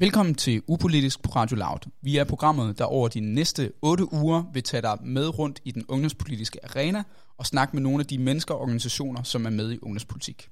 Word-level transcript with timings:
Velkommen 0.00 0.34
til 0.34 0.62
Upolitisk 0.66 1.22
på 1.22 1.30
Radio 1.30 1.56
Loud. 1.56 1.90
Vi 2.02 2.16
er 2.16 2.24
programmet, 2.24 2.78
der 2.78 2.84
over 2.84 3.08
de 3.08 3.20
næste 3.20 3.72
8 3.82 4.12
uger 4.12 4.42
vil 4.52 4.62
tage 4.62 4.82
dig 4.82 4.98
med 5.04 5.38
rundt 5.38 5.60
i 5.64 5.70
den 5.70 5.84
ungdomspolitiske 5.88 6.58
arena 6.64 7.02
og 7.38 7.46
snakke 7.46 7.76
med 7.76 7.82
nogle 7.82 8.00
af 8.00 8.06
de 8.06 8.18
mennesker 8.18 8.54
og 8.54 8.60
organisationer, 8.60 9.22
som 9.22 9.46
er 9.46 9.50
med 9.50 9.72
i 9.72 9.78
ungdomspolitik. 9.82 10.48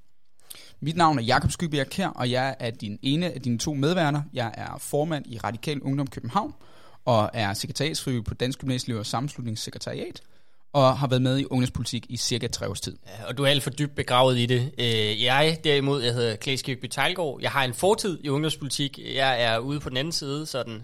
Mit 0.81 0.96
navn 0.96 1.19
er 1.19 1.23
Jakob 1.23 1.50
Skybjerg 1.50 1.87
Kær, 1.87 2.09
og 2.09 2.31
jeg 2.31 2.57
er 2.59 2.71
din 2.71 2.99
ene 3.03 3.32
af 3.32 3.41
dine 3.41 3.59
to 3.59 3.75
medværter. 3.75 4.23
Jeg 4.32 4.55
er 4.55 4.79
formand 4.79 5.27
i 5.27 5.39
Radikal 5.39 5.80
Ungdom 5.80 6.07
København 6.07 6.55
og 7.05 7.30
er 7.35 7.55
sekretariatsfrivillig 7.55 8.25
på 8.25 8.35
Dansk 8.35 8.59
Gymnasieliv 8.59 8.99
og 8.99 9.07
Sammenslutningssekretariat 9.07 10.22
og 10.72 10.99
har 10.99 11.07
været 11.07 11.22
med 11.22 11.39
i 11.39 11.45
ungdomspolitik 11.45 12.07
i 12.08 12.17
cirka 12.17 12.46
tre 12.46 12.68
års 12.68 12.81
tid. 12.81 12.96
Ja, 13.07 13.25
og 13.29 13.39
du 13.39 13.43
er 13.45 13.49
alt 13.49 13.63
for 13.63 13.71
dybt 13.71 13.95
begravet 13.95 14.39
i 14.39 14.46
det. 14.46 14.72
Øh, 14.79 15.22
jeg 15.22 15.58
derimod, 15.64 16.03
jeg 16.03 16.14
hedder 16.14 16.36
Klaas 16.36 16.63
Kirkby 16.63 16.86
Tejlgaard. 16.86 17.39
Jeg 17.43 17.50
har 17.50 17.64
en 17.64 17.75
fortid 17.75 18.18
i 18.25 18.29
ungdomspolitik. 18.29 18.99
Jeg 19.14 19.43
er 19.43 19.58
ude 19.58 19.81
på 19.81 19.89
den 19.89 19.96
anden 19.96 20.13
side, 20.13 20.46
sådan 20.46 20.82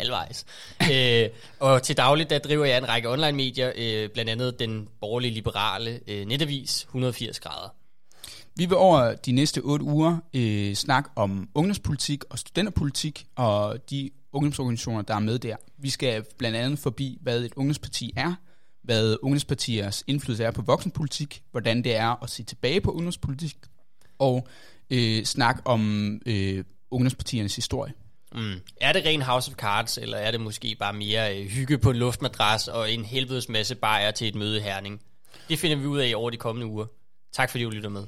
halvvejs. 0.00 0.44
øh, 0.92 1.28
og 1.60 1.82
til 1.82 1.96
dagligt, 1.96 2.30
der 2.30 2.38
driver 2.38 2.64
jeg 2.64 2.78
en 2.78 2.88
række 2.88 3.08
online-medier, 3.10 3.72
øh, 3.76 4.08
blandt 4.08 4.30
andet 4.30 4.58
den 4.58 4.88
borgerlige 5.00 5.34
liberale 5.34 6.00
øh, 6.08 6.26
netavis 6.26 6.82
180 6.82 7.40
grader. 7.40 7.74
Vi 8.56 8.66
vil 8.66 8.76
over 8.76 9.14
de 9.14 9.32
næste 9.32 9.60
otte 9.60 9.84
uger 9.84 10.18
øh, 10.34 10.74
snakke 10.74 11.10
om 11.16 11.48
ungdomspolitik 11.54 12.24
og 12.30 12.38
studenterpolitik 12.38 13.26
og 13.36 13.90
de 13.90 14.10
ungdomsorganisationer, 14.32 15.02
der 15.02 15.14
er 15.14 15.18
med 15.18 15.38
der. 15.38 15.56
Vi 15.78 15.90
skal 15.90 16.24
blandt 16.38 16.56
andet 16.56 16.78
forbi, 16.78 17.18
hvad 17.20 17.40
et 17.40 17.52
ungdomsparti 17.56 18.12
er, 18.16 18.34
hvad 18.82 19.16
ungdomspartiers 19.22 20.04
indflydelse 20.06 20.44
er 20.44 20.50
på 20.50 20.62
voksenpolitik, 20.62 21.42
hvordan 21.50 21.84
det 21.84 21.96
er 21.96 22.22
at 22.22 22.30
se 22.30 22.42
tilbage 22.42 22.80
på 22.80 22.90
ungdomspolitik, 22.90 23.56
og 24.18 24.48
øh, 24.90 25.24
snak 25.24 25.62
om 25.64 26.12
øh, 26.26 26.64
ungdomspartiernes 26.90 27.56
historie. 27.56 27.92
Mm. 28.34 28.60
Er 28.80 28.92
det 28.92 29.04
ren 29.04 29.22
House 29.22 29.50
of 29.50 29.56
Cards, 29.56 29.98
eller 29.98 30.16
er 30.16 30.30
det 30.30 30.40
måske 30.40 30.76
bare 30.80 30.92
mere 30.92 31.38
øh, 31.38 31.46
hygge 31.46 31.78
på 31.78 31.90
en 31.90 31.96
luftmadras 31.96 32.68
og 32.68 32.92
en 32.92 33.04
helvedes 33.04 33.48
masse 33.48 33.74
bajer 33.74 34.10
til 34.10 34.28
et 34.28 34.34
møde 34.34 34.58
i 34.58 34.60
Herning? 34.60 35.00
Det 35.48 35.58
finder 35.58 35.76
vi 35.76 35.86
ud 35.86 35.98
af 35.98 36.12
over 36.16 36.30
de 36.30 36.36
kommende 36.36 36.66
uger. 36.66 36.86
Tak 37.32 37.50
fordi 37.50 37.64
du 37.64 37.70
lytter 37.70 37.88
med. 37.88 38.04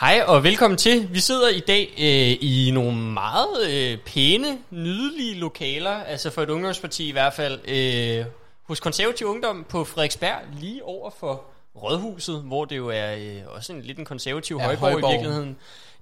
Hej 0.00 0.22
og 0.26 0.44
velkommen 0.44 0.78
til. 0.78 1.08
Vi 1.12 1.20
sidder 1.20 1.48
i 1.48 1.60
dag 1.60 1.94
øh, 1.98 2.48
i 2.50 2.70
nogle 2.74 2.96
meget 2.98 3.70
øh, 3.70 3.98
pæne, 3.98 4.58
nydelige 4.70 5.34
lokaler, 5.34 5.90
altså 5.90 6.30
for 6.30 6.42
et 6.42 6.50
ungdomsparti 6.50 7.08
i 7.08 7.12
hvert 7.12 7.34
fald. 7.34 7.60
Øh, 7.68 8.24
hos 8.66 8.80
konservativ 8.80 9.26
ungdom 9.26 9.66
på 9.68 9.84
Frederiksberg, 9.84 10.40
lige 10.60 10.84
over 10.84 11.10
for 11.10 11.44
Rådhuset, 11.82 12.42
hvor 12.42 12.64
det 12.64 12.76
jo 12.76 12.88
er 12.88 13.14
øh, 13.14 13.42
også 13.46 13.72
en 13.72 13.82
lidt 13.82 13.98
en 13.98 14.04
konservativ 14.04 14.56
ja, 14.56 14.64
højborg, 14.64 14.90
højborg 14.90 15.10
i 15.10 15.12
virkeligheden. 15.12 15.56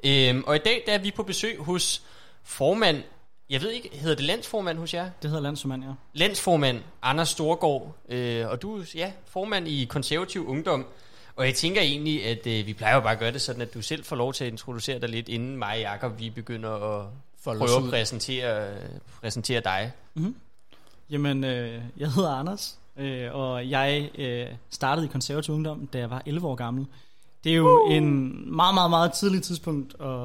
Øhm, 0.05 0.45
og 0.47 0.57
i 0.57 0.59
dag 0.59 0.83
der 0.87 0.93
er 0.93 0.99
vi 0.99 1.11
på 1.11 1.23
besøg 1.23 1.59
hos 1.59 2.03
formand, 2.43 3.03
jeg 3.51 3.63
ved 3.63 3.71
ikke, 3.71 3.91
hedder 3.93 4.17
det 4.17 4.25
landsformand 4.25 4.79
hos 4.79 4.95
jer? 4.95 5.11
Det 5.23 5.31
hedder 5.31 5.43
landsformand, 5.43 5.85
ja. 5.85 5.91
Landsformand 6.13 6.81
Anders 7.03 7.29
Storgård, 7.29 7.97
øh, 8.09 8.49
og 8.49 8.63
du 8.63 8.79
er 8.79 8.85
ja, 8.95 9.13
formand 9.27 9.69
i 9.69 9.85
konservativ 9.85 10.49
ungdom. 10.49 10.87
Og 11.37 11.47
jeg 11.47 11.55
tænker 11.55 11.81
egentlig, 11.81 12.27
at 12.27 12.47
øh, 12.47 12.67
vi 12.67 12.75
plejer 12.75 12.95
jo 12.95 13.01
bare 13.01 13.13
at 13.13 13.19
gøre 13.19 13.33
det 13.33 13.41
sådan, 13.41 13.63
at 13.63 13.75
du 13.75 13.83
selv 13.83 14.05
får 14.05 14.17
lov 14.17 14.33
til 14.33 14.45
at 14.45 14.51
introducere 14.51 14.99
dig 14.99 15.09
lidt, 15.09 15.29
inden 15.29 15.57
mig 15.57 15.75
og 15.75 15.81
Jacob, 15.81 16.19
vi 16.19 16.31
begynder 16.31 17.01
at 17.01 17.07
prøve 17.45 17.85
at 17.85 17.91
præsentere, 17.91 18.69
præsentere 19.21 19.61
dig. 19.61 19.93
Mm-hmm. 20.15 20.37
Jamen, 21.11 21.45
øh, 21.45 21.83
jeg 21.97 22.13
hedder 22.13 22.31
Anders, 22.31 22.79
øh, 22.97 23.29
og 23.33 23.71
jeg 23.71 24.11
øh, 24.19 24.47
startede 24.71 25.07
i 25.07 25.09
konservativ 25.09 25.55
ungdom, 25.55 25.87
da 25.87 25.99
jeg 25.99 26.11
var 26.11 26.23
11 26.27 26.49
år 26.49 26.55
gammel. 26.55 26.87
Det 27.45 27.53
er 27.53 27.57
jo 27.57 27.81
uh. 27.87 27.95
en 27.95 28.35
meget, 28.57 28.75
meget, 28.75 28.91
meget 28.91 29.13
tidlig 29.13 29.43
tidspunkt 29.43 29.95
at, 30.01 30.07
at, 30.07 30.23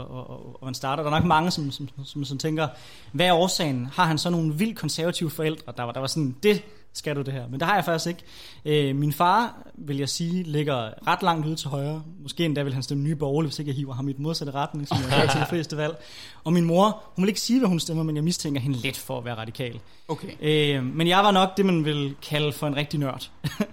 at, 0.64 0.70
at 0.70 0.76
starte. 0.76 1.02
Der 1.02 1.08
er 1.08 1.20
nok 1.20 1.26
mange, 1.26 1.52
som, 1.52 1.72
som, 1.72 1.90
som, 2.06 2.24
som 2.24 2.38
tænker, 2.38 2.68
hvad 3.12 3.28
er 3.28 3.34
årsagen? 3.34 3.86
Har 3.86 4.06
han 4.06 4.18
så 4.18 4.30
nogle 4.30 4.54
vildt 4.54 4.78
konservative 4.78 5.30
forældre? 5.30 5.74
Der 5.78 5.84
var, 5.84 5.92
der 5.92 6.00
var 6.00 6.08
sådan, 6.08 6.36
det 6.44 6.64
skal 6.94 7.16
du 7.16 7.22
det 7.22 7.34
her. 7.34 7.48
Men 7.48 7.60
det 7.60 7.68
har 7.68 7.76
jeg 7.76 7.86
faktisk 7.86 8.08
ikke. 8.08 8.90
Øh, 8.90 8.96
min 8.96 9.14
far, 9.14 9.68
vil 9.76 9.98
jeg 9.98 10.10
sige, 10.10 10.44
ligger 10.44 11.08
ret 11.08 11.24
langt 11.24 11.48
ude 11.48 11.56
til 11.56 11.70
højre. 11.70 12.04
Måske 12.24 12.46
endda 12.46 12.64
vil 12.64 12.74
han 12.74 12.84
stemme 12.84 13.04
nye 13.04 13.16
borgerlige, 13.16 13.50
hvis 13.50 13.60
ikke 13.60 13.70
jeg 13.70 13.76
hiver 13.76 13.94
ham 13.94 14.08
i 14.08 14.12
et 14.12 14.20
modsatte 14.20 14.54
retning, 14.54 14.88
som 14.88 14.98
jeg 14.98 15.10
har 15.10 15.26
til 15.26 15.42
de 15.42 15.46
fleste 15.50 15.78
valg. 15.78 15.98
Og 16.44 16.54
min 16.54 16.64
mor, 16.66 17.04
hun 17.16 17.24
vil 17.24 17.30
ikke 17.30 17.42
sige, 17.42 17.60
hvad 17.60 17.70
hun 17.70 17.80
stemmer, 17.80 18.04
men 18.04 18.16
jeg 18.16 18.24
mistænker 18.24 18.62
hende 18.62 18.78
lidt 18.78 18.98
for 18.98 19.18
at 19.18 19.26
være 19.26 19.36
radikal. 19.36 19.80
Okay. 20.08 20.28
Øh, 20.42 20.84
men 20.84 21.08
jeg 21.08 21.18
var 21.18 21.32
nok 21.32 21.58
det, 21.58 21.66
man 21.66 21.86
vil 21.86 22.16
kalde 22.30 22.52
for 22.52 22.68
en 22.68 22.76
rigtig 22.76 23.00
nørd. 23.00 23.30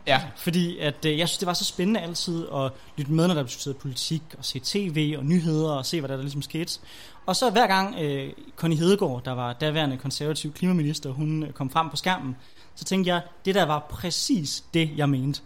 ja. 0.06 0.20
Fordi 0.36 0.78
at, 0.78 1.04
øh, 1.04 1.18
jeg 1.18 1.28
synes, 1.28 1.38
det 1.38 1.46
var 1.46 1.52
så 1.52 1.64
spændende 1.64 2.00
altid 2.00 2.46
at 2.54 2.72
lytte 2.96 3.12
med, 3.12 3.28
når 3.28 3.34
der 3.34 3.60
blev 3.64 3.74
politik, 3.74 4.22
og 4.38 4.44
se 4.44 4.60
tv 4.64 5.14
og 5.18 5.24
nyheder, 5.24 5.70
og 5.70 5.86
se, 5.86 6.00
hvad 6.00 6.08
der, 6.08 6.16
der 6.16 6.22
ligesom 6.22 6.42
skete. 6.42 6.78
Og 7.26 7.36
så 7.36 7.50
hver 7.50 7.66
gang 7.66 8.00
øh, 8.00 8.32
Connie 8.56 8.78
Hedegaard, 8.78 9.24
der 9.24 9.32
var 9.32 9.52
daværende 9.52 9.96
konservativ 9.96 10.52
klimaminister, 10.52 11.10
hun 11.10 11.42
øh, 11.42 11.52
kom 11.52 11.70
frem 11.70 11.90
på 11.90 11.96
skærmen, 11.96 12.36
så 12.76 12.84
tænkte 12.84 13.08
jeg, 13.08 13.22
det 13.44 13.54
der 13.54 13.64
var 13.64 13.86
præcis 13.90 14.64
det, 14.74 14.90
jeg 14.96 15.08
mente. 15.08 15.40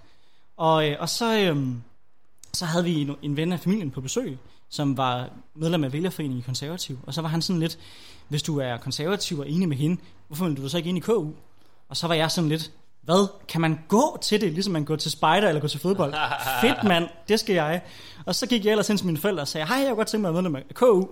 Og, 0.56 0.88
øh, 0.88 0.96
og 1.00 1.08
så, 1.08 1.38
øh, 1.38 1.66
så 2.52 2.64
havde 2.64 2.84
vi 2.84 3.00
en, 3.00 3.16
en 3.22 3.36
ven 3.36 3.52
af 3.52 3.60
familien 3.60 3.90
på 3.90 4.00
besøg, 4.00 4.38
som 4.68 4.96
var 4.96 5.30
medlem 5.54 5.84
af 5.84 5.92
vælgerforeningen 5.92 6.38
i 6.38 6.42
konservativ. 6.42 6.98
Og 7.06 7.14
så 7.14 7.22
var 7.22 7.28
han 7.28 7.42
sådan 7.42 7.60
lidt, 7.60 7.78
hvis 8.28 8.42
du 8.42 8.58
er 8.58 8.76
konservativ 8.76 9.38
og 9.38 9.48
enig 9.50 9.68
med 9.68 9.76
hende, 9.76 10.00
hvorfor 10.26 10.44
vil 10.44 10.56
du 10.56 10.68
så 10.68 10.76
ikke 10.76 10.88
ind 10.88 10.98
i 10.98 11.00
KU? 11.00 11.30
Og 11.88 11.96
så 11.96 12.06
var 12.06 12.14
jeg 12.14 12.30
sådan 12.30 12.48
lidt, 12.48 12.70
hvad? 13.02 13.28
Kan 13.48 13.60
man 13.60 13.78
gå 13.88 14.18
til 14.22 14.40
det, 14.40 14.52
ligesom 14.52 14.72
man 14.72 14.84
går 14.84 14.96
til 14.96 15.10
spejder 15.10 15.48
eller 15.48 15.60
går 15.60 15.68
til 15.68 15.80
fodbold? 15.80 16.14
Fedt 16.62 16.84
mand, 16.84 17.08
det 17.28 17.40
skal 17.40 17.54
jeg. 17.54 17.82
Og 18.26 18.34
så 18.34 18.46
gik 18.46 18.64
jeg 18.64 18.70
ellers 18.70 18.88
hen 18.88 18.96
til 18.96 19.06
mine 19.06 19.18
forældre 19.18 19.42
og 19.42 19.48
sagde, 19.48 19.66
hej, 19.66 19.76
jeg 19.76 19.86
kunne 19.86 19.96
godt 19.96 20.08
tænke 20.08 20.22
mig 20.22 20.28
at 20.28 20.34
være 20.34 20.42
medlem 20.42 20.64
af 20.68 20.74
KU. 20.74 21.06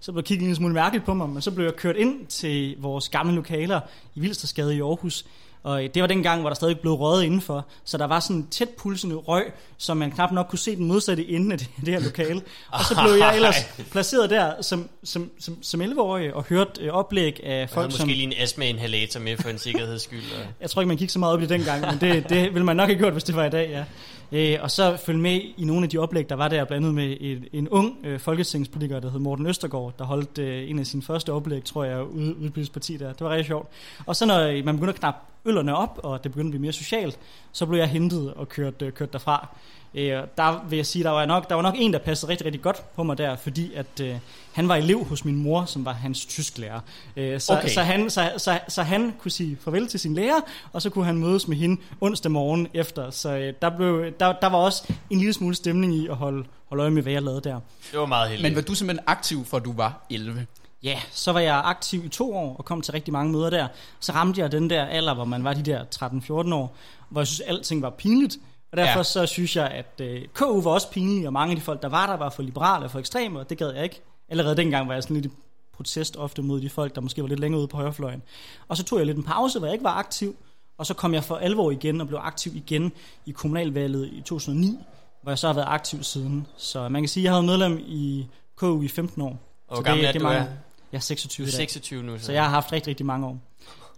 Så 0.00 0.12
blev 0.12 0.24
kigget 0.24 0.48
en 0.48 0.54
smule 0.54 0.74
mærkeligt 0.74 1.04
på 1.04 1.14
mig, 1.14 1.28
men 1.28 1.42
så 1.42 1.50
blev 1.50 1.64
jeg 1.64 1.76
kørt 1.76 1.96
ind 1.96 2.26
til 2.26 2.76
vores 2.78 3.08
gamle 3.08 3.34
lokaler 3.34 3.80
i 4.14 4.20
Vildstedsgade 4.20 4.76
i 4.76 4.80
Aarhus, 4.80 5.24
og 5.62 5.82
det 5.94 6.02
var 6.02 6.06
den 6.06 6.22
gang, 6.22 6.40
hvor 6.40 6.50
der 6.50 6.54
stadig 6.54 6.80
blev 6.80 6.92
røget 6.92 7.24
indenfor, 7.24 7.66
så 7.84 7.98
der 7.98 8.06
var 8.06 8.20
sådan 8.20 8.36
en 8.36 8.46
tæt 8.46 8.68
pulsende 8.68 9.16
røg, 9.16 9.52
så 9.78 9.94
man 9.94 10.10
knap 10.10 10.32
nok 10.32 10.46
kunne 10.46 10.58
se 10.58 10.76
den 10.76 10.84
modsatte 10.84 11.28
ende 11.28 11.52
af 11.52 11.58
det, 11.58 11.68
det 11.84 11.88
her 11.94 12.00
lokale. 12.00 12.42
Og 12.70 12.84
så 12.84 13.00
blev 13.04 13.14
jeg 13.18 13.36
ellers 13.36 13.56
placeret 13.92 14.30
der 14.30 14.62
som, 14.62 14.88
som, 15.04 15.30
som, 15.38 15.62
som 15.62 15.82
11-årig 15.82 16.34
og 16.34 16.44
hørt 16.44 16.78
øh, 16.80 16.92
oplæg 16.92 17.44
af 17.44 17.70
folk, 17.70 17.86
måske 17.86 17.98
som... 17.98 18.08
måske 18.08 18.16
lige 18.16 18.26
en 18.26 18.42
astma-inhalator 18.42 19.20
med 19.20 19.36
for 19.36 19.48
en 19.48 19.58
sikkerheds 19.58 20.02
skyld. 20.02 20.22
jeg 20.60 20.70
tror 20.70 20.82
ikke, 20.82 20.88
man 20.88 20.96
gik 20.96 21.10
så 21.10 21.18
meget 21.18 21.34
op 21.34 21.40
i 21.40 21.42
det 21.42 21.50
dengang, 21.50 21.80
men 21.80 22.00
det, 22.00 22.28
det 22.28 22.54
ville 22.54 22.64
man 22.64 22.76
nok 22.76 22.88
have 22.88 22.98
gjort, 22.98 23.12
hvis 23.12 23.24
det 23.24 23.36
var 23.36 23.44
i 23.44 23.50
dag, 23.50 23.70
ja. 23.70 23.84
Øh, 24.32 24.58
og 24.60 24.70
så 24.70 24.96
følge 24.96 25.20
med 25.20 25.40
i 25.56 25.64
nogle 25.64 25.82
af 25.82 25.88
de 25.90 25.98
oplæg, 25.98 26.28
der 26.28 26.34
var 26.34 26.48
der, 26.48 26.64
blandt 26.64 26.86
andet 26.86 26.94
med 26.94 27.16
en, 27.20 27.44
en 27.52 27.68
ung 27.68 27.98
øh, 28.04 28.20
folketingspolitiker, 28.20 29.00
der 29.00 29.10
hed 29.10 29.18
Morten 29.18 29.46
Østergaard, 29.46 29.92
der 29.98 30.04
holdt 30.04 30.38
øh, 30.38 30.70
en 30.70 30.78
af 30.78 30.86
sine 30.86 31.02
første 31.02 31.32
oplæg, 31.32 31.64
tror 31.64 31.84
jeg, 31.84 32.04
ude, 32.04 32.36
ude 32.36 32.50
parti 32.72 32.96
der. 32.96 33.12
Det 33.12 33.20
var 33.20 33.30
rigtig 33.30 33.46
sjovt. 33.46 33.68
Og 34.06 34.16
så 34.16 34.26
når 34.26 34.40
øh, 34.40 34.64
man 34.64 34.74
begynder 34.74 34.92
at 34.92 34.98
knappe 34.98 35.20
øllerne 35.44 35.76
op, 35.76 36.00
og 36.02 36.24
det 36.24 36.32
begyndte 36.32 36.48
at 36.48 36.50
blive 36.50 36.60
mere 36.62 36.72
socialt, 36.72 37.18
så 37.52 37.66
blev 37.66 37.78
jeg 37.78 37.88
hentet 37.88 38.34
og 38.34 38.48
kørt, 38.48 38.82
øh, 38.82 38.92
kørt 38.92 39.12
derfra. 39.12 39.48
Øh, 39.94 40.22
der 40.36 40.68
vil 40.68 40.76
jeg 40.76 40.86
sige, 40.86 41.04
der 41.04 41.10
var, 41.10 41.26
nok, 41.26 41.48
der 41.48 41.54
var 41.54 41.62
nok 41.62 41.74
en, 41.78 41.92
der 41.92 41.98
passede 41.98 42.30
rigtig, 42.30 42.44
rigtig 42.44 42.62
godt 42.62 42.94
på 42.94 43.02
mig 43.02 43.18
der, 43.18 43.36
fordi 43.36 43.74
at 43.74 44.00
øh, 44.02 44.16
han 44.52 44.68
var 44.68 44.76
elev 44.76 45.04
hos 45.04 45.24
min 45.24 45.36
mor, 45.36 45.64
som 45.64 45.84
var 45.84 45.92
hans 45.92 46.26
tysklærer. 46.26 46.80
Øh, 47.16 47.40
så, 47.40 47.52
okay. 47.52 47.68
så, 47.68 47.82
han, 47.82 48.10
så, 48.10 48.32
så, 48.36 48.58
så 48.68 48.82
han 48.82 49.14
kunne 49.18 49.30
sige 49.30 49.58
farvel 49.64 49.88
til 49.88 50.00
sin 50.00 50.14
lærer, 50.14 50.40
og 50.72 50.82
så 50.82 50.90
kunne 50.90 51.04
han 51.04 51.18
mødes 51.18 51.48
med 51.48 51.56
hende 51.56 51.80
onsdag 52.00 52.32
morgen 52.32 52.68
efter. 52.74 53.10
Så 53.10 53.36
øh, 53.36 53.54
der, 53.62 53.76
blev, 53.76 54.12
der, 54.20 54.32
der 54.32 54.46
var 54.46 54.58
også 54.58 54.92
en 55.10 55.18
lille 55.18 55.32
smule 55.32 55.54
stemning 55.54 55.94
i 55.94 56.08
at 56.08 56.16
holde, 56.16 56.44
holde 56.68 56.82
øje 56.82 56.90
med, 56.90 57.02
hvad 57.02 57.12
jeg 57.12 57.22
lavede 57.22 57.40
der. 57.40 57.60
Det 57.90 57.98
var 57.98 58.06
meget 58.06 58.30
heldigt. 58.30 58.50
Men 58.50 58.56
var 58.56 58.62
du 58.62 58.74
simpelthen 58.74 59.04
aktiv, 59.06 59.44
for 59.44 59.58
du 59.58 59.72
var 59.72 60.06
11? 60.10 60.46
Ja, 60.82 61.00
så 61.10 61.32
var 61.32 61.40
jeg 61.40 61.62
aktiv 61.64 62.04
i 62.04 62.08
to 62.08 62.36
år 62.36 62.56
og 62.56 62.64
kom 62.64 62.80
til 62.80 62.92
rigtig 62.92 63.12
mange 63.12 63.32
møder 63.32 63.50
der. 63.50 63.68
Så 64.00 64.12
ramte 64.12 64.40
jeg 64.40 64.52
den 64.52 64.70
der 64.70 64.84
alder, 64.84 65.14
hvor 65.14 65.24
man 65.24 65.44
var 65.44 65.52
de 65.52 65.62
der 65.62 65.84
13-14 65.94 66.54
år, 66.54 66.76
hvor 67.08 67.20
jeg 67.20 67.26
synes, 67.26 67.40
alting 67.40 67.82
var 67.82 67.90
pinligt. 67.90 68.36
Og 68.72 68.76
derfor 68.76 68.98
ja. 68.98 69.02
så 69.02 69.26
synes 69.26 69.56
jeg, 69.56 69.68
at 69.68 70.00
uh, 70.02 70.28
KU 70.34 70.60
var 70.60 70.70
også 70.70 70.90
pinlig, 70.90 71.26
og 71.26 71.32
mange 71.32 71.50
af 71.50 71.56
de 71.56 71.62
folk, 71.62 71.82
der 71.82 71.88
var 71.88 72.06
der, 72.06 72.16
var 72.16 72.30
for 72.30 72.42
liberale 72.42 72.84
og 72.84 72.90
for 72.90 72.98
ekstreme, 72.98 73.38
og 73.38 73.50
det 73.50 73.58
gad 73.58 73.72
jeg 73.74 73.84
ikke. 73.84 74.02
Allerede 74.28 74.56
dengang 74.56 74.88
var 74.88 74.94
jeg 74.94 75.02
sådan 75.02 75.16
lidt 75.16 75.26
i 75.26 75.36
protest 75.72 76.16
ofte 76.16 76.42
mod 76.42 76.60
de 76.60 76.70
folk, 76.70 76.94
der 76.94 77.00
måske 77.00 77.22
var 77.22 77.28
lidt 77.28 77.40
længere 77.40 77.58
ude 77.58 77.68
på 77.68 77.76
højrefløjen. 77.76 78.22
Og 78.68 78.76
så 78.76 78.84
tog 78.84 78.98
jeg 78.98 79.06
lidt 79.06 79.16
en 79.16 79.24
pause, 79.24 79.58
hvor 79.58 79.68
jeg 79.68 79.74
ikke 79.74 79.84
var 79.84 79.94
aktiv, 79.94 80.36
og 80.78 80.86
så 80.86 80.94
kom 80.94 81.14
jeg 81.14 81.24
for 81.24 81.36
alvor 81.36 81.70
igen 81.70 82.00
og 82.00 82.08
blev 82.08 82.18
aktiv 82.22 82.56
igen 82.56 82.92
i 83.26 83.30
kommunalvalget 83.30 84.06
i 84.12 84.20
2009, 84.20 84.78
hvor 85.22 85.30
jeg 85.30 85.38
så 85.38 85.46
har 85.46 85.54
været 85.54 85.68
aktiv 85.68 86.02
siden. 86.02 86.46
Så 86.56 86.88
man 86.88 87.02
kan 87.02 87.08
sige, 87.08 87.22
at 87.22 87.24
jeg 87.24 87.32
har 87.32 87.42
været 87.42 87.58
medlem 87.58 87.84
i 87.86 88.26
KU 88.56 88.82
i 88.82 88.88
15 88.88 89.22
år. 89.22 89.38
Og 89.68 89.76
hvor 89.76 89.82
gammel 89.82 90.04
er 90.04 90.12
du? 90.12 90.26
Er? 90.26 90.32
Jeg 90.32 90.48
er 90.92 90.98
26 90.98 91.46
Du 91.46 91.48
er 91.48 91.52
26 91.52 92.02
nu. 92.02 92.18
Så. 92.18 92.24
så 92.24 92.32
jeg 92.32 92.42
har 92.42 92.50
haft 92.50 92.72
rigtig, 92.72 92.88
rigtig 92.90 93.06
mange 93.06 93.26
år. 93.26 93.38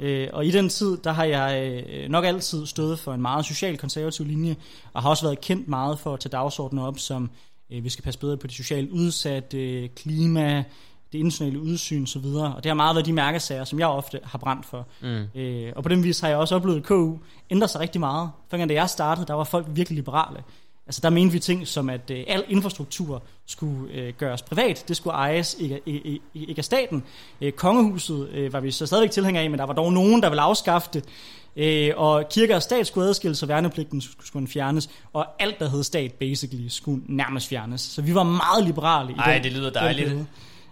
Øh, 0.01 0.29
og 0.33 0.47
i 0.47 0.51
den 0.51 0.69
tid, 0.69 0.97
der 1.05 1.13
har 1.13 1.25
jeg 1.25 1.83
øh, 1.89 2.09
nok 2.09 2.25
altid 2.25 2.67
stået 2.67 2.99
for 2.99 3.15
en 3.15 3.23
meget 3.23 3.47
social 3.47 3.79
konservativ 3.79 4.27
linje, 4.27 4.57
og 4.93 5.03
har 5.03 5.11
også 5.11 5.27
været 5.27 5.41
kendt 5.41 5.69
meget 5.69 5.99
for 5.99 6.15
at 6.15 6.21
tage 6.21 6.31
dagsordenen 6.31 6.85
op, 6.85 6.99
som 6.99 7.31
øh, 7.73 7.85
vi 7.85 7.89
skal 7.89 8.05
passe 8.05 8.21
bedre 8.21 8.37
på 8.37 8.47
de 8.47 8.55
socialt 8.55 8.91
udsatte, 8.91 9.89
klima, 9.89 10.65
det 11.13 11.19
internationale 11.19 11.61
udsyn 11.61 12.03
osv. 12.03 12.25
Og 12.25 12.65
det 12.65 12.67
har 12.67 12.75
meget 12.75 12.95
været 12.95 13.07
de 13.07 13.13
mærkesager, 13.13 13.65
som 13.65 13.79
jeg 13.79 13.87
ofte 13.87 14.21
har 14.25 14.39
brændt 14.39 14.67
for. 14.67 14.87
Mm. 15.01 15.41
Øh, 15.41 15.73
og 15.77 15.83
på 15.83 15.89
den 15.89 16.05
vis 16.05 16.21
har 16.21 16.29
jeg 16.29 16.37
også 16.37 16.55
oplevet, 16.55 16.77
at 16.77 16.83
KU 16.83 17.17
ændrer 17.51 17.67
sig 17.67 17.81
rigtig 17.81 18.01
meget. 18.01 18.31
For 18.49 18.57
da 18.57 18.75
jeg 18.75 18.91
startede, 18.91 19.27
der 19.27 19.35
var 19.35 19.45
folk 19.45 19.67
virkelig 19.69 19.97
liberale. 19.97 20.43
Altså 20.87 21.01
der 21.03 21.11
mente 21.11 21.33
vi 21.33 21.39
ting 21.39 21.69
som, 21.69 21.91
at 21.91 22.11
øh, 22.11 22.25
al 22.27 22.45
infrastruktur 22.49 23.23
skulle 23.47 23.93
øh, 23.93 24.13
gøres 24.19 24.43
privat. 24.43 24.85
Det 24.89 24.97
skulle 24.97 25.15
ejes 25.15 25.57
ikke, 25.61 25.81
ikke, 25.87 26.21
ikke 26.35 26.59
af 26.59 26.65
staten. 26.65 27.05
Øh, 27.41 27.53
kongehuset 27.53 28.29
øh, 28.29 28.53
var 28.53 28.61
vi 28.61 28.71
så 28.71 28.87
stadigvæk 28.87 29.11
tilhængere 29.11 29.45
af, 29.45 29.51
men 29.51 29.59
der 29.59 29.65
var 29.65 29.73
dog 29.73 29.93
nogen, 29.93 30.23
der 30.23 30.29
ville 30.29 30.43
afskaffe 30.43 30.89
det. 30.93 31.05
Øh, 31.57 31.93
og 31.97 32.29
kirke 32.31 32.57
og 32.57 32.63
stat 32.63 32.87
skulle 32.87 33.09
adskilles, 33.09 33.43
og 33.43 33.49
værnepligten 33.49 34.01
skulle, 34.01 34.27
skulle 34.27 34.49
fjernes. 34.49 34.91
Og 35.13 35.27
alt, 35.39 35.59
der 35.59 35.69
hed 35.69 35.83
stat, 35.83 36.13
basically, 36.13 36.69
skulle 36.69 37.03
nærmest 37.07 37.49
fjernes. 37.49 37.81
Så 37.81 38.03
vi 38.03 38.15
var 38.15 38.23
meget 38.23 38.65
liberale 38.65 39.13
i 39.13 39.15
Ej, 39.19 39.35
den, 39.35 39.43
det 39.43 39.53
lyder 39.53 39.71
den 39.71 39.75
dejligt. 39.75 40.07
periode. 40.09 40.27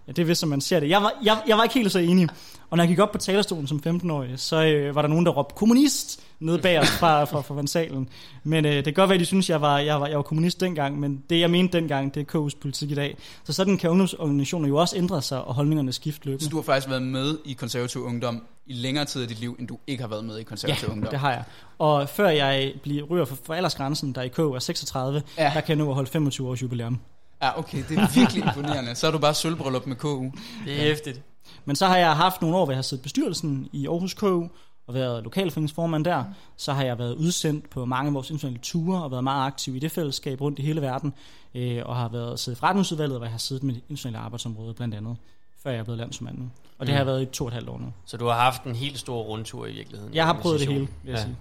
Ja, 0.06 0.12
det 0.12 0.22
er 0.22 0.26
vist, 0.26 0.40
som 0.40 0.48
man 0.48 0.60
ser 0.60 0.80
det. 0.80 0.88
Jeg 0.88 1.02
var, 1.02 1.12
jeg, 1.24 1.42
jeg 1.48 1.56
var 1.56 1.62
ikke 1.62 1.74
helt 1.74 1.92
så 1.92 1.98
enig. 1.98 2.28
Og 2.70 2.76
når 2.76 2.84
jeg 2.84 2.88
gik 2.88 2.98
op 2.98 3.12
på 3.12 3.18
talerstolen 3.18 3.66
som 3.66 3.82
15-årig, 3.86 4.30
så 4.36 4.64
øh, 4.64 4.94
var 4.94 5.02
der 5.02 5.08
nogen, 5.08 5.26
der 5.26 5.32
råbte 5.32 5.54
kommunist 5.56 6.20
nede 6.40 6.58
bag 6.58 6.78
os 6.80 6.88
fra, 6.90 7.24
fra, 7.24 7.40
fra, 7.40 7.54
fra 7.54 7.66
salen. 7.66 8.08
Men 8.44 8.64
øh, 8.64 8.72
det 8.74 8.84
kan 8.84 8.94
godt 8.94 9.08
være, 9.08 9.14
at 9.14 9.20
de 9.20 9.24
synes, 9.26 9.50
jeg 9.50 9.60
var, 9.60 9.78
jeg, 9.78 10.00
var, 10.00 10.06
jeg 10.06 10.16
var 10.16 10.22
kommunist 10.22 10.60
dengang, 10.60 11.00
men 11.00 11.22
det, 11.30 11.40
jeg 11.40 11.50
mente 11.50 11.78
dengang, 11.78 12.14
det 12.14 12.20
er 12.34 12.38
KU's 12.38 12.58
politik 12.60 12.90
i 12.90 12.94
dag. 12.94 13.16
Så 13.44 13.52
sådan 13.52 13.76
kan 13.78 13.90
ungdomsorganisationer 13.90 14.68
jo 14.68 14.76
også 14.76 14.96
ændre 14.96 15.22
sig, 15.22 15.44
og 15.44 15.54
holdningerne 15.54 15.92
skifte 15.92 16.26
løbende. 16.26 16.44
Så 16.44 16.50
du 16.50 16.56
har 16.56 16.62
faktisk 16.62 16.88
været 16.88 17.02
med 17.02 17.38
i 17.44 17.52
konservativ 17.52 18.04
ungdom 18.04 18.42
i 18.66 18.72
længere 18.72 19.04
tid 19.04 19.22
af 19.22 19.28
dit 19.28 19.40
liv, 19.40 19.56
end 19.58 19.68
du 19.68 19.78
ikke 19.86 20.02
har 20.02 20.08
været 20.08 20.24
med 20.24 20.38
i 20.38 20.42
konservativ 20.42 20.88
Ja, 20.88 20.92
ungdom. 20.92 21.10
det 21.10 21.18
har 21.18 21.30
jeg. 21.30 21.42
Og 21.78 22.08
før 22.08 22.28
jeg 22.28 22.72
bliver 22.82 23.02
ryger 23.02 23.24
for, 23.24 23.36
for 23.44 23.54
aldersgrænsen, 23.54 24.12
der 24.14 24.22
i 24.22 24.28
K 24.28 24.38
er 24.38 24.58
36, 24.58 25.22
Ja. 25.38 25.50
der 25.54 25.60
kan 25.60 25.78
jeg 25.78 25.88
at 25.88 25.94
holde 25.94 26.10
25 26.10 26.48
års 26.48 26.62
jubilæum. 26.62 26.98
Ja, 27.42 27.58
okay, 27.58 27.84
det 27.88 27.98
er 27.98 28.14
virkelig 28.14 28.44
imponerende. 28.44 28.94
Så 28.94 29.06
er 29.06 29.10
du 29.10 29.18
bare 29.18 29.34
sølvbryllup 29.34 29.86
med 29.86 29.96
KU. 29.96 30.30
Det 30.64 30.72
er 30.80 30.82
hæftigt. 30.82 31.22
Men 31.64 31.76
så 31.76 31.86
har 31.86 31.96
jeg 31.96 32.16
haft 32.16 32.42
nogle 32.42 32.56
år, 32.56 32.64
hvor 32.64 32.72
jeg 32.72 32.76
har 32.78 32.82
siddet 32.82 33.02
i 33.02 33.04
bestyrelsen 33.04 33.68
i 33.72 33.86
Aarhus 33.86 34.14
KU, 34.14 34.44
og 34.86 34.94
været 34.94 35.24
lokalforeningsformand 35.24 36.04
der. 36.04 36.24
Så 36.56 36.72
har 36.72 36.84
jeg 36.84 36.98
været 36.98 37.14
udsendt 37.14 37.70
på 37.70 37.84
mange 37.84 38.08
af 38.08 38.14
vores 38.14 38.30
internationale 38.30 38.62
ture, 38.62 39.02
og 39.04 39.10
været 39.10 39.24
meget 39.24 39.46
aktiv 39.46 39.76
i 39.76 39.78
det 39.78 39.92
fællesskab 39.92 40.40
rundt 40.40 40.58
i 40.58 40.62
hele 40.62 40.80
verden. 40.82 41.14
Øh, 41.54 41.82
og 41.84 41.96
har 41.96 42.08
været 42.08 42.40
siddet 42.40 42.58
i 42.58 42.60
forretningsudvalget, 42.60 43.18
hvor 43.18 43.24
jeg 43.26 43.32
har 43.32 43.38
siddet 43.38 43.62
med 43.64 43.74
det 43.74 43.80
internationale 43.88 44.18
arbejdsområde 44.18 44.74
blandt 44.74 44.94
andet, 44.94 45.16
før 45.62 45.70
jeg 45.70 45.78
er 45.80 45.84
blevet 45.84 45.98
landsmand 45.98 46.38
nu. 46.38 46.44
Og 46.78 46.86
det 46.86 46.92
har 46.94 46.98
jeg 47.00 47.06
været 47.06 47.22
i 47.22 47.26
to 47.26 47.44
og 47.44 47.48
et 47.48 47.54
halvt 47.54 47.68
år 47.68 47.78
nu. 47.78 47.92
Så 48.06 48.16
du 48.16 48.26
har 48.26 48.34
haft 48.34 48.62
en 48.64 48.74
helt 48.76 48.98
stor 48.98 49.22
rundtur 49.22 49.66
i 49.66 49.72
virkeligheden. 49.72 50.14
Jeg 50.14 50.26
har 50.26 50.32
prøvet 50.32 50.60
det 50.60 50.68
hele, 50.68 50.80
vil 50.80 50.88
jeg 51.04 51.14
Ja. 51.14 51.22
sige. 51.22 51.36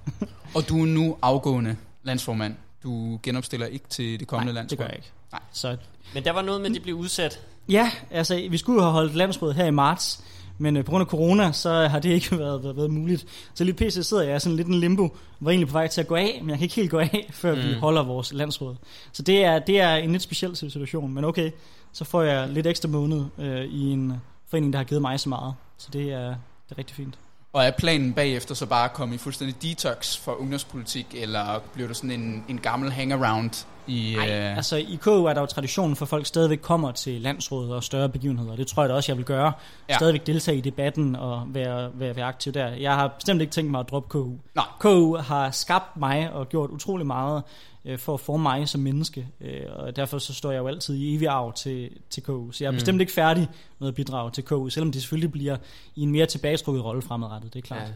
Og 0.56 0.70
du 0.70 0.82
er 0.82 0.86
nu 0.86 1.18
afgående 1.22 1.76
landsformand. 2.04 2.56
Du 2.84 3.20
genopstiller 3.24 3.66
ikke 3.68 3.86
til 3.90 4.20
det 4.20 4.28
kommende 4.28 4.54
Nej, 4.54 4.62
det 4.62 4.72
landsråd. 4.72 4.78
gør 4.78 4.86
jeg 4.86 4.96
ikke. 4.96 5.12
Nej. 5.32 5.42
Så 5.52 5.78
Men 6.14 6.24
der 6.24 6.32
var 6.32 6.42
noget 6.42 6.62
med, 6.62 6.70
at 6.70 6.76
de 6.76 6.80
blev 6.80 6.96
udsat. 6.96 7.40
Ja, 7.70 7.92
altså 8.12 8.48
vi 8.50 8.58
skulle 8.58 8.82
have 8.82 8.92
holdt 8.92 9.16
landsråd 9.16 9.54
her 9.54 9.66
i 9.66 9.72
marts, 9.72 10.24
men 10.58 10.78
øh, 10.78 10.86
på 10.86 10.92
grund 10.92 11.02
af 11.02 11.08
corona, 11.08 11.52
så 11.52 11.88
har 11.88 12.00
det 12.00 12.10
ikke 12.10 12.38
været, 12.38 12.64
været, 12.64 12.78
været 12.78 12.92
muligt. 12.92 13.26
Så 13.54 13.64
lige 13.64 13.76
pc 13.76 14.06
sidder 14.06 14.24
jeg 14.24 14.42
sådan 14.42 14.56
lidt 14.56 14.68
en 14.68 14.74
limbo, 14.80 15.18
var 15.40 15.52
egentlig 15.52 15.68
på 15.68 15.74
vej 15.74 15.88
til 15.88 16.02
at 16.02 16.08
gå 16.08 16.16
af, 16.16 16.40
men 16.42 16.50
jeg 16.50 16.58
kan 16.58 16.66
ikke 16.66 16.76
helt 16.76 16.92
gå 16.92 17.00
af, 17.00 17.30
før 17.42 17.56
mm. 17.56 17.62
vi 17.62 17.74
holder 17.74 18.04
vores 18.04 18.34
landsråd. 18.34 18.76
Så 19.12 19.24
det 19.24 19.44
er, 19.44 19.60
det 19.60 19.80
er 19.80 19.96
en 19.96 20.12
lidt 20.12 20.24
speciel 20.24 20.56
situation, 20.56 21.14
men 21.14 21.26
okay, 21.26 21.52
så 21.92 22.06
får 22.06 22.22
jeg 22.22 22.50
lidt 22.50 22.68
ekstra 22.68 22.90
måned 22.90 23.26
øh, 23.38 23.66
i 23.66 23.92
en 23.92 24.14
forening, 24.48 24.74
der 24.74 24.80
har 24.80 24.84
givet 24.84 25.02
mig 25.02 25.20
så 25.20 25.30
meget. 25.30 25.54
Så 25.78 25.88
det 25.94 26.12
er, 26.12 26.28
det 26.28 26.72
er 26.72 26.78
rigtig 26.78 26.96
fint. 26.96 27.18
Og 27.54 27.64
er 27.64 27.72
planen 27.72 28.14
bagefter 28.14 28.56
så 28.56 28.66
bare 28.66 28.86
at 28.86 28.94
komme 28.94 29.16
i 29.16 29.18
fuldstændig 29.18 29.62
detox 29.62 30.18
for 30.18 30.42
ungdomspolitik, 30.42 31.08
eller 31.14 31.60
bliver 31.74 31.88
du 31.88 31.94
sådan 31.94 32.12
en, 32.12 32.46
en 32.48 32.58
gammel 32.58 32.92
hangaround 32.92 33.66
i... 33.88 34.16
Nej, 34.18 34.30
øh, 34.30 34.58
altså 34.58 34.76
i 34.76 35.00
KU 35.02 35.26
er 35.26 35.34
der 35.34 35.42
jo 35.42 35.48
traditionen 35.48 35.96
for, 35.96 36.06
at 36.06 36.10
folk 36.10 36.26
stadigvæk 36.26 36.58
kommer 36.58 36.92
til 36.92 37.22
landsrådet 37.22 37.74
og 37.74 37.84
større 37.84 38.10
begivenheder. 38.10 38.56
Det 38.56 38.68
tror 38.68 38.84
jeg 38.84 38.90
da 38.90 38.94
også, 38.96 39.12
jeg 39.12 39.18
vil 39.18 39.26
gøre. 39.26 39.54
Ja. 39.90 39.96
Stadigvæk 39.96 40.28
deltage 40.28 40.58
i 40.58 40.62
debatten 40.62 41.16
og 41.16 41.44
være, 41.48 41.90
være, 41.94 42.16
være 42.16 42.26
aktiv 42.26 42.54
der. 42.54 42.68
Jeg 42.68 42.96
har 42.96 43.08
bestemt 43.08 43.42
ikke 43.42 43.52
tænkt 43.52 43.72
mig 43.72 43.80
at 43.80 43.90
droppe 43.90 44.10
KU. 44.10 44.32
Nej. 44.56 44.66
KU 44.80 45.16
har 45.16 45.52
skabt 45.52 45.98
mig 45.98 46.32
og 46.32 46.50
gjort 46.50 46.70
utrolig 46.70 47.08
meget 47.08 47.44
øh, 47.86 47.98
for 48.00 48.14
at 48.14 48.20
forme 48.20 48.42
mig 48.44 48.70
som 48.70 48.82
menneske. 48.82 49.28
Øh, 49.42 49.62
og 49.76 49.96
derfor 49.96 50.18
så 50.18 50.34
står 50.34 50.52
jeg 50.52 50.60
jo 50.60 50.68
altid 50.68 50.96
i 50.96 51.16
evig 51.16 51.28
arv 51.28 51.54
til, 51.54 51.90
til 52.10 52.24
KU. 52.24 52.52
Så 52.52 52.64
jeg 52.64 52.68
er 52.68 52.72
Mm. 52.72 52.74
mm. 52.74 52.78
bestemt 52.78 53.02
ikke 53.02 53.14
færdig 53.14 53.48
med 53.80 53.88
at 53.88 53.96
bidrage 53.96 54.32
til 54.32 54.44
KU, 54.44 54.70
selvom 54.70 54.92
det 54.92 55.02
selvfølgelig 55.02 55.32
bliver 55.32 55.58
i 55.96 56.02
en 56.02 56.12
mere 56.12 56.26
tilbagetrukket 56.26 56.84
rolle 56.84 57.02
fremadrettet, 57.02 57.54
det 57.54 57.60
er 57.60 57.68
klart. 57.68 57.88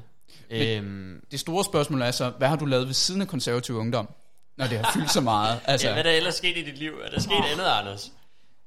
Ja. 0.51 0.77
Øhm, 0.77 1.21
Det 1.31 1.39
store 1.39 1.63
spørgsmål 1.63 2.01
er 2.01 2.11
så, 2.11 2.29
hvad 2.37 2.47
har 2.47 2.55
du 2.55 2.65
lavet 2.65 2.87
ved 2.87 2.93
siden 2.93 3.21
af 3.21 3.27
konservativ 3.27 3.75
ungdom, 3.75 4.09
når 4.57 4.65
det 4.67 4.77
har 4.77 4.91
fyldt 4.93 5.11
så 5.11 5.21
meget? 5.21 5.59
Altså, 5.65 5.87
ja, 5.87 5.93
hvad 5.93 6.03
er 6.05 6.09
der 6.09 6.17
ellers 6.17 6.35
sket 6.35 6.57
i 6.57 6.61
dit 6.65 6.77
liv? 6.79 6.91
Er 7.05 7.09
der 7.09 7.19
sket 7.19 7.43
andet, 7.51 7.65
Anders? 7.79 8.11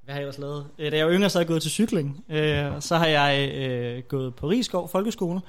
Hvad 0.04 0.12
har 0.14 0.20
jeg 0.20 0.26
ellers 0.28 0.38
lavet? 0.38 0.66
Øh, 0.78 0.92
Da 0.92 0.96
jeg 0.96 1.06
var 1.06 1.12
yngre, 1.12 1.30
så 1.30 1.38
har 1.38 1.40
jeg 1.42 1.48
gået 1.48 1.62
til 1.62 1.70
cykling. 1.70 2.24
Øh, 2.28 2.72
Så 2.80 2.96
har 2.96 3.06
jeg 3.06 3.50
øh, 3.54 4.02
gået 4.02 4.34
på 4.34 4.48
Rigskov 4.48 4.88
Folkeskole. 4.88 5.40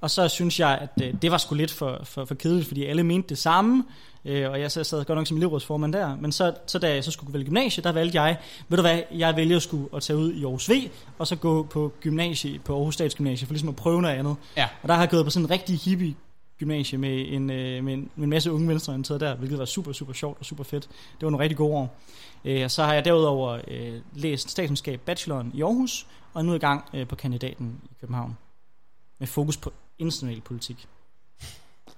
Og 0.00 0.10
så 0.10 0.28
synes 0.28 0.60
jeg, 0.60 0.78
at 0.80 1.02
øh, 1.04 1.14
det 1.22 1.30
var 1.30 1.38
sgu 1.38 1.54
lidt 1.54 1.70
for, 1.70 2.00
for, 2.04 2.24
for 2.24 2.34
kedeligt, 2.34 2.68
fordi 2.68 2.84
alle 2.84 3.02
mente 3.02 3.28
det 3.28 3.38
samme. 3.38 3.84
Øh, 4.24 4.50
Og 4.50 4.60
jeg 4.60 4.72
så 4.72 4.84
sad 4.84 5.04
godt 5.04 5.16
nok 5.16 5.26
som 5.26 5.36
elevrådsformand 5.36 5.92
der. 5.92 6.16
Men 6.16 6.32
så, 6.32 6.54
så 6.66 6.78
da 6.78 6.94
jeg 6.94 7.04
så 7.04 7.10
skulle 7.10 7.32
vælge 7.32 7.46
gymnasie, 7.46 7.82
der 7.82 7.92
valgte 7.92 8.22
jeg, 8.22 8.36
ved 8.68 8.76
du 8.78 8.82
hvad, 8.82 9.02
jeg 9.14 9.36
vælger 9.36 9.56
at 9.56 9.62
skulle 9.62 9.88
at 9.96 10.02
tage 10.02 10.16
ud 10.16 10.32
i 10.32 10.44
Aarhus 10.44 10.70
V, 10.70 10.72
og 11.18 11.26
så 11.26 11.36
gå 11.36 11.62
på 11.62 11.92
gymnasie 12.00 12.58
på 12.58 12.76
Aarhus 12.76 12.94
Statsgymnasie, 12.94 13.46
for 13.46 13.52
ligesom 13.54 13.68
at 13.68 13.76
prøve 13.76 14.02
noget 14.02 14.14
andet. 14.14 14.36
Ja. 14.56 14.68
Og 14.82 14.88
der 14.88 14.94
har 14.94 15.02
jeg 15.02 15.10
gået 15.10 15.24
på 15.24 15.30
sådan 15.30 15.44
en 15.46 15.50
rigtig 15.50 15.78
hippie 15.78 16.14
gymnasie 16.58 16.98
med 16.98 17.24
en, 17.28 17.50
øh, 17.50 17.84
med, 17.84 17.94
en, 17.94 18.10
med 18.16 18.24
en 18.24 18.30
masse 18.30 18.52
unge 18.52 18.68
venstreorienterede 18.68 19.24
der, 19.24 19.36
hvilket 19.36 19.58
var 19.58 19.64
super, 19.64 19.92
super 19.92 20.12
sjovt 20.12 20.38
og 20.38 20.44
super 20.44 20.64
fedt. 20.64 20.82
Det 20.88 21.22
var 21.22 21.30
nogle 21.30 21.42
rigtig 21.42 21.56
gode 21.56 21.74
år. 21.74 21.98
Øh, 22.44 22.64
og 22.64 22.70
så 22.70 22.84
har 22.84 22.94
jeg 22.94 23.04
derudover 23.04 23.60
øh, 23.68 24.00
læst 24.14 24.50
statskundskab 24.50 25.00
bacheloren 25.00 25.50
i 25.54 25.62
Aarhus, 25.62 26.06
og 26.34 26.40
er 26.40 26.44
nu 26.44 26.54
i 26.54 26.58
gang 26.58 26.84
øh, 26.94 27.06
på 27.06 27.16
kandidaten 27.16 27.80
i 27.84 27.94
København. 28.00 28.36
Med 29.18 29.26
fokus 29.26 29.56
på 29.56 29.72
international 29.98 30.40
politik. 30.40 30.86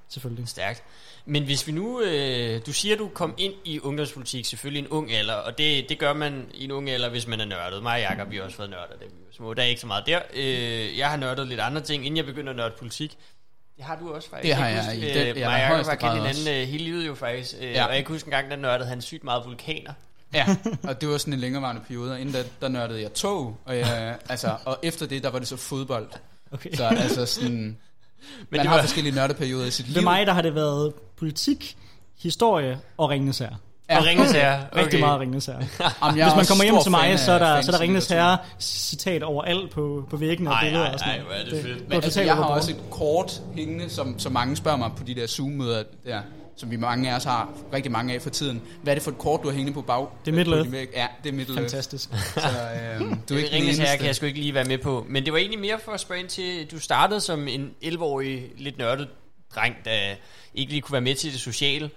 Selvfølgelig. 0.09 0.49
Stærkt. 0.49 0.83
Men 1.27 1.45
hvis 1.45 1.67
vi 1.67 1.73
nu, 1.73 2.01
øh, 2.01 2.61
du 2.67 2.73
siger, 2.73 2.97
du 2.97 3.09
kom 3.09 3.35
ind 3.39 3.55
i 3.65 3.81
ungdomspolitik 3.81 4.45
selvfølgelig 4.45 4.83
i 4.83 4.85
en 4.85 4.91
ung 4.91 5.13
alder, 5.13 5.35
og 5.35 5.59
det, 5.59 5.89
det 5.89 5.99
gør 5.99 6.13
man 6.13 6.47
i 6.55 6.65
en 6.65 6.71
ung 6.71 6.91
alder, 6.91 7.09
hvis 7.09 7.27
man 7.27 7.41
er 7.41 7.45
nørdet. 7.45 7.83
Mig 7.83 7.93
og 7.93 8.01
Jacob, 8.01 8.31
vi 8.31 8.37
har 8.37 8.43
også 8.43 8.57
været 8.57 8.71
nørder, 8.71 8.87
da 9.01 9.05
vi 9.05 9.11
var 9.27 9.33
små. 9.33 9.55
Der 9.55 9.63
er 9.63 9.67
ikke 9.67 9.81
så 9.81 9.87
meget 9.87 10.07
der. 10.07 10.21
Øh, 10.35 10.99
jeg 10.99 11.11
har 11.11 11.17
nørdet 11.17 11.49
lidt 11.49 11.61
andre 11.61 11.81
ting, 11.81 12.07
inden 12.07 12.17
jeg 12.17 12.27
begyndte 12.27 12.51
at 12.51 12.57
nørde 12.57 12.75
politik. 12.79 13.17
Det 13.77 13.85
har 13.85 13.97
du 13.97 14.13
også 14.15 14.31
faktisk. 14.31 14.47
Det 14.49 14.55
har 14.57 14.65
kan 14.69 14.77
jeg 14.77 14.85
huske, 14.85 14.99
i 15.11 15.15
den- 15.15 15.37
øh, 15.37 15.43
højeste 15.45 15.91
har 15.91 15.97
kendt 15.97 16.01
grad 16.01 16.17
hinanden 16.17 16.49
øh, 16.63 16.69
hele 16.69 16.85
livet 16.85 17.07
jo 17.07 17.15
faktisk. 17.15 17.55
Øh, 17.61 17.73
Ja. 17.73 17.85
Og 17.87 17.95
jeg 17.97 18.05
kan 18.07 18.15
huske 18.15 18.27
en 18.27 18.31
gang, 18.31 18.51
der 18.51 18.57
nørdede 18.57 18.89
han 18.89 19.03
sygt 19.03 19.25
meget 19.25 19.45
vulkaner. 19.47 19.93
Ja, 20.35 20.57
og 20.83 21.01
det 21.01 21.09
var 21.09 21.19
sådan 21.19 21.33
en 21.35 21.41
længerevarende 21.41 21.83
periode. 21.87 22.13
og 22.13 22.21
Inden 22.21 22.35
da, 22.35 22.45
der 22.61 22.69
nørdede 22.69 23.03
jeg 23.03 23.13
tog, 23.15 23.57
og, 23.65 23.79
jeg, 23.79 24.19
altså, 24.29 24.57
og 24.65 24.79
efter 24.83 25.07
det, 25.07 25.23
der 25.23 25.31
var 25.31 25.39
det 25.39 25.49
så 25.49 25.57
fodbold. 25.57 26.09
Okay. 26.51 26.73
Så 26.75 26.85
altså 26.85 27.27
sådan, 27.27 27.79
Men 28.39 28.47
man 28.51 28.61
det 28.61 28.69
har 28.69 28.77
var, 28.77 28.83
forskellige 28.83 29.15
nørdeperioder 29.15 29.67
i 29.67 29.71
sit 29.71 29.87
liv. 29.87 29.95
Ved 29.95 30.03
mig, 30.03 30.27
der 30.27 30.33
har 30.33 30.43
det 30.43 30.55
været 30.55 30.93
politik, 31.19 31.77
historie 32.19 32.79
og 32.97 33.11
Ringnes 33.11 33.39
Herre. 33.39 33.57
og 33.91 34.05
Ringens 34.05 34.31
Herre. 34.41 34.67
Okay. 34.73 34.83
Rigtig 34.85 35.01
meget 35.01 35.21
Ringnes 35.21 35.47
Herre. 35.47 35.59
Jamen, 36.03 36.23
Hvis 36.23 36.37
man 36.37 36.47
kommer 36.49 36.65
hjem 36.65 36.75
til 36.83 36.91
mig, 36.91 37.19
så 37.19 37.33
er 37.33 37.39
der, 37.39 37.63
så 37.63 37.73
er 37.73 37.77
der 37.77 37.85
litteratur. 37.85 38.15
Herre 38.15 38.39
citat 38.61 39.23
overalt 39.23 39.71
på, 39.71 40.07
på 40.11 40.17
væggene 40.17 40.51
og 40.51 40.57
billeder 40.63 40.93
og 40.93 40.99
sådan 40.99 41.15
er 41.15 41.45
det 41.45 41.63
fedt. 41.63 41.79
Det, 41.79 41.89
Men 41.89 41.93
altså, 42.05 42.23
jeg 42.23 42.35
har 42.35 42.45
også 42.45 42.71
et 42.71 42.81
kort 42.91 43.43
hængende, 43.57 43.91
som, 43.91 44.19
som 44.19 44.33
mange 44.33 44.57
spørger 44.57 44.79
mig 44.79 44.91
på 44.97 45.05
de 45.05 45.15
der 45.15 45.27
Zoom-møder, 45.27 45.83
der, 46.05 46.21
som 46.57 46.71
vi 46.71 46.77
mange 46.77 47.11
af 47.13 47.17
os 47.17 47.25
har 47.25 47.49
rigtig 47.73 47.93
mange 47.93 48.15
af 48.15 48.23
for 48.23 48.31
tiden. 48.31 48.63
Hvad 48.83 48.93
er 48.93 48.95
det 48.95 49.03
for 49.03 49.11
et 49.11 49.19
kort, 49.19 49.43
du 49.43 49.49
har 49.49 49.55
hængende 49.55 49.75
på 49.75 49.83
bag? 49.83 50.07
Det 50.25 50.31
er 50.31 50.37
Middle? 50.37 50.89
Ja, 50.97 51.07
det 51.25 51.29
er 51.29 51.33
Middle. 51.33 51.55
Fantastisk. 51.55 52.09
Så 52.35 52.41
øhm, 52.95 53.21
du 53.29 53.35
er 53.35 53.39
ikke 53.39 53.51
Herre 53.51 53.65
eneste. 53.65 53.85
kan 53.97 54.07
jeg 54.07 54.17
sgu 54.17 54.27
ikke 54.27 54.41
lige 54.41 54.55
være 54.55 54.65
med 54.65 54.79
på. 54.79 55.07
Men 55.09 55.25
det 55.25 55.33
var 55.33 55.39
egentlig 55.39 55.61
mere 55.61 55.79
for 55.85 55.93
at 55.93 56.01
spørge 56.01 56.21
ind 56.21 56.29
til, 56.29 56.71
du 56.71 56.79
startede 56.79 57.21
som 57.21 57.49
en 57.49 57.71
11-årig, 57.85 58.51
lidt 58.57 58.79
nørdet 58.79 59.09
dreng, 59.55 59.77
der 59.85 60.15
ikke 60.55 60.73
lige 60.73 60.83
kunne 60.83 60.93
være 60.93 61.01
med 61.01 61.15
til 61.15 61.33
det 61.33 61.41
sociale. 61.41 61.91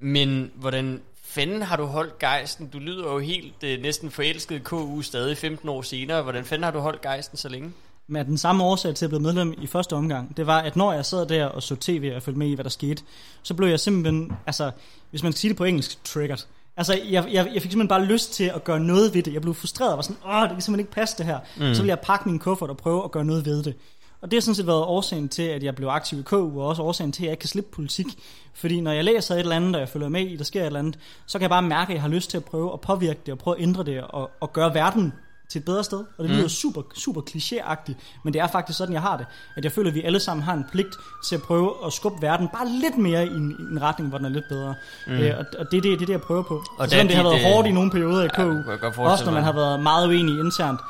Men 0.00 0.50
hvordan 0.54 1.00
fanden 1.24 1.62
har 1.62 1.76
du 1.76 1.84
holdt 1.84 2.18
gejsten? 2.18 2.68
Du 2.68 2.78
lyder 2.78 3.12
jo 3.12 3.18
helt 3.18 3.62
øh, 3.64 3.82
næsten 3.82 4.10
forelsket 4.10 4.64
KU 4.64 5.02
stadig 5.02 5.38
15 5.38 5.68
år 5.68 5.82
senere. 5.82 6.22
Hvordan 6.22 6.44
fanden 6.44 6.64
har 6.64 6.70
du 6.70 6.78
holdt 6.78 7.00
gejsten 7.00 7.38
så 7.38 7.48
længe? 7.48 7.72
Men 8.08 8.26
den 8.26 8.38
samme 8.38 8.64
årsag 8.64 8.94
til 8.94 9.04
at 9.04 9.10
blive 9.10 9.22
medlem 9.22 9.54
i 9.62 9.66
første 9.66 9.96
omgang, 9.96 10.36
det 10.36 10.46
var, 10.46 10.58
at 10.58 10.76
når 10.76 10.92
jeg 10.92 11.06
sad 11.06 11.26
der 11.26 11.46
og 11.46 11.62
så 11.62 11.76
tv 11.76 12.12
og 12.16 12.22
følte 12.22 12.38
med 12.38 12.48
i, 12.48 12.54
hvad 12.54 12.64
der 12.64 12.70
skete, 12.70 13.02
så 13.42 13.54
blev 13.54 13.68
jeg 13.68 13.80
simpelthen, 13.80 14.32
altså, 14.46 14.70
hvis 15.10 15.22
man 15.22 15.32
skal 15.32 15.38
sige 15.38 15.48
det 15.48 15.56
på 15.56 15.64
engelsk, 15.64 16.04
triggered. 16.04 16.38
Altså, 16.76 17.00
jeg, 17.10 17.24
jeg, 17.32 17.50
jeg 17.54 17.62
fik 17.62 17.70
simpelthen 17.70 17.88
bare 17.88 18.04
lyst 18.04 18.32
til 18.32 18.44
at 18.44 18.64
gøre 18.64 18.80
noget 18.80 19.14
ved 19.14 19.22
det. 19.22 19.32
Jeg 19.32 19.42
blev 19.42 19.54
frustreret 19.54 19.90
og 19.90 19.96
var 19.96 20.02
sådan, 20.02 20.22
åh, 20.26 20.42
det 20.42 20.50
kan 20.50 20.60
simpelthen 20.60 20.80
ikke 20.80 20.92
passe 20.92 21.18
det 21.18 21.26
her. 21.26 21.38
Mm. 21.56 21.74
Så 21.74 21.82
ville 21.82 21.88
jeg 21.90 22.00
pakke 22.00 22.28
min 22.28 22.38
kuffert 22.38 22.70
og 22.70 22.76
prøve 22.76 23.04
at 23.04 23.10
gøre 23.10 23.24
noget 23.24 23.44
ved 23.46 23.62
det. 23.62 23.74
Og 24.20 24.30
det 24.30 24.36
har 24.36 24.40
sådan 24.40 24.54
set 24.54 24.66
været 24.66 24.84
årsagen 24.84 25.28
til, 25.28 25.42
at 25.42 25.62
jeg 25.62 25.74
blev 25.74 25.88
aktiv 25.88 26.18
i 26.18 26.22
KU, 26.22 26.60
og 26.60 26.66
også 26.66 26.82
årsagen 26.82 27.12
til, 27.12 27.22
at 27.22 27.24
jeg 27.24 27.32
ikke 27.32 27.40
kan 27.40 27.48
slippe 27.48 27.70
politik. 27.70 28.06
Fordi 28.54 28.80
når 28.80 28.92
jeg 28.92 29.04
læser 29.04 29.34
et 29.34 29.40
eller 29.40 29.56
andet, 29.56 29.74
og 29.74 29.80
jeg 29.80 29.88
følger 29.88 30.08
med 30.08 30.20
i, 30.20 30.36
der 30.36 30.44
sker 30.44 30.60
et 30.60 30.66
eller 30.66 30.78
andet, 30.78 30.98
så 31.26 31.38
kan 31.38 31.42
jeg 31.42 31.50
bare 31.50 31.62
mærke, 31.62 31.90
at 31.90 31.94
jeg 31.94 32.02
har 32.02 32.08
lyst 32.08 32.30
til 32.30 32.36
at 32.36 32.44
prøve 32.44 32.72
at 32.72 32.80
påvirke 32.80 33.20
det, 33.26 33.32
og 33.32 33.38
prøve 33.38 33.56
at 33.56 33.62
ændre 33.62 33.84
det, 33.84 34.00
og, 34.00 34.30
og 34.40 34.52
gøre 34.52 34.74
verden 34.74 35.12
til 35.52 35.58
et 35.58 35.64
bedre 35.64 35.84
sted. 35.84 35.98
Og 35.98 36.24
det 36.24 36.30
lyder 36.30 36.42
Mm. 36.42 36.48
super, 36.48 36.82
super 36.94 37.20
klichéagtigt, 37.20 37.94
men 38.24 38.32
det 38.32 38.40
er 38.40 38.46
faktisk 38.46 38.78
sådan, 38.78 38.92
jeg 38.92 39.02
har 39.02 39.16
det. 39.16 39.26
At 39.56 39.64
jeg 39.64 39.72
føler, 39.72 39.90
at 39.90 39.94
vi 39.94 40.02
alle 40.02 40.20
sammen 40.20 40.44
har 40.44 40.52
en 40.54 40.64
pligt 40.72 40.96
til 41.28 41.34
at 41.36 41.42
prøve 41.42 41.72
at 41.86 41.92
skubbe 41.92 42.22
verden 42.22 42.48
bare 42.48 42.68
lidt 42.68 42.98
mere 42.98 43.26
i 43.26 43.30
en, 43.30 43.50
i 43.58 43.62
en 43.72 43.82
retning, 43.82 44.08
hvor 44.08 44.18
den 44.18 44.24
er 44.26 44.30
lidt 44.30 44.44
bedre. 44.48 44.74
Mm. 45.06 45.12
Øh, 45.12 45.38
og, 45.38 45.44
og 45.58 45.66
det, 45.70 45.76
er 45.78 45.82
det, 45.82 46.00
det 46.00 46.08
det, 46.08 46.12
jeg 46.12 46.20
prøver 46.20 46.42
på. 46.42 46.54
Og 46.54 46.62
Og 46.78 46.88
selvom 46.88 47.06
det 47.08 47.16
har 47.16 47.22
været 47.22 47.40
øh, 47.40 47.52
hårdt 47.52 47.68
i 47.68 47.72
nogle 47.72 47.90
perioder 47.90 48.24
i 48.24 48.28
KU, 48.28 48.50
det 48.50 48.80
godt 48.80 48.98
også 48.98 49.24
når 49.24 49.32
man 49.32 49.42
har 49.42 49.52
været 49.52 49.80
meget 49.82 50.06
uenig 50.08 50.38
internt, 50.38 50.80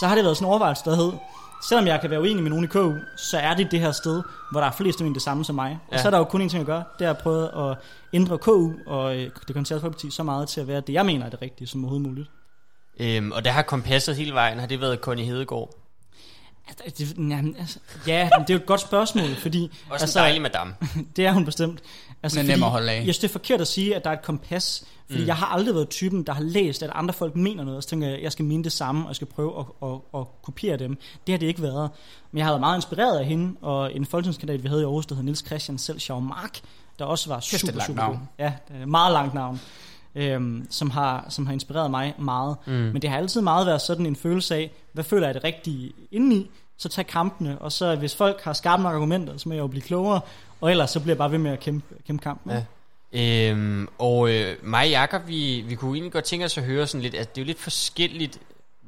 så 0.00 0.06
har 0.06 0.14
det 0.14 0.24
været 0.24 0.36
sådan 0.36 0.46
en 0.46 0.50
overvejelse, 0.50 0.82
der 0.84 0.94
hed, 0.96 1.12
selvom 1.68 1.86
jeg 1.86 2.00
kan 2.00 2.10
være 2.10 2.20
uenig 2.20 2.42
med 2.42 2.50
nogen 2.50 2.64
i 2.64 2.68
KU, 2.68 2.92
så 3.16 3.38
er 3.38 3.54
det 3.54 3.70
det 3.70 3.80
her 3.80 3.92
sted, 3.92 4.22
hvor 4.50 4.60
der 4.60 4.66
er 4.66 4.72
flest, 4.72 5.00
mener 5.00 5.12
det 5.12 5.22
samme 5.22 5.44
som 5.44 5.54
mig. 5.54 5.78
Og 5.88 5.92
Ja. 5.96 6.02
så 6.02 6.08
er 6.08 6.10
der 6.10 6.18
jo 6.18 6.24
kun 6.24 6.40
en 6.40 6.48
ting 6.48 6.60
at 6.60 6.66
gøre, 6.66 6.82
det 6.98 7.06
er 7.06 7.10
at 7.10 7.18
prøve 7.18 7.70
at 7.70 7.76
ændre 8.12 8.38
KU 8.38 8.72
og 8.86 9.16
øh, 9.16 9.30
det 9.48 9.54
konservative 9.56 10.12
så 10.12 10.22
meget 10.22 10.48
til 10.48 10.60
at 10.60 10.68
være 10.68 10.80
det, 10.80 10.92
jeg 10.92 11.06
mener 11.06 11.26
er 11.26 11.30
det 11.30 11.42
rigtige 11.42 11.68
som 11.68 11.84
overhovedet 11.84 12.08
muligt. 12.08 12.30
Øhm, 13.00 13.32
og 13.32 13.44
der 13.44 13.50
har 13.50 13.62
kompasset 13.62 14.16
hele 14.16 14.34
vejen. 14.34 14.58
Har 14.58 14.66
det 14.66 14.80
været 14.80 14.98
Connie 14.98 15.24
Hedegaard? 15.24 15.74
Altså, 16.68 17.04
det, 17.04 17.18
jamen, 17.18 17.56
altså, 17.58 17.78
ja, 18.06 18.28
men 18.38 18.42
det 18.42 18.50
er 18.50 18.54
jo 18.54 18.60
et 18.60 18.66
godt 18.66 18.80
spørgsmål, 18.80 19.34
fordi 19.34 19.64
Også 19.90 20.04
altså, 20.04 20.18
en 20.18 20.22
dejlig 20.22 20.42
madame. 20.42 20.74
det 21.16 21.26
er 21.26 21.32
hun 21.32 21.44
bestemt. 21.44 21.80
Altså, 22.22 22.38
er 22.38 22.44
nem 22.44 22.62
at 22.62 22.70
holde 22.70 22.92
af. 22.92 22.96
Jeg 22.96 23.02
synes, 23.02 23.18
det 23.18 23.28
er 23.28 23.32
forkert 23.32 23.60
at 23.60 23.68
sige, 23.68 23.96
at 23.96 24.04
der 24.04 24.10
er 24.10 24.14
et 24.14 24.22
kompas, 24.22 24.84
fordi 25.06 25.22
mm. 25.22 25.26
jeg 25.26 25.36
har 25.36 25.46
aldrig 25.46 25.74
været 25.74 25.88
typen, 25.88 26.22
der 26.22 26.32
har 26.32 26.42
læst, 26.42 26.82
at 26.82 26.90
andre 26.94 27.14
folk 27.14 27.36
mener 27.36 27.64
noget, 27.64 27.76
og 27.76 27.82
så 27.82 27.88
tænker 27.88 28.06
jeg, 28.06 28.16
at 28.16 28.22
jeg 28.22 28.32
skal 28.32 28.44
mene 28.44 28.64
det 28.64 28.72
samme, 28.72 29.02
og 29.02 29.08
jeg 29.08 29.16
skal 29.16 29.26
prøve 29.26 29.58
at, 29.58 29.88
at, 29.88 29.96
at 30.14 30.26
kopiere 30.42 30.76
dem. 30.76 30.98
Det 31.26 31.32
har 31.32 31.38
det 31.38 31.46
ikke 31.46 31.62
været. 31.62 31.90
Men 32.32 32.38
jeg 32.38 32.46
har 32.46 32.52
været 32.52 32.60
meget 32.60 32.76
inspireret 32.76 33.18
af 33.18 33.26
hende, 33.26 33.56
og 33.60 33.94
en 33.96 34.06
folketingskandidat, 34.06 34.62
vi 34.62 34.68
havde 34.68 34.80
i 34.80 34.84
Aarhus, 34.84 35.06
der 35.06 35.14
hed 35.14 35.22
Niels 35.22 35.46
Christian 35.46 35.78
Selv 35.78 36.00
Mark, 36.22 36.60
der 36.98 37.04
også 37.04 37.28
var 37.28 37.40
super, 37.40 37.80
super 37.80 38.00
navn. 38.00 38.16
god. 38.16 38.26
Ja, 38.38 38.52
er 38.68 38.86
meget 38.86 39.12
langt 39.12 39.34
navn. 39.34 39.60
Øhm, 40.14 40.66
som, 40.70 40.90
har, 40.90 41.26
som 41.28 41.46
har 41.46 41.52
inspireret 41.52 41.90
mig 41.90 42.14
meget. 42.18 42.56
Mm. 42.66 42.72
Men 42.72 43.02
det 43.02 43.10
har 43.10 43.16
altid 43.16 43.40
meget 43.40 43.66
været 43.66 43.80
sådan 43.80 44.06
en 44.06 44.16
følelse 44.16 44.54
af, 44.54 44.70
hvad 44.92 45.04
føler 45.04 45.26
jeg 45.26 45.34
det 45.34 45.44
rigtige 45.44 45.92
indeni, 46.10 46.50
så 46.76 46.88
tag 46.88 47.06
kampene, 47.06 47.58
og 47.58 47.72
så 47.72 47.96
hvis 47.96 48.14
folk 48.14 48.40
har 48.42 48.52
skarpe 48.52 48.82
nok 48.82 48.94
argumenter, 48.94 49.36
så 49.36 49.48
må 49.48 49.54
jeg 49.54 49.60
jo 49.60 49.66
blive 49.66 49.82
klogere, 49.82 50.20
og 50.60 50.70
ellers 50.70 50.90
så 50.90 51.00
bliver 51.00 51.12
jeg 51.12 51.18
bare 51.18 51.30
ved 51.30 51.38
med 51.38 51.50
at 51.50 51.60
kæmpe, 51.60 51.94
kæmpe 52.06 52.22
kampen. 52.22 52.52
Ja. 52.52 52.64
Øhm, 53.12 53.88
og 53.98 54.30
øh, 54.30 54.56
mig 54.62 54.84
og 54.84 54.90
Jacob, 54.90 55.28
vi, 55.28 55.64
vi 55.68 55.74
kunne 55.74 55.94
egentlig 55.94 56.12
godt 56.12 56.24
tænke 56.24 56.44
os 56.44 56.58
at 56.58 56.64
høre 56.64 56.86
sådan 56.86 57.02
lidt, 57.02 57.14
at 57.14 57.34
det 57.34 57.40
er 57.40 57.44
jo 57.44 57.46
lidt 57.46 57.60
forskelligt, 57.60 58.38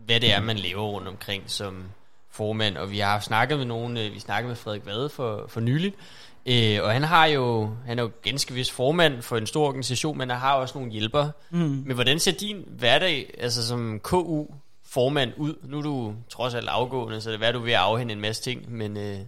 hvad 0.06 0.20
det 0.20 0.34
er, 0.34 0.40
man 0.40 0.56
lever 0.56 0.82
rundt 0.82 1.08
omkring 1.08 1.42
som 1.46 1.84
formand, 2.30 2.76
og 2.76 2.90
vi 2.90 2.98
har 2.98 3.20
snakket 3.20 3.58
med 3.58 3.66
nogen, 3.66 3.96
øh, 3.96 4.14
vi 4.14 4.20
snakkede 4.20 4.48
med 4.48 4.56
Frederik 4.56 4.86
Vade 4.86 5.08
for, 5.08 5.44
for 5.48 5.60
nyligt, 5.60 5.96
øh, 6.46 6.78
og 6.82 6.92
han 6.92 7.02
har 7.02 7.26
jo, 7.26 7.70
han 7.86 7.98
er 7.98 8.02
jo 8.02 8.10
ganske 8.22 8.54
vist 8.54 8.72
formand 8.72 9.22
for 9.22 9.36
en 9.36 9.46
stor 9.46 9.66
organisation, 9.66 10.18
men 10.18 10.30
han 10.30 10.38
har 10.38 10.54
også 10.54 10.78
nogle 10.78 10.92
hjælpere. 10.92 11.32
Mm. 11.50 11.58
Men 11.58 11.94
hvordan 11.94 12.18
ser 12.18 12.32
din 12.32 12.64
hverdag, 12.68 13.34
altså 13.38 13.66
som 13.68 14.00
KU 14.02 14.44
formand 14.84 15.32
ud? 15.36 15.54
Nu 15.62 15.78
er 15.78 15.82
du 15.82 16.14
trods 16.28 16.54
alt 16.54 16.68
afgående, 16.68 17.20
så 17.20 17.30
det 17.30 17.42
er 17.42 17.52
du 17.52 17.58
er 17.58 17.62
ved 17.64 17.72
at 17.72 17.78
afhænde 17.78 18.12
en 18.12 18.20
masse 18.20 18.42
ting, 18.42 18.72
men 18.72 18.96
øh, 18.96 19.18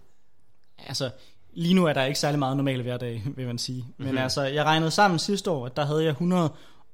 Altså, 0.86 1.10
lige 1.52 1.74
nu 1.74 1.84
er 1.86 1.92
der 1.92 2.04
ikke 2.04 2.18
særlig 2.18 2.38
meget 2.38 2.56
normale 2.56 2.82
hverdag, 2.82 3.22
vil 3.36 3.46
man 3.46 3.58
sige. 3.58 3.84
Men 3.96 4.08
Mhm. 4.08 4.18
altså, 4.18 4.42
jeg 4.42 4.64
regnede 4.64 4.90
sammen 4.90 5.18
sidste 5.18 5.50
år, 5.50 5.66
at 5.66 5.76
der 5.76 5.84
havde 5.86 6.04
jeg 6.04 6.14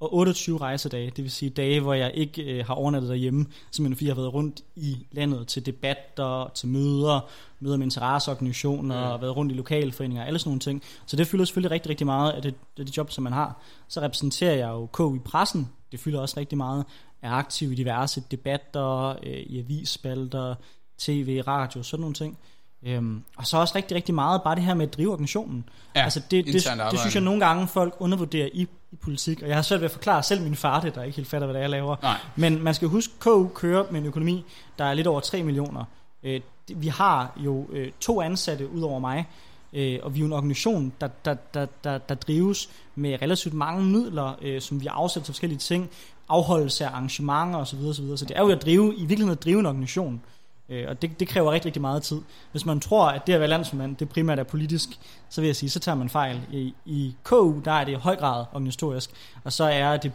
128 0.03 0.59
rejsedage, 0.61 1.13
det 1.17 1.25
vil 1.25 1.31
sige 1.31 1.51
dage, 1.51 1.81
hvor 1.81 1.95
jeg 1.95 2.11
ikke 2.15 2.43
øh, 2.43 2.67
har 2.67 2.75
overnattet 2.75 3.09
derhjemme, 3.09 3.47
simpelthen 3.71 3.97
fordi 3.97 4.07
jeg 4.07 4.15
har 4.15 4.21
været 4.23 4.35
rundt 4.35 4.61
i 4.77 5.07
landet 5.13 5.47
til 5.49 5.67
debatter, 5.67 6.51
til 6.55 6.69
møder, 6.69 7.29
møder 7.61 7.77
med 7.77 7.87
interesseorganisationer, 7.87 9.07
Mm. 9.07 9.13
og 9.13 9.21
været 9.21 9.37
rundt 9.37 9.53
i 9.53 9.55
lokalforeninger, 9.55 10.25
alle 10.25 10.39
sådan 10.39 10.49
nogle 10.49 10.61
ting. 10.61 10.83
Så 11.07 11.17
det 11.17 11.27
fylder 11.27 11.45
selvfølgelig 11.45 11.71
rigtig, 11.71 11.91
rigtig 11.91 12.07
meget 12.07 12.33
af 12.33 12.43
det, 12.43 12.55
det, 12.77 12.87
det 12.87 12.97
job, 12.97 13.11
som 13.11 13.25
man 13.25 13.33
har. 13.33 13.63
Så 13.89 14.01
repræsenterer 14.01 14.55
jeg 14.55 14.69
jo 14.69 14.87
KU 14.87 15.15
i 15.17 15.19
pressen, 15.19 15.69
det 15.93 16.01
fylder 16.01 16.21
også 16.21 16.41
rigtig 16.41 16.59
meget, 16.59 16.85
er 17.23 17.31
aktiv 17.31 17.73
i 17.73 17.75
diverse 17.75 18.23
debatter, 18.31 19.09
øh, 19.23 19.33
i 19.33 19.59
avisspalter, 19.59 20.55
tv, 20.99 21.43
radio, 21.47 21.83
sådan 21.83 22.01
nogle 22.01 22.15
ting. 22.15 22.39
Øhm, 22.83 23.23
og 23.37 23.47
så 23.47 23.57
også 23.57 23.75
rigtig, 23.77 23.95
rigtig 23.95 24.15
meget 24.15 24.43
bare 24.43 24.55
det 24.55 24.63
her 24.63 24.75
med 24.75 24.87
at 24.87 24.97
drive 24.97 25.13
organisationen. 25.13 25.65
Ja, 25.97 26.03
altså 26.03 26.21
det, 26.31 26.47
det, 26.47 26.55
det 26.91 26.99
synes 26.99 27.15
jeg 27.15 27.23
nogle 27.23 27.47
gange 27.47 27.69
folk 27.69 27.95
undervurderer 27.99 28.49
i, 28.53 28.69
i 28.93 28.97
politik, 28.97 29.43
og 29.43 29.49
jeg 29.49 29.57
har 29.57 29.63
svært 29.63 29.81
ved 29.81 29.85
at 29.85 29.91
forklare 29.91 30.23
selv 30.23 30.43
min 30.43 30.55
far 30.55 30.81
det, 30.81 30.95
der 30.95 31.03
ikke 31.03 31.17
helt 31.17 31.29
fatter, 31.29 31.47
hvad 31.47 31.55
det 31.55 31.59
er, 31.59 31.63
jeg 31.63 31.71
laver. 31.71 31.97
Nej. 32.03 32.17
Men 32.37 32.63
man 32.63 32.75
skal 32.75 32.89
huske, 32.89 33.13
KU 33.19 33.49
kører 33.49 33.85
med 33.91 34.01
en 34.01 34.07
økonomi, 34.07 34.45
der 34.79 34.85
er 34.85 34.95
lidt 34.95 35.07
over 35.07 35.21
3 35.21 35.43
millioner. 35.43 35.85
Øh, 36.23 36.41
vi 36.69 36.89
har 36.89 37.33
jo 37.37 37.67
øh, 37.73 37.91
to 38.01 38.21
ansatte 38.21 38.71
ud 38.71 38.83
over 38.83 38.99
mig, 38.99 39.29
øh, 39.73 39.99
og 40.03 40.15
vi 40.15 40.19
er 40.19 40.21
jo 40.21 40.27
en 40.27 40.33
organisation, 40.33 40.93
der, 41.01 41.09
der, 41.25 41.35
der, 41.35 41.67
der, 41.85 41.99
der 41.99 42.15
drives 42.15 42.69
med 42.95 43.23
relativt 43.23 43.55
mange 43.55 43.85
midler, 43.85 44.33
øh, 44.43 44.61
som 44.61 44.81
vi 44.81 44.87
afsætter 44.87 45.25
til 45.25 45.35
forskellige 45.35 45.59
ting, 45.59 45.91
afholdelse 46.29 46.85
af 46.85 46.89
arrangementer 46.89 47.59
osv. 47.59 47.79
osv. 47.79 48.17
Så 48.17 48.25
det 48.29 48.37
er 48.37 48.41
jo 48.41 48.49
at 48.49 48.63
drive, 48.63 48.95
i 48.95 49.01
virkeligheden 49.01 49.33
at 49.33 49.45
drive 49.45 49.59
en 49.59 49.67
organisation. 49.67 50.23
Øh, 50.71 50.85
og 50.89 51.03
det, 51.03 51.21
det 51.21 51.29
kræver 51.29 51.53
rigtig, 51.53 51.67
rigtig 51.67 51.83
meget 51.83 52.03
tid. 52.03 52.21
Hvis 52.51 52.67
man 52.67 52.81
tror, 52.81 53.09
at 53.09 53.27
det 53.27 53.33
at 53.33 53.41
være 53.41 53.49
landsmand, 53.49 53.97
det 53.97 54.09
primært 54.09 54.39
er 54.39 54.43
politisk, 54.43 54.89
så 55.29 55.41
vil 55.41 55.49
jeg 55.49 55.57
sige, 55.57 55.71
så 55.71 55.81
tager 55.81 55.97
man 55.97 56.09
fejl. 56.09 56.41
I, 56.53 56.75
i 56.85 57.15
KU, 57.23 57.61
der 57.65 57.73
er 57.73 57.85
det 57.85 57.93
i 57.93 57.95
høj 57.95 58.17
grad 58.17 58.45
organisatorisk, 58.53 59.11
og 59.45 59.53
så 59.53 59.65
er 59.65 59.97
det 59.97 60.13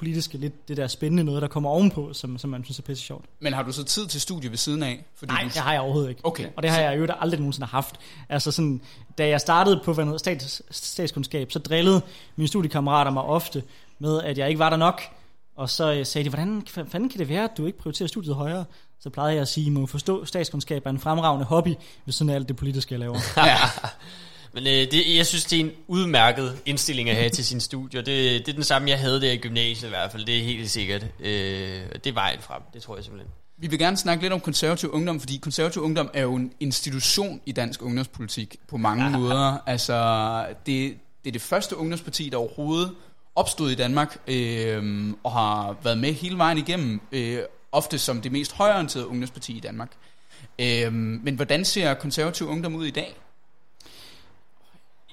politiske 0.00 0.38
lidt 0.38 0.68
det 0.68 0.76
der 0.76 0.86
spændende 0.86 1.24
noget, 1.24 1.42
der 1.42 1.48
kommer 1.48 1.70
ovenpå, 1.70 2.12
som, 2.12 2.38
som 2.38 2.50
man 2.50 2.64
synes 2.64 2.78
er 2.78 2.82
pisse 2.82 3.04
sjovt. 3.04 3.24
Men 3.40 3.52
har 3.52 3.62
du 3.62 3.72
så 3.72 3.84
tid 3.84 4.06
til 4.06 4.20
studie 4.20 4.50
ved 4.50 4.56
siden 4.56 4.82
af? 4.82 5.04
Fordi 5.14 5.32
Nej, 5.32 5.42
du... 5.42 5.48
det 5.48 5.56
har 5.56 5.72
jeg 5.72 5.80
overhovedet 5.80 6.08
ikke. 6.08 6.20
Okay. 6.24 6.46
Og 6.56 6.62
det 6.62 6.70
har 6.70 6.80
jeg 6.80 6.98
jo 6.98 7.06
aldrig 7.20 7.40
nogensinde 7.40 7.66
haft. 7.66 7.96
Altså 8.28 8.50
sådan, 8.50 8.80
da 9.18 9.28
jeg 9.28 9.40
startede 9.40 9.80
på 9.84 9.92
hvad 9.92 10.04
noget, 10.04 10.20
stats, 10.20 10.62
statskundskab, 10.70 11.52
så 11.52 11.58
drillede 11.58 12.02
mine 12.36 12.48
studiekammerater 12.48 13.10
mig 13.10 13.22
ofte 13.22 13.62
med, 13.98 14.22
at 14.22 14.38
jeg 14.38 14.48
ikke 14.48 14.58
var 14.58 14.70
der 14.70 14.76
nok. 14.76 15.02
Og 15.60 15.70
så 15.70 15.92
øh, 15.92 16.06
sagde 16.06 16.24
de, 16.24 16.28
hvordan 16.30 16.62
fanden 16.66 17.08
kan 17.08 17.18
det 17.18 17.28
være, 17.28 17.44
at 17.44 17.50
du 17.56 17.66
ikke 17.66 17.78
prioriterer 17.78 18.06
studiet 18.08 18.34
højere? 18.34 18.64
Så 19.00 19.10
plejede 19.10 19.32
jeg 19.34 19.42
at 19.42 19.48
sige, 19.48 19.66
at 19.66 19.72
må 19.72 19.86
forstå, 19.86 20.24
statskundskab 20.24 20.86
er 20.86 20.90
en 20.90 20.98
fremragende 20.98 21.46
hobby, 21.46 21.74
ved 22.04 22.12
sådan 22.12 22.30
alt 22.34 22.48
det 22.48 22.56
politiske, 22.56 22.92
jeg 22.94 23.00
laver. 23.00 23.18
Ja. 23.46 23.56
Men 24.52 24.66
øh, 24.66 24.72
det, 24.72 25.16
jeg 25.16 25.26
synes, 25.26 25.44
det 25.44 25.56
er 25.60 25.64
en 25.64 25.70
udmærket 25.88 26.58
indstilling 26.66 27.10
at 27.10 27.16
have 27.16 27.30
til 27.30 27.44
sin 27.44 27.60
studie, 27.60 27.98
det, 28.00 28.06
det 28.06 28.48
er 28.48 28.52
den 28.52 28.62
samme, 28.62 28.90
jeg 28.90 28.98
havde 28.98 29.20
der 29.20 29.32
i 29.32 29.36
gymnasiet 29.36 29.88
i 29.88 29.90
hvert 29.90 30.12
fald, 30.12 30.24
det 30.24 30.38
er 30.38 30.42
helt 30.42 30.70
sikkert. 30.70 31.02
Øh, 31.20 31.30
det 31.94 32.06
er 32.06 32.12
vejen 32.12 32.40
frem, 32.40 32.62
det 32.74 32.82
tror 32.82 32.94
jeg 32.96 33.04
simpelthen. 33.04 33.32
Vi 33.58 33.66
vil 33.66 33.78
gerne 33.78 33.96
snakke 33.96 34.22
lidt 34.24 34.32
om 34.32 34.40
konservativ 34.40 34.90
ungdom, 34.92 35.20
fordi 35.20 35.36
konservativ 35.36 35.82
ungdom 35.82 36.10
er 36.14 36.22
jo 36.22 36.34
en 36.34 36.52
institution 36.60 37.40
i 37.46 37.52
dansk 37.52 37.82
ungdomspolitik 37.82 38.56
på 38.68 38.76
mange 38.76 39.04
Ja. 39.04 39.18
måder. 39.18 39.58
Altså, 39.66 39.96
det, 40.66 40.94
det 41.24 41.30
er 41.30 41.32
det 41.32 41.42
første 41.42 41.76
ungdomsparti, 41.76 42.28
der 42.28 42.36
overhovedet 42.36 42.90
opstod 43.40 43.70
i 43.70 43.74
Danmark, 43.74 44.18
øh, 44.26 45.14
og 45.24 45.32
har 45.32 45.76
været 45.82 45.98
med 45.98 46.12
hele 46.12 46.38
vejen 46.38 46.58
igennem, 46.58 47.00
øh, 47.12 47.38
ofte 47.72 47.98
som 47.98 48.20
det 48.20 48.32
mest 48.32 48.52
højorienterede 48.52 49.08
ungdomsparti 49.08 49.56
i 49.56 49.60
Danmark. 49.60 49.90
Øh, 50.58 50.92
men 50.92 51.34
hvordan 51.34 51.64
ser 51.64 51.94
konservativ 51.94 52.48
ungdom 52.48 52.74
ud 52.74 52.86
i 52.86 52.90
dag? 52.90 53.16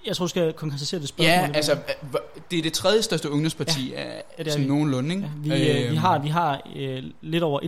Jeg 0.06 0.16
tror, 0.16 0.26
du 0.26 0.30
skal 0.30 0.54
konkretisere 0.54 1.02
det 1.02 1.10
spørgsmål. 1.10 1.34
Ja, 1.34 1.52
altså, 1.54 1.72
øh, 1.72 2.20
det 2.52 2.60
er 2.60 2.64
det 2.64 2.74
tredje 2.74 3.02
største 3.02 3.32
ungdomsparti, 3.32 3.92
ja, 3.92 4.04
det 4.38 4.48
er 4.48 4.52
sådan 4.52 4.64
vi. 4.64 4.70
nogenlunde, 4.70 5.16
ikke? 5.16 5.32
Ja, 5.46 5.56
vi, 5.56 5.70
øh, 5.70 5.76
vi 5.76 5.88
Øhm, 5.88 5.98
har, 5.98 6.20
vi 6.20 6.28
har 6.28 6.62
øh, 6.76 7.04
lidt 7.22 7.44
over 7.44 7.60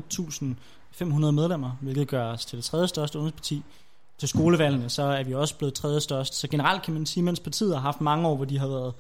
1.500 1.02 1.32
medlemmer, 1.32 1.78
hvilket 1.82 2.08
gør 2.08 2.26
os 2.26 2.46
til 2.46 2.58
det 2.58 2.66
tredje 2.66 2.88
største 2.88 3.18
ungdomsparti. 3.18 3.64
Til 4.18 4.30
skolevalgene, 4.30 4.90
så 4.90 5.04
er 5.04 5.24
vi 5.24 5.34
også 5.34 5.56
blevet 5.56 5.74
tredje 5.74 6.02
størst. 6.02 6.36
Så 6.36 6.48
generelt 6.48 6.84
kan 6.84 6.94
man 6.94 7.06
sige, 7.06 7.24
mens 7.24 7.40
partiet 7.40 7.74
har 7.74 7.82
haft 7.82 8.02
mange 8.02 8.28
år, 8.28 8.36
hvor 8.36 8.46
de 8.46 8.60
har 8.60 8.68
været 8.68 8.94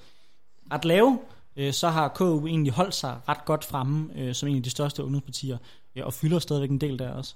ret 0.71 0.85
lave, 0.85 1.19
øh, 1.55 1.73
så 1.73 1.89
har 1.89 2.07
KU 2.07 2.47
egentlig 2.47 2.73
holdt 2.73 2.95
sig 2.95 3.17
ret 3.29 3.45
godt 3.45 3.65
fremme 3.65 4.09
øh, 4.15 4.35
som 4.35 4.49
en 4.49 4.55
af 4.57 4.63
de 4.63 4.69
største 4.69 5.03
ungdomspartier, 5.03 5.57
øh, 5.95 6.05
og 6.05 6.13
fylder 6.13 6.39
stadigvæk 6.39 6.69
en 6.69 6.81
del 6.81 6.99
der 6.99 7.09
også. 7.09 7.33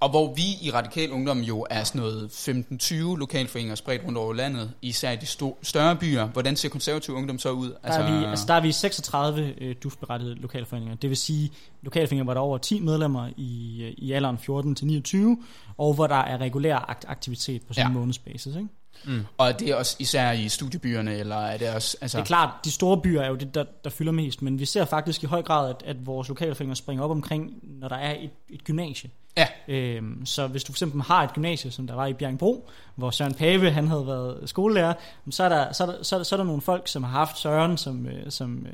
Og 0.00 0.10
hvor 0.10 0.34
vi 0.34 0.42
i 0.62 0.70
Radikal 0.70 1.10
Ungdom 1.12 1.40
jo 1.40 1.66
er 1.70 1.84
sådan 1.84 2.00
noget 2.00 2.28
15-20 2.28 2.94
lokalforeninger 3.18 3.74
spredt 3.74 4.04
rundt 4.06 4.18
over 4.18 4.32
landet, 4.34 4.72
især 4.82 5.10
i 5.10 5.16
de 5.16 5.26
sto- 5.26 5.58
større 5.62 5.96
byer. 5.96 6.26
Hvordan 6.26 6.56
ser 6.56 6.68
konservativ 6.68 7.14
ungdom 7.14 7.38
så 7.38 7.50
ud? 7.50 7.68
Der, 7.68 7.74
altså, 7.82 8.00
er 8.00 8.18
vi, 8.20 8.24
altså, 8.24 8.44
der 8.48 8.54
er 8.54 8.60
vi 8.60 8.72
36 8.72 9.54
øh, 9.60 9.74
DUF-berettigede 9.82 10.34
lokalforeninger. 10.34 10.94
Det 10.94 11.10
vil 11.10 11.16
sige 11.16 11.50
lokalforeninger, 11.82 12.24
hvor 12.24 12.34
der 12.34 12.40
er 12.40 12.44
over 12.44 12.58
10 12.58 12.80
medlemmer 12.80 13.28
i, 13.36 13.82
øh, 13.82 13.94
i 13.98 14.12
alderen 14.12 14.38
14 14.38 14.74
til 14.74 14.86
29, 14.86 15.38
og 15.78 15.94
hvor 15.94 16.06
der 16.06 16.14
er 16.14 16.38
regulær 16.38 16.76
akt- 16.90 17.04
aktivitet 17.08 17.62
på 17.62 17.72
sådan 17.74 17.84
Ja. 17.86 17.88
en 17.88 17.94
månedsbasis. 17.94 18.46
Ikke? 18.56 18.68
Mm. 19.04 19.24
og 19.38 19.48
er 19.48 19.52
det 19.52 19.74
også 19.74 19.96
især 19.98 20.32
i 20.32 20.48
studiebyerne, 20.48 21.14
eller 21.14 21.36
er 21.36 21.56
det 21.58 21.70
også... 21.74 21.96
Altså, 22.00 22.18
Det 22.18 22.22
er 22.22 22.26
klart, 22.26 22.50
de 22.64 22.70
store 22.70 23.00
byer 23.00 23.20
er 23.22 23.28
jo 23.28 23.34
det, 23.34 23.54
der, 23.54 23.64
der 23.84 23.90
fylder 23.90 24.12
mest, 24.12 24.42
men 24.42 24.58
vi 24.58 24.64
ser 24.64 24.84
faktisk 24.84 25.22
i 25.22 25.26
høj 25.26 25.42
grad, 25.42 25.70
at, 25.70 25.82
at 25.86 26.06
vores 26.06 26.28
lokalforeninger 26.28 26.74
springer 26.74 27.04
op 27.04 27.10
omkring, 27.10 27.52
når 27.62 27.88
der 27.88 27.96
er 27.96 28.14
et, 28.20 28.30
et 28.48 28.64
gymnasie. 28.64 29.10
Ja. 29.36 29.46
Øhm, 29.68 30.26
så 30.26 30.46
hvis 30.46 30.64
du 30.64 30.72
for 30.72 30.74
eksempel 30.74 31.02
har 31.02 31.22
et 31.24 31.32
gymnasie, 31.32 31.70
som 31.70 31.86
der 31.86 31.94
var 31.94 32.06
i 32.06 32.12
Bjergbro, 32.12 32.68
hvor 32.94 33.10
Søren 33.10 33.34
Pave 33.34 33.70
han 33.70 33.88
havde 33.88 34.06
været 34.06 34.48
skolelærer, 34.48 34.94
så 35.30 35.44
er 35.44 35.48
der, 35.48 35.72
så 35.72 35.82
er 35.82 35.86
der, 35.86 36.02
så 36.02 36.16
er 36.16 36.18
der, 36.18 36.24
så 36.24 36.34
er 36.34 36.36
der 36.36 36.44
nogle 36.44 36.62
folk, 36.62 36.88
som 36.88 37.02
har 37.02 37.10
haft 37.10 37.38
Søren 37.38 37.76
som, 37.76 38.06
øh, 38.06 38.30
som 38.30 38.58
øh, 38.58 38.72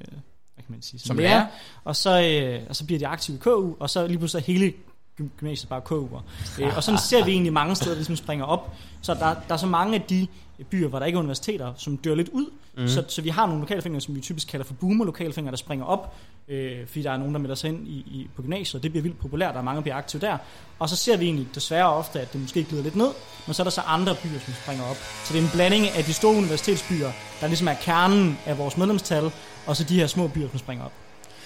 hvad 0.54 0.64
kan 0.64 0.72
man 0.72 0.82
sige, 0.82 1.00
som, 1.00 1.06
Som 1.06 1.16
lærer, 1.18 1.30
lærer. 1.30 1.46
og 1.84 1.96
så, 1.96 2.22
øh, 2.22 2.60
og 2.68 2.76
så 2.76 2.86
bliver 2.86 2.98
de 2.98 3.06
aktive 3.06 3.36
i 3.36 3.40
KU, 3.40 3.74
og 3.80 3.90
så 3.90 4.06
lige 4.06 4.18
pludselig 4.18 4.44
hele 4.44 4.72
gymnasiet 5.16 5.68
bare 5.68 5.80
KU'er. 5.80 6.22
Øh, 6.62 6.76
og 6.76 6.82
sådan 6.82 6.98
ser 6.98 7.24
vi 7.24 7.30
egentlig 7.30 7.52
mange 7.52 7.74
steder, 7.74 7.90
der 7.90 7.96
ligesom 7.96 8.16
springer 8.16 8.44
op. 8.44 8.74
Så 9.02 9.14
der, 9.14 9.34
der 9.48 9.54
er 9.54 9.56
så 9.56 9.66
mange 9.66 9.94
af 9.94 10.02
de 10.02 10.26
byer, 10.70 10.88
hvor 10.88 10.98
der 10.98 11.06
ikke 11.06 11.16
er 11.16 11.20
universiteter, 11.20 11.72
som 11.76 11.96
dør 11.96 12.14
lidt 12.14 12.28
ud. 12.28 12.50
Mm. 12.76 12.88
Så, 12.88 13.04
så 13.08 13.22
vi 13.22 13.28
har 13.28 13.46
nogle 13.46 13.60
lokalforeninger, 13.60 14.00
som 14.00 14.14
vi 14.14 14.20
typisk 14.20 14.48
kalder 14.48 14.66
for 14.66 14.74
boomer 14.74 15.04
lokalforeninger, 15.04 15.50
der 15.50 15.56
springer 15.56 15.84
op, 15.84 16.14
øh, 16.48 16.86
fordi 16.86 17.02
der 17.02 17.10
er 17.10 17.16
nogen, 17.16 17.34
der 17.34 17.40
melder 17.40 17.54
sig 17.54 17.68
ind 17.68 17.88
i, 17.88 17.96
i, 17.96 18.28
på 18.36 18.42
gymnasiet, 18.42 18.74
og 18.74 18.82
det 18.82 18.90
bliver 18.90 19.02
vildt 19.02 19.18
populært, 19.18 19.54
der 19.54 19.60
er 19.60 19.64
mange, 19.64 19.76
der 19.76 19.82
bliver 19.82 19.96
aktive 19.96 20.20
der. 20.20 20.38
Og 20.78 20.88
så 20.88 20.96
ser 20.96 21.16
vi 21.16 21.24
egentlig 21.24 21.48
desværre 21.54 21.92
ofte, 21.92 22.20
at 22.20 22.32
det 22.32 22.40
måske 22.40 22.64
glider 22.64 22.82
lidt 22.82 22.96
ned, 22.96 23.10
men 23.46 23.54
så 23.54 23.62
er 23.62 23.64
der 23.64 23.70
så 23.70 23.80
andre 23.80 24.14
byer, 24.22 24.38
som 24.38 24.54
springer 24.62 24.84
op. 24.84 24.96
Så 25.24 25.32
det 25.32 25.38
er 25.38 25.42
en 25.42 25.50
blanding 25.52 25.88
af 25.88 26.04
de 26.04 26.12
store 26.12 26.36
universitetsbyer, 26.36 27.10
der 27.40 27.46
ligesom 27.46 27.68
er 27.68 27.74
kernen 27.74 28.38
af 28.46 28.58
vores 28.58 28.76
medlemstal, 28.76 29.30
og 29.66 29.76
så 29.76 29.84
de 29.84 29.98
her 29.98 30.06
små 30.06 30.28
byer, 30.28 30.48
som 30.50 30.58
springer 30.58 30.84
op. 30.84 30.92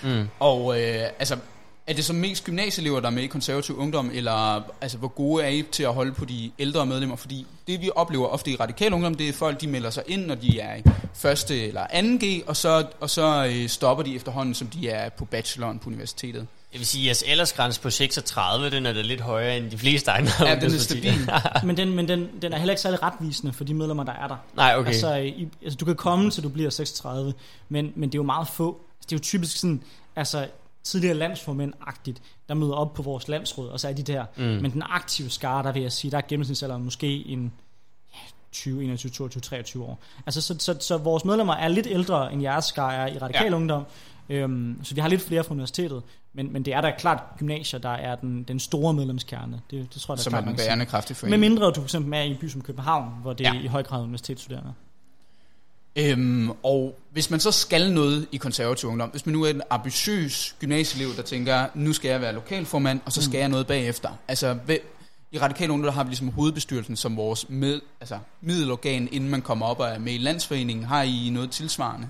Mm. 0.03 0.29
Og 0.41 0.81
øh, 0.81 1.03
altså, 1.19 1.37
Er 1.89 1.95
det 1.95 2.05
så 2.05 2.13
mest 2.13 2.45
gymnasieelever, 2.45 3.01
der 3.01 3.07
er 3.07 3.11
med 3.11 3.23
i 3.23 3.27
konservativ 3.27 3.79
ungdom, 3.79 4.11
eller 4.15 4.63
altså, 4.81 4.99
hvor 4.99 5.09
gode 5.09 5.45
er 5.45 5.49
I 5.49 5.63
til 5.73 5.83
at 5.83 5.95
holde 5.95 6.13
på 6.13 6.25
de 6.25 6.51
ældre 6.59 6.87
medlemmer? 6.87 7.17
Fordi 7.17 7.47
det, 7.67 7.81
vi 7.81 7.91
oplever 7.95 8.27
ofte 8.27 8.51
i 8.51 8.57
radikal 8.57 8.93
ungdom, 8.93 9.15
det 9.15 9.29
er 9.29 9.33
folk, 9.33 9.61
de 9.61 9.67
melder 9.67 9.91
sig 9.91 10.03
ind, 10.07 10.27
når 10.27 10.35
de 10.35 10.61
er 10.61 10.77
i 10.77 10.83
første 11.15 11.67
eller 11.67 11.87
anden 11.91 12.19
G, 12.19 12.43
og 12.47 12.57
så, 12.57 12.87
og 13.01 13.11
så 13.11 13.47
øh, 13.47 13.69
stopper 13.69 14.05
de 14.05 14.17
efterhånden, 14.17 14.55
som 14.55 14.67
de 14.67 14.89
er 14.89 15.09
på 15.09 15.25
bacheloren 15.25 15.79
på 15.79 15.91
universitetet. 15.91 16.47
Jeg 16.73 16.79
vil 16.79 16.87
sige, 16.87 17.03
at 17.03 17.07
jeres 17.07 17.23
aldersgrænse 17.23 17.81
på 17.81 17.91
36, 17.91 18.71
den 18.71 18.87
er 18.87 18.93
da 18.93 19.01
lidt 19.01 19.21
højere 19.21 19.57
end 19.57 19.71
de 19.71 19.79
fleste 19.79 20.11
andre. 20.11 20.49
Ja, 20.49 20.55
den 20.55 20.75
er 20.75 20.79
stabil. 20.79 21.31
Men, 21.65 21.77
den, 21.77 21.97
men 21.97 22.09
den, 22.09 22.29
den 22.43 22.53
er 22.53 22.59
heller 22.59 22.73
ikke 22.73 22.83
særlig 22.83 23.03
retvisende 23.03 23.53
for 23.53 23.65
de 23.65 23.75
medlemmer, 23.75 24.05
der 24.05 24.13
er 24.13 24.29
der. 24.29 24.37
Nej, 24.57 24.75
okay. 24.77 24.89
Altså, 24.89 25.15
i, 25.15 25.49
altså, 25.63 25.77
du 25.77 25.85
kan 25.85 25.97
komme 25.97 26.31
til 26.31 26.43
du 26.43 26.49
bliver 26.49 26.71
36, 26.71 27.35
men, 27.69 27.93
men 27.97 28.09
det 28.09 28.15
er 28.15 28.19
jo 28.19 28.23
meget 28.23 28.49
få. 28.49 28.69
Altså, 28.69 29.07
det 29.07 29.13
er 29.13 29.17
jo 29.17 29.23
typisk 29.23 29.57
sådan, 29.57 29.83
altså 30.17 30.47
tidligere 30.85 31.15
landsformænd-agtigt, 31.15 32.19
der 32.49 32.55
møder 32.55 32.75
op 32.75 32.95
på 32.95 33.03
vores 33.03 33.29
landsråd, 33.29 33.69
og 33.69 33.81
så 33.81 33.89
er 33.89 33.93
de 33.93 34.03
der. 34.03 34.25
Mm. 34.37 34.43
Men 34.45 34.71
den 34.73 34.83
aktive 34.83 35.31
skare, 35.31 35.63
der 35.63 35.73
vil 35.73 35.83
jeg 35.83 35.93
sige, 35.93 36.11
der 36.11 36.17
er 36.17 36.23
gennemsnitsalderen 36.29 36.85
måske 36.85 37.27
en 37.27 37.53
ja, 38.15 38.19
20, 38.53 38.85
21, 38.85 39.11
22, 39.11 39.41
23 39.41 39.85
år. 39.85 39.99
Altså, 40.27 40.41
så, 40.41 40.55
så, 40.59 40.77
så 40.81 40.97
vores 40.99 41.25
medlemmer 41.25 41.55
er 41.55 41.69
lidt 41.69 41.87
ældre 41.91 42.33
end 42.33 42.43
jeres 42.43 42.65
skare 42.65 42.95
er 42.95 43.07
i 43.15 43.19
radikal 43.19 43.47
Ja. 43.51 43.57
ungdom. 43.57 43.85
Øhm, 44.29 44.81
så 44.83 44.95
vi 44.95 45.01
har 45.01 45.09
lidt 45.09 45.23
flere 45.23 45.45
fra 45.45 45.53
universitetet, 45.53 46.03
men, 46.33 46.53
men 46.53 46.65
det 46.65 46.75
er 46.75 46.81
da 46.81 46.93
klart 46.99 47.23
gymnasier, 47.39 47.81
der 47.81 47.89
er 47.89 48.15
den, 48.15 48.43
den 48.43 48.61
store 48.61 48.95
medlemskerne. 48.95 49.61
Det, 49.71 49.95
det 49.95 50.03
tror 50.03 50.15
jeg 50.15 50.19
da 50.19 50.23
som 50.23 50.31
klart, 50.31 50.43
er 50.45 50.49
den 50.49 50.57
bærende 50.57 50.87
kraft 50.87 51.11
i 51.11 51.27
Med 51.27 51.39
mindre 51.39 51.67
du 51.67 51.75
for 51.75 51.83
eksempel 51.83 52.13
er 52.15 52.21
i 52.23 52.31
en 52.31 52.37
by 52.41 52.49
som 52.49 52.61
København, 52.61 53.13
hvor 53.23 53.33
det 53.33 53.45
Ja. 53.45 53.55
er 53.55 53.61
i 53.61 53.67
høj 53.67 53.83
grad 53.83 54.03
universitetsstuderende. 54.03 54.73
Øhm, 55.99 56.51
og 56.63 56.99
hvis 57.13 57.31
man 57.31 57.41
så 57.41 57.51
skal 57.51 57.93
noget 57.93 58.27
i 58.33 58.37
konservativ 58.37 58.89
ungdom, 58.89 59.09
hvis 59.09 59.27
man 59.27 59.33
nu 59.33 59.43
er 59.45 59.51
en 59.51 59.63
ambitiøs 59.71 60.55
gymnasieelev, 60.61 61.17
der 61.17 61.23
tænker, 61.23 61.67
nu 61.75 61.93
skal 61.93 62.09
jeg 62.09 62.21
være 62.21 62.33
lokalformand, 62.33 63.01
og 63.05 63.13
så 63.13 63.23
skal 63.23 63.37
Mm. 63.37 63.41
jeg 63.41 63.49
noget 63.49 63.67
bagefter. 63.67 64.09
Altså, 64.29 64.57
ved, 64.67 64.79
i 65.33 65.39
Radikal 65.39 65.71
Ungdom 65.71 65.87
der 65.87 65.93
har 65.93 66.05
vi 66.05 66.11
ligesom 66.11 66.29
hovedbestyrelsen 66.29 66.97
som 66.97 67.17
vores 67.17 67.49
med, 67.49 67.81
altså, 68.01 68.19
middelorgan, 68.41 69.09
inden 69.13 69.31
man 69.31 69.43
kommer 69.43 69.67
op 69.67 69.81
og 69.81 69.87
er 69.89 69.99
med 69.99 70.13
i 70.13 70.19
landsforeningen. 70.19 70.85
Har 70.85 71.03
I 71.03 71.31
noget 71.33 71.51
tilsvarende? 71.51 72.09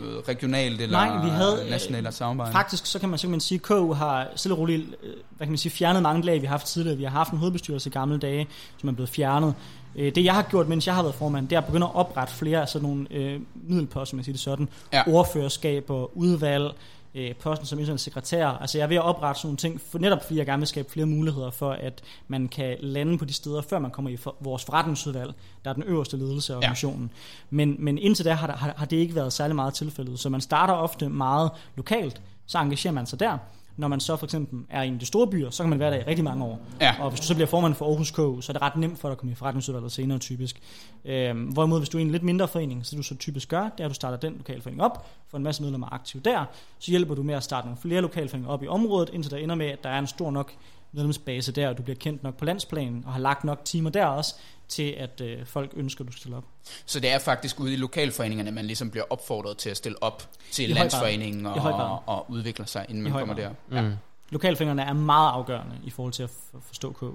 Noget 0.00 0.28
regionalt 0.28 0.80
eller 0.80 1.04
Nej, 1.04 1.24
vi 1.24 1.30
havde, 1.30 1.62
øh, 1.64 1.70
nationalt 1.70 2.06
at 2.06 2.14
samarbejde? 2.14 2.52
Faktisk 2.52 2.86
så 2.86 2.98
kan 2.98 3.08
man 3.08 3.18
simpelthen 3.18 3.40
sige, 3.40 3.56
at 3.56 3.62
KU 3.62 3.92
har 3.92 4.28
stille 4.36 4.54
og 4.54 4.58
roligt 4.58 4.80
øh, 5.02 5.12
hvad 5.36 5.46
kan 5.46 5.48
man 5.48 5.58
sige, 5.58 5.72
fjernet 5.72 6.02
mange 6.02 6.22
lag, 6.26 6.40
vi 6.40 6.46
har 6.46 6.50
haft 6.50 6.66
tidligere. 6.66 6.96
Vi 6.96 7.02
har 7.04 7.10
haft 7.10 7.32
en 7.32 7.38
hovedbestyrelse 7.38 7.88
i 7.90 7.92
gamle 7.92 8.18
dage, 8.18 8.46
som 8.78 8.88
er 8.88 8.92
blevet 8.92 9.08
fjernet. 9.10 9.54
Øh, 9.96 10.14
Det 10.14 10.24
jeg 10.24 10.34
har 10.34 10.42
gjort, 10.42 10.68
mens 10.68 10.86
jeg 10.86 10.94
har 10.94 11.02
været 11.02 11.14
formand, 11.14 11.48
det 11.48 11.56
er 11.56 11.60
at 11.60 11.66
begynde 11.66 11.86
at 11.86 11.94
oprette 11.94 12.34
flere 12.34 12.60
af 12.60 12.68
sådan 12.68 12.88
nogle 12.88 13.06
øh, 13.10 13.40
middelposter, 13.54 14.16
man 14.16 14.24
siger 14.24 14.32
det 14.34 14.40
sådan. 14.40 14.68
Ja. 14.92 15.02
Ordførerskaber, 15.08 16.16
udvalg, 16.16 16.72
øh, 17.14 17.34
posten 17.34 17.66
som 17.66 17.78
international 17.78 17.98
sekretær. 17.98 18.46
Altså 18.48 18.78
jeg 18.78 18.84
er 18.84 18.88
ved 18.88 18.96
at 18.96 19.02
oprette 19.02 19.40
sådan 19.40 19.46
nogle 19.48 19.56
ting, 19.56 19.80
for 19.90 19.98
netop 19.98 20.24
fordi 20.24 20.38
jeg 20.38 20.46
gerne 20.46 20.60
vil 20.60 20.66
skabe 20.68 20.90
flere 20.90 21.06
muligheder 21.06 21.50
for, 21.50 21.70
at 21.72 22.02
man 22.28 22.48
kan 22.48 22.76
lande 22.80 23.18
på 23.18 23.24
de 23.24 23.32
steder, 23.32 23.62
før 23.62 23.78
man 23.78 23.90
kommer 23.90 24.10
i 24.10 24.16
for, 24.16 24.34
vores 24.40 24.64
forretningsudvalg, 24.64 25.32
der 25.64 25.70
er 25.70 25.74
den 25.74 25.82
øverste 25.82 26.16
ledelse 26.16 26.52
af 26.52 26.56
Ja. 26.56 26.58
organisationen. 26.58 27.10
Men, 27.50 27.76
men 27.78 27.98
indtil 27.98 28.24
da 28.24 28.32
har, 28.32 28.52
har, 28.52 28.74
har 28.76 28.86
det 28.86 28.96
ikke 28.96 29.14
været 29.14 29.32
særlig 29.32 29.56
meget 29.56 29.74
tilfældet. 29.74 30.18
Så 30.18 30.28
man 30.28 30.40
starter 30.40 30.74
ofte 30.74 31.08
meget 31.08 31.50
lokalt, 31.76 32.20
så 32.46 32.58
engagerer 32.58 32.92
man 32.92 33.06
sig 33.06 33.20
der. 33.20 33.38
Når 33.76 33.88
man 33.88 34.00
så 34.00 34.16
for 34.16 34.26
eksempel 34.26 34.60
er 34.70 34.82
i 34.82 34.88
en 34.88 34.94
af 34.94 35.00
de 35.00 35.06
store 35.06 35.26
byer, 35.26 35.50
så 35.50 35.62
kan 35.62 35.70
man 35.70 35.78
være 35.78 35.90
der 35.90 35.96
i 35.96 36.02
rigtig 36.02 36.24
mange 36.24 36.44
år. 36.44 36.60
Ja. 36.80 36.94
Og 37.00 37.10
hvis 37.10 37.20
du 37.20 37.26
så 37.26 37.34
bliver 37.34 37.46
formand 37.46 37.74
for 37.74 37.86
Aarhus 37.86 38.10
K, 38.10 38.14
så 38.16 38.46
er 38.48 38.52
det 38.52 38.62
ret 38.62 38.76
nemt 38.76 38.98
for 38.98 39.08
dig 39.08 39.12
at 39.12 39.18
komme 39.18 39.32
i 39.32 39.34
forretningsudvalget 39.34 39.92
senere 39.92 40.18
typisk. 40.18 40.60
Øhm, 41.04 41.42
hvorimod 41.42 41.78
hvis 41.78 41.88
du 41.88 41.98
er 41.98 42.00
i 42.00 42.04
en 42.04 42.10
lidt 42.10 42.22
mindre 42.22 42.48
forening, 42.48 42.86
så 42.86 42.90
det 42.90 42.98
du 42.98 43.02
så 43.02 43.16
typisk 43.16 43.48
gør, 43.48 43.62
det 43.62 43.80
er, 43.80 43.84
at 43.84 43.88
du 43.88 43.94
starter 43.94 44.16
den 44.16 44.34
lokale 44.36 44.62
forening 44.62 44.82
op, 44.82 45.06
får 45.28 45.38
en 45.38 45.44
masse 45.44 45.62
medlemmer 45.62 45.94
aktive 45.94 46.22
der, 46.24 46.44
så 46.78 46.90
hjælper 46.90 47.14
du 47.14 47.22
med 47.22 47.34
at 47.34 47.42
starte 47.42 47.66
nogle 47.66 47.78
flere 47.82 48.00
lokale 48.00 48.28
foreninger 48.28 48.52
op 48.52 48.62
i 48.62 48.66
området, 48.66 49.10
indtil 49.12 49.30
der 49.32 49.38
ender 49.38 49.54
med, 49.54 49.66
at 49.66 49.84
der 49.84 49.90
er 49.90 49.98
en 49.98 50.06
stor 50.06 50.30
nok 50.30 50.52
medlemsbase 50.92 51.52
der, 51.52 51.68
og 51.68 51.78
du 51.78 51.82
bliver 51.82 51.96
kendt 51.96 52.22
nok 52.22 52.36
på 52.36 52.44
landsplanen, 52.44 53.04
og 53.06 53.12
har 53.12 53.20
lagt 53.20 53.44
nok 53.44 53.64
timer 53.64 53.90
der 53.90 54.06
også, 54.06 54.34
til 54.70 54.90
at 54.98 55.20
øh, 55.20 55.46
folk 55.46 55.70
ønsker, 55.76 56.04
at 56.04 56.06
du 56.06 56.12
skal 56.12 56.20
stille 56.20 56.36
op. 56.36 56.44
Så 56.86 57.00
det 57.00 57.10
er 57.10 57.18
faktisk 57.18 57.60
ude 57.60 57.72
i 57.72 57.76
lokalforeningerne, 57.76 58.50
man 58.50 58.64
ligesom 58.64 58.90
bliver 58.90 59.04
opfordret 59.10 59.56
til 59.56 59.70
at 59.70 59.76
stille 59.76 60.02
op 60.02 60.28
til 60.50 60.70
I 60.70 60.72
landsforeningen 60.72 61.44
grad. 61.44 61.72
og, 61.72 62.02
og 62.06 62.30
udvikle 62.30 62.66
sig, 62.66 62.86
inden 62.88 63.02
man 63.02 63.12
kommer 63.12 63.34
der. 63.34 63.50
Mm. 63.68 63.92
Lokalforeningerne 64.30 64.82
er 64.82 64.92
meget 64.92 65.32
afgørende 65.32 65.76
i 65.84 65.90
forhold 65.90 66.12
til 66.12 66.22
at 66.22 66.30
forstå 66.62 66.92
KU. 66.92 67.10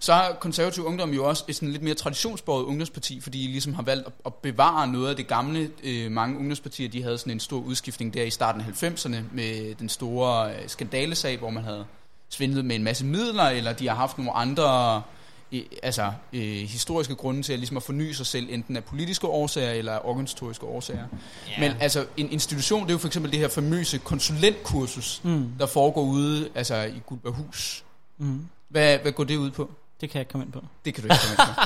Så 0.00 0.12
har 0.12 0.32
konservativ 0.32 0.84
ungdom 0.84 1.10
jo 1.10 1.28
også 1.28 1.44
et 1.48 1.56
sådan 1.56 1.68
lidt 1.68 1.82
mere 1.82 1.94
traditionsborget 1.94 2.64
ungdomsparti, 2.64 3.20
fordi 3.20 3.42
de 3.42 3.52
ligesom 3.52 3.74
har 3.74 3.82
valgt 3.82 4.06
at, 4.06 4.12
at 4.26 4.34
bevare 4.34 4.88
noget 4.88 5.08
af 5.08 5.16
det 5.16 5.26
gamle. 5.26 5.70
Øh, 5.84 6.10
mange 6.10 6.38
ungdomspartier 6.38 6.88
de 6.88 7.02
havde 7.02 7.18
sådan 7.18 7.32
en 7.32 7.40
stor 7.40 7.60
udskiftning 7.60 8.14
der 8.14 8.22
i 8.22 8.30
starten 8.30 8.60
af 8.60 8.82
90'erne 8.82 9.16
med 9.32 9.74
den 9.74 9.88
store 9.88 10.54
øh, 10.54 10.68
skandalesag, 10.68 11.38
hvor 11.38 11.50
man 11.50 11.64
havde 11.64 11.84
svindlet 12.28 12.64
med 12.64 12.76
en 12.76 12.84
masse 12.84 13.04
midler, 13.04 13.44
eller 13.44 13.72
de 13.72 13.88
har 13.88 13.94
haft 13.94 14.18
nogle 14.18 14.32
andre 14.32 15.02
øh, 15.52 15.62
altså, 15.82 16.12
øh, 16.32 16.42
historiske 16.42 17.14
grunde 17.14 17.42
til 17.42 17.52
at, 17.52 17.58
ligesom 17.58 17.76
at 17.76 17.82
forny 17.82 18.12
sig 18.12 18.26
selv, 18.26 18.46
enten 18.50 18.76
af 18.76 18.84
politiske 18.84 19.26
årsager 19.26 19.70
eller 19.72 20.06
organisatoriske 20.06 20.66
årsager. 20.66 21.04
Ja. 21.48 21.60
Men 21.60 21.72
altså, 21.80 22.06
en 22.16 22.32
institution, 22.32 22.82
det 22.82 22.88
er 22.88 22.94
jo 22.94 22.98
for 22.98 23.06
eksempel 23.06 23.32
det 23.32 23.38
her 23.40 23.48
famøse 23.48 23.98
konsulentkursus, 23.98 25.20
Mm. 25.24 25.48
der 25.58 25.66
foregår 25.66 26.02
ude 26.02 26.48
altså, 26.54 26.82
i 26.82 27.00
Guldberghus. 27.06 27.84
Mm. 28.18 28.46
Hvad, 28.68 28.98
hvad 28.98 29.12
går 29.12 29.24
det 29.24 29.36
ud 29.36 29.50
på? 29.50 29.70
Det 30.00 30.10
kan 30.10 30.18
jeg 30.18 30.20
ikke 30.22 30.30
komme 30.30 30.44
ind 30.44 30.52
på. 30.52 30.62
Det 30.84 30.94
kan 30.94 31.02
du 31.04 31.12
ikke 31.12 31.22
komme 31.26 31.32
ind 31.48 31.56
på. 31.56 31.62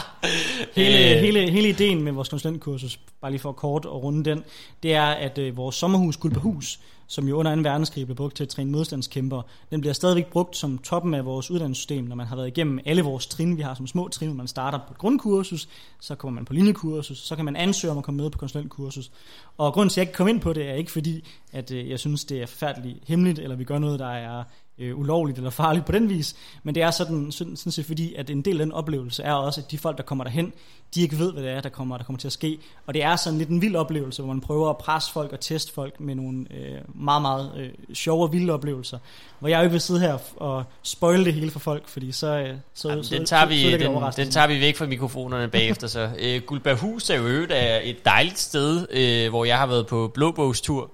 Hele, 0.81 1.15
Øh. 1.15 1.21
hele, 1.21 1.51
hele 1.51 1.69
ideen 1.69 2.03
med 2.03 2.13
vores 2.13 2.29
konsulentkursus, 2.29 3.01
bare 3.21 3.31
lige 3.31 3.41
for 3.41 3.53
kort 3.53 3.85
og 3.85 4.03
runde 4.03 4.31
den, 4.31 4.45
det 4.83 4.95
er, 4.95 5.05
at 5.05 5.39
øh, 5.39 5.57
vores 5.57 5.77
sommerhus 5.77 6.17
Guldberghus, 6.17 6.81
som 7.07 7.29
jo 7.29 7.37
under 7.37 7.55
2. 7.55 7.61
verdenskrig 7.61 8.07
blev 8.07 8.17
brugt 8.17 8.37
til 8.37 8.45
at 8.45 8.49
træne 8.49 8.71
modstandskæmper, 8.71 9.43
den 9.71 9.81
bliver 9.81 9.93
stadigvæk 9.93 10.27
brugt 10.27 10.57
som 10.57 10.79
toppen 10.79 11.15
af 11.15 11.25
vores 11.25 11.51
uddannelsessystem, 11.51 12.05
når 12.05 12.17
man 12.17 12.27
har 12.27 12.37
været 12.37 12.49
igennem 12.49 12.79
alle 12.85 13.03
vores 13.03 13.27
trin. 13.27 13.57
Vi 13.57 13.63
har 13.63 13.75
som 13.75 13.87
små 13.87 14.09
trin, 14.09 14.37
man 14.37 14.49
starter 14.49 14.79
på 14.89 14.95
grundkursus, 14.95 15.69
så 16.01 16.15
kommer 16.15 16.35
man 16.35 16.45
på 16.45 16.53
linjekursus, 16.53 17.19
så 17.19 17.37
kan 17.37 17.45
man 17.45 17.57
ansøge 17.57 17.91
om 17.91 17.99
at 17.99 18.05
komme 18.05 18.23
med 18.23 18.31
på 18.31 18.39
konsulentkursus. 18.39 19.11
Og 19.57 19.73
grunden 19.73 19.91
til, 19.91 20.01
at 20.01 20.05
jeg 20.05 20.11
ikke 20.11 20.17
kom 20.17 20.29
ind 20.29 20.41
på 20.41 20.53
det, 20.53 20.69
er 20.69 20.75
ikke 20.75 20.93
fordi, 20.93 21.25
at 21.53 21.71
øh, 21.71 21.91
jeg 21.91 21.99
synes, 21.99 22.25
det 22.25 22.43
er 22.43 22.47
forfærdeligt 22.47 22.99
hemmeligt, 23.07 23.39
eller 23.39 23.57
vi 23.57 23.65
gør 23.65 23.79
noget, 23.79 23.99
der 23.99 24.11
er 24.11 24.45
øh, 24.79 24.99
ulovligt 24.99 25.39
eller 25.39 25.51
farligt 25.51 25.87
på 25.87 25.93
den 25.93 26.09
vis, 26.09 26.37
men 26.63 26.75
det 26.75 26.83
er 26.83 26.91
sådan, 26.91 27.33
sådan, 27.33 27.57
sådan 27.57 27.73
set 27.73 27.87
fordi, 27.87 28.15
at 28.15 28.31
en 28.31 28.43
del 28.43 28.61
af 28.61 28.67
den 28.67 28.73
oplevelse 28.73 29.23
er 29.23 29.33
også, 29.33 29.61
at 29.61 29.71
de 29.71 29.79
folk, 29.79 29.97
der 29.97 30.03
kommer 30.03 30.25
derhen, 30.25 30.53
de 30.95 31.03
ikke 31.03 31.19
ved, 31.19 31.33
hvad 31.33 31.43
det 31.43 31.51
er, 31.51 31.61
der 31.61 31.69
kommer, 31.69 31.97
der 31.97 32.05
kommer 32.05 32.19
til 32.19 32.29
at 32.29 32.33
ske. 32.33 32.59
Og 32.87 32.95
det 32.95 33.03
er 33.03 33.17
sådan 33.17 33.39
lidt 33.39 33.49
en 33.49 33.63
vild 33.63 33.77
oplevelse, 33.77 34.23
hvor 34.23 34.33
man 34.33 34.41
prøver 34.41 34.71
at 34.71 34.79
presse 34.79 35.13
folk 35.13 35.33
og 35.33 35.41
teste 35.41 35.73
folk 35.73 36.01
med 36.01 36.15
nogle 36.15 36.47
øh, 36.51 36.79
meget, 36.95 37.23
meget 37.23 37.53
øh, 37.57 37.95
sjove 37.95 38.23
og 38.23 38.33
vilde 38.33 38.53
oplevelser. 38.53 38.99
Hvor 39.39 39.49
jeg 39.49 39.59
jo 39.59 39.63
ikke 39.63 39.73
vil 39.73 39.81
sidde 39.81 40.01
her 40.01 40.19
og 40.37 40.65
spoil 40.83 41.25
det 41.25 41.35
hele 41.35 41.51
for 41.51 41.59
folk, 41.59 41.89
fordi 41.89 42.13
så, 42.13 42.27
øh, 42.27 42.55
så, 42.75 42.89
Jamen, 42.89 43.05
så, 43.05 43.15
den, 43.15 43.27
tager 43.27 43.43
så, 43.43 43.49
vi, 43.49 43.63
så, 43.63 43.71
så 43.71 44.13
den, 44.17 44.25
den 44.25 44.31
tager 44.31 44.47
vi 44.47 44.61
væk 44.61 44.77
fra 44.77 44.87
mikrofonerne 44.87 45.49
bagefter 45.49 45.87
så. 45.87 46.11
Øh, 46.19 46.43
Guldberghus 46.47 47.11
er 47.11 47.17
jo 47.17 47.27
øvrigt 47.27 47.53
er 47.53 47.81
et 47.83 48.05
dejligt 48.05 48.39
sted, 48.39 48.87
øh, 48.91 49.31
hvor 49.31 49.45
jeg 49.45 49.59
har 49.59 49.67
været 49.67 49.87
på 49.87 50.11
blåbogstur. 50.15 50.91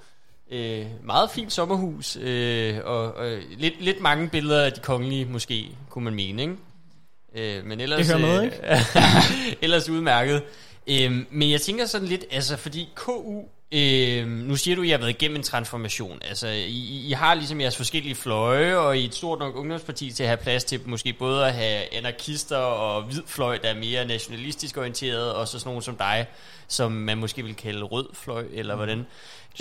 Øh, 0.51 0.87
meget 1.05 1.31
fint 1.31 1.53
sommerhus, 1.53 2.17
øh, 2.17 2.79
og, 2.85 3.15
og 3.15 3.39
lidt, 3.59 3.75
lidt 3.81 4.01
mange 4.01 4.29
billeder 4.29 4.65
af 4.65 4.73
de 4.73 4.81
kongelige 4.81 5.25
måske, 5.25 5.69
kunne 5.89 6.05
man 6.05 6.15
mene, 6.15 6.43
ikke? 6.43 6.57
Øh, 7.35 7.65
men 7.65 7.81
ellers, 7.81 8.07
Det 8.07 8.17
hører 8.17 8.41
med, 8.41 8.51
øh, 8.71 9.63
ellers 9.65 9.89
udmærket. 9.89 10.43
Øh, 10.87 11.13
men 11.31 11.51
jeg 11.51 11.61
tænker 11.61 11.87
sådan 11.87 12.09
lidt, 12.09 12.25
altså 12.31 12.57
fordi 12.57 12.89
KU, 12.95 13.43
øh, 13.73 14.29
nu 14.29 14.57
siger 14.57 14.77
du, 14.77 14.83
at 14.83 14.89
I 14.89 14.91
har 14.91 14.99
været 14.99 15.11
igennem 15.11 15.37
en 15.37 15.43
transformation. 15.43 16.19
Altså, 16.23 16.49
I, 16.49 17.07
I 17.09 17.13
har 17.13 17.35
ligesom 17.35 17.61
jeres 17.61 17.77
forskellige 17.77 18.15
fløje, 18.15 18.77
og 18.77 18.99
I 18.99 19.05
er 19.05 19.09
et 19.09 19.15
stort 19.15 19.39
nok 19.39 19.57
ungdomsparti 19.57 20.13
til 20.13 20.23
at 20.23 20.29
have 20.29 20.37
plads 20.37 20.65
til 20.65 20.81
måske 20.87 21.13
både 21.13 21.47
at 21.47 21.55
have 21.55 21.95
anarkister 21.95 22.57
og 22.57 23.03
hvid 23.03 23.23
fløj, 23.27 23.59
der 23.63 23.69
er 23.69 23.79
mere 23.79 24.07
nationalistisk 24.07 24.77
orienteret, 24.77 25.33
og 25.33 25.49
så 25.49 25.59
sådan 25.59 25.69
nogen 25.69 25.83
som 25.83 25.97
dig, 25.97 26.27
som 26.69 26.93
man 26.93 27.19
måske 27.19 27.43
vil 27.45 27.55
kalde 27.55 27.83
rød 27.83 28.07
fløj, 28.15 28.45
eller 28.53 28.77
hvordan. 28.77 29.07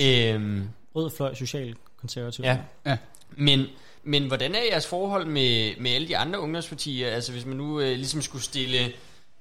Øh, 0.01 0.61
Rød 0.95 1.09
fløj, 1.09 1.33
social 1.33 1.75
konservativ. 1.99 2.45
Ja. 2.45 2.57
Ja. 2.85 2.97
men, 3.31 3.65
men 4.03 4.27
hvordan 4.27 4.55
er 4.55 4.59
jeres 4.71 4.87
forhold 4.87 5.25
med, 5.25 5.71
med 5.79 5.91
alle 5.91 6.07
de 6.07 6.17
andre 6.17 6.39
ungdomspartier? 6.39 7.07
Altså 7.09 7.31
hvis 7.31 7.45
man 7.45 7.57
nu 7.57 7.79
øh, 7.79 7.91
ligesom 7.95 8.21
skulle 8.21 8.43
stille, 8.43 8.79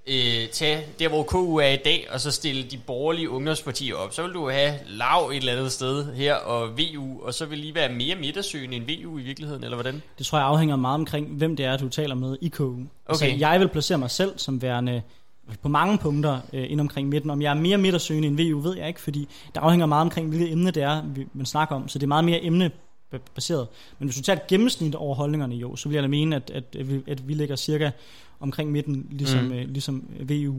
øh, 0.07 0.49
tage 0.53 0.87
der 0.99 1.09
hvor 1.09 1.23
KU 1.23 1.57
er 1.57 1.69
i 1.69 1.77
dag, 1.77 2.07
og 2.11 2.21
så 2.21 2.31
stille 2.31 2.63
de 2.63 2.79
borgerlige 2.79 3.31
ungdomspartier 3.31 3.95
op, 3.95 4.13
så 4.15 4.23
vil 4.23 4.33
du 4.33 4.51
have 4.51 4.75
lav 4.87 5.29
et 5.33 5.37
eller 5.37 5.53
andet 5.53 5.73
sted 5.73 6.15
her, 6.15 6.35
og 6.35 6.79
VU, 6.79 7.23
og 7.23 7.35
så 7.35 7.47
vil 7.47 7.59
lige 7.59 7.75
være 7.75 7.93
mere 7.93 8.17
midtersøgende 8.17 8.77
end 8.77 8.85
VU 9.05 9.19
i 9.19 9.23
virkeligheden, 9.23 9.65
eller 9.65 9.77
hvordan? 9.77 10.03
Det 10.19 10.27
tror 10.27 10.39
jeg 10.39 10.47
afhænger 10.47 10.77
meget 10.77 10.95
omkring, 10.95 11.27
hvem 11.29 11.57
det 11.57 11.67
er, 11.67 11.77
du 11.77 11.89
taler 11.89 12.15
med 12.15 12.37
i 12.41 12.49
KU. 12.49 12.77
Altså, 13.09 13.25
Okay. 13.25 13.41
jeg 13.41 13.61
vil 13.61 13.69
placere 13.69 13.99
mig 13.99 14.11
selv 14.11 14.39
som 14.39 14.63
værende 14.63 15.03
på 15.63 15.69
mange 15.69 15.99
punkter 15.99 16.41
øh, 16.53 16.71
ind 16.71 16.81
omkring 16.81 17.09
midten. 17.09 17.31
Om 17.31 17.43
jeg 17.43 17.51
er 17.51 17.61
mere 17.61 17.79
midtersøgende 17.79 18.29
end 18.29 18.53
VU, 18.53 18.61
ved 18.61 18.77
jeg 18.77 18.89
ikke, 18.89 19.01
fordi 19.01 19.29
det 19.55 19.57
afhænger 19.57 19.87
meget 19.87 20.03
omkring, 20.03 20.29
hvilket 20.29 20.53
emne 20.53 20.71
det 20.71 20.83
er, 20.83 21.03
vi, 21.07 21.27
man 21.33 21.47
snakker 21.47 21.75
om. 21.77 21.89
Så 21.89 21.99
det 21.99 22.03
er 22.03 22.09
meget 22.09 22.25
mere 22.25 22.45
emnebaseret. 22.45 23.67
Men 23.99 24.09
hvis 24.09 24.17
du 24.17 24.23
tager 24.23 24.37
et 24.37 24.47
gennemsnit 24.47 24.95
over 24.95 25.15
holdningerne, 25.15 25.55
jo, 25.55 25.77
så 25.77 25.89
vil 25.89 25.95
jeg 25.95 26.03
da 26.03 26.09
mene, 26.09 26.37
at, 26.37 26.51
at, 26.51 26.65
at, 26.79 26.89
vi, 26.91 27.01
at 27.07 27.29
vi 27.29 27.35
ligger 27.35 27.57
cirka 27.57 27.91
omkring 28.41 28.71
midten, 28.73 29.07
ligesom, 29.11 29.45
Mm. 29.45 29.53
øh, 29.53 29.69
ligesom 29.69 30.05
VU 30.29 30.55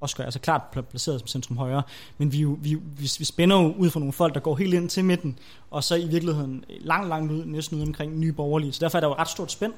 også 0.00 0.16
gør, 0.16 0.24
altså 0.24 0.40
klart 0.40 0.62
pla- 0.76 0.80
placeret 0.80 1.20
som 1.20 1.26
centrum 1.26 1.56
højre, 1.56 1.82
men 2.18 2.32
vi, 2.32 2.44
vi, 2.44 2.74
vi, 2.74 3.10
vi 3.18 3.24
spænder 3.24 3.62
jo 3.62 3.74
ud 3.78 3.90
fra 3.90 4.00
nogle 4.00 4.12
folk, 4.12 4.34
der 4.34 4.40
går 4.40 4.56
helt 4.56 4.74
ind 4.74 4.88
til 4.88 5.04
midten, 5.04 5.38
og 5.70 5.84
så 5.84 5.94
i 5.94 6.06
virkeligheden 6.08 6.64
langt, 6.80 7.08
langt 7.08 7.32
ud, 7.32 7.44
næsten 7.44 7.78
ud 7.78 7.82
omkring 7.86 8.18
nye 8.18 8.32
borgerlige. 8.32 8.72
Så 8.72 8.78
derfor 8.80 8.98
er 8.98 9.00
der 9.00 9.08
jo 9.08 9.14
ret 9.14 9.28
stort 9.28 9.52
spænd, 9.52 9.72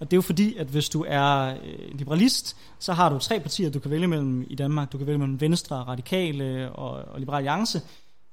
og 0.00 0.10
det 0.10 0.12
er 0.12 0.16
jo 0.16 0.22
fordi, 0.22 0.56
at 0.56 0.66
hvis 0.66 0.88
du 0.88 1.04
er 1.08 1.54
øh, 1.64 1.98
liberalist, 1.98 2.56
så 2.78 2.92
har 2.92 3.08
du 3.08 3.18
tre 3.18 3.40
partier, 3.40 3.70
du 3.70 3.78
kan 3.78 3.90
vælge 3.90 4.06
mellem 4.06 4.46
i 4.50 4.54
Danmark. 4.54 4.92
Du 4.92 4.98
kan 4.98 5.06
vælge 5.06 5.18
mellem 5.18 5.40
Venstre, 5.40 5.76
Radikale 5.76 6.72
og, 6.72 6.90
og 6.90 7.20
Liberal 7.20 7.36
Alliance. 7.36 7.80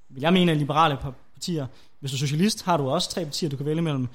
Vil 0.10 0.22
jeg 0.22 0.34
mene 0.34 0.52
er 0.52 0.56
liberale 0.56 0.98
par- 0.98 1.14
partier. 1.36 1.68
Hvis 2.00 2.12
du 2.12 2.16
er 2.16 2.20
socialist, 2.20 2.64
har 2.66 2.78
du 2.78 2.90
også 2.90 3.10
tre 3.10 3.24
partier, 3.24 3.50
du 3.50 3.58
kan 3.58 3.66
vælge 3.66 3.82
mellem. 3.82 4.08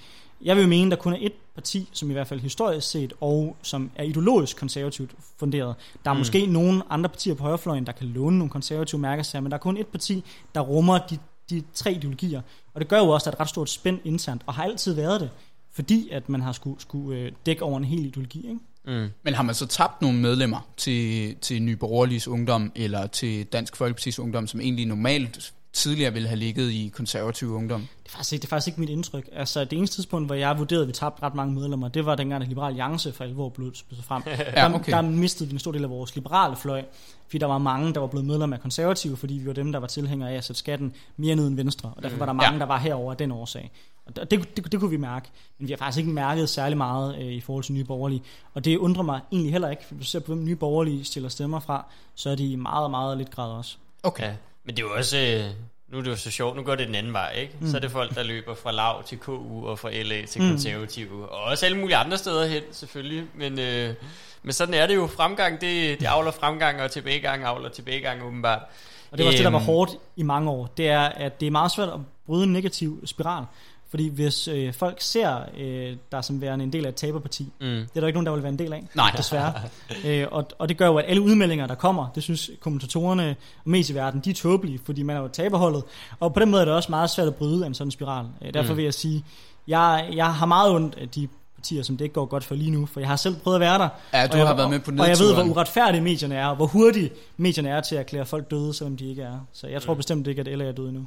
Jeg 0.43 0.57
vil 0.57 0.63
jo 0.63 0.69
mene, 0.69 0.91
der 0.91 0.97
kun 0.97 1.13
er 1.13 1.19
et 1.21 1.33
parti, 1.55 1.89
som 1.93 2.11
i 2.11 2.13
hvert 2.13 2.27
fald 2.27 2.41
historisk 2.41 2.91
set, 2.91 3.13
og 3.21 3.57
som 3.63 3.91
er 3.97 4.05
ideologisk 4.05 4.57
konservativt 4.57 5.11
funderet. 5.39 5.75
Der 6.05 6.11
er 6.11 6.15
mm. 6.15 6.19
måske 6.19 6.47
nogle 6.47 6.83
andre 6.91 7.09
partier 7.09 7.35
på 7.35 7.43
højrefløjen, 7.43 7.87
der 7.87 7.93
kan 7.93 8.07
låne 8.07 8.39
nogle 8.39 8.51
konservative 8.51 9.01
mærkesager, 9.01 9.41
men 9.41 9.51
der 9.51 9.57
er 9.57 9.61
kun 9.61 9.77
et 9.77 9.87
parti, 9.87 10.25
der 10.55 10.61
rummer 10.61 10.99
de, 10.99 11.19
de 11.51 11.63
tre 11.75 11.93
ideologier. 11.93 12.41
Og 12.75 12.81
det 12.81 12.89
gør 12.89 12.99
jo 12.99 13.09
også, 13.09 13.31
at 13.31 13.33
der 13.33 13.37
er 13.37 13.41
et 13.41 13.41
ret 13.41 13.49
stort 13.49 13.71
spænd 13.71 13.99
internt, 14.05 14.43
og 14.47 14.55
har 14.55 14.65
altid 14.65 14.93
været 14.93 15.21
det, 15.21 15.31
fordi 15.73 16.09
at 16.13 16.29
man 16.29 16.41
har 16.41 16.53
skulle, 16.53 16.81
skulle 16.81 17.19
øh, 17.21 17.33
dække 17.47 17.63
over 17.63 17.79
en 17.79 17.85
hel 17.85 18.07
ideologi. 18.07 18.39
Ikke? 18.49 18.61
Mm. 19.01 19.09
Men 19.23 19.35
har 19.35 19.43
man 19.43 19.55
så 19.55 19.67
tabt 19.67 20.03
nogle 20.03 20.19
medlemmer 20.19 20.69
til, 20.77 21.35
til 21.37 21.63
Nye 21.63 21.77
Borgerliges 21.77 22.29
Ungdom, 22.29 22.73
eller 22.75 23.07
til 23.07 23.45
Dansk 23.45 23.81
Folkeparti's 23.83 24.21
Ungdom, 24.21 24.47
som 24.47 24.61
egentlig 24.61 24.87
normalt 24.87 25.53
tidligere 25.73 26.13
ville 26.13 26.29
have 26.29 26.39
ligget 26.39 26.71
i 26.71 26.91
konservativ 26.95 27.53
ungdom? 27.55 27.81
Det 27.81 27.89
er, 28.07 28.11
faktisk 28.11 28.33
ikke, 28.33 28.41
det 28.43 28.47
er 28.47 28.51
faktisk 28.51 28.69
ikke 28.69 28.81
mit 28.81 28.89
indtryk. 28.91 29.29
Altså, 29.33 29.65
det 29.65 29.73
eneste 29.79 29.97
tidspunkt, 29.97 30.29
hvor 30.29 30.35
jeg 30.35 30.59
vurderede, 30.59 30.83
at 30.83 30.89
vi 30.89 30.93
tabte 30.93 31.23
ret 31.23 31.35
mange 31.35 31.55
medlemmer, 31.55 31.89
det 31.89 32.07
var 32.07 32.15
dengang, 32.15 32.43
at 32.43 32.49
Liberal 32.49 32.69
Alliance 32.69 33.13
for 33.13 33.25
alvor 33.25 33.49
blev 33.49 33.75
så 33.75 34.03
frem. 34.03 34.23
Ja, 34.27 34.35
der, 34.69 34.75
okay. 34.75 34.93
der 34.93 35.01
mistede 35.03 35.49
vi 35.49 35.53
en 35.55 35.59
stor 35.59 35.73
del 35.73 35.85
af 35.85 35.91
vores 35.91 36.15
liberale 36.15 36.57
fløj, 36.57 36.85
fordi 37.27 37.39
der 37.39 37.47
var 37.47 37.59
mange, 37.59 37.95
der 37.95 38.01
var 38.01 38.07
blevet 38.07 38.27
medlemmer 38.27 38.57
af 38.57 38.63
konservative, 38.63 39.17
fordi 39.17 39.35
vi 39.35 39.47
var 39.47 39.53
dem, 39.53 39.73
der 39.73 39.79
var 39.79 39.87
tilhængere 39.87 40.31
af 40.33 40.37
at 40.37 40.45
sætte 40.45 40.59
skatten 40.59 40.93
mere 41.17 41.37
ned 41.37 41.47
end 41.47 41.57
venstre, 41.57 41.93
og 41.97 42.03
derfor 42.03 42.15
Mm. 42.17 42.21
var 42.21 42.27
der 42.27 42.33
mange, 42.33 42.53
Ja. 42.53 42.59
der 42.59 42.67
var 42.67 42.79
herover 42.79 43.11
af 43.11 43.17
den 43.17 43.31
årsag. 43.33 43.71
Og 44.07 44.31
det, 44.31 44.57
det, 44.57 44.73
det, 44.73 44.81
kunne 44.81 44.91
vi 44.91 44.97
mærke, 44.97 45.29
men 45.59 45.69
vi 45.69 45.73
har 45.73 45.77
faktisk 45.79 45.99
ikke 45.99 46.11
mærket 46.11 46.49
særlig 46.49 46.79
meget 46.79 47.15
øh, 47.19 47.33
i 47.33 47.41
forhold 47.41 47.65
til 47.65 47.75
nye 47.75 47.85
borgerlige. 47.85 48.23
Og 48.55 48.65
det 48.65 48.77
undrer 48.77 49.03
mig 49.03 49.21
egentlig 49.33 49.53
heller 49.53 49.71
ikke, 49.71 49.83
for 49.89 49.95
hvis 49.95 50.07
du 50.07 50.11
ser 50.11 50.21
på, 50.21 50.35
hvem 50.35 50.45
nye 50.45 50.57
borgerlige 50.57 51.05
stiller 51.05 51.29
stemmer 51.29 51.61
fra, 51.61 51.85
så 52.15 52.31
er 52.31 52.35
de 52.35 52.53
i 52.53 52.57
meget, 52.57 52.91
meget 52.91 53.19
lidt 53.19 53.31
grad 53.31 53.51
også. 53.53 53.77
Okay. 54.03 54.25
Ja, 54.25 54.33
men 54.65 54.77
det 54.77 54.83
er 54.83 54.87
jo 54.87 54.95
også... 54.97 55.19
Øh, 55.19 55.45
nu 55.93 55.99
er 55.99 56.03
det 56.03 56.11
jo 56.11 56.17
så 56.17 56.31
sjovt, 56.31 56.57
nu 56.57 56.63
går 56.63 56.75
det 56.75 56.87
den 56.87 56.95
anden 56.95 57.13
vej, 57.13 57.33
ikke? 57.41 57.55
Mm. 57.61 57.67
Så 57.67 57.77
er 57.77 57.81
det 57.81 57.91
folk, 57.91 58.15
der 58.15 58.23
løber 58.23 58.55
fra 58.55 58.73
lav 58.73 59.03
til 59.05 59.19
KU 59.19 59.67
og 59.67 59.79
fra 59.79 59.91
LA 59.93 60.27
til 60.27 60.43
Mm. 60.43 60.49
konservative. 60.49 61.29
Og 61.29 61.43
også 61.43 61.67
alle 61.67 61.79
mulige 61.79 61.97
andre 61.97 62.19
steder 62.19 62.47
hen, 62.47 62.63
selvfølgelig. 62.73 63.25
Men, 63.35 63.59
øh, 63.59 63.95
men 64.43 64.53
sådan 64.53 64.75
er 64.75 64.87
det 64.87 64.95
jo. 64.95 65.07
Fremgang, 65.07 65.61
det, 65.61 66.01
det 66.01 66.07
avler 66.07 66.31
fremgang, 66.31 66.81
og 66.83 66.91
tilbagegang 66.91 67.45
avler 67.45 67.69
tilbagegang, 67.69 68.23
åbenbart. 68.23 68.63
Og 69.11 69.19
det 69.19 69.25
var 69.25 69.29
også 69.31 69.37
det, 69.39 69.45
der 69.45 69.51
var 69.51 69.59
Øhm. 69.59 69.67
hårdt 69.67 69.91
i 70.17 70.23
mange 70.23 70.51
år. 70.51 70.67
Det 70.77 70.89
er, 70.89 71.01
at 71.01 71.41
det 71.41 71.47
er 71.47 71.51
meget 71.51 71.71
svært 71.71 71.89
at 71.89 71.99
bryde 72.27 72.45
en 72.45 72.53
negativ 72.53 73.07
spiral. 73.07 73.45
Fordi 73.91 74.09
hvis 74.09 74.49
øh, 74.49 74.73
folk 74.75 75.01
ser 75.01 75.37
øh, 75.59 75.97
der 76.13 76.21
som 76.21 76.41
værende 76.41 76.65
en 76.65 76.73
del 76.73 76.85
af 76.85 76.89
et 76.89 76.95
taberparti, 76.95 77.43
Mm. 77.61 77.67
det 77.67 77.89
er 77.97 78.01
der 78.01 78.07
ikke 78.07 78.17
nogen, 78.17 78.27
der 78.27 78.33
vil 78.33 78.43
være 78.43 78.53
en 78.53 78.59
del 78.59 78.73
af, 78.73 78.85
Nej. 78.95 79.15
desværre. 79.17 79.53
øh, 80.07 80.27
og, 80.31 80.47
og 80.59 80.69
det 80.69 80.77
gør 80.77 80.87
jo, 80.87 80.97
at 80.97 81.05
alle 81.09 81.23
udmeldinger, 81.23 81.67
der 81.67 81.75
kommer, 81.75 82.09
det 82.15 82.23
synes 82.23 82.51
kommentatorerne 82.61 83.29
og 83.65 83.71
medieverden, 83.71 84.21
de 84.21 84.31
er 84.31 84.35
tåbelige, 84.35 84.81
fordi 84.85 85.03
man 85.03 85.17
er 85.17 85.21
jo 85.21 85.27
et 85.27 85.33
taberholdet. 85.33 85.83
Og 86.21 86.35
på 86.35 86.41
den 86.41 86.51
måde 86.51 86.61
er 86.61 86.65
det 86.65 86.75
også 86.75 86.91
meget 86.93 87.11
svært 87.11 87.27
at 87.29 87.35
bryde 87.35 87.67
en 87.67 87.75
sådan 87.75 87.91
spiral. 87.91 88.27
Øh, 88.43 88.55
derfor 88.55 88.73
Mm. 88.73 88.77
vil 88.77 88.85
jeg 88.85 88.95
sige, 88.95 89.25
jeg, 89.69 90.09
jeg 90.15 90.35
har 90.35 90.47
meget 90.47 90.73
ondt 90.73 90.95
af 90.99 91.09
de 91.09 91.29
partier, 91.57 91.83
som 91.83 91.97
det 91.97 92.05
ikke 92.05 92.15
går 92.15 92.25
godt 92.27 92.45
for 92.45 92.55
lige 92.55 92.71
nu, 92.71 92.87
for 92.87 93.01
jeg 93.01 93.09
har 93.09 93.17
selv 93.17 93.37
prøvet 93.37 93.55
at 93.57 93.61
være 93.61 93.79
der. 93.79 93.89
Ja, 94.15 94.27
du 94.27 94.37
jeg, 94.37 94.47
har 94.47 94.55
været 94.57 94.71
med 94.71 94.79
på 94.81 94.91
Og 94.91 95.09
jeg 95.09 95.09
ved, 95.09 95.17
hvor 95.27 95.27
nedturen. 95.27 95.51
uretfærdige 95.51 96.01
medierne 96.01 96.35
er, 96.35 96.47
og 96.47 96.57
hvor 96.57 96.67
hurtige 96.67 97.11
medierne 97.37 97.69
er 97.69 97.81
til 97.81 97.95
at 97.95 97.99
erklære 98.01 98.27
folk 98.27 98.51
døde, 98.51 98.75
selvom 98.75 98.97
de 98.97 99.09
ikke 99.11 99.23
er. 99.23 99.39
Så 99.53 99.67
jeg 99.67 99.83
tror 99.83 99.93
Mm. 99.95 99.97
bestemt 99.97 100.27
ikke, 100.27 100.41
at 100.41 100.59
LA 100.59 100.65
er 100.65 100.73
død 100.73 100.89
endnu. 100.89 101.07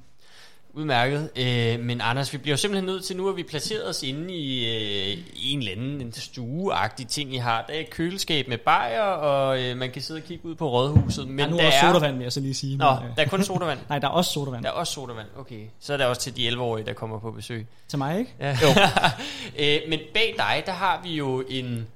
Udmærket. 0.75 1.29
Øh, 1.35 1.79
men 1.79 2.01
Anders, 2.01 2.33
vi 2.33 2.37
bliver 2.37 2.53
jo 2.53 2.57
simpelthen 2.57 2.85
nødt 2.85 3.03
til 3.05 3.17
nu, 3.17 3.29
at 3.29 3.35
vi 3.35 3.43
placeret 3.43 3.89
os 3.89 4.03
inde 4.03 4.33
i 4.33 4.65
øh, 5.11 5.17
en 5.35 5.59
eller 5.59 5.71
anden 5.71 6.01
en 6.01 6.13
stueagtig 6.13 7.07
ting, 7.07 7.33
I 7.33 7.37
har. 7.37 7.65
Der 7.67 7.73
er 7.73 7.79
et 7.79 7.89
køleskab 7.89 8.47
med 8.47 8.57
bajer, 8.57 9.01
og 9.01 9.61
øh, 9.61 9.77
man 9.77 9.91
kan 9.91 10.01
sidde 10.01 10.17
og 10.17 10.23
kigge 10.23 10.45
ud 10.45 10.55
på 10.55 10.69
rådhuset. 10.69 11.27
Men 11.27 11.39
ja, 11.39 11.47
nu 11.47 11.57
der 11.57 11.63
er 11.63 11.67
også 11.67 11.77
er... 11.77 11.93
sodavand, 11.93 12.15
vil 12.17 12.23
jeg 12.23 12.31
så 12.31 12.39
lige 12.39 12.53
sige. 12.53 12.77
Nå, 12.77 12.95
men, 12.95 13.09
øh, 13.09 13.15
der 13.15 13.23
er 13.23 13.27
kun 13.27 13.43
sodavand. 13.43 13.79
Nej, 13.89 13.99
der 13.99 14.07
er 14.07 14.11
også 14.11 14.31
sodavand. 14.31 14.63
Der 14.63 14.69
er 14.69 14.73
også 14.73 14.93
sodavand, 14.93 15.27
okay. 15.37 15.61
Så 15.79 15.93
er 15.93 15.97
der 15.97 16.05
også 16.05 16.21
til 16.21 16.35
de 16.35 16.49
11-årige, 16.49 16.85
der 16.85 16.93
kommer 16.93 17.19
på 17.19 17.31
besøg. 17.31 17.67
Til 17.87 17.97
mig, 17.97 18.19
ikke? 18.19 18.33
Ja. 18.39 18.57
øh, 19.59 19.79
men 19.89 19.99
bag 20.13 20.35
dig, 20.37 20.63
der 20.65 20.71
har 20.73 21.01
vi 21.03 21.15
jo 21.15 21.43
en, 21.49 21.87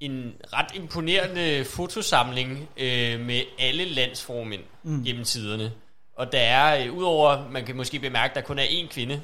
en 0.00 0.34
ret 0.52 0.74
imponerende 0.74 1.64
fotosamling 1.64 2.68
øh, 2.76 3.20
med 3.20 3.40
alle 3.58 3.84
landsformænd 3.84 4.62
mm. 4.82 5.04
gennem 5.04 5.24
tiderne. 5.24 5.72
Og 6.16 6.32
der 6.32 6.38
er, 6.38 6.84
øh, 6.86 6.92
udover, 6.92 7.48
man 7.50 7.64
kan 7.64 7.76
måske 7.76 7.98
bemærke, 7.98 8.34
der 8.34 8.40
kun 8.40 8.58
er 8.58 8.62
én 8.64 8.88
kvinde, 8.88 9.20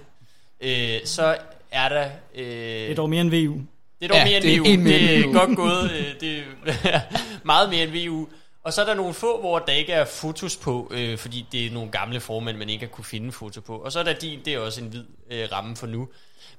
øh, 0.61 0.97
så 1.05 1.37
er 1.71 1.89
der... 1.89 2.11
Øh, 2.35 2.45
Det 2.47 2.91
er 2.91 2.95
dog 2.95 3.11
mere 3.11 3.21
end 3.21 3.31
VU. 3.31 3.55
det 4.01 4.05
er 4.05 4.09
dog 4.09 4.17
Ja, 4.17 4.25
mere 4.25 4.37
end 4.37 4.45
det 4.45 4.55
er 4.55 4.59
VU. 4.61 4.65
en 4.67 4.85
mere 4.85 4.99
det 4.99 5.19
er 5.21 5.33
godt 5.33 5.57
gået. 5.57 5.91
øh, 5.93 6.21
Det 6.21 6.45
er 6.85 7.01
meget 7.45 7.71
mere 7.71 7.83
end 7.83 8.09
VU. 8.09 8.27
Og 8.65 8.73
så 8.73 8.81
er 8.83 8.87
der 8.87 8.95
nogle 8.95 9.15
få, 9.15 9.41
hvor 9.41 9.59
der 9.59 9.73
ikke 9.73 9.93
er 9.93 10.05
fotos 10.05 10.57
på, 10.57 10.89
øh, 10.95 11.19
fordi 11.19 11.47
det 11.53 11.67
er 11.67 11.71
nogle 11.71 11.91
gamle 11.91 12.21
formænd, 12.21 12.57
man 12.57 12.69
ikke 12.69 12.85
har 12.87 12.91
kunne 12.91 13.05
finde 13.05 13.33
foto 13.33 13.61
på. 13.61 13.77
Og 13.79 13.93
så 13.93 13.99
er 13.99 14.03
der 14.03 14.13
din, 14.13 14.39
det 14.45 14.55
er 14.55 14.59
også 14.59 14.81
en 14.81 14.89
hvid 14.89 15.05
øh, 15.31 15.49
ramme 15.53 15.77
for 15.77 15.87
nu. 15.87 16.09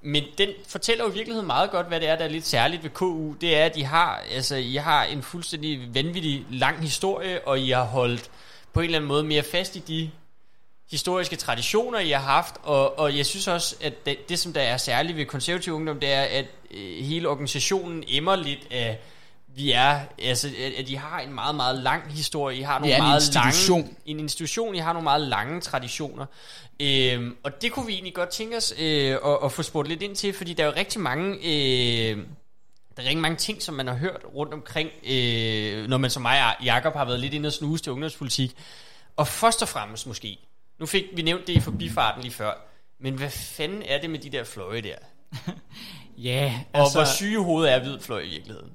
Men 0.01 0.23
den 0.37 0.49
fortæller 0.67 1.03
jo 1.05 1.09
i 1.11 1.13
virkeligheden 1.13 1.47
meget 1.47 1.71
godt, 1.71 1.87
hvad 1.87 1.99
det 1.99 2.09
er, 2.09 2.15
der 2.15 2.25
er 2.25 2.29
lidt 2.29 2.45
særligt 2.47 2.83
ved 2.83 2.89
KU. 2.89 3.33
Det 3.41 3.57
er, 3.57 3.65
at 3.65 3.77
I 3.77 3.81
har, 3.81 4.23
altså, 4.35 4.55
I 4.55 4.75
har 4.75 5.03
en 5.03 5.21
fuldstændig 5.23 5.79
vanvittig 5.95 6.45
lang 6.49 6.81
historie, 6.81 7.47
og 7.47 7.59
I 7.59 7.69
har 7.69 7.83
holdt 7.83 8.29
på 8.73 8.79
en 8.79 8.83
eller 8.85 8.97
anden 8.97 9.07
måde 9.07 9.23
mere 9.23 9.43
fast 9.43 9.75
i 9.75 9.79
de 9.79 10.09
historiske 10.91 11.35
traditioner, 11.35 11.99
I 11.99 12.09
har 12.09 12.19
haft, 12.19 12.55
og, 12.63 12.99
og 12.99 13.17
jeg 13.17 13.25
synes 13.25 13.47
også, 13.47 13.75
at 13.81 14.05
det, 14.05 14.29
det, 14.29 14.39
som 14.39 14.53
der 14.53 14.61
er 14.61 14.77
særligt 14.77 15.17
ved 15.17 15.25
konservativ 15.25 15.73
ungdom, 15.73 15.99
det 15.99 16.11
er, 16.11 16.21
at 16.21 16.45
øh, 16.71 17.05
hele 17.05 17.29
organisationen 17.29 18.03
emmer 18.07 18.35
lidt 18.35 18.67
af, 18.71 18.99
vi 19.55 19.71
er, 19.71 19.99
altså, 20.19 20.47
at, 20.77 20.89
I 20.89 20.93
har 20.93 21.19
en 21.19 21.33
meget, 21.33 21.55
meget 21.55 21.77
lang 21.77 22.13
historie, 22.13 22.57
I 22.57 22.61
har 22.61 22.79
nogle 22.79 22.95
en 22.95 23.01
meget 23.01 23.21
institution. 23.21 23.81
lange, 23.81 23.95
en 24.05 24.19
institution, 24.19 24.75
I 24.75 24.77
har 24.77 24.93
nogle 24.93 25.03
meget 25.03 25.21
lange 25.21 25.61
traditioner, 25.61 26.25
øhm, 26.79 27.35
og 27.43 27.61
det 27.61 27.71
kunne 27.71 27.85
vi 27.85 27.93
egentlig 27.93 28.13
godt 28.13 28.29
tænke 28.29 28.57
os 28.57 28.73
øh, 28.79 29.11
at, 29.25 29.37
at 29.43 29.51
få 29.51 29.63
spurgt 29.63 29.87
lidt 29.87 30.01
ind 30.01 30.15
til, 30.15 30.33
fordi 30.33 30.53
der 30.53 30.63
er 30.63 30.67
jo 30.67 30.73
rigtig 30.75 31.01
mange... 31.01 31.35
Øh, 31.35 32.17
der 32.97 33.03
er 33.03 33.07
rigtig 33.07 33.21
mange 33.21 33.37
ting, 33.37 33.61
som 33.61 33.75
man 33.75 33.87
har 33.87 33.95
hørt 33.95 34.21
rundt 34.35 34.53
omkring, 34.53 34.89
øh, 35.03 35.87
når 35.87 35.97
man 35.97 36.09
som 36.09 36.21
mig 36.21 36.45
og 36.45 36.65
Jacob 36.65 36.93
har 36.93 37.05
været 37.05 37.19
lidt 37.19 37.33
inde 37.33 37.47
og 37.47 37.53
snuse 37.53 37.83
til 37.83 37.91
ungdomspolitik. 37.91 38.55
Og 39.15 39.27
først 39.27 39.61
og 39.61 39.67
fremmest 39.67 40.07
måske, 40.07 40.39
nu 40.81 40.87
fik 40.87 41.05
vi 41.15 41.21
nævnt 41.21 41.47
det 41.47 41.53
i 41.53 41.59
forbifarten 41.59 42.21
lige 42.23 42.33
før, 42.33 42.51
men 42.99 43.13
hvad 43.13 43.29
fanden 43.29 43.83
er 43.85 44.01
det 44.01 44.09
med 44.09 44.19
de 44.19 44.29
der 44.29 44.43
fløje 44.43 44.81
der? 44.81 44.95
Ja, 46.17 46.53
Og 46.73 46.79
altså, 46.79 46.97
hvor 46.97 47.05
syge 47.05 47.43
hovedet 47.43 47.73
er 47.73 47.79
hvid 47.83 47.99
fløj 47.99 48.19
i 48.19 48.29
virkeligheden? 48.29 48.69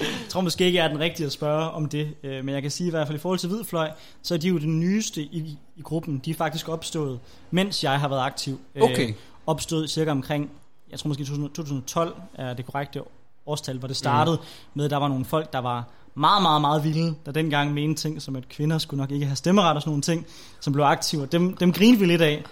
jeg 0.00 0.08
tror 0.28 0.40
måske 0.40 0.64
ikke, 0.64 0.78
jeg 0.78 0.84
er 0.84 0.88
den 0.88 1.00
rigtige 1.00 1.26
at 1.26 1.32
spørge 1.32 1.70
om 1.70 1.88
det, 1.88 2.14
øh, 2.22 2.44
men 2.44 2.54
jeg 2.54 2.62
kan 2.62 2.70
sige 2.70 2.86
i 2.86 2.90
hvert 2.90 3.06
fald 3.06 3.18
i 3.18 3.20
forhold 3.20 3.38
til 3.38 3.48
Hvidfløj, 3.48 3.90
så 4.22 4.34
er 4.34 4.38
de 4.38 4.48
jo 4.48 4.58
den 4.58 4.80
nyeste 4.80 5.22
i, 5.22 5.58
i 5.76 5.82
gruppen. 5.82 6.18
De 6.18 6.30
er 6.30 6.34
faktisk 6.34 6.68
opstået, 6.68 7.20
mens 7.50 7.84
jeg 7.84 8.00
har 8.00 8.08
været 8.08 8.20
aktiv. 8.20 8.60
Øh, 8.74 8.82
Okay. 8.82 9.14
opstod 9.46 9.88
cirka 9.88 10.10
omkring, 10.10 10.50
jeg 10.90 10.98
tror 10.98 11.08
måske 11.08 11.24
2000 11.24 11.48
2012 11.50 12.14
er 12.34 12.54
det 12.54 12.66
korrekte 12.66 13.02
årstal, 13.46 13.78
hvor 13.78 13.88
det 13.88 13.96
startede 13.96 14.36
mm. 14.36 14.42
med, 14.74 14.84
at 14.84 14.90
der 14.90 14.96
var 14.96 15.08
nogle 15.08 15.24
folk, 15.24 15.52
der 15.52 15.58
var 15.58 15.84
meget, 16.16 16.42
meget, 16.42 16.60
meget 16.60 16.84
vilde, 16.84 17.14
der 17.26 17.32
dengang 17.32 17.74
mente 17.74 18.02
ting, 18.02 18.22
som 18.22 18.36
at 18.36 18.48
kvinder 18.48 18.78
skulle 18.78 19.00
nok 19.00 19.10
ikke 19.10 19.26
have 19.26 19.36
stemmeret 19.36 19.76
og 19.76 19.82
sådan 19.82 19.90
nogle 19.90 20.02
ting, 20.02 20.26
som 20.60 20.72
blev 20.72 20.84
aktive. 20.84 21.26
Dem, 21.26 21.56
dem 21.56 21.72
grinede 21.72 22.00
vi 22.00 22.06
lidt 22.06 22.22
af. 22.22 22.44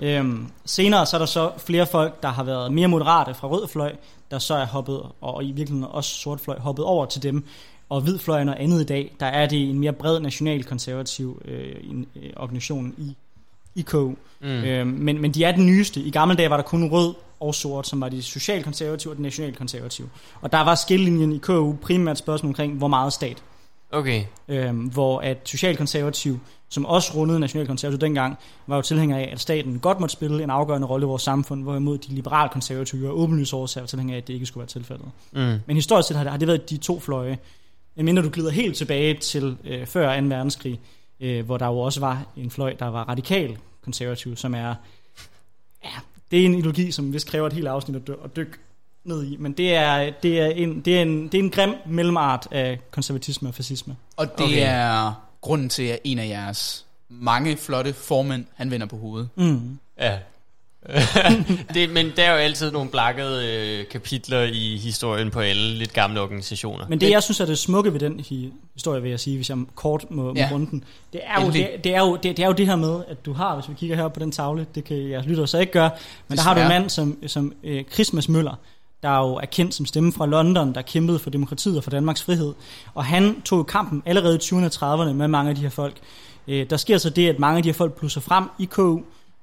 Øhm, 0.00 0.46
senere 0.64 1.06
så 1.06 1.16
er 1.16 1.18
der 1.18 1.26
så 1.26 1.50
flere 1.58 1.86
folk, 1.86 2.22
der 2.22 2.28
har 2.28 2.44
været 2.44 2.72
mere 2.72 2.88
moderate 2.88 3.34
fra 3.34 3.48
rød 3.48 3.68
fløj, 3.68 3.92
der 4.30 4.38
så 4.38 4.54
er 4.54 4.66
hoppet, 4.66 5.02
og 5.20 5.44
i 5.44 5.46
virkeligheden 5.46 5.84
også 5.90 6.10
sort 6.10 6.40
fløj, 6.40 6.58
hoppet 6.58 6.84
over 6.84 7.06
til 7.06 7.22
dem. 7.22 7.44
Og 7.88 8.00
hvid 8.00 8.18
fløj 8.18 8.38
og 8.38 8.46
noget 8.46 8.58
andet 8.58 8.80
i 8.80 8.84
dag, 8.84 9.16
der 9.20 9.26
er 9.26 9.46
det 9.46 9.70
en 9.70 9.78
mere 9.78 9.92
bred 9.92 10.20
nationalkonservativ 10.20 11.42
øh, 11.44 11.74
en, 11.82 12.06
øh, 12.16 12.30
organisation 12.36 12.94
i, 12.98 13.16
i 13.74 13.82
KU. 13.82 14.14
Mm. 14.40 14.46
Øhm, 14.46 14.88
men, 14.88 15.20
men 15.20 15.32
de 15.32 15.44
er 15.44 15.52
den 15.52 15.66
nyeste. 15.66 16.00
I 16.00 16.10
gamle 16.10 16.34
dage 16.34 16.50
var 16.50 16.56
der 16.56 16.64
kun 16.64 16.90
rød 16.90 17.14
og 17.42 17.54
sort, 17.54 17.86
som 17.86 18.00
var 18.00 18.08
de 18.08 18.22
socialkonservative 18.22 19.12
og 19.12 19.16
de 19.16 19.22
nationalkonservative. 19.22 20.08
Og 20.40 20.52
der 20.52 20.60
var 20.60 20.74
skillelinjen 20.74 21.32
i 21.32 21.38
KU 21.38 21.72
primært 21.82 22.18
spørgsmål 22.18 22.50
omkring, 22.50 22.74
hvor 22.74 22.88
meget 22.88 23.12
stat. 23.12 23.42
Okay. 23.92 24.24
Øhm, 24.48 24.78
hvor 24.78 25.20
at 25.20 25.38
socialkonservativ, 25.44 26.38
som 26.68 26.86
også 26.86 27.14
rundede 27.14 27.40
nationalkonservativ 27.40 28.00
dengang, 28.00 28.38
var 28.66 28.76
jo 28.76 28.82
tilhænger 28.82 29.16
af, 29.16 29.28
at 29.32 29.40
staten 29.40 29.78
godt 29.78 30.00
måtte 30.00 30.12
spille 30.12 30.42
en 30.42 30.50
afgørende 30.50 30.86
rolle 30.86 31.04
i 31.04 31.06
vores 31.06 31.22
samfund, 31.22 31.62
hvorimod 31.62 31.98
de 31.98 32.14
liberalkonservative 32.14 33.08
og 33.08 33.18
åbenlyse 33.20 33.56
årsager 33.56 33.82
var 33.82 33.86
tilhænger 33.86 34.14
af, 34.14 34.18
at 34.18 34.26
det 34.26 34.34
ikke 34.34 34.46
skulle 34.46 34.62
være 34.62 34.68
tilfældet. 34.68 35.06
Mm. 35.32 35.58
Men 35.66 35.76
historisk 35.76 36.08
set 36.08 36.16
har 36.16 36.24
det, 36.24 36.30
har 36.30 36.38
det 36.38 36.48
været 36.48 36.70
de 36.70 36.76
to 36.76 37.00
fløje. 37.00 37.38
Mindre 37.96 38.22
du 38.22 38.30
glider 38.32 38.50
helt 38.50 38.76
tilbage 38.76 39.14
til 39.14 39.56
øh, 39.64 39.86
før 39.86 40.20
2. 40.20 40.26
verdenskrig, 40.26 40.80
øh, 41.20 41.44
hvor 41.44 41.56
der 41.56 41.66
jo 41.66 41.78
også 41.78 42.00
var 42.00 42.26
en 42.36 42.50
fløj, 42.50 42.74
der 42.78 42.86
var 42.86 43.04
radikal 43.04 43.58
konservativ, 43.84 44.36
som 44.36 44.54
er, 44.54 44.74
ja, 45.84 45.90
det 46.32 46.40
er 46.40 46.44
en 46.44 46.54
ideologi, 46.54 46.90
som 46.90 47.12
vist 47.12 47.26
kræver 47.26 47.46
et 47.46 47.52
helt 47.52 47.66
afsnit 47.68 47.96
at, 47.96 48.06
dy- 48.08 48.24
at 48.24 48.36
dykke 48.36 48.52
ned 49.04 49.24
i, 49.24 49.36
men 49.40 49.52
det 49.52 49.74
er, 49.74 50.10
det 50.22 50.40
er, 50.40 50.46
en, 50.46 50.80
det 50.80 50.98
er, 50.98 51.02
en, 51.02 51.28
det 51.28 51.34
er 51.34 51.42
en 51.42 51.50
grim 51.50 51.74
mellemart 51.86 52.48
af 52.50 52.78
konservatisme 52.90 53.48
og 53.48 53.54
fascisme. 53.54 53.96
Og 54.16 54.26
det 54.38 54.44
Okay. 54.46 54.56
er 54.66 55.12
grunden 55.40 55.68
til, 55.68 55.82
at 55.82 55.98
en 56.04 56.18
af 56.18 56.28
jeres 56.28 56.86
mange 57.08 57.56
flotte 57.56 57.92
formænd, 57.92 58.44
han 58.54 58.70
vender 58.70 58.86
på 58.86 58.96
hovedet. 58.96 59.28
Mm. 59.36 59.78
Ja. 59.98 60.18
Det, 61.74 61.90
men 61.90 62.12
der 62.16 62.22
er 62.22 62.30
jo 62.32 62.36
altid 62.36 62.70
nogle 62.70 62.90
blakkede 62.90 63.46
øh, 63.48 63.86
kapitler 63.88 64.42
i 64.42 64.76
historien 64.82 65.30
på 65.30 65.40
alle 65.40 65.74
lidt 65.74 65.92
gamle 65.92 66.20
organisationer. 66.20 66.84
Men 66.88 67.00
det, 67.00 67.10
jeg 67.10 67.22
synes 67.22 67.40
er 67.40 67.46
det 67.46 67.58
smukke 67.58 67.92
ved 67.92 68.00
den 68.00 68.20
hi- 68.20 68.52
historie, 68.74 69.02
vil 69.02 69.10
jeg 69.10 69.20
sige, 69.20 69.36
hvis 69.36 69.48
jeg 69.50 69.58
kort 69.74 70.04
må, 70.10 70.22
må 70.22 70.32
Ja. 70.36 70.48
runde 70.52 70.70
den, 70.70 70.84
det 71.12 71.20
er, 71.24 71.44
jo, 71.44 71.50
det, 71.50 71.68
det, 71.84 71.94
er 71.94 72.00
jo, 72.00 72.16
det, 72.16 72.36
det 72.36 72.42
er 72.42 72.46
jo 72.46 72.52
det 72.52 72.66
her 72.66 72.76
med, 72.76 73.00
at 73.08 73.26
du 73.26 73.32
har, 73.32 73.54
hvis 73.54 73.68
vi 73.68 73.74
kigger 73.74 73.96
her 73.96 74.08
på 74.08 74.20
den 74.20 74.32
tavle, 74.32 74.66
det 74.74 74.84
kan 74.84 75.10
jeg 75.10 75.22
lytter 75.26 75.46
så 75.46 75.58
ikke 75.58 75.72
gøre, 75.72 75.90
men 76.28 76.38
der 76.38 76.44
har 76.44 76.54
du 76.54 76.60
en 76.60 76.68
mand 76.68 76.90
som, 76.90 77.18
som 77.26 77.52
øh, 77.64 77.84
Christmas 77.92 78.28
Møller, 78.28 78.54
der 79.02 79.18
jo 79.18 79.34
er 79.34 79.46
kendt 79.46 79.74
som 79.74 79.86
stemme 79.86 80.12
fra 80.12 80.26
London, 80.26 80.74
der 80.74 80.82
kæmpede 80.82 81.18
for 81.18 81.30
demokratiet 81.30 81.76
og 81.76 81.84
for 81.84 81.90
Danmarks 81.90 82.22
frihed. 82.22 82.54
Og 82.94 83.04
han 83.04 83.40
tog 83.44 83.66
kampen 83.66 84.02
allerede 84.06 84.34
i 84.34 84.38
20'erne 84.38 84.82
og 84.82 84.94
30'erne 85.04 85.12
med 85.12 85.28
mange 85.28 85.50
af 85.50 85.56
de 85.56 85.62
her 85.62 85.70
folk. 85.70 85.94
Øh, 86.48 86.66
der 86.70 86.76
sker 86.76 86.98
så 86.98 87.10
det, 87.10 87.28
at 87.28 87.38
mange 87.38 87.56
af 87.56 87.62
de 87.62 87.68
her 87.68 87.74
folk 87.74 87.92
plusser 87.98 88.20
frem 88.20 88.44
i 88.58 88.64
KU, 88.64 89.00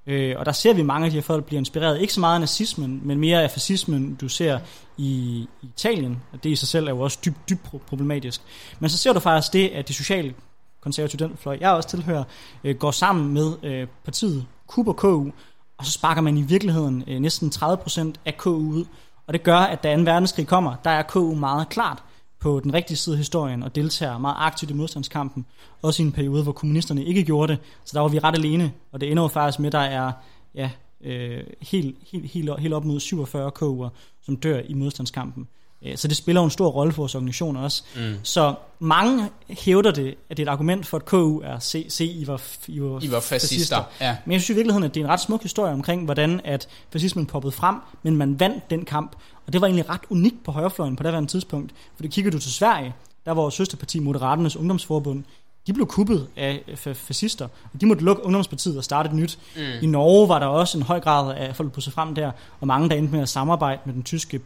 øh, 0.09 0.35
og 0.37 0.45
der 0.45 0.51
ser 0.51 0.73
vi, 0.73 0.81
mange 0.81 1.05
af 1.05 1.11
de 1.11 1.17
her 1.17 1.21
folk 1.21 1.45
bliver 1.45 1.59
inspireret, 1.59 2.01
ikke 2.01 2.13
så 2.13 2.19
meget 2.19 2.33
af 2.33 2.39
nazismen, 2.39 3.01
men 3.03 3.19
mere 3.19 3.43
af 3.43 3.51
fascismen, 3.51 4.15
du 4.15 4.29
ser 4.29 4.59
i, 4.97 5.47
Italien. 5.61 6.21
Og 6.33 6.43
det 6.43 6.49
i 6.49 6.55
sig 6.55 6.67
selv 6.67 6.87
er 6.87 6.91
jo 6.91 6.99
også 6.99 7.17
dybt, 7.25 7.49
dybt 7.49 7.85
problematisk. 7.87 8.41
Men 8.79 8.89
så 8.89 8.97
ser 8.97 9.13
du 9.13 9.19
faktisk 9.19 9.53
det, 9.53 9.67
at 9.67 9.87
det 9.87 9.95
sociale 9.95 10.33
konservative, 10.81 11.27
den 11.27 11.37
fløj, 11.37 11.57
jeg 11.61 11.71
også 11.71 11.89
tilhører, 11.89 12.23
øh, 12.63 12.75
går 12.75 12.91
sammen 12.91 13.33
med 13.33 13.53
øh, 13.63 13.87
partiet 14.05 14.45
KUB 14.67 14.87
og 14.87 14.95
KU, 14.95 15.29
og 15.77 15.85
så 15.85 15.91
sparker 15.91 16.21
man 16.21 16.37
i 16.37 16.41
virkeligheden 16.41 17.03
øh, 17.07 17.19
næsten 17.19 17.51
30% 17.55 18.13
af 18.25 18.37
KU 18.37 18.49
ud. 18.49 18.85
Og 19.27 19.33
det 19.33 19.43
gør, 19.43 19.57
at 19.57 19.83
da 19.83 19.95
2. 19.95 20.01
verdenskrig 20.01 20.47
kommer, 20.47 20.75
der 20.83 20.89
er 20.89 21.01
KU 21.01 21.35
meget 21.35 21.69
klart 21.69 22.03
på 22.39 22.59
den 22.59 22.73
rigtige 22.73 22.97
side 22.97 23.13
af 23.15 23.17
historien 23.17 23.63
og 23.63 23.75
deltager 23.75 24.17
meget 24.17 24.35
aktivt 24.37 24.71
i 24.71 24.73
modstandskampen. 24.73 25.45
Også 25.81 26.03
i 26.03 26.05
en 26.05 26.11
periode, 26.11 26.43
hvor 26.43 26.51
kommunisterne 26.51 27.05
ikke 27.05 27.23
gjorde 27.23 27.53
det. 27.53 27.61
Så 27.85 27.91
der 27.93 28.01
var 28.01 28.07
vi 28.07 28.19
ret 28.19 28.35
alene, 28.35 28.71
og 28.91 29.01
det 29.01 29.11
ender 29.11 29.23
jo 29.23 29.27
faktisk 29.27 29.59
med, 29.59 29.67
at 29.67 29.71
der 29.71 29.79
er 29.79 30.11
ja, 30.55 30.69
øh, 31.01 31.43
helt, 31.61 31.97
helt, 32.11 32.25
helt, 32.25 32.59
helt 32.59 32.73
op 32.73 32.85
mod 32.85 32.99
47 32.99 33.51
KU'er, 33.61 33.89
som 34.21 34.35
dør 34.35 34.59
i 34.59 34.73
modstandskampen. 34.73 35.47
Øh, 35.85 35.97
Så 35.97 36.07
det 36.07 36.17
spiller 36.17 36.43
en 36.43 36.49
stor 36.49 36.67
rolle 36.69 36.93
for 36.93 37.01
vores 37.01 37.15
organisation 37.15 37.55
også. 37.57 37.83
Mm. 37.95 38.13
Så 38.23 38.53
mange 38.79 39.29
hævder 39.49 39.91
det, 39.91 40.15
at 40.29 40.37
det 40.37 40.47
er 40.47 40.51
et 40.51 40.53
argument 40.53 40.85
for, 40.85 40.97
at 40.97 41.05
KU 41.05 41.39
er 41.41 41.59
se, 41.59 41.85
se 41.89 42.05
I 42.05 42.27
var, 42.27 42.41
I 42.67 42.81
var, 42.81 43.03
I 43.03 43.11
var 43.11 43.19
fascister. 43.19 43.83
Ja. 44.01 44.17
men 44.25 44.31
jeg 44.33 44.41
synes 44.41 44.49
i 44.49 44.53
virkeligheden, 44.53 44.83
at 44.83 44.93
det 44.95 45.01
er 45.01 45.05
en 45.05 45.11
ret 45.11 45.19
smuk 45.19 45.43
historie 45.43 45.73
omkring, 45.73 46.05
hvordan 46.05 46.41
at 46.43 46.67
fascismen 46.91 47.25
poppede 47.25 47.51
frem, 47.51 47.75
men 48.03 48.15
man 48.17 48.39
vandt 48.39 48.69
den 48.69 48.85
kamp. 48.85 49.15
Og 49.47 49.53
det 49.53 49.61
var 49.61 49.67
egentlig 49.67 49.89
ret 49.89 50.01
unikt 50.09 50.43
på 50.43 50.51
højrefløjen 50.51 50.95
på 50.95 51.03
det 51.03 51.05
daværende 51.07 51.29
tidspunkt. 51.31 51.71
For 51.95 52.01
det 52.01 52.11
kigger 52.11 52.31
du 52.31 52.39
til 52.39 52.53
Sverige, 52.53 52.93
der 53.25 53.31
var 53.31 53.41
vores 53.41 53.55
søsterparti 53.55 53.99
Moderaternes 53.99 54.55
Ungdomsforbund, 54.55 55.23
de 55.67 55.73
blev 55.73 55.87
kuppet 55.87 56.27
af 56.37 56.61
fa- 56.67 56.91
fascister, 56.93 57.47
og 57.73 57.81
de 57.81 57.85
måtte 57.85 58.03
lukke 58.03 58.25
Ungdomspartiet 58.25 58.77
og 58.77 58.83
starte 58.83 59.09
et 59.09 59.15
nyt. 59.15 59.39
Mm. 59.55 59.61
I 59.81 59.85
Norge 59.85 60.29
var 60.29 60.39
der 60.39 60.45
også 60.45 60.77
en 60.77 60.83
høj 60.83 60.99
grad 60.99 61.35
af 61.37 61.55
folk, 61.55 61.69
der 61.69 61.73
pudsede 61.73 61.93
frem 61.93 62.15
der, 62.15 62.31
og 62.61 62.67
mange, 62.67 62.89
der 62.89 62.95
endte 62.95 63.11
med 63.13 63.21
at 63.21 63.29
samarbejde 63.29 63.81
med 63.85 63.93
den 63.93 64.03
tyske 64.03 64.39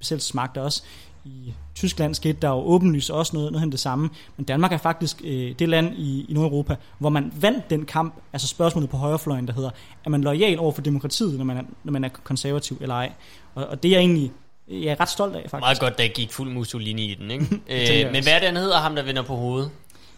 besættelsesmagt 0.00 0.56
også. 0.56 0.82
I 1.24 1.54
Tyskland 1.74 2.14
skete 2.14 2.38
der 2.42 2.48
jo 2.48 2.54
åbenlyst 2.54 3.10
også 3.10 3.36
noget, 3.36 3.52
noget 3.52 3.64
af 3.64 3.70
det 3.70 3.80
samme, 3.80 4.10
men 4.36 4.46
Danmark 4.46 4.72
er 4.72 4.76
faktisk 4.76 5.20
øh, 5.24 5.54
det 5.58 5.68
land 5.68 5.94
i, 5.98 6.26
i 6.28 6.32
Nordeuropa, 6.32 6.76
hvor 6.98 7.08
man 7.08 7.32
vandt 7.40 7.70
den 7.70 7.86
kamp, 7.86 8.14
altså 8.32 8.48
spørgsmålet 8.48 8.90
på 8.90 8.96
højrefløjen, 8.96 9.46
der 9.46 9.52
hedder, 9.52 9.70
er 10.04 10.10
man 10.10 10.20
lojal 10.20 10.58
over 10.58 10.72
for 10.72 10.82
demokratiet, 10.82 11.38
når 11.38 11.44
man 11.44 11.56
er, 11.56 11.62
når 11.84 11.92
man 11.92 12.04
er 12.04 12.08
konservativ 12.08 12.78
eller 12.80 12.94
ej? 12.94 13.12
Og, 13.54 13.66
og 13.66 13.82
det 13.82 13.88
er 13.88 13.92
jeg 13.92 14.00
egentlig 14.00 14.32
jeg 14.70 14.90
er 14.90 15.00
ret 15.00 15.08
stolt 15.08 15.36
af, 15.36 15.40
faktisk. 15.40 15.60
Meget 15.60 15.80
godt, 15.80 15.98
der 15.98 16.08
gik 16.08 16.32
fuld 16.32 16.50
Mussolini 16.50 17.10
i 17.10 17.14
den, 17.14 17.30
ikke? 17.30 17.44
øh, 17.54 18.06
men 18.06 18.16
også. 18.16 18.30
hvad 18.30 18.32
er 18.32 18.46
han 18.46 18.56
hedder, 18.56 18.78
ham 18.78 18.94
der 18.94 19.02
vender 19.02 19.22
på 19.22 19.36
hovedet? 19.36 19.70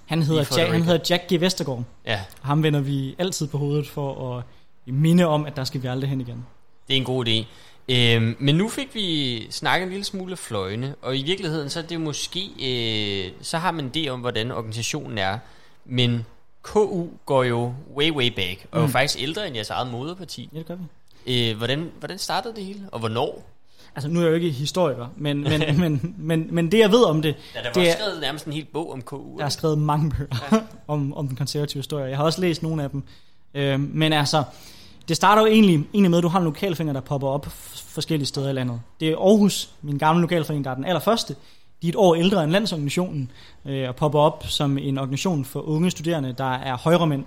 Han 0.07 0.23
hedder, 0.23 0.45
Jack, 0.57 0.73
han 0.73 0.83
hedder 0.83 1.05
Jack 1.11 1.33
G. 1.33 1.41
Vestergaard, 1.41 1.85
Ja, 2.07 2.21
og 2.41 2.47
ham 2.47 2.63
vender 2.63 2.81
vi 2.81 3.15
altid 3.19 3.47
på 3.47 3.59
hovedet 3.59 3.89
for 3.89 4.37
at 4.37 4.45
minde 4.87 5.27
om, 5.27 5.47
at 5.47 5.57
der 5.57 5.65
skal 5.65 5.83
vi 5.83 5.89
aldrig 5.89 6.11
hen 6.11 6.21
igen. 6.21 6.47
det 6.89 6.95
er 6.95 6.99
en 6.99 7.05
god 7.05 7.29
idé. 7.29 7.45
Øhm, 7.89 8.37
men 8.39 8.55
nu 8.55 8.69
fik 8.69 8.95
vi 8.95 9.47
snakket 9.51 9.85
en 9.87 9.91
lille 9.91 10.05
smule 10.05 10.33
af 10.33 10.39
fløjene, 10.39 10.95
og 11.03 11.17
i 11.17 11.23
virkeligheden 11.23 11.71
så 11.71 11.79
er 11.79 11.83
det 11.83 12.01
måske, 12.01 12.41
øh, 12.63 13.33
så 13.43 13.59
har 13.59 13.71
man 13.71 13.85
en 13.85 13.91
idé 13.97 14.09
om, 14.09 14.21
hvordan 14.21 14.51
organisationen 14.51 15.19
er, 15.19 15.39
men 15.85 16.27
KU 16.63 17.07
går 17.27 17.45
jo 17.45 17.75
way, 17.97 18.11
way 18.11 18.29
back, 18.31 18.67
og 18.71 18.77
er 18.77 18.81
jo 18.81 18.87
Mm. 18.87 18.93
faktisk 18.93 19.23
ældre 19.23 19.47
end 19.47 19.55
jeres 19.57 19.71
eget 19.71 19.91
moderparti. 19.93 20.49
Ja, 20.53 20.59
det 20.59 20.67
gør 20.67 20.75
vi. 21.27 21.51
Øh, 21.51 21.57
hvordan, 21.57 21.91
hvordan 21.99 22.19
startede 22.19 22.55
det 22.57 22.65
hele, 22.65 22.81
og 22.93 22.99
hvornår? 22.99 23.49
Altså, 23.95 24.09
nu 24.09 24.19
er 24.21 24.23
jeg 24.25 24.31
jo 24.31 24.35
ikke 24.35 24.51
historiker, 24.51 25.07
men, 25.17 25.41
men, 25.41 25.61
men, 25.81 26.15
men, 26.19 26.49
men 26.51 26.73
det, 26.73 26.79
jeg 26.79 26.91
ved 26.91 27.05
om 27.05 27.23
det, 27.23 27.35
Ja, 27.55 27.59
der 27.59 27.65
var 27.65 27.73
Det 27.73 27.89
er- 27.91 27.95
skrevet 27.95 28.21
nærmest 28.21 28.45
en 28.45 28.53
hel 28.53 28.65
bog 28.65 28.93
om 28.93 29.03
KU. 29.03 29.39
Der 29.39 29.45
er 29.45 29.49
skrevet 29.49 29.79
mange 29.79 30.11
bøger 30.19 30.61
om, 30.89 31.15
om 31.15 31.29
den 31.29 31.37
konservative 31.37 31.79
historie. 31.79 32.05
Jeg 32.07 32.17
har 32.17 32.25
også 32.25 32.41
læst 32.41 32.63
nogle 32.63 32.83
af 32.83 32.91
dem. 32.91 33.03
Øh, 33.55 33.81
men 33.81 34.13
altså, 34.13 34.45
det 35.09 35.17
starter 35.17 35.43
jo 35.43 35.49
egentlig, 35.49 35.75
egentlig 35.75 36.11
med, 36.11 36.19
at 36.19 36.23
du 36.23 36.29
har 36.29 36.39
en 36.39 36.45
lokalforening, 36.45 36.95
der 36.95 37.01
popper 37.01 37.29
op 37.29 37.47
forskellige 37.75 38.27
steder 38.27 38.51
i 38.51 38.53
landet. 38.53 38.81
Det 39.01 39.09
er 39.09 39.17
Aarhus, 39.17 39.71
min 39.83 39.99
gamle 39.99 40.21
lokalforening, 40.21 40.65
der 40.65 40.71
er 40.71 40.75
den 40.75 40.85
allerførste. 40.85 41.35
De 41.83 41.87
er 41.87 41.89
et 41.89 41.97
år 41.97 42.15
ældre 42.15 42.45
end 42.45 42.53
landsorganisationen, 42.53 43.31
øh, 43.65 43.89
og 43.89 43.97
popper 43.97 44.19
op 44.19 44.45
som 44.47 44.79
en 44.79 44.99
organisation 44.99 45.45
for 45.45 45.61
unge 45.61 45.91
studerende, 45.91 46.35
der 46.39 46.55
er 46.55 46.77
højremænd, 46.77 47.25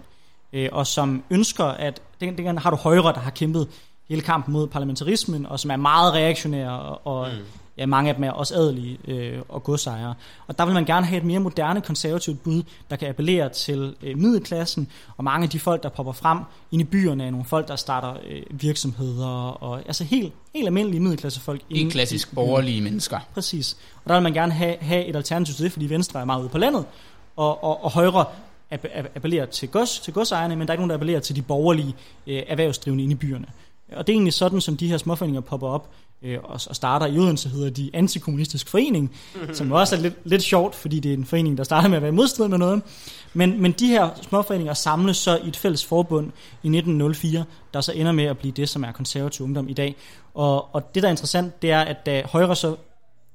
øh, 0.54 0.70
og 0.72 0.88
som 0.88 1.24
ønsker, 1.30 1.66
at 1.66 2.02
den, 2.22 2.38
den 2.38 2.58
har 2.58 2.70
du 2.70 2.76
højre, 2.76 3.14
der 3.14 3.20
har 3.20 3.32
kæmpet 3.32 3.68
hele 4.10 4.22
kampen 4.22 4.54
mod 4.54 4.68
parlamentarismen, 4.68 5.46
og 5.46 5.60
som 5.60 5.72
er 5.72 5.76
meget 5.76 6.14
reaktionære, 6.14 6.80
og, 6.80 7.08
og 7.08 7.30
Mm 7.30 7.44
ja, 7.78 7.86
mange 7.86 8.10
af 8.10 8.16
dem 8.16 8.24
er 8.24 8.32
også 8.32 8.56
adelige 8.56 8.98
øh, 9.08 9.40
og 9.50 9.64
godsejere. 9.64 10.14
Og 10.48 10.58
der 10.58 10.66
vil 10.66 10.74
man 10.74 10.86
gerne 10.86 11.06
have 11.06 11.18
et 11.18 11.26
mere 11.26 11.40
moderne 11.40 11.82
konservativt 11.82 12.44
bud, 12.44 12.64
der 12.90 12.96
kan 12.96 13.08
appellere 13.10 13.50
til 13.50 13.96
øh, 14.04 14.18
middelklassen, 14.18 14.88
og 15.18 15.24
mange 15.24 15.44
af 15.44 15.50
de 15.50 15.60
folk, 15.60 15.84
der 15.84 15.90
popper 15.90 16.14
frem 16.14 16.40
ind 16.72 16.82
i 16.82 16.86
byerne, 16.86 17.26
er 17.26 17.32
nogle 17.32 17.46
folk, 17.46 17.68
der 17.68 17.76
starter 17.76 18.14
øh, 18.30 18.42
virksomheder, 18.50 19.28
og 19.64 19.80
altså 19.86 20.04
helt, 20.04 20.34
helt 20.56 20.68
almindelige 20.68 21.02
middelklassefolk. 21.02 21.62
Ikke 21.70 21.92
klassisk 21.92 22.36
borgerlige 22.36 22.82
mennesker. 22.82 23.20
Præcis. 23.34 23.78
Og 24.04 24.10
der 24.10 24.14
vil 24.16 24.24
man 24.24 24.34
gerne 24.34 24.52
have, 24.52 24.76
have 24.82 25.06
et 25.06 25.16
alternativ 25.16 25.56
til 25.56 25.64
det, 25.64 25.72
fordi 25.72 25.90
Venstre 25.90 26.22
er 26.22 26.26
meget 26.26 26.42
ude 26.42 26.50
på 26.50 26.58
landet, 26.58 26.86
og, 27.36 27.64
og, 27.64 27.84
og 27.84 27.92
Højre 27.92 28.26
app- 28.72 28.86
app- 28.86 29.16
appellerer 29.16 29.46
til, 29.46 29.70
gods, 29.70 30.00
til 30.00 30.14
godsejerne, 30.14 30.56
men 30.56 30.68
der 30.68 30.72
er 30.72 30.74
ikke 30.74 30.82
nogen, 30.82 30.90
der 30.90 30.96
appellerer 30.96 31.20
til 31.20 31.36
de 31.36 31.42
borgerlige 31.42 31.96
øh, 32.28 32.44
erhvervsdrivende 32.48 33.04
inde 33.04 33.14
i 33.14 33.16
byerne. 33.16 33.46
Og 33.96 34.08
det 34.08 34.14
er 34.14 34.16
egentlig 34.16 34.34
sådan, 34.34 34.62
som 34.62 34.78
de 34.78 34.88
her 34.88 34.98
småforeninger 34.98 35.42
popper 35.42 35.68
op 35.68 35.90
øh, 36.26 36.40
og, 36.44 36.60
og 36.70 36.76
starter. 36.76 37.06
I 37.06 37.20
Odense 37.20 37.50
hedder 37.50 37.70
de 37.70 37.90
Antikommunistisk 37.94 38.70
Forening, 38.70 39.16
som 39.54 39.72
også 39.72 39.96
er 39.96 40.00
lidt, 40.00 40.16
lidt 40.24 40.44
sjovt, 40.44 40.76
fordi 40.76 41.00
det 41.00 41.10
er 41.10 41.18
en 41.18 41.26
forening, 41.26 41.58
der 41.58 41.64
starter 41.64 41.90
med 41.90 41.98
at 41.98 42.02
være 42.02 42.12
i 42.12 42.16
modstrid 42.16 42.48
med 42.48 42.58
noget. 42.58 42.82
Men, 43.34 43.62
men 43.62 43.72
de 43.72 43.88
her 43.88 44.10
småforeninger 44.22 44.74
samles 44.74 45.18
så 45.18 45.38
i 45.38 45.48
et 45.48 45.58
fælles 45.58 45.86
forbund 45.86 46.26
i 46.64 46.68
1904, 46.68 47.44
der 47.74 47.82
så 47.82 47.92
ender 47.92 48.12
med 48.12 48.24
at 48.24 48.38
blive 48.38 48.52
det, 48.52 48.70
som 48.70 48.84
er 48.84 48.92
konservativ 48.92 49.44
ungdom 49.44 49.70
i 49.70 49.74
dag. 49.74 49.96
Og, 50.34 50.76
og 50.76 50.96
det, 50.96 51.04
der 51.04 51.10
er 51.10 51.12
interessant, 51.12 51.62
det 51.62 51.72
er, 51.72 51.80
at 51.80 52.06
da 52.06 52.24
Højre 52.26 52.56
så 52.56 52.76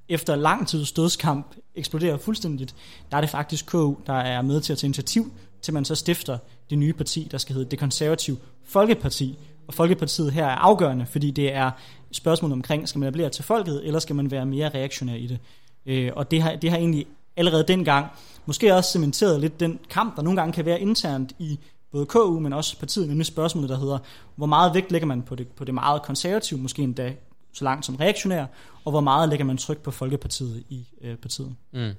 efter 0.09 0.37
lang 0.37 0.69
tids 0.69 0.93
dødskamp 0.93 1.47
eksploderer 1.75 2.17
fuldstændigt, 2.17 2.75
der 3.11 3.17
er 3.17 3.21
det 3.21 3.31
faktisk 3.31 3.67
KU, 3.67 3.95
der 4.07 4.13
er 4.13 4.43
med 4.43 4.61
til 4.61 4.73
at 4.73 4.79
tage 4.79 4.89
initiativ 4.89 5.33
til, 5.63 5.75
man 5.75 5.85
så 5.85 5.95
stifter 5.95 6.39
det 6.71 6.79
nye 6.79 6.93
parti, 6.93 7.29
der 7.31 7.39
skal 7.39 7.55
hedde 7.55 7.71
Det 7.71 7.79
Konservative 7.79 8.37
Folkeparti. 8.65 9.39
Og 9.69 9.75
Folkepartiet 9.75 10.33
her 10.33 10.47
er 10.47 10.55
afgørende, 10.55 11.07
fordi 11.07 11.31
det 11.31 11.55
er 11.55 11.71
spørgsmålet 12.13 12.53
omkring, 12.53 12.89
skal 12.89 12.99
man 12.99 13.07
appellere 13.07 13.31
til 13.31 13.45
folket, 13.45 13.87
eller 13.87 14.01
skal 14.01 14.17
man 14.17 14.31
være 14.31 14.47
mere 14.47 14.69
reaktionær 14.69 15.15
i 15.15 15.27
det? 15.27 15.39
Øh, 15.87 16.13
og 16.17 16.31
det 16.31 16.43
har, 16.43 16.57
det 16.57 16.71
har 16.71 16.77
egentlig 16.77 17.07
allerede 17.37 17.65
dengang 17.69 18.07
måske 18.47 18.75
også 18.75 18.91
cementeret 18.91 19.41
lidt 19.41 19.61
den 19.61 19.79
kamp, 19.91 20.17
der 20.17 20.23
nogle 20.23 20.41
gange 20.41 20.53
kan 20.53 20.65
være 20.65 20.81
internt 20.81 21.33
i 21.39 21.59
både 21.93 22.07
KU, 22.07 22.41
men 22.41 22.53
også 22.53 22.79
partiet, 22.79 23.09
nemlig 23.09 23.27
spørgsmålet, 23.27 23.71
der 23.71 23.79
hedder, 23.79 23.99
hvor 24.37 24.47
meget 24.47 24.75
vægt 24.75 24.93
lægger 24.93 25.07
man 25.07 25.23
på 25.23 25.35
det, 25.35 25.49
på 25.49 25.65
det 25.65 25.75
meget 25.75 26.03
konservative, 26.03 26.61
måske 26.61 26.83
endda 26.83 27.15
så 27.53 27.65
langt 27.65 27.87
som 27.87 27.97
reaktionær, 27.97 28.47
og 28.85 28.91
hvor 28.91 29.01
meget 29.01 29.29
lægger 29.29 29.45
man 29.45 29.57
tryk 29.57 29.79
på 29.79 29.91
Folkepartiet 29.91 30.65
i 30.69 30.89
øh, 31.03 31.17
partiet. 31.17 31.55
Mm. 31.73 31.91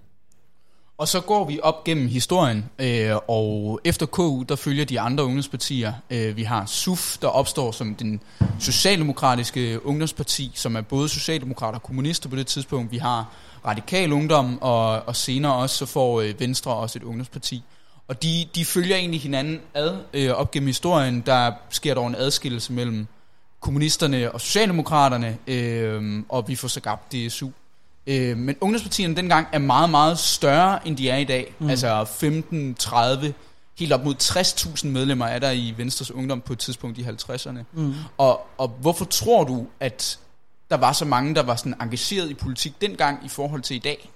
Og 1.02 1.08
så 1.08 1.20
går 1.20 1.46
vi 1.46 1.60
op 1.64 1.84
gennem 1.84 2.08
historien, 2.08 2.70
øh, 2.80 3.16
og 3.28 3.80
efter 3.84 4.06
KU, 4.06 4.44
der 4.44 4.56
følger 4.56 4.86
de 4.86 5.00
andre 5.00 5.24
ungdomspartier. 5.24 5.94
Øh, 6.10 6.38
vi 6.38 6.44
har 6.44 6.66
SUF, 6.66 7.18
der 7.18 7.28
opstår 7.28 7.72
som 7.72 7.96
den 7.96 8.22
socialdemokratiske 8.60 9.86
ungdomsparti, 9.86 10.52
som 10.56 10.76
er 10.76 10.82
både 10.82 11.10
socialdemokrater 11.10 11.80
og 11.80 11.84
kommunister 11.84 12.30
på 12.30 12.36
det 12.36 12.48
tidspunkt. 12.48 12.92
Vi 12.92 12.98
har 12.98 13.34
radikal 13.66 14.14
ungdom, 14.14 14.62
og, 14.62 15.02
og 15.02 15.16
senere 15.16 15.56
også 15.56 15.78
så 15.78 15.86
får 15.86 16.22
øh, 16.22 16.40
Venstre 16.40 16.74
også 16.74 17.00
et 17.00 17.04
ungdomsparti. 17.04 17.64
Og 18.08 18.24
de, 18.24 18.46
de 18.56 18.66
følger 18.66 18.96
egentlig 18.96 19.22
hinanden 19.22 19.62
ad 19.74 19.98
øh, 20.14 20.32
op 20.32 20.52
gennem 20.52 20.68
historien. 20.68 21.22
Der 21.26 21.52
sker 21.70 21.94
dog 21.94 22.08
en 22.08 22.16
adskillelse 22.16 22.74
mellem 22.74 23.08
kommunisterne 23.60 24.32
og 24.32 24.42
socialdemokraterne, 24.42 25.38
øh, 25.48 26.24
og 26.30 26.48
vi 26.48 26.56
får 26.56 26.68
så 26.68 26.80
gabt 26.80 27.12
DSU. 27.12 27.50
Øh, 28.08 28.38
men 28.38 28.56
ungdomspartierne 28.62 29.16
dengang 29.16 29.48
er 29.52 29.60
meget, 29.60 29.90
meget 29.90 30.20
større, 30.20 30.88
end 30.88 30.98
de 30.98 31.10
er 31.10 31.18
i 31.18 31.24
dag. 31.24 31.56
Mm. 31.60 31.70
Altså 31.70 32.06
15, 32.06 32.76
30, 32.76 33.34
helt 33.80 33.94
op 33.94 34.04
mod 34.04 34.16
60.000 34.22 34.88
medlemmer 34.88 35.26
er 35.26 35.40
der 35.40 35.52
i 35.52 35.74
Venstres 35.78 36.12
Ungdom 36.12 36.42
på 36.42 36.54
et 36.54 36.60
tidspunkt 36.60 36.98
i 36.98 37.04
50'erne. 37.04 37.60
Mm. 37.74 37.94
Og, 38.18 38.48
og 38.58 38.68
hvorfor 38.68 39.06
tror 39.06 39.44
du, 39.44 39.68
at 39.80 40.20
der 40.70 40.78
var 40.78 40.94
så 40.94 41.06
mange, 41.06 41.36
der 41.36 41.44
var 41.44 41.56
sådan 41.56 41.76
engageret 41.82 42.30
i 42.30 42.34
politik 42.34 42.82
dengang 42.82 43.26
i 43.26 43.28
forhold 43.28 43.62
til 43.62 43.76
i 43.76 43.80
dag? 43.80 44.10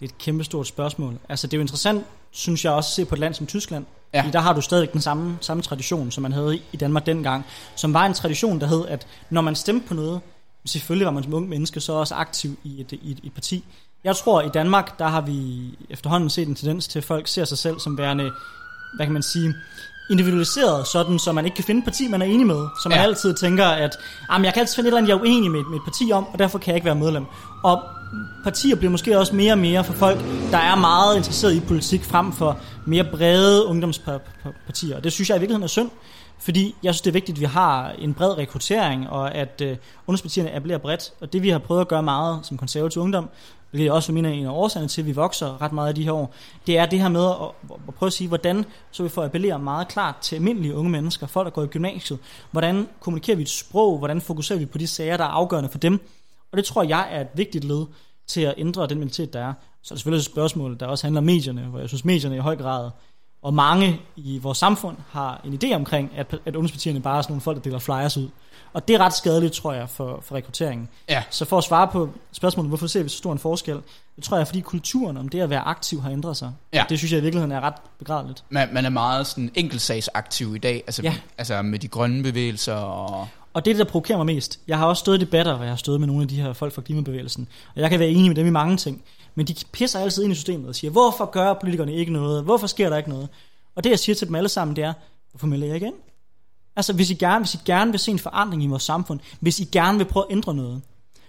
Det 0.00 0.04
er 0.04 0.12
et 0.14 0.18
kæmpestort 0.18 0.66
spørgsmål. 0.66 1.18
Altså, 1.28 1.46
det 1.46 1.54
er 1.54 1.58
jo 1.58 1.62
interessant, 1.62 2.04
synes 2.30 2.64
jeg 2.64 2.72
også, 2.72 2.88
at 2.88 2.94
se 2.94 3.04
på 3.04 3.14
et 3.14 3.18
land 3.18 3.34
som 3.34 3.46
Tyskland. 3.46 3.84
Ja. 4.14 4.20
Fordi 4.20 4.32
der 4.32 4.40
har 4.40 4.52
du 4.52 4.60
stadig 4.60 4.92
den 4.92 5.00
samme, 5.00 5.38
samme 5.40 5.62
tradition, 5.62 6.10
som 6.10 6.22
man 6.22 6.32
havde 6.32 6.60
i 6.72 6.76
Danmark 6.76 7.06
dengang. 7.06 7.44
Som 7.76 7.94
var 7.94 8.06
en 8.06 8.14
tradition, 8.14 8.60
der 8.60 8.66
hed, 8.66 8.86
at 8.86 9.06
når 9.30 9.40
man 9.40 9.56
stemte 9.56 9.88
på 9.88 9.94
noget, 9.94 10.20
selvfølgelig 10.66 11.04
var 11.06 11.12
man 11.12 11.22
som 11.22 11.34
ung 11.34 11.48
menneske 11.48 11.80
så 11.80 11.92
også 11.92 12.14
aktiv 12.14 12.58
i 12.64 12.80
et, 12.80 12.92
i 12.92 13.10
et, 13.12 13.18
et 13.24 13.32
parti. 13.32 13.64
Jeg 14.04 14.16
tror, 14.16 14.42
i 14.42 14.48
Danmark, 14.48 14.98
der 14.98 15.08
har 15.08 15.20
vi 15.20 15.60
efterhånden 15.90 16.30
set 16.30 16.48
en 16.48 16.54
tendens 16.54 16.88
til, 16.88 16.98
at 16.98 17.04
folk 17.04 17.28
ser 17.28 17.44
sig 17.44 17.58
selv 17.58 17.80
som 17.80 17.98
værende, 17.98 18.30
hvad 18.96 19.06
kan 19.06 19.12
man 19.12 19.22
sige, 19.22 19.54
individualiseret, 20.10 20.86
sådan 20.86 21.18
så 21.18 21.32
man 21.32 21.44
ikke 21.44 21.54
kan 21.54 21.64
finde 21.64 21.78
et 21.78 21.84
parti, 21.84 22.08
man 22.08 22.22
er 22.22 22.26
enig 22.26 22.46
med. 22.46 22.66
Så 22.82 22.88
man 22.88 22.98
Ja. 22.98 23.02
altid 23.02 23.34
tænker, 23.34 23.66
at 23.66 23.96
"Jamen, 24.32 24.44
jeg 24.44 24.52
kan 24.54 24.60
altid 24.60 24.74
finde 24.74 24.86
et 24.88 24.90
eller 24.90 24.98
andet, 24.98 25.08
jeg 25.08 25.16
er 25.16 25.20
uenig 25.20 25.50
med, 25.50 25.62
med 25.70 25.76
et 25.78 25.84
parti 25.84 26.10
om, 26.12 26.26
og 26.26 26.38
derfor 26.38 26.58
kan 26.58 26.68
jeg 26.70 26.76
ikke 26.76 26.84
være 26.84 26.94
medlem. 26.94 27.24
Og 27.64 27.82
partier 28.44 28.76
bliver 28.76 28.90
måske 28.90 29.18
også 29.18 29.34
mere 29.34 29.52
og 29.52 29.58
mere 29.58 29.84
for 29.84 29.92
folk, 29.92 30.18
der 30.50 30.58
er 30.58 30.76
meget 30.76 31.16
interesseret 31.16 31.54
i 31.54 31.60
politik, 31.60 32.04
frem 32.04 32.32
for 32.32 32.58
mere 32.86 33.04
brede 33.12 33.66
ungdomspartier. 33.66 34.96
Og 34.96 35.04
det 35.04 35.12
synes 35.12 35.28
jeg 35.28 35.36
i 35.36 35.40
virkeligheden 35.40 35.62
er 35.62 35.68
synd, 35.68 35.90
fordi 36.38 36.74
jeg 36.82 36.94
synes, 36.94 37.00
det 37.00 37.10
er 37.10 37.12
vigtigt, 37.12 37.36
at 37.36 37.40
vi 37.40 37.46
har 37.46 37.90
en 37.90 38.14
bred 38.14 38.38
rekruttering, 38.38 39.10
og 39.10 39.34
at 39.34 39.60
øh, 39.60 39.76
ungdomspartierne 40.06 40.54
appellerer 40.54 40.78
bredt. 40.78 41.12
Og 41.20 41.32
det 41.32 41.42
vi 41.42 41.48
har 41.48 41.58
prøvet 41.58 41.80
at 41.80 41.88
gøre 41.88 42.02
meget 42.02 42.46
som 42.46 42.58
konservativ 42.58 43.02
ungdom, 43.02 43.28
hvilket 43.70 43.92
også 43.92 44.12
mener 44.12 44.28
er 44.30 44.34
en 44.34 44.46
af 44.46 44.50
årsagerne 44.50 44.88
til, 44.88 45.02
at 45.02 45.06
vi 45.06 45.12
vokser 45.12 45.62
ret 45.62 45.72
meget 45.72 45.98
i 45.98 46.00
de 46.00 46.04
her 46.04 46.12
år, 46.12 46.34
det 46.66 46.78
er 46.78 46.86
det 46.86 47.00
her 47.00 47.08
med 47.08 47.24
at, 47.24 47.74
at 47.88 47.94
prøve 47.94 48.06
at 48.06 48.12
sige, 48.12 48.28
hvordan 48.28 48.64
så 48.90 49.02
vi 49.02 49.08
får 49.08 49.24
appellere 49.24 49.58
meget 49.58 49.88
klart 49.88 50.16
til 50.16 50.36
almindelige 50.36 50.74
unge 50.74 50.90
mennesker, 50.90 51.26
folk 51.26 51.44
der 51.44 51.50
går 51.50 51.62
i 51.62 51.66
gymnasiet. 51.66 52.18
Hvordan 52.50 52.88
kommunikerer 53.00 53.36
vi 53.36 53.42
et 53.42 53.48
sprog? 53.48 53.98
Hvordan 53.98 54.20
fokuserer 54.20 54.58
vi 54.58 54.66
på 54.66 54.78
de 54.78 54.86
sager, 54.86 55.16
der 55.16 55.24
er 55.24 55.28
afgørende 55.28 55.70
for 55.70 55.78
dem? 55.78 56.00
Og 56.52 56.56
det 56.56 56.64
tror 56.64 56.82
jeg 56.82 57.08
er 57.10 57.20
et 57.20 57.28
vigtigt 57.34 57.64
led 57.64 57.86
til 58.26 58.40
at 58.40 58.54
ændre 58.58 58.86
den 58.86 58.98
mentalitet, 58.98 59.32
der 59.32 59.40
er. 59.40 59.52
Så 59.82 59.94
er 59.94 59.94
der 59.94 59.98
selvfølgelig 59.98 60.20
et 60.20 60.24
spørgsmål, 60.24 60.76
der 60.80 60.86
også 60.86 61.06
handler 61.06 61.20
om 61.20 61.24
medierne, 61.24 61.62
hvor 61.62 61.78
jeg 61.78 61.88
synes, 61.88 62.04
medierne 62.04 62.36
i 62.36 62.38
høj 62.38 62.56
grad 62.56 62.90
og 63.44 63.54
mange 63.54 64.00
i 64.16 64.38
vores 64.38 64.58
samfund 64.58 64.96
har 65.10 65.40
en 65.44 65.58
idé 65.62 65.74
omkring, 65.74 66.10
at, 66.16 66.26
at 66.32 66.56
ungdomspartierne 66.56 67.00
bare 67.00 67.18
er 67.18 67.22
sådan 67.22 67.32
nogle 67.32 67.40
folk, 67.40 67.56
der 67.56 67.62
deler 67.62 67.78
flyers 67.78 68.16
ud. 68.16 68.28
Og 68.72 68.88
det 68.88 68.94
er 68.94 68.98
ret 68.98 69.12
skadeligt, 69.14 69.52
tror 69.54 69.72
jeg, 69.72 69.88
for, 69.88 70.20
for 70.22 70.34
rekrutteringen. 70.34 70.88
Ja. 71.08 71.22
Så 71.30 71.44
for 71.44 71.58
at 71.58 71.64
svare 71.64 71.88
på 71.88 72.08
spørgsmålet, 72.32 72.70
hvorfor 72.70 72.86
ser 72.86 73.02
vi 73.02 73.08
så 73.08 73.16
stor 73.16 73.32
en 73.32 73.38
forskel? 73.38 73.80
Det 74.16 74.24
tror 74.24 74.36
jeg, 74.36 74.46
fordi 74.46 74.60
kulturen 74.60 75.16
om 75.16 75.28
det 75.28 75.40
at 75.40 75.50
være 75.50 75.60
aktiv 75.60 76.02
har 76.02 76.10
ændret 76.10 76.36
sig. 76.36 76.52
Ja. 76.72 76.84
Det 76.88 76.98
synes 76.98 77.12
jeg 77.12 77.18
i 77.18 77.22
virkeligheden 77.22 77.52
er 77.52 77.60
ret 77.60 77.74
begradeligt. 77.98 78.44
Man, 78.48 78.68
man 78.72 78.84
er 78.84 78.88
meget 78.90 79.26
sådan 79.26 79.50
enkeltsagsaktiv 79.54 80.56
i 80.56 80.58
dag, 80.58 80.82
altså, 80.86 81.02
Ja. 81.02 81.14
altså 81.38 81.62
med 81.62 81.78
de 81.78 81.88
grønne 81.88 82.22
bevægelser 82.22 82.74
og... 82.74 83.28
Og 83.54 83.64
det 83.64 83.70
er 83.70 83.74
det, 83.74 83.86
der 83.86 83.92
provokerer 83.92 84.16
mig 84.16 84.26
mest. 84.26 84.60
Jeg 84.68 84.78
har 84.78 84.86
også 84.86 85.00
stået 85.00 85.16
i 85.16 85.20
debatter, 85.20 85.54
hvor 85.54 85.64
jeg 85.64 85.72
har 85.72 85.76
stået 85.76 86.00
med 86.00 86.06
nogle 86.06 86.22
af 86.22 86.28
de 86.28 86.42
her 86.42 86.52
folk 86.52 86.72
fra 86.72 86.82
klimabevægelsen. 86.82 87.48
Og 87.74 87.80
jeg 87.80 87.90
kan 87.90 87.98
være 87.98 88.08
enig 88.08 88.26
med 88.26 88.34
dem 88.34 88.46
i 88.46 88.50
mange 88.50 88.76
ting. 88.76 89.02
Men 89.34 89.46
de 89.46 89.54
pisser 89.72 90.00
altid 90.00 90.22
ind 90.22 90.32
i 90.32 90.34
systemet 90.34 90.68
og 90.68 90.74
siger, 90.74 90.90
hvorfor 90.90 91.24
gør 91.24 91.54
politikerne 91.54 91.94
ikke 91.94 92.12
noget? 92.12 92.44
Hvorfor 92.44 92.66
sker 92.66 92.90
der 92.90 92.96
ikke 92.96 93.08
noget? 93.08 93.28
Og 93.74 93.84
det 93.84 93.90
jeg 93.90 93.98
siger 93.98 94.16
til 94.16 94.26
dem 94.26 94.34
alle 94.34 94.48
sammen, 94.48 94.76
det 94.76 94.84
er, 94.84 94.92
hvorfor 95.30 95.46
melder 95.46 95.66
jeg 95.66 95.74
ikke 95.74 95.86
ind? 95.86 95.94
Altså 96.76 96.92
hvis 96.92 97.10
I, 97.10 97.14
gerne, 97.14 97.44
hvis 97.44 97.54
I 97.54 97.58
gerne 97.64 97.90
vil 97.90 98.00
se 98.00 98.10
en 98.10 98.18
forandring 98.18 98.64
i 98.64 98.66
vores 98.66 98.82
samfund, 98.82 99.20
hvis 99.40 99.60
I 99.60 99.64
gerne 99.64 99.98
vil 99.98 100.04
prøve 100.04 100.26
at 100.28 100.32
ændre 100.32 100.54
noget, 100.54 100.82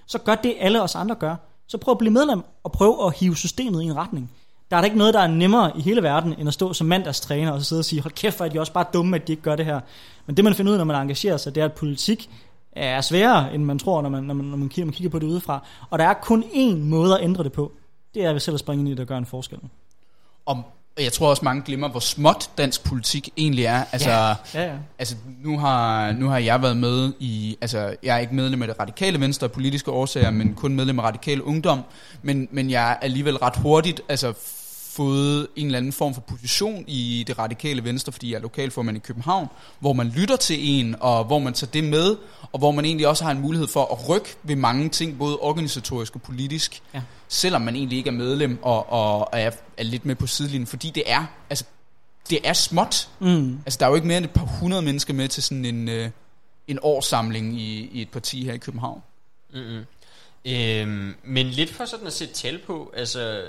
så 0.08 0.18
gør 0.18 0.36
det 0.36 0.56
alle 0.60 0.82
os 0.82 0.96
andre 0.96 1.16
gør. 1.16 1.36
Så 1.68 1.78
prøv 1.78 1.92
at 1.92 1.98
blive 1.98 2.14
medlem 2.14 2.44
og 2.64 2.72
prøv 2.72 3.06
at 3.08 3.18
hive 3.18 3.38
systemet 3.38 3.82
i 3.82 3.86
en 3.86 3.96
retning. 3.96 4.32
Der 4.76 4.80
er 4.80 4.82
da 4.82 4.86
ikke 4.86 4.98
noget, 4.98 5.14
der 5.14 5.20
er 5.20 5.28
nemmere 5.28 5.72
i 5.78 5.82
hele 5.82 6.04
verden, 6.04 6.36
end 6.40 6.48
at 6.48 6.54
stå 6.54 6.74
som 6.74 6.88
mandagstræner 6.88 7.52
og 7.52 7.60
så 7.60 7.66
sidde 7.66 7.80
og 7.80 7.86
sige, 7.86 8.02
hold 8.02 8.14
kæft, 8.14 8.38
hvor 8.38 8.46
er 8.46 8.50
de 8.50 8.60
også 8.60 8.74
bare 8.74 8.86
dumme, 8.94 9.16
at 9.16 9.28
de 9.28 9.32
ikke 9.32 9.44
gør 9.44 9.56
det 9.56 9.66
her. 9.66 9.80
Men 10.26 10.38
det 10.38 10.46
man 10.46 10.54
finder 10.54 10.72
ud 10.72 10.76
af, 10.76 10.80
når 10.80 10.86
man 10.86 11.02
engagerer 11.02 11.38
sig, 11.38 11.56
det 11.56 11.62
er, 11.62 11.66
at 11.66 11.74
politik 11.74 12.30
er 12.72 13.02
sværere, 13.02 13.54
end 13.54 13.64
man 13.64 13.80
tror, 13.80 14.02
når 14.02 14.10
man, 14.10 14.24
når 14.24 14.34
man, 14.34 14.46
når 14.46 14.58
man, 14.58 14.70
kigger, 14.70 14.86
man 14.86 14.94
kigger 14.94 15.10
på 15.10 15.20
det 15.20 15.28
udefra. 15.28 15.66
Og 15.90 16.00
der 16.00 16.06
er 16.06 16.14
kun 16.14 16.44
én 16.44 16.76
måde 16.76 17.18
at 17.18 17.24
ændre 17.24 17.44
det 17.44 17.52
på. 17.52 17.72
Det 18.14 18.26
er 18.26 18.32
ved 18.32 18.40
selv 18.40 18.54
at 18.54 18.60
springe 18.60 18.82
ind 18.82 18.90
i 18.90 18.92
det 18.92 19.00
og 19.00 19.08
gøre 19.08 19.18
en 19.18 19.26
forskel. 19.26 19.60
Og 20.46 20.64
jeg 21.00 21.14
tror 21.14 21.30
også, 21.30 21.46
mange 21.46 21.62
glemmer, 21.66 21.90
hvor 21.90 22.00
småt 22.00 22.50
dansk 22.58 22.84
politik 22.84 23.30
egentlig 23.38 23.66
er. 23.66 23.84
Altså, 23.92 24.10
Ja, 24.10 24.36
ja. 24.54 24.72
altså 25.00 25.16
nu, 25.44 25.60
har, 25.60 26.12
nu 26.12 26.28
har 26.28 26.38
jeg 26.38 26.62
været 26.62 26.78
med 26.78 27.14
i... 27.20 27.58
Altså, 27.62 27.96
jeg 28.04 28.16
er 28.16 28.20
ikke 28.20 28.36
medlem 28.36 28.62
af 28.62 28.68
det 28.68 28.80
radikale 28.80 29.20
venstre 29.20 29.46
af 29.46 29.52
politiske 29.52 29.92
årsager, 29.92 30.32
men 30.32 30.54
kun 30.54 30.76
medlem 30.76 31.00
af 31.00 31.04
radikal 31.04 31.42
ungdom. 31.42 31.82
Men, 32.22 32.48
men 32.52 32.70
jeg 32.70 32.92
er 32.92 32.96
alligevel 32.96 33.38
ret 33.38 33.56
hurtigt 33.56 34.02
altså, 34.10 34.34
fået 34.96 35.48
en 35.56 35.66
eller 35.66 35.78
anden 35.78 35.92
form 35.92 36.14
for 36.14 36.22
position 36.22 36.84
i 36.88 37.24
det 37.28 37.40
radikale 37.40 37.84
venstre, 37.84 38.12
fordi 38.12 38.32
jeg 38.32 38.38
er 38.38 38.42
lokalformand 38.42 38.98
i 38.98 39.00
København, 39.00 39.48
hvor 39.80 39.94
man 39.94 40.08
lytter 40.08 40.36
til 40.36 40.58
en, 40.60 40.96
og 41.00 41.26
hvor 41.26 41.40
man 41.40 41.54
tager 41.54 41.72
det 41.72 41.84
med, 41.84 42.18
og 42.52 42.60
hvor 42.60 42.72
man 42.72 42.86
egentlig 42.86 43.08
også 43.08 43.24
har 43.24 43.32
en 43.32 43.42
mulighed 43.42 43.68
for 43.68 43.86
at 43.86 44.10
rykke 44.10 44.36
ved 44.44 44.56
mange 44.56 44.90
ting, 44.90 45.18
både 45.18 45.38
organisatorisk 45.38 46.16
og 46.16 46.22
politisk, 46.22 46.82
Ja. 46.94 47.02
selvom 47.28 47.62
man 47.62 47.76
egentlig 47.76 47.98
ikke 47.98 48.08
er 48.08 48.12
medlem 48.12 48.60
og, 48.62 48.90
og 48.92 49.30
er, 49.34 49.52
er 49.78 49.84
lidt 49.84 50.06
med 50.06 50.16
på 50.16 50.28
sidelinjen, 50.28 50.68
fordi 50.68 50.90
det 50.90 51.04
er, 51.06 51.26
altså, 51.50 51.66
det 52.30 52.40
er 52.44 52.54
småt. 52.54 53.10
Mm. 53.20 53.60
Altså, 53.66 53.78
der 53.80 53.86
er 53.86 53.90
jo 53.90 53.96
ikke 53.96 54.08
mere 54.08 54.18
end 54.18 54.26
et 54.26 54.32
par 54.32 54.46
hundrede 54.46 54.82
mennesker 54.82 55.14
med 55.14 55.28
til 55.28 55.44
sådan 55.44 55.66
en, 55.66 55.90
øh, 55.90 56.10
en 56.68 56.80
årssamling 56.82 57.62
i, 57.62 57.90
i 57.94 58.02
et 58.02 58.10
parti 58.10 58.46
her 58.46 58.54
i 58.54 58.58
København. 58.58 59.02
Mm-hmm. 59.54 59.86
Øhm, 60.46 61.16
men 61.24 61.46
lidt 61.48 61.70
for 61.70 61.86
sådan 61.86 62.08
at 62.08 62.14
sætte 62.14 62.34
tal 62.34 62.60
på, 62.68 62.94
altså, 62.98 63.42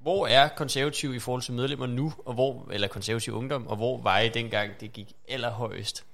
hvor 0.00 0.26
er 0.26 0.48
konservativ 0.48 1.14
i 1.14 1.18
forhold 1.18 1.42
til 1.42 1.52
medlemmer 1.54 1.86
nu, 1.86 2.12
og 2.26 2.34
hvor, 2.34 2.66
eller 2.70 2.88
konservativ 2.88 3.34
ungdom, 3.34 3.66
og 3.66 3.76
hvor 3.76 4.00
var 4.02 4.18
I 4.18 4.28
dengang, 4.28 4.70
det 4.80 4.92
gik 4.92 5.12
allerhøjest 5.28 6.04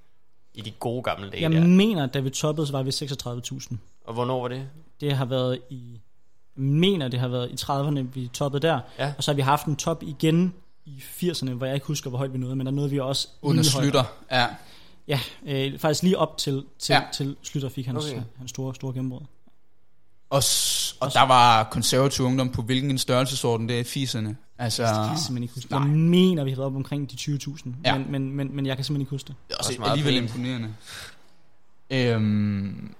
i 0.53 0.61
de 0.61 0.71
gode 0.71 1.03
gamle 1.03 1.29
dage 1.29 1.41
Jeg 1.41 1.51
der? 1.51 1.67
mener, 1.67 2.03
at 2.03 2.13
da 2.13 2.19
vi 2.19 2.29
toppede, 2.29 2.67
så 2.67 2.73
var 2.73 2.83
vi 2.83 2.89
36.000. 2.89 3.75
Og 4.05 4.13
hvornår 4.13 4.41
var 4.41 4.47
det? 4.47 4.69
Det 5.01 5.13
har 5.15 5.25
været 5.25 5.59
i... 5.69 6.01
Jeg 6.55 6.63
mener, 6.63 7.07
det 7.07 7.19
har 7.19 7.27
været 7.27 7.49
i 7.51 7.53
30'erne, 7.53 8.13
vi 8.13 8.27
toppede 8.33 8.67
der. 8.67 8.79
Ja. 8.99 9.13
Og 9.17 9.23
så 9.23 9.31
har 9.31 9.35
vi 9.35 9.41
haft 9.41 9.65
en 9.65 9.75
top 9.75 10.03
igen 10.03 10.53
i 10.85 11.03
80'erne, 11.21 11.49
hvor 11.51 11.65
jeg 11.65 11.75
ikke 11.75 11.87
husker, 11.87 12.09
hvor 12.09 12.17
højt 12.17 12.33
vi 12.33 12.37
nåede, 12.37 12.55
men 12.55 12.65
der 12.65 12.71
nåede 12.71 12.89
vi 12.89 12.99
også 12.99 13.27
Under 13.41 13.63
slutter. 13.63 14.03
Ja. 14.31 14.47
Ja, 15.07 15.19
øh, 15.45 15.79
faktisk 15.79 16.03
lige 16.03 16.17
op 16.17 16.37
til, 16.37 16.63
til, 16.79 16.93
Ja. 16.93 17.01
til 17.13 17.35
Slytter 17.43 17.69
fik 17.69 17.85
hans, 17.85 18.05
Okay. 18.05 18.15
okay. 18.17 18.25
hans 18.37 18.49
store, 18.49 18.75
store 18.75 18.93
gennembrud. 18.93 19.21
Og, 20.29 20.43
og 20.99 21.13
der 21.13 21.21
var 21.25 21.63
konservativ 21.63 22.25
ungdom 22.25 22.49
på 22.49 22.61
hvilken 22.61 22.97
størrelsesorden 22.97 23.69
der 23.69 23.75
i 23.75 23.81
80'erne. 23.81 24.33
Altså, 24.59 24.83
Det 24.83 24.89
kan 24.91 24.97
jeg 25.01 25.17
simpelthen 25.17 25.43
ikke 25.43 25.53
huske. 25.53 25.71
nej. 25.71 25.79
Jeg 25.79 25.89
mener, 25.89 26.43
vi 26.43 26.49
har 26.49 26.55
været 26.57 26.65
op 26.65 26.75
omkring 26.75 27.11
de 27.11 27.15
20.000, 27.15 27.69
Ja. 27.85 27.97
men, 27.97 28.11
men, 28.11 28.31
men, 28.35 28.55
men 28.55 28.65
jeg 28.65 28.75
kan 28.77 28.83
simpelthen 28.85 29.01
ikke 29.01 29.09
huske 29.11 29.27
det. 29.27 29.35
det 29.47 29.53
er 29.53 29.57
også 29.57 29.83
alligevel 29.83 30.13
pænt. 30.13 30.31
imponerende. 30.35 30.73
Øhm, 31.91 32.91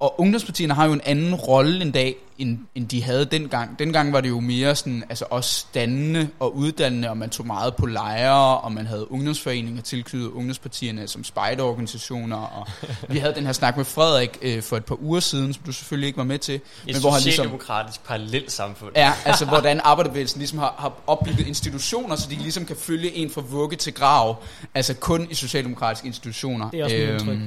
og 0.00 0.20
ungdomspartierne 0.20 0.74
har 0.74 0.86
jo 0.86 0.92
en 0.92 1.00
anden 1.04 1.34
rolle 1.34 1.82
en 1.82 1.90
dag, 1.90 2.16
end, 2.38 2.58
end 2.74 2.88
de 2.88 3.02
havde 3.02 3.24
dengang. 3.24 3.78
Dengang 3.78 4.12
var 4.12 4.20
det 4.20 4.28
jo 4.28 4.40
mere 4.40 4.76
sådan, 4.76 5.04
altså 5.08 5.24
også 5.30 5.66
dannende 5.74 6.28
og 6.38 6.56
uddannende, 6.56 7.10
og 7.10 7.16
man 7.16 7.30
tog 7.30 7.46
meget 7.46 7.76
på 7.76 7.86
lejre, 7.86 8.58
og 8.58 8.72
man 8.72 8.86
havde 8.86 9.12
ungdomsforeninger 9.12 9.82
tilknyttet 9.82 10.28
ungdomspartierne 10.28 11.08
som 11.08 11.24
spejderorganisationer, 11.24 12.36
og 12.36 12.66
vi 13.08 13.18
havde 13.18 13.34
den 13.34 13.46
her 13.46 13.52
snak 13.52 13.76
med 13.76 13.84
Frederik 13.84 14.38
øh, 14.42 14.62
for 14.62 14.76
et 14.76 14.84
par 14.84 15.02
uger 15.02 15.20
siden, 15.20 15.54
som 15.54 15.62
du 15.62 15.72
selvfølgelig 15.72 16.06
ikke 16.06 16.16
var 16.16 16.24
med 16.24 16.38
til. 16.38 16.54
Et 16.54 16.62
men 16.86 17.00
hvor 17.00 17.10
han 17.10 17.20
ligesom, 17.22 17.30
socialdemokratisk 17.30 18.04
parallelt 18.04 18.52
samfund. 18.52 18.92
Ja, 18.96 19.12
altså 19.24 19.44
hvordan 19.44 19.80
arbejderbevægelsen 19.84 20.38
ligesom 20.38 20.58
har, 20.58 20.74
har 20.78 20.92
opbygget 21.06 21.46
institutioner, 21.46 22.16
så 22.16 22.30
de 22.30 22.34
ligesom 22.34 22.66
kan 22.66 22.76
følge 22.76 23.14
en 23.14 23.30
fra 23.30 23.40
vugge 23.40 23.76
til 23.76 23.94
grav. 23.94 24.42
Altså 24.74 24.94
kun 24.94 25.26
i 25.30 25.34
socialdemokratiske 25.34 26.06
institutioner. 26.06 26.70
Det 26.70 26.80
er 26.80 26.84
også 26.84 26.96
indtryk. 26.96 27.38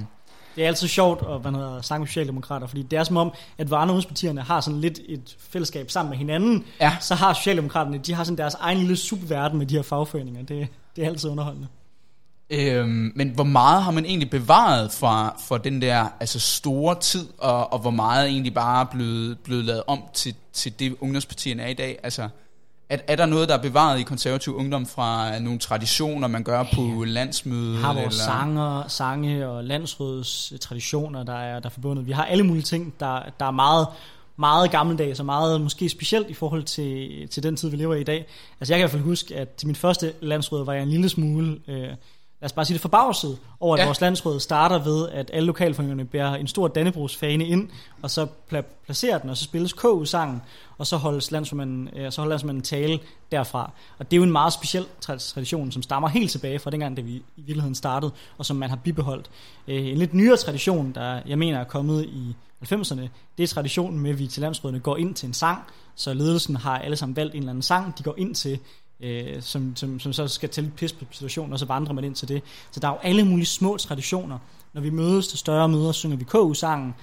Det 0.56 0.64
er 0.64 0.68
altid 0.68 0.88
sjovt 0.88 1.24
at 1.30 1.42
hvad 1.42 1.52
hedder, 1.52 1.82
snakke 1.82 2.00
med 2.02 2.08
socialdemokrater, 2.08 2.68
fordi 2.68 2.82
det 2.84 3.00
er 3.00 3.04
som 3.04 3.18
om, 3.18 3.34
at 3.58 3.68
hvor 3.68 3.78
andre 3.78 4.42
har 4.42 4.62
sådan 4.62 4.82
lidt 4.82 5.00
et 5.10 5.36
fællesskab 5.40 5.92
sammen 5.92 6.10
med 6.10 6.18
hinanden, 6.18 6.66
Ja. 6.82 6.98
så 7.02 7.16
har 7.16 7.34
socialdemokraterne, 7.34 7.98
de 7.98 8.14
har 8.14 8.24
sådan 8.24 8.38
deres 8.38 8.54
egen 8.54 8.78
lille 8.78 8.96
subverden 8.96 9.58
med 9.58 9.66
de 9.66 9.76
her 9.76 9.82
fagforeninger. 9.82 10.44
Det, 10.44 10.68
det 10.96 11.04
er 11.04 11.08
altid 11.08 11.30
underholdende. 11.30 11.68
Øhm, 12.50 13.12
men 13.16 13.30
hvor 13.30 13.44
meget 13.44 13.84
har 13.84 13.92
man 13.92 14.06
egentlig 14.06 14.30
bevaret 14.30 14.92
fra, 14.92 15.36
fra 15.48 15.58
den 15.58 15.82
der 15.82 16.08
altså 16.20 16.40
store 16.40 17.00
tid, 17.00 17.28
og, 17.38 17.74
og 17.74 17.80
hvor 17.80 17.90
meget 17.92 18.24
er 18.24 18.28
egentlig 18.28 18.54
bare 18.54 18.82
er 18.82 18.86
blevet, 18.86 19.40
blevet 19.40 19.66
lavet 19.66 19.84
om 19.88 20.04
til, 20.14 20.36
til 20.54 20.80
det 20.80 20.96
ungdomspartierne 21.02 21.64
er 21.64 21.68
i 21.68 21.74
dag? 21.74 22.00
Altså, 22.04 22.30
er, 22.94 22.98
er 23.08 23.16
der 23.16 23.26
noget, 23.26 23.50
der 23.50 23.58
er 23.58 23.62
bevaret 23.62 24.00
i 24.00 24.04
konservativ 24.04 24.56
ungdom 24.56 24.86
fra 24.86 25.40
nogle 25.40 25.60
traditioner, 25.60 26.28
man 26.28 26.44
gør 26.44 26.64
på 26.76 27.04
landsmødet? 27.08 27.78
Vi 27.78 27.82
har 27.82 27.94
vores 27.94 28.16
eller? 28.16 28.26
sanger, 28.26 28.88
sange 28.88 29.48
og 29.48 29.64
landsråds 29.64 30.54
traditioner, 30.62 31.24
der 31.24 31.34
er, 31.34 31.60
der 31.60 31.70
er 31.70 31.74
forbundet. 31.74 32.08
Vi 32.08 32.12
har 32.12 32.26
alle 32.26 32.44
mulige 32.44 32.64
ting, 32.64 32.94
der, 33.00 33.20
der 33.40 33.46
er 33.46 33.52
meget, 33.52 33.88
meget 34.38 34.72
gammeldags 34.72 35.20
og 35.20 35.26
meget 35.26 35.62
måske 35.62 35.90
specielt 35.90 36.30
i 36.30 36.34
forhold 36.34 36.64
til, 36.64 37.28
til 37.30 37.44
den 37.44 37.56
tid, 37.56 37.70
vi 37.70 37.78
lever 37.78 37.96
i 37.96 38.02
i 38.02 38.04
dag. 38.04 38.26
Altså 38.60 38.74
jeg 38.74 38.78
kan 38.78 38.80
i 38.80 38.82
hvert 38.82 38.92
fald 38.92 39.04
huske, 39.04 39.36
at 39.36 39.50
til 39.50 39.68
min 39.68 39.76
første 39.76 40.14
landsråd 40.22 40.66
var 40.66 40.74
jeg 40.74 40.84
en 40.84 40.90
lille 40.90 41.10
smule, 41.10 41.60
øh, 41.68 41.88
lad 42.44 42.46
os 42.46 42.54
bare 42.54 42.66
sige 42.66 42.74
det, 42.76 42.82
forbavset 42.82 43.38
over, 43.60 43.76
at 43.76 43.80
Ja. 43.80 43.86
vores 43.86 44.02
landsråd 44.02 44.40
starter 44.40 44.80
ved, 44.80 45.10
at 45.10 45.32
alle 45.34 45.48
lokalforeningerne 45.48 46.06
bærer 46.06 46.36
en 46.36 46.48
stor 46.48 46.68
Dannebrogsfane 46.68 47.46
ind, 47.46 47.70
og 48.02 48.12
så 48.12 48.28
pla- 48.54 48.64
placerer 48.86 49.18
den, 49.18 49.30
og 49.30 49.38
så 49.38 49.44
spilles 49.44 49.74
KU-sangen, 49.74 50.42
og 50.78 50.88
så 50.88 50.98
holdes 50.98 51.32
landsmanden, 51.32 51.90
øh, 51.96 52.12
så 52.12 52.22
holder 52.22 52.30
landsmanden 52.30 52.60
en 52.60 52.64
tale 52.64 53.00
derfra. 53.32 53.72
Og 54.00 54.12
det 54.12 54.16
er 54.16 54.18
jo 54.18 54.24
en 54.24 54.32
meget 54.32 54.54
speciel 54.54 54.84
tra- 55.06 55.18
tradition, 55.34 55.72
som 55.72 55.82
stammer 55.84 56.10
helt 56.10 56.32
tilbage 56.32 56.60
fra 56.60 56.72
dengang, 56.72 56.98
da 56.98 57.02
vi 57.02 57.12
i 57.12 57.24
virkeligheden 57.38 57.76
startede, 57.76 58.12
og 58.38 58.46
som 58.46 58.56
man 58.58 58.70
har 58.70 58.78
bibeholdt. 58.78 59.30
Øh, 59.68 59.88
en 59.88 59.98
lidt 59.98 60.14
nyere 60.14 60.38
tradition, 60.38 60.92
der 60.92 61.20
jeg 61.26 61.38
mener 61.38 61.60
er 61.60 61.64
kommet 61.64 62.04
i 62.06 62.36
90'erne, 62.66 63.02
det 63.38 63.44
er 63.44 63.48
traditionen 63.48 64.00
med, 64.00 64.12
at 64.12 64.20
vi 64.20 64.28
til 64.28 64.42
landsrådene 64.42 64.80
går 64.80 64.98
ind 64.98 65.16
til 65.16 65.28
en 65.28 65.34
sang, 65.34 65.60
så 65.96 66.14
ledelsen 66.14 66.56
har 66.56 66.78
alle 66.80 66.96
sammen 66.96 67.16
valgt 67.16 67.34
en 67.34 67.40
eller 67.40 67.50
anden 67.50 67.62
sang, 67.62 67.98
de 67.98 68.04
går 68.04 68.16
ind 68.18 68.36
til, 68.36 68.60
øh, 69.04 69.42
som, 69.42 69.76
som, 69.76 70.00
som 70.00 70.14
så 70.14 70.28
skal 70.28 70.50
tælle 70.50 70.72
pis 70.78 70.94
på 70.94 71.06
situationen, 71.12 71.54
og 71.54 71.60
så 71.60 71.66
vandrer 71.66 71.94
man 71.94 72.04
ind 72.04 72.16
til 72.16 72.28
det. 72.28 72.44
Så 72.72 72.80
der 72.80 72.88
er 72.88 72.92
jo 72.92 72.98
alle 73.04 73.24
mulige 73.24 73.46
små 73.46 73.78
traditioner. 73.78 74.38
Når 74.74 74.82
vi 74.82 74.90
mødes 74.90 75.28
til 75.28 75.40
større 75.40 75.70
møder, 75.70 75.92
synger 75.92 76.18
vi 76.18 76.24
KU-sangen, 76.24 76.94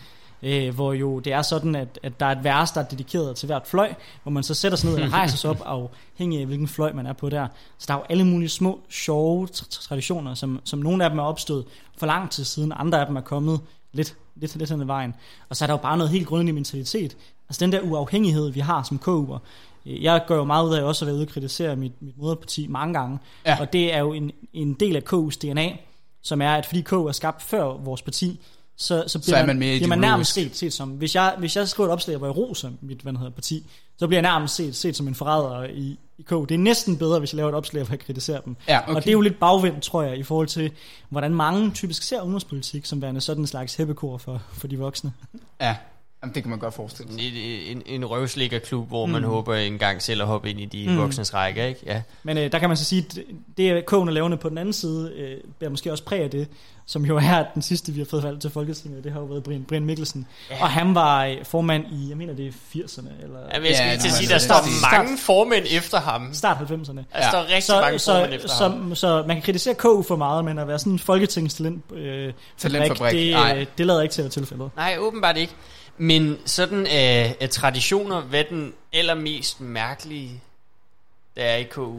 øh, 0.42 0.74
hvor 0.74 0.92
jo 0.92 1.18
det 1.18 1.32
er 1.32 1.42
sådan, 1.42 1.74
at, 1.74 1.98
at 2.02 2.20
der 2.20 2.26
er 2.26 2.30
et 2.30 2.44
vers, 2.44 2.70
der 2.70 2.80
er 2.80 2.84
dedikeret 2.84 3.36
til 3.36 3.46
hvert 3.46 3.66
fløj, 3.66 3.94
hvor 4.22 4.32
man 4.32 4.42
så 4.42 4.54
sætter 4.54 4.78
sig 4.78 4.90
ned 4.90 5.02
og 5.02 5.12
rejser 5.12 5.36
sig 5.36 5.50
op, 5.50 5.62
afhængig 5.64 6.40
af 6.40 6.46
hvilken 6.46 6.68
fløj 6.68 6.92
man 6.92 7.06
er 7.06 7.12
på 7.12 7.28
der. 7.28 7.46
Så 7.78 7.84
der 7.88 7.94
er 7.94 7.98
jo 7.98 8.04
alle 8.10 8.24
mulige 8.24 8.48
små, 8.48 8.80
sjove 8.88 9.46
traditioner, 9.70 10.34
som, 10.34 10.60
som 10.64 10.78
nogle 10.78 11.04
af 11.04 11.10
dem 11.10 11.18
er 11.18 11.22
opstået 11.22 11.64
for 11.98 12.06
lang 12.06 12.30
tid 12.30 12.44
siden, 12.44 12.72
andre 12.76 13.00
af 13.00 13.06
dem 13.06 13.16
er 13.16 13.20
kommet 13.20 13.60
lidt, 13.92 14.16
lidt, 14.36 14.56
lidt 14.56 14.70
hen 14.70 14.80
ad 14.80 14.86
vejen. 14.86 15.14
Og 15.48 15.56
så 15.56 15.64
er 15.64 15.66
der 15.66 15.74
jo 15.74 15.78
bare 15.78 15.96
noget 15.96 16.10
helt 16.10 16.26
grundlæggende 16.26 16.52
mentalitet. 16.52 17.16
Altså 17.48 17.64
den 17.64 17.72
der 17.72 17.80
uafhængighed, 17.80 18.50
vi 18.50 18.60
har 18.60 18.82
som 18.82 19.00
KU'er. 19.08 19.38
Jeg 19.86 20.24
gør 20.26 20.36
jo 20.36 20.44
meget 20.44 20.68
ud 20.68 20.74
af 20.74 20.82
også 20.82 21.04
at 21.04 21.06
være 21.06 21.16
ude 21.16 21.24
og 21.24 21.28
kritisere 21.28 21.76
mit, 21.76 22.02
mit 22.02 22.18
moderparti 22.18 22.66
mange 22.66 22.94
gange. 22.94 23.18
Ja. 23.46 23.60
Og 23.60 23.72
det 23.72 23.94
er 23.94 23.98
jo 23.98 24.12
en, 24.12 24.32
en 24.52 24.74
del 24.74 24.96
af 24.96 25.02
KU's 25.12 25.38
DNA, 25.42 25.76
som 26.22 26.42
er, 26.42 26.54
at 26.54 26.66
fordi 26.66 26.80
KU 26.80 27.06
er 27.06 27.12
skabt 27.12 27.42
før 27.42 27.64
vores 27.64 28.02
parti, 28.02 28.40
så, 28.76 29.04
så 29.06 29.18
bliver, 29.18 29.38
så 29.38 29.46
man, 29.46 29.46
man, 29.46 29.58
bliver 29.58 29.86
man 29.86 29.98
nærmest 29.98 30.32
set, 30.32 30.56
set 30.56 30.72
som, 30.72 30.88
hvis 30.88 31.14
jeg, 31.14 31.34
hvis 31.38 31.56
jeg 31.56 31.68
skriver 31.68 31.88
et 31.88 31.92
opslag, 31.92 32.16
hvor 32.16 32.26
jeg 32.26 32.36
roser 32.36 32.70
mit 32.80 33.00
hvad 33.00 33.12
hedder, 33.12 33.30
parti, 33.30 33.66
så 33.98 34.06
bliver 34.06 34.18
jeg 34.22 34.30
nærmest 34.30 34.54
set, 34.54 34.76
set 34.76 34.96
som 34.96 35.08
en 35.08 35.14
forræder 35.14 35.64
i, 35.64 35.98
i 36.18 36.22
K. 36.22 36.30
Det 36.30 36.50
er 36.50 36.58
næsten 36.58 36.96
bedre, 36.96 37.18
hvis 37.18 37.32
jeg 37.32 37.36
laver 37.36 37.48
et 37.48 37.54
opslag, 37.54 37.82
hvor 37.82 37.92
jeg 37.92 38.00
kritiserer 38.00 38.40
dem. 38.40 38.56
Ja, 38.68 38.80
okay. 38.82 38.94
Og 38.94 39.02
det 39.02 39.08
er 39.08 39.12
jo 39.12 39.20
lidt 39.20 39.40
bagvendt, 39.40 39.82
tror 39.82 40.02
jeg, 40.02 40.18
i 40.18 40.22
forhold 40.22 40.48
til, 40.48 40.70
hvordan 41.08 41.34
mange 41.34 41.70
typisk 41.70 42.02
ser 42.02 42.22
udenrigspolitik 42.22 42.86
som 42.86 43.02
værende 43.02 43.20
sådan 43.20 43.42
en 43.42 43.46
slags 43.46 43.74
heppekor 43.74 44.18
for, 44.18 44.42
for 44.52 44.68
de 44.68 44.78
voksne. 44.78 45.12
Ja, 45.60 45.76
Jamen, 46.22 46.34
det 46.34 46.42
kan 46.42 46.50
man 46.50 46.58
godt 46.58 46.74
forestille 46.74 47.12
sig. 47.12 47.20
En, 47.70 47.76
en, 47.76 47.82
en 47.86 48.04
røvslikkerklub, 48.04 48.88
hvor 48.88 49.06
mm. 49.06 49.12
man 49.12 49.24
håber 49.24 49.54
engang 49.54 50.02
selv 50.02 50.20
at 50.20 50.26
hoppe 50.26 50.50
ind 50.50 50.60
i 50.60 50.64
de 50.64 50.90
mm. 50.90 50.98
voksnes 50.98 51.34
række, 51.34 51.68
ikke? 51.68 51.80
Ja. 51.86 52.02
Men 52.22 52.38
øh, 52.38 52.52
der 52.52 52.58
kan 52.58 52.68
man 52.68 52.76
så 52.76 52.84
sige, 52.84 53.06
at 53.08 53.18
det 53.56 53.70
er 53.70 53.80
kogen 53.80 54.08
og 54.08 54.14
lavende 54.14 54.36
på 54.36 54.48
den 54.48 54.58
anden 54.58 54.72
side, 54.72 55.12
øh, 55.16 55.36
bærer 55.60 55.70
måske 55.70 55.92
også 55.92 56.04
præg 56.04 56.22
af 56.22 56.30
det, 56.30 56.48
som 56.86 57.04
jo 57.04 57.16
er 57.16 57.44
den 57.54 57.62
sidste, 57.62 57.92
vi 57.92 58.00
har 58.00 58.06
fået 58.10 58.22
valgt 58.22 58.40
til 58.40 58.50
Folketinget. 58.50 59.04
Det 59.04 59.12
har 59.12 59.20
jo 59.20 59.26
været 59.26 59.42
Brian, 59.42 59.64
Brian 59.64 59.84
Mikkelsen. 59.84 60.26
Ja. 60.50 60.62
Og 60.62 60.70
han 60.70 60.94
var 60.94 61.24
øh, 61.24 61.36
formand 61.44 61.84
i, 61.92 62.08
jeg 62.08 62.16
mener 62.16 62.34
det 62.34 62.46
er 62.46 62.50
80'erne. 62.50 63.22
Eller, 63.22 63.38
ja, 63.54 63.62
jeg 63.62 63.76
skal 63.76 63.88
ja, 63.88 63.96
til 63.96 64.08
at 64.08 64.14
sige, 64.14 64.28
der 64.28 64.38
står 64.38 64.90
mange 64.96 65.18
formænd 65.18 65.66
efter 65.70 66.00
ham. 66.00 66.34
Start 66.34 66.56
90'erne. 66.56 66.96
Der 66.96 67.02
ja. 67.14 67.28
står 67.28 67.42
rigtig 67.42 67.62
så, 67.62 67.80
mange 67.80 67.98
så, 67.98 68.12
formænd 68.12 68.34
efter 68.34 68.48
så, 68.48 68.68
ham. 68.68 68.94
Så, 68.94 69.00
så 69.00 69.24
man 69.26 69.36
kan 69.36 69.42
kritisere 69.42 69.74
KU 69.74 70.02
for 70.02 70.16
meget, 70.16 70.44
men 70.44 70.58
at 70.58 70.68
være 70.68 70.78
sådan 70.78 70.92
en 70.92 70.98
folketingstalent 70.98 71.92
øh, 71.92 72.32
Talentfabrik, 72.58 73.12
det, 73.12 73.56
øh, 73.56 73.66
det 73.78 73.86
lader 73.86 74.02
ikke 74.02 74.12
til 74.12 74.22
at 74.22 74.24
være 74.24 74.30
tilfældet. 74.30 74.70
Nej, 74.76 74.96
åbenbart 74.98 75.36
ikke. 75.36 75.52
Men 76.00 76.38
sådan 76.44 76.86
af, 76.86 77.36
af 77.40 77.50
traditioner, 77.50 78.20
hvad 78.20 78.44
den 78.50 78.72
allermest 78.92 79.60
mærkelige, 79.60 80.40
der 81.36 81.42
er 81.42 81.56
i 81.56 81.62
KU? 81.62 81.98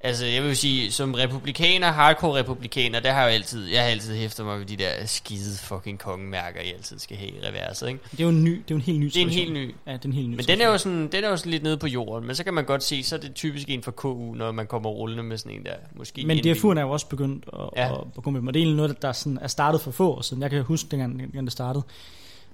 Altså, 0.00 0.26
jeg 0.26 0.42
vil 0.42 0.56
sige, 0.56 0.92
som 0.92 1.14
republikaner, 1.14 1.92
hardcore 1.92 2.38
republikaner, 2.38 3.00
der 3.00 3.12
har 3.12 3.22
jeg 3.22 3.34
altid, 3.34 3.66
jeg 3.66 3.82
har 3.82 3.88
altid 3.88 4.16
hæftet 4.16 4.46
mig 4.46 4.58
ved 4.58 4.66
de 4.66 4.76
der 4.76 5.06
skide 5.06 5.58
fucking 5.58 5.98
kongemærker, 5.98 6.60
I 6.60 6.72
altid 6.72 6.98
skal 6.98 7.16
have 7.16 7.30
i 7.30 7.40
reverset, 7.48 7.88
ikke? 7.88 8.00
Det 8.10 8.20
er 8.20 8.24
jo 8.24 8.30
en 8.30 8.44
ny, 8.44 8.50
det 8.50 8.58
er 8.58 8.64
jo 8.70 8.76
en 8.76 8.82
helt 8.82 9.00
ny 9.00 9.04
Det 9.04 9.16
er 9.16 9.20
en 9.20 9.30
helt 9.30 9.52
ny. 9.52 9.74
Ja, 9.86 9.92
det 9.92 10.04
er 10.04 10.08
en 10.08 10.12
helt 10.12 10.30
ny. 10.30 10.34
Men 10.36 10.44
den 10.44 10.60
er, 10.60 10.66
jo 10.66 10.78
sådan, 10.78 11.08
den 11.12 11.24
er 11.24 11.28
jo 11.28 11.36
sådan 11.36 11.50
lidt 11.50 11.62
nede 11.62 11.76
på 11.76 11.86
jorden, 11.86 12.26
men 12.26 12.36
så 12.36 12.44
kan 12.44 12.54
man 12.54 12.64
godt 12.64 12.82
se, 12.82 13.02
så 13.02 13.16
er 13.16 13.20
det 13.20 13.34
typisk 13.34 13.70
en 13.70 13.82
for 13.82 13.90
KU, 13.90 14.34
når 14.34 14.52
man 14.52 14.66
kommer 14.66 14.90
rullende 14.90 15.22
med 15.22 15.38
sådan 15.38 15.58
en 15.58 15.64
der, 15.64 15.74
måske 15.94 16.26
Men 16.26 16.38
DFU'en 16.38 16.78
er 16.78 16.82
jo 16.82 16.90
også 16.90 17.06
begyndt 17.08 17.44
at, 17.52 17.60
ja. 17.76 17.92
at, 17.92 18.00
at, 18.16 18.22
gå 18.22 18.30
med 18.30 18.40
dem, 18.40 18.48
og 18.48 18.54
det 18.54 18.60
er 18.60 18.62
egentlig 18.62 18.76
noget, 18.76 19.02
der 19.02 19.12
sådan 19.12 19.38
er 19.42 19.48
startet 19.48 19.80
for 19.80 19.90
få 19.90 20.12
år 20.12 20.22
siden. 20.22 20.42
Jeg 20.42 20.50
kan 20.50 20.62
huske, 20.62 20.88
dengang, 20.90 21.18
dengang 21.18 21.46
det 21.46 21.52
startede. 21.52 21.84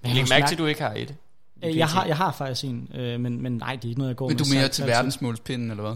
Men 0.02 0.12
Læg 0.12 0.28
mærke 0.28 0.46
til, 0.46 0.54
at 0.54 0.58
du 0.58 0.66
ikke 0.66 0.82
har 0.82 0.92
et. 0.96 1.14
Øh, 1.64 1.76
jeg 1.76 1.88
har, 1.88 2.04
jeg 2.04 2.16
har 2.16 2.32
faktisk 2.32 2.64
en, 2.64 2.88
øh, 2.94 3.20
men, 3.20 3.42
men 3.42 3.52
nej, 3.52 3.76
det 3.76 3.84
er 3.84 3.88
ikke 3.88 3.98
noget, 3.98 4.08
jeg 4.08 4.16
går 4.16 4.28
men 4.28 4.36
med. 4.36 4.44
Men 4.44 4.50
du 4.50 4.54
er 4.54 4.60
mere 4.60 4.68
til 4.68 4.86
verdensmålspinden, 4.86 5.70
eller 5.70 5.82
hvad? 5.82 5.94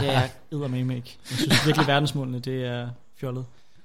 det 0.00 0.08
er 0.08 0.30
jeg 0.50 0.70
med 0.70 0.96
ikke. 0.96 1.16
Jeg 1.30 1.38
synes 1.38 1.66
virkelig, 1.66 1.86
verdensmålene, 1.86 2.38
det 2.38 2.64
er 2.64 2.88
fjollet. 3.20 3.44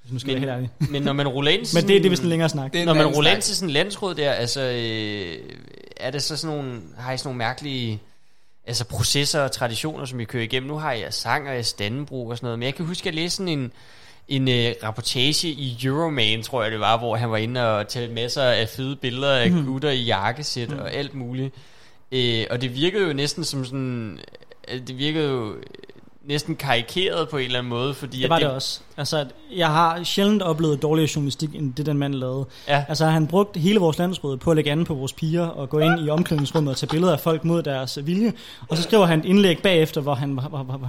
Nu 0.10 0.20
skal 0.20 0.40
men, 0.40 0.50
helt 0.60 0.92
Men 0.92 1.02
når 1.02 1.14
man 1.14 1.28
ruller 1.28 1.52
ind 1.52 1.60
Men 1.76 1.88
det, 1.88 1.88
det 1.88 2.06
er 2.06 2.10
vist 2.10 2.24
en 2.24 2.30
længere 2.30 2.50
snak. 2.50 2.74
Når 2.74 2.94
man 2.94 3.08
ruller 3.08 3.32
ind 3.32 3.42
til 3.42 3.56
sådan 3.56 3.70
en 3.70 3.74
landsråd 3.74 4.16
der, 4.16 4.32
altså, 4.32 4.62
øh, 4.62 5.38
er 5.98 6.12
det 6.12 6.24
så 6.24 6.38
sådan 6.38 6.58
nogle, 6.58 6.82
har 6.98 7.14
I 7.14 7.18
sådan 7.18 7.28
nogle 7.28 7.38
mærkelige 7.38 8.02
altså 8.68 8.86
processer 8.86 9.42
og 9.42 9.52
traditioner, 9.52 10.06
som 10.06 10.20
I 10.20 10.24
kører 10.24 10.44
igennem? 10.44 10.70
Nu 10.70 10.78
har 10.78 10.94
jeg 10.94 11.14
sang 11.14 11.48
og 11.48 11.56
jeg 11.56 11.66
standenbrug 11.66 12.30
og 12.30 12.38
sådan 12.38 12.46
noget, 12.46 12.60
men 12.60 12.66
jeg 12.66 12.76
kan 12.76 12.86
huske, 12.86 13.02
at 13.02 13.06
jeg 13.06 13.14
læste 13.14 13.38
sådan 13.38 13.48
en, 13.48 13.72
en 14.32 14.48
øh, 14.48 14.74
rapportage 14.84 15.48
i 15.48 15.78
Euroman, 15.84 16.44
tror 16.44 16.64
jeg 16.64 16.72
det 16.72 16.80
var, 16.80 16.98
hvor 16.98 17.16
han 17.16 17.32
var 17.32 17.38
inde 17.38 17.78
og 17.78 17.88
talte 17.88 18.14
masser 18.14 18.44
af 18.44 18.70
fede 18.70 18.96
billeder 18.96 19.36
af 19.36 19.52
mm. 19.52 19.66
gutter 19.66 19.90
i 19.90 20.04
jakkesæt 20.04 20.70
mm. 20.70 20.80
og 20.80 20.94
alt 20.94 21.14
muligt. 21.14 21.56
Øh, 22.12 22.46
og 22.50 22.62
det 22.62 22.76
virkede 22.76 23.08
jo 23.08 23.14
næsten 23.14 23.44
som 23.44 23.66
sådan, 23.66 24.20
øh, 24.68 24.80
det 24.88 24.98
virkede 24.98 25.30
jo 25.30 25.56
næsten 26.26 26.56
karikeret 26.56 27.30
på 27.30 27.38
en 27.38 27.46
eller 27.46 27.60
anden 27.60 27.70
måde. 27.70 27.94
Fordi 27.94 28.22
det 28.22 28.30
var 28.30 28.40
det, 28.40 28.46
det 28.46 28.56
også. 28.56 28.80
Altså, 28.98 29.26
jeg 29.56 29.68
har 29.68 30.04
sjældent 30.04 30.42
oplevet 30.42 30.82
dårligere 30.82 31.10
journalistik, 31.16 31.56
end 31.56 31.74
det 31.74 31.86
den 31.86 31.98
mand 31.98 32.14
lavede. 32.14 32.46
Ja. 32.68 32.84
Altså, 32.90 33.06
han 33.06 33.28
brugte 33.28 33.60
hele 33.60 33.80
vores 33.80 33.98
landsråd 33.98 34.38
på 34.38 34.52
at 34.52 34.56
lægge 34.56 34.72
an 34.72 34.86
på 34.86 34.94
vores 34.94 35.14
piger, 35.14 35.48
og 35.48 35.70
gå 35.70 35.80
ind 35.80 36.06
i 36.06 36.10
omklædningsrummet 36.10 36.72
og 36.72 36.78
tage 36.78 36.90
billeder 36.90 37.14
af 37.14 37.20
folk 37.20 37.46
mod 37.46 37.64
deres 37.64 38.00
vilje. 38.06 38.34
Og 38.70 38.78
så 38.78 38.84
skriver 38.84 39.06
han 39.06 39.20
et 39.20 39.26
indlæg 39.26 39.62
bagefter, 39.62 40.02
hvor 40.02 40.14
han, 40.14 40.40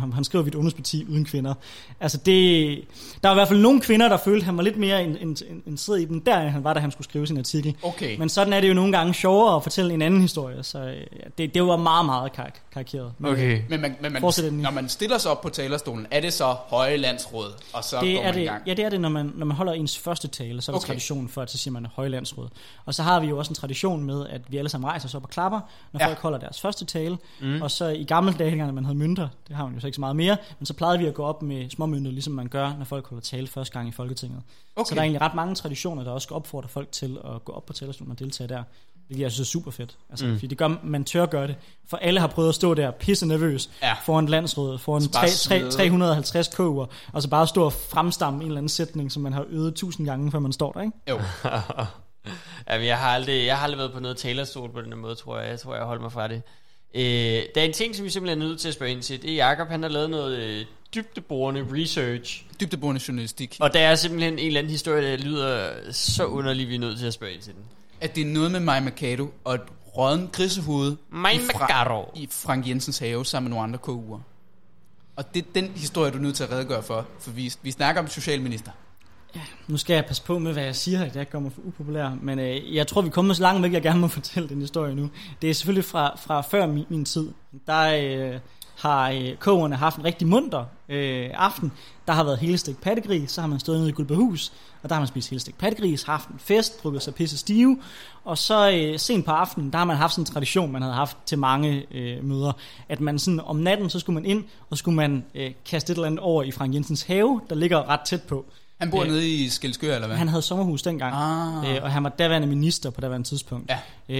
han, 0.00 0.12
han 0.12 0.24
skriver, 0.24 0.42
vi 0.42 0.48
et 0.48 0.54
ungdomsparti 0.54 1.06
uden 1.08 1.24
kvinder. 1.24 1.54
Altså, 2.00 2.18
det, 2.18 2.78
der 3.22 3.28
var 3.28 3.34
i 3.34 3.36
hvert 3.36 3.48
fald 3.48 3.60
nogle 3.60 3.80
kvinder, 3.80 4.08
der 4.08 4.16
følte, 4.16 4.38
at 4.38 4.44
han 4.44 4.56
var 4.56 4.62
lidt 4.62 4.76
mere 4.76 5.04
interesseret 5.04 6.00
i 6.00 6.04
den, 6.04 6.20
der 6.20 6.38
han 6.38 6.64
var, 6.64 6.74
da 6.74 6.80
han 6.80 6.90
skulle 6.90 7.04
skrive 7.04 7.26
sin 7.26 7.38
artikel. 7.38 7.76
Okay. 7.82 8.18
Men 8.18 8.28
sådan 8.28 8.52
er 8.52 8.60
det 8.60 8.68
jo 8.68 8.74
nogle 8.74 8.92
gange 8.92 9.14
sjovere 9.14 9.56
at 9.56 9.62
fortælle 9.62 9.94
en 9.94 10.02
anden 10.02 10.20
historie. 10.20 10.62
Så 10.62 10.78
ja, 10.78 10.94
det, 11.38 11.54
det 11.54 11.62
var 11.62 11.76
meget, 11.76 12.06
meget 12.06 12.32
karik 12.32 12.61
karikeret. 12.72 13.12
Men, 13.18 13.32
okay. 13.32 13.62
Men, 13.68 13.80
man, 13.80 13.96
men 14.00 14.12
man, 14.12 14.22
når 14.52 14.70
man 14.70 14.88
stiller 14.88 15.18
sig 15.18 15.30
op 15.30 15.40
på 15.40 15.48
talerstolen, 15.48 16.06
er 16.10 16.20
det 16.20 16.32
så 16.32 16.44
høje 16.44 16.96
landsråd, 16.96 17.52
og 17.72 17.84
så 17.84 18.00
det 18.00 18.14
går 18.14 18.22
er 18.22 18.24
man 18.24 18.34
det, 18.34 18.50
Ja, 18.66 18.74
det 18.74 18.84
er 18.84 18.88
det, 18.88 19.00
når 19.00 19.08
man, 19.08 19.32
når 19.34 19.46
man 19.46 19.56
holder 19.56 19.72
ens 19.72 19.98
første 19.98 20.28
tale, 20.28 20.62
så 20.62 20.72
er 20.72 20.74
der 20.74 20.78
okay. 20.78 20.86
tradition 20.86 21.28
for, 21.28 21.42
at 21.42 21.50
så 21.50 21.58
siger 21.58 21.72
man 21.72 21.86
højlandsråd. 21.86 22.48
Og 22.84 22.94
så 22.94 23.02
har 23.02 23.20
vi 23.20 23.26
jo 23.26 23.38
også 23.38 23.50
en 23.50 23.54
tradition 23.54 24.04
med, 24.04 24.26
at 24.28 24.40
vi 24.48 24.56
alle 24.56 24.68
sammen 24.68 24.88
rejser 24.88 25.08
os 25.08 25.14
op 25.14 25.24
og 25.24 25.30
klapper, 25.30 25.60
når 25.92 26.00
ja. 26.00 26.06
folk 26.06 26.18
holder 26.18 26.38
deres 26.38 26.60
første 26.60 26.84
tale. 26.84 27.18
Mm. 27.40 27.62
Og 27.62 27.70
så 27.70 27.88
i 27.88 28.04
gamle 28.04 28.32
dage, 28.32 28.56
når 28.56 28.72
man 28.72 28.84
havde 28.84 28.98
mønter, 28.98 29.28
det 29.48 29.56
har 29.56 29.64
man 29.64 29.74
jo 29.74 29.80
så 29.80 29.86
ikke 29.86 29.96
så 29.96 30.00
meget 30.00 30.16
mere, 30.16 30.36
men 30.58 30.66
så 30.66 30.74
plejede 30.74 30.98
vi 30.98 31.06
at 31.06 31.14
gå 31.14 31.24
op 31.24 31.42
med 31.42 31.70
små 31.70 31.86
mønter, 31.86 32.10
ligesom 32.10 32.32
man 32.32 32.48
gør, 32.48 32.74
når 32.78 32.84
folk 32.84 33.06
holder 33.06 33.22
tale 33.22 33.46
første 33.46 33.72
gang 33.72 33.88
i 33.88 33.92
Folketinget. 33.92 34.42
Okay. 34.76 34.88
Så 34.88 34.94
der 34.94 35.00
er 35.00 35.04
egentlig 35.04 35.20
ret 35.20 35.34
mange 35.34 35.54
traditioner, 35.54 36.04
der 36.04 36.10
også 36.10 36.24
skal 36.24 36.34
opfordre 36.34 36.68
folk 36.68 36.92
til 36.92 37.18
at 37.24 37.44
gå 37.44 37.52
op 37.52 37.66
på 37.66 37.72
talerstolen 37.72 38.12
og 38.12 38.18
deltage 38.18 38.48
der. 38.48 38.62
Det 39.14 39.20
jeg 39.20 39.32
synes 39.32 39.48
er 39.48 39.50
super 39.50 39.70
fedt. 39.70 39.96
Altså, 40.10 40.26
mm. 40.26 40.34
fordi 40.34 40.46
det 40.46 40.58
gør, 40.58 40.68
man 40.82 41.04
tør 41.04 41.26
gøre 41.26 41.46
det. 41.46 41.56
For 41.88 41.96
alle 41.96 42.20
har 42.20 42.26
prøvet 42.26 42.48
at 42.48 42.54
stå 42.54 42.74
der 42.74 42.90
pisse 42.90 43.26
nervøs 43.26 43.70
ja. 43.82 43.94
foran 44.04 44.26
landsrådet, 44.26 44.80
foran 44.80 45.02
3, 45.02 45.28
3, 45.28 45.70
350 45.70 46.48
koger, 46.48 46.86
og 47.12 47.22
så 47.22 47.28
bare 47.28 47.46
stå 47.46 47.64
og 47.64 47.72
fremstamme 47.72 48.40
en 48.40 48.46
eller 48.46 48.58
anden 48.58 48.68
sætning, 48.68 49.12
som 49.12 49.22
man 49.22 49.32
har 49.32 49.44
øvet 49.48 49.74
tusind 49.74 50.06
gange, 50.06 50.30
før 50.30 50.38
man 50.38 50.52
står 50.52 50.72
der, 50.72 50.80
ikke? 50.80 50.92
Jo. 51.10 51.20
Jamen, 52.70 52.86
jeg 52.86 52.98
har, 52.98 53.08
aldrig, 53.08 53.46
jeg 53.46 53.56
har 53.56 53.64
aldrig 53.64 53.78
været 53.78 53.92
på 53.92 54.00
noget 54.00 54.16
talerstol 54.16 54.72
på 54.72 54.80
den 54.80 54.98
måde, 54.98 55.14
tror 55.14 55.38
jeg. 55.38 55.50
Jeg 55.50 55.60
tror, 55.60 55.74
jeg 55.74 55.84
holder 55.84 56.02
mig 56.02 56.12
fra 56.12 56.28
det. 56.28 56.42
Øh, 56.94 57.02
der 57.54 57.60
er 57.60 57.64
en 57.64 57.72
ting, 57.72 57.96
som 57.96 58.04
vi 58.04 58.10
simpelthen 58.10 58.42
er 58.42 58.46
nødt 58.46 58.60
til 58.60 58.68
at 58.68 58.74
spørge 58.74 58.92
ind 58.92 59.02
til. 59.02 59.22
Det 59.22 59.30
er 59.30 59.48
Jacob, 59.48 59.68
han 59.68 59.82
har 59.82 59.90
lavet 59.90 60.10
noget 60.10 60.38
øh, 60.38 60.64
dybdeborende 60.94 61.66
research. 61.72 62.44
Dybdeborende 62.60 63.00
journalistik. 63.08 63.56
Og 63.60 63.74
der 63.74 63.80
er 63.80 63.94
simpelthen 63.94 64.32
en 64.32 64.46
eller 64.46 64.60
anden 64.60 64.70
historie, 64.70 65.12
der 65.12 65.16
lyder 65.16 65.70
så 65.92 66.26
underlig, 66.26 66.68
vi 66.68 66.74
er 66.74 66.78
nødt 66.78 66.98
til 66.98 67.06
at 67.06 67.12
spørge 67.12 67.32
ind 67.32 67.42
til 67.42 67.52
den 67.52 67.62
at 68.02 68.16
det 68.16 68.20
er 68.20 68.32
noget 68.32 68.50
med 68.50 68.60
Maja 68.60 68.80
Mercado 68.80 69.30
og 69.44 69.54
et 69.54 69.60
rådden 69.96 70.28
grisehoved 70.32 70.96
Maja 71.10 71.38
Mercado. 71.40 72.10
i 72.14 72.28
Frank 72.30 72.68
Jensens 72.68 72.98
have 72.98 73.24
sammen 73.24 73.50
med 73.50 73.56
nogle 73.56 73.64
andre 73.64 73.78
KU'er. 73.88 74.20
Og 75.16 75.34
det 75.34 75.44
er 75.44 75.50
den 75.54 75.72
historie, 75.76 76.10
du 76.10 76.16
er 76.16 76.22
nødt 76.22 76.36
til 76.36 76.44
at 76.44 76.50
redegøre 76.50 76.82
for, 76.82 77.06
for 77.20 77.30
vi, 77.30 77.52
vi 77.62 77.70
snakker 77.70 78.02
om 78.02 78.08
socialminister. 78.08 78.70
Ja, 79.34 79.40
nu 79.68 79.76
skal 79.76 79.94
jeg 79.94 80.04
passe 80.04 80.22
på 80.22 80.38
med, 80.38 80.52
hvad 80.52 80.64
jeg 80.64 80.76
siger, 80.76 81.04
at 81.04 81.16
jeg 81.16 81.30
kommer 81.30 81.50
for 81.50 81.60
upopulær, 81.64 82.10
men 82.22 82.38
øh, 82.38 82.74
jeg 82.74 82.86
tror, 82.86 83.02
vi 83.02 83.10
kommer 83.10 83.34
så 83.34 83.42
langt 83.42 83.62
væk, 83.62 83.72
jeg 83.72 83.82
gerne 83.82 84.00
må 84.00 84.08
fortælle 84.18 84.48
den 84.48 84.60
historie 84.60 84.94
nu. 84.94 85.10
Det 85.42 85.50
er 85.50 85.54
selvfølgelig 85.54 85.84
fra, 85.84 86.16
fra 86.16 86.40
før 86.40 86.66
min, 86.66 86.84
min 86.88 87.04
tid. 87.04 87.30
Der, 87.66 88.32
øh, 88.34 88.40
har 88.82 89.10
øh, 89.10 89.36
kogerne 89.36 89.76
haft 89.76 89.96
en 89.96 90.04
rigtig 90.04 90.28
munter 90.28 90.64
øh, 90.92 91.30
aften. 91.34 91.72
Der 92.06 92.12
har 92.12 92.24
været 92.24 92.38
hele 92.38 92.58
stik 92.58 92.80
pattegris, 92.80 93.30
så 93.30 93.40
har 93.40 93.48
man 93.48 93.60
stået 93.60 93.78
nede 93.78 93.88
i 93.88 93.92
Guldbehus, 93.92 94.52
og 94.82 94.88
der 94.88 94.94
har 94.94 95.00
man 95.00 95.08
spist 95.08 95.30
hele 95.30 95.40
stik 95.40 95.58
pattegris, 95.58 96.02
haft 96.02 96.28
en 96.28 96.38
fest, 96.38 96.82
drukket 96.82 97.02
sig 97.02 97.14
pisse 97.14 97.38
stive, 97.38 97.78
og 98.24 98.38
så 98.38 98.70
øh, 98.70 98.98
sent 98.98 99.24
på 99.24 99.30
aftenen, 99.30 99.72
der 99.72 99.78
har 99.78 99.84
man 99.84 99.96
haft 99.96 100.12
sådan 100.12 100.22
en 100.22 100.26
tradition, 100.26 100.72
man 100.72 100.82
havde 100.82 100.94
haft 100.94 101.16
til 101.26 101.38
mange 101.38 101.86
øh, 101.90 102.24
møder, 102.24 102.52
at 102.88 103.00
man 103.00 103.18
sådan 103.18 103.40
om 103.40 103.56
natten, 103.56 103.90
så 103.90 103.98
skulle 103.98 104.14
man 104.14 104.24
ind, 104.24 104.44
og 104.70 104.78
skulle 104.78 104.96
man 104.96 105.24
øh, 105.34 105.50
kaste 105.64 105.90
et 105.90 105.96
eller 105.96 106.06
andet 106.06 106.20
over 106.20 106.42
i 106.42 106.50
Frank 106.50 106.74
Jensens 106.74 107.02
have, 107.02 107.40
der 107.50 107.54
ligger 107.54 107.88
ret 107.88 108.00
tæt 108.00 108.22
på. 108.22 108.44
Han 108.80 108.90
bor 108.90 109.02
øh, 109.02 109.08
nede 109.08 109.28
i 109.28 109.48
Skelskør, 109.48 109.94
eller 109.94 110.06
hvad? 110.06 110.16
Han 110.16 110.28
havde 110.28 110.42
sommerhus 110.42 110.82
dengang, 110.82 111.14
ah. 111.14 111.76
øh, 111.76 111.82
og 111.82 111.92
han 111.92 112.04
var 112.04 112.08
daværende 112.08 112.48
minister 112.48 112.90
på 112.90 113.00
daværende 113.00 113.28
tidspunkt. 113.28 113.70
Ja. 113.70 113.78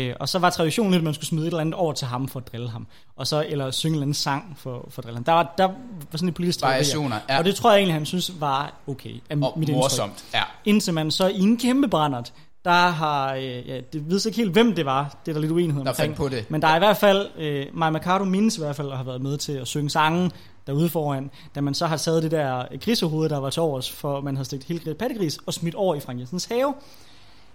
Øh, 0.09 0.17
og 0.21 0.29
så 0.29 0.39
var 0.39 0.51
traditionen 0.51 0.93
lidt, 0.93 1.01
at 1.01 1.05
man 1.05 1.15
skulle 1.15 1.27
smide 1.27 1.47
et 1.47 1.51
eller 1.51 1.61
andet 1.61 1.75
over 1.75 1.93
til 1.93 2.07
ham 2.07 2.29
for 2.29 2.41
at 2.41 2.53
drille 2.53 2.71
ham. 2.71 2.87
Og 3.17 3.27
så, 3.27 3.47
eller 3.49 3.71
synge 3.71 3.91
en 3.91 3.95
eller 3.95 4.03
anden 4.03 4.15
sang 4.15 4.57
for, 4.59 4.89
for 4.91 5.01
at 5.03 5.05
drille 5.05 5.17
ham. 5.17 5.25
Der 5.25 5.33
var, 5.33 5.55
der 5.59 5.65
var 5.65 5.75
sådan 6.13 6.29
en 6.29 6.35
politisk 6.35 6.63
Variationer, 6.63 7.19
ja. 7.29 7.39
Og 7.39 7.45
det 7.45 7.55
tror 7.55 7.71
jeg 7.71 7.79
egentlig, 7.79 7.95
han 7.95 8.07
synes 8.07 8.33
var 8.41 8.75
okay. 8.87 9.15
Af 9.31 9.37
og 9.37 9.55
mit 9.57 9.69
morsomt, 9.69 10.25
ja. 10.35 10.43
Indtil 10.65 10.95
man 10.95 11.11
så 11.11 11.29
i 11.29 11.41
en 11.41 11.57
kæmpe 11.57 11.89
brændert 11.89 12.33
der 12.65 12.89
har, 12.89 13.35
øh, 13.35 13.69
ja, 13.69 13.81
det 13.93 14.11
ved 14.11 14.27
ikke 14.27 14.37
helt, 14.37 14.53
hvem 14.53 14.75
det 14.75 14.87
var, 14.87 15.17
det 15.27 15.31
er 15.31 15.35
der 15.35 15.41
lidt 15.41 15.53
uenighed 15.53 15.85
Der 15.85 15.91
omkring. 15.91 16.15
på 16.15 16.29
det. 16.29 16.51
Men 16.51 16.63
der 16.63 16.69
er 16.69 16.77
i 16.77 16.79
hvert 16.79 16.97
fald, 16.97 17.29
øh, 17.39 17.67
Maja 17.73 17.91
Mercado 17.91 18.25
mindes 18.25 18.57
i 18.57 18.61
hvert 18.61 18.77
fald 18.77 18.91
at 18.91 18.97
have 18.97 19.07
været 19.07 19.23
med 19.23 19.37
til 19.37 19.53
at 19.53 19.69
synge 19.69 19.91
sangen 19.91 20.33
derude 20.67 20.89
foran, 20.89 21.31
da 21.55 21.61
man 21.61 21.75
så 21.75 21.87
har 21.87 21.97
taget 21.97 22.23
det 22.23 22.31
der 22.31 22.65
grisehoved, 22.81 23.29
der 23.29 23.39
var 23.39 23.51
til 23.51 23.63
overs, 23.63 23.91
for 23.91 24.21
man 24.21 24.37
havde 24.37 24.45
stikket 24.45 24.69
hele 24.69 24.95
pattegris 24.95 25.39
og 25.47 25.55
smidt 25.55 25.75
over 25.75 25.95
i 25.95 26.01
Frank 26.01 26.19
Jensens 26.19 26.45
have. 26.45 26.75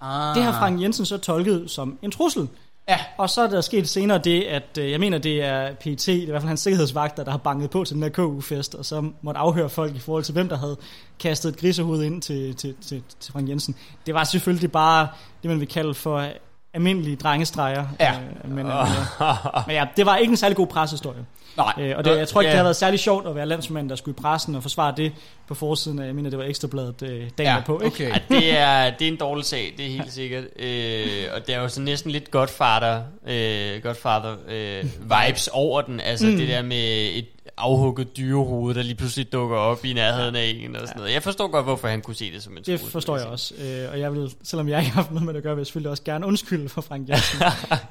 Ah. 0.02 0.36
Det 0.36 0.44
har 0.44 0.52
Frank 0.52 0.82
Jensen 0.82 1.06
så 1.06 1.18
tolket 1.18 1.72
som 1.72 1.98
en 2.02 2.12
trussel. 2.12 2.50
Ja. 2.90 3.00
Og 3.18 3.30
så 3.30 3.42
er 3.42 3.48
der 3.48 3.62
sket 3.62 3.90
senere 3.90 4.18
det, 4.18 4.44
at 4.44 4.78
øh, 4.80 4.92
jeg 4.92 5.00
mener, 5.00 5.18
det 5.18 5.44
er 5.44 5.74
PET, 5.74 6.06
det 6.06 6.10
er 6.10 6.22
i 6.22 6.26
hvert 6.26 6.42
fald 6.42 6.48
hans 6.48 6.60
sikkerhedsvagter, 6.60 7.24
der 7.24 7.32
har 7.32 7.38
banket 7.38 7.70
på 7.70 7.84
til 7.84 7.96
den 7.96 8.04
der 8.04 8.10
KU-fest, 8.10 8.76
og 8.76 8.86
så 8.86 9.10
måtte 9.22 9.40
afhøre 9.40 9.70
folk 9.70 9.96
i 9.96 10.00
forhold 10.00 10.24
til, 10.24 10.34
hvem 10.34 10.50
der 10.50 10.58
havde 10.58 10.78
kastet 11.20 11.50
et 11.50 11.60
grisehoved 11.60 12.04
ind 12.04 12.22
til, 12.22 12.56
til, 12.56 12.76
til, 12.82 13.04
til 13.20 13.34
Frank 13.34 13.50
Jensen. 13.50 13.76
Det 14.06 14.14
var 14.14 14.24
selvfølgelig 14.24 14.72
bare 14.72 15.08
det, 15.42 15.50
man 15.50 15.60
vil 15.60 15.68
kalde 15.68 15.94
for 15.94 16.28
almindelige 16.74 17.16
drengestreger. 17.16 17.86
Ja. 18.00 18.12
Øh, 18.44 18.52
men, 18.52 18.66
øh, 18.68 18.74
men 19.68 19.76
ja, 19.76 19.86
det 19.98 20.06
var 20.06 20.18
ikke 20.18 20.32
en 20.32 20.38
særlig 20.38 20.56
god 20.58 20.68
pressehistorie. 20.68 21.26
Nej. 21.58 21.74
Øh, 21.80 21.98
og 21.98 22.06
det, 22.06 22.18
jeg 22.18 22.28
tror 22.28 22.42
ikke, 22.42 22.48
Ja. 22.48 22.52
det 22.52 22.58
har 22.58 22.64
været 22.64 22.76
særlig 22.76 23.00
sjovt 23.00 23.28
at 23.28 23.36
være 23.36 23.46
landsmand, 23.46 23.90
der 23.90 23.96
skulle 23.96 24.18
i 24.20 24.22
pressen 24.22 24.56
og 24.56 24.62
forsvare 24.62 24.94
det 24.98 25.12
på 25.48 25.56
forsiden 25.56 26.00
af, 26.00 26.06
jeg 26.06 26.16
mener, 26.16 26.30
det 26.30 26.40
var 26.40 26.46
Ekstrabladet 26.46 27.02
øh, 27.04 27.10
dagen 27.10 27.30
Ja, 27.40 27.60
på, 27.66 27.82
ikke? 27.86 27.86
okay. 27.88 28.10
Ja, 28.10 28.20
det, 28.36 28.58
er, 28.58 28.90
det 28.90 29.08
er 29.08 29.12
en 29.12 29.18
dårlig 29.18 29.46
sag, 29.46 29.74
det 29.78 29.86
er 29.86 29.90
helt 29.90 30.14
sikkert. 30.14 30.44
Øh, 30.60 31.08
og 31.36 31.48
det 31.48 31.56
er 31.56 31.60
jo 31.60 31.68
så 31.70 31.82
næsten 31.82 32.12
lidt 32.12 32.32
Godfather, 32.32 33.02
øh, 33.28 33.84
Godfather 33.84 34.36
øh, 34.48 34.84
vibes 35.04 35.48
over 35.54 35.82
den. 35.82 36.00
Altså 36.00 36.26
mm. 36.26 36.38
det 36.38 36.48
der 36.48 36.62
med 36.62 37.10
et 37.16 37.26
afhugget 37.58 38.18
dyrehoved, 38.18 38.76
der 38.76 38.82
lige 38.84 38.96
pludselig 38.96 39.32
dukker 39.32 39.58
op 39.58 39.86
i 39.86 39.94
nærheden 39.94 40.36
af 40.36 40.44
en 40.58 40.76
og 40.76 40.88
sådan 40.88 40.98
noget. 41.00 41.14
Jeg 41.14 41.24
forstår 41.24 41.48
godt, 41.48 41.66
hvorfor 41.66 41.88
han 41.88 42.02
kunne 42.02 42.16
se 42.16 42.32
det 42.32 42.44
som 42.44 42.58
en 42.58 42.64
Det 42.64 42.80
forstår 42.80 43.18
jeg 43.18 43.26
også. 43.28 43.54
Øh, 43.56 43.92
og 43.92 44.00
jeg 44.00 44.14
vil, 44.14 44.32
selvom 44.44 44.70
jeg 44.70 44.80
ikke 44.80 44.92
har 44.92 45.02
haft 45.02 45.12
noget 45.12 45.26
med 45.26 45.34
det 45.34 45.38
at 45.38 45.44
gøre, 45.44 45.56
vil 45.56 45.60
jeg 45.62 45.68
selvfølgelig 45.68 45.92
også 45.92 46.04
gerne 46.04 46.26
undskylde 46.26 46.70
for 46.70 46.82
Frank 46.82 47.08
Jensen. 47.10 47.40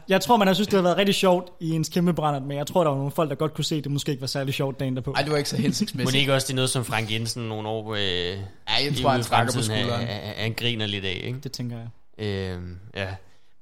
jeg 0.09 0.21
tror, 0.21 0.37
man 0.37 0.47
har 0.47 0.55
synes, 0.55 0.69
det 0.69 0.75
har 0.77 0.83
været 0.83 0.97
rigtig 0.97 1.15
sjovt 1.15 1.53
i 1.61 1.71
ens 1.71 1.89
kæmpe 1.89 2.15
brændert, 2.15 2.43
men 2.43 2.57
jeg 2.57 2.67
tror, 2.67 2.83
der 2.85 2.91
var 2.91 2.97
nogle 2.97 3.13
folk, 3.13 3.31
der 3.31 3.37
godt 3.37 3.55
kunne 3.55 3.65
se, 3.65 3.77
at 3.77 3.85
det 3.85 3.93
måske 3.93 4.11
ikke 4.11 4.21
var 4.21 4.27
særlig 4.27 4.55
sjovt 4.55 4.81
dagen 4.81 4.97
derpå. 4.97 5.13
Ej, 5.13 5.23
det 5.23 5.31
var 5.31 5.37
ikke 5.37 5.51
så 5.51 5.57
Må 5.57 5.63
hensigtsmæssigt. 5.63 6.13
det 6.13 6.19
ikke 6.21 6.35
også 6.35 6.47
det 6.47 6.53
er 6.53 6.57
noget, 6.57 6.71
som 6.71 6.85
Frank 6.85 7.13
Jensen 7.13 7.43
nogle 7.49 7.69
år 7.69 7.95
øh, 7.95 8.01
Ja, 8.01 8.37
jeg 8.85 8.93
i 8.93 9.03
tror, 9.03 9.11
han 9.11 9.23
trækker 9.23 9.53
på 9.55 9.63
skulderen. 9.63 9.91
Han, 10.07 10.07
han, 10.23 10.35
han 10.37 10.53
griner 10.53 10.87
lidt 10.87 11.05
af, 11.05 11.21
ikke? 11.25 11.39
Det 11.43 11.53
tænker 11.53 11.77
jeg. 11.77 11.89
Øh, 12.27 12.61
ja. 12.97 13.09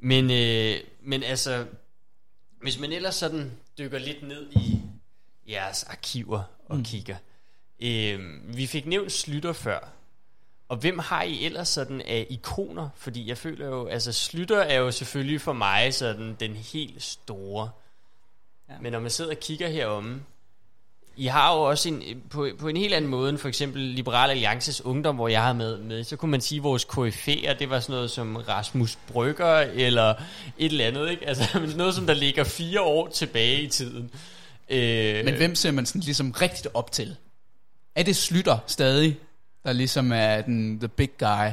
Men, 0.03 0.31
øh, 0.31 0.75
men 1.07 1.23
altså, 1.23 1.65
hvis 2.63 2.81
man 2.81 2.93
ellers 2.93 3.15
sådan 3.15 3.51
dykker 3.79 3.99
lidt 3.99 4.29
ned 4.29 4.47
i 4.53 4.81
jeres 5.49 5.83
arkiver 5.83 6.43
og 6.69 6.77
mm. 6.77 6.85
kigger. 6.85 7.17
Øh, 7.81 8.21
vi 8.57 8.67
fik 8.67 8.87
nævnt 8.87 9.13
Slytter 9.13 9.53
før. 9.53 9.89
Og 10.69 10.77
hvem 10.77 10.99
har 10.99 11.23
I 11.23 11.45
ellers 11.45 11.69
sådan 11.69 12.01
af 12.01 12.27
ikoner? 12.31 12.89
Fordi 12.97 13.29
jeg 13.29 13.39
føler 13.39 13.67
jo, 13.67 13.87
altså 13.87 14.13
Slytter 14.13 14.61
er 14.61 14.79
jo 14.79 14.91
selvfølgelig 14.91 15.41
for 15.41 15.53
mig 15.53 15.95
sådan 15.95 16.37
den 16.41 16.57
helt 16.57 17.03
store. 17.03 17.71
Ja. 18.69 18.75
Men 18.81 18.93
når 18.93 19.01
man 19.01 19.11
sidder 19.11 19.31
og 19.31 19.41
kigger 19.41 19.69
heromme, 19.69 20.23
I 21.17 21.27
har 21.27 21.55
jo 21.55 21.63
også 21.63 21.89
en, 21.89 22.23
på, 22.31 22.49
på 22.59 22.69
en 22.69 22.77
helt 22.77 22.95
anden 22.95 23.11
måde 23.11 23.31
end 23.31 23.39
for 23.39 23.49
eksempel 23.49 23.83
Liberal 23.83 24.31
Alliances 24.31 24.85
Ungdom, 24.85 25.15
hvor 25.15 25.29
jeg 25.29 25.43
har 25.43 25.53
med, 25.53 25.79
med 25.79 26.05
så 26.05 26.17
kunne 26.17 26.31
man 26.31 26.41
sige, 26.41 26.59
at 26.59 26.63
vores 26.63 26.85
KF'er, 26.85 27.53
det 27.59 27.71
var 27.71 27.81
sådan 27.81 27.95
noget 27.95 28.11
som 28.11 28.37
Rasmus 28.37 28.97
Brygger, 28.97 29.59
eller 29.59 30.15
et 30.59 30.73
eller 30.73 30.87
andet, 30.87 31.11
ikke? 31.11 31.29
Altså 31.29 31.61
noget, 31.77 31.95
som 31.95 32.07
der 32.07 32.15
ligger 32.15 32.45
fire 32.45 32.81
år 32.81 33.09
tilbage 33.09 33.63
i 33.63 33.69
tiden. 33.69 34.11
Øh, 34.71 35.25
Men 35.25 35.37
hvem 35.37 35.55
ser 35.55 35.71
man 35.71 35.87
sådan 35.87 36.01
ligesom 36.01 36.31
rigtigt 36.31 36.69
op 36.75 36.93
til? 36.93 37.17
Er 37.95 38.03
det 38.03 38.17
Slytter 38.17 38.59
stadig, 38.67 39.19
der 39.65 39.73
ligesom 39.73 40.13
er 40.13 40.41
den 40.41 40.79
the 40.79 40.89
big 40.89 41.11
guy? 41.19 41.51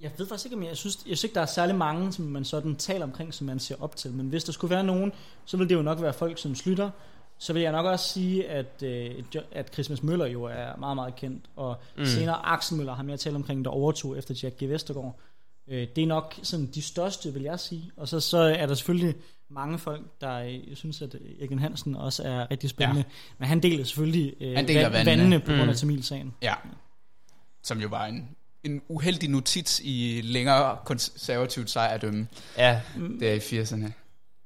Jeg 0.00 0.10
ved 0.18 0.28
faktisk 0.28 0.46
ikke, 0.46 0.56
om 0.56 0.62
jeg, 0.62 0.68
jeg 0.68 0.76
synes, 0.76 0.96
jeg 0.96 1.02
synes 1.04 1.24
ikke, 1.24 1.34
der 1.34 1.40
er 1.40 1.46
særlig 1.46 1.76
mange, 1.76 2.12
som 2.12 2.24
man 2.24 2.44
sådan 2.44 2.76
taler 2.76 3.04
omkring, 3.04 3.34
som 3.34 3.46
man 3.46 3.58
ser 3.58 3.74
op 3.80 3.96
til. 3.96 4.12
Men 4.12 4.28
hvis 4.28 4.44
der 4.44 4.52
skulle 4.52 4.74
være 4.74 4.84
nogen, 4.84 5.12
så 5.44 5.56
vil 5.56 5.68
det 5.68 5.74
jo 5.74 5.82
nok 5.82 6.02
være 6.02 6.12
folk 6.12 6.38
som 6.38 6.54
Slytter. 6.54 6.90
Så 7.38 7.52
vil 7.52 7.62
jeg 7.62 7.72
nok 7.72 7.86
også 7.86 8.08
sige, 8.08 8.48
at, 8.48 8.82
øh, 8.82 9.10
at 9.52 9.72
Christmas 9.72 10.02
Møller 10.02 10.26
jo 10.26 10.44
er 10.44 10.76
meget, 10.76 10.96
meget 10.96 11.16
kendt. 11.16 11.44
Og 11.56 11.76
mm. 11.96 12.06
senere 12.06 12.46
Axel 12.46 12.76
Møller, 12.76 12.94
ham 12.94 13.10
jeg 13.10 13.20
taler 13.20 13.36
omkring, 13.36 13.64
der 13.64 13.70
overtog 13.70 14.18
efter 14.18 14.34
Jack 14.42 14.62
G. 14.62 14.68
Vestergaard. 14.68 15.20
Øh, 15.68 15.88
det 15.96 16.02
er 16.02 16.06
nok 16.06 16.34
sådan 16.42 16.66
de 16.66 16.82
største, 16.82 17.32
vil 17.32 17.42
jeg 17.42 17.60
sige. 17.60 17.90
Og 17.96 18.08
så, 18.08 18.20
så 18.20 18.38
er 18.38 18.66
der 18.66 18.74
selvfølgelig 18.74 19.14
mange 19.50 19.78
folk, 19.78 20.20
der 20.20 20.34
øh, 20.38 20.68
jeg 20.68 20.76
synes, 20.76 21.02
at 21.02 21.14
Erik 21.40 21.50
Hansen 21.60 21.94
også 21.94 22.22
er 22.22 22.50
rigtig 22.50 22.70
spændende. 22.70 23.00
Ja. 23.08 23.14
Men 23.38 23.48
han 23.48 23.60
deler 23.60 23.84
selvfølgelig 23.84 24.34
øh, 24.40 24.54
Han 24.56 24.68
deler 24.68 24.80
vand- 24.82 24.92
vandene. 24.92 25.10
vandene 25.10 25.40
på 25.40 25.46
grund 25.46 25.60
af 25.60 25.66
Mm. 25.68 25.74
Tamilsagen. 25.74 26.34
Ja. 26.42 26.54
Som 27.62 27.80
jo 27.80 27.88
var 27.88 28.06
en, 28.06 28.28
en 28.64 28.82
uheldig 28.88 29.30
notits 29.30 29.80
i 29.84 30.20
længere 30.24 30.76
konservativt 30.84 31.70
sejrdømme 31.70 32.26
Ja, 32.58 32.80
der 33.20 33.32
i 33.32 33.38
80'erne. 33.38 33.92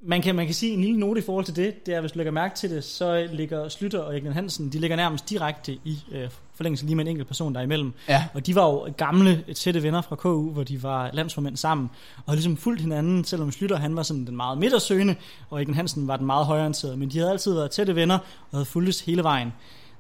Man 0.05 0.23
kan, 0.23 0.35
man 0.35 0.47
kan 0.47 0.55
sige 0.55 0.73
en 0.73 0.81
lille 0.81 0.99
note 1.01 1.21
i 1.21 1.25
forhold 1.25 1.45
til 1.45 1.57
det, 1.57 1.87
det 1.87 1.95
er, 1.95 2.01
hvis 2.01 2.13
du 2.13 2.19
lægger 2.19 2.33
mærke 2.33 2.55
til 2.57 2.71
det, 2.71 2.85
så 2.85 3.29
ligger 3.33 3.69
Slytter 3.69 3.99
og 4.01 4.17
Egil 4.19 4.33
Hansen, 4.33 4.73
de 4.73 4.79
ligger 4.79 4.97
nærmest 4.97 5.31
direkte 5.31 5.73
i 5.85 5.99
øh, 6.13 6.31
forlængelse 6.55 6.85
lige 6.87 6.97
med 6.97 7.05
en 7.05 7.09
enkelt 7.11 7.27
person 7.29 7.53
der 7.55 7.61
er 7.61 7.65
imellem. 7.65 7.93
Ja. 8.09 8.25
Og 8.35 8.47
de 8.47 8.55
var 8.55 8.67
jo 8.67 8.93
gamle, 8.97 9.45
tætte 9.57 9.83
venner 9.83 10.01
fra 10.03 10.17
KU, 10.17 10.51
hvor 10.51 10.63
de 10.65 10.83
var 10.83 11.11
landsformænd 11.13 11.57
sammen, 11.57 11.91
og 12.17 12.23
havde 12.27 12.37
ligesom 12.37 12.57
fulgt 12.57 12.81
hinanden, 12.81 13.25
selvom 13.25 13.53
Slytter 13.53 13.77
han 13.77 13.97
var 13.97 14.03
sådan 14.03 14.27
den 14.27 14.37
meget 14.37 14.59
midtersøgende, 14.59 15.15
og 15.51 15.63
Egil 15.63 15.75
Hansen 15.75 16.09
var 16.09 16.17
den 16.17 16.27
meget 16.27 16.47
højreorienterede, 16.47 16.97
men 16.97 17.11
de 17.11 17.19
havde 17.19 17.31
altid 17.31 17.55
været 17.55 17.71
tætte 17.71 17.95
venner, 17.97 18.19
og 18.19 18.59
havde 18.59 18.65
fulgtes 18.65 19.01
hele 19.01 19.23
vejen. 19.23 19.53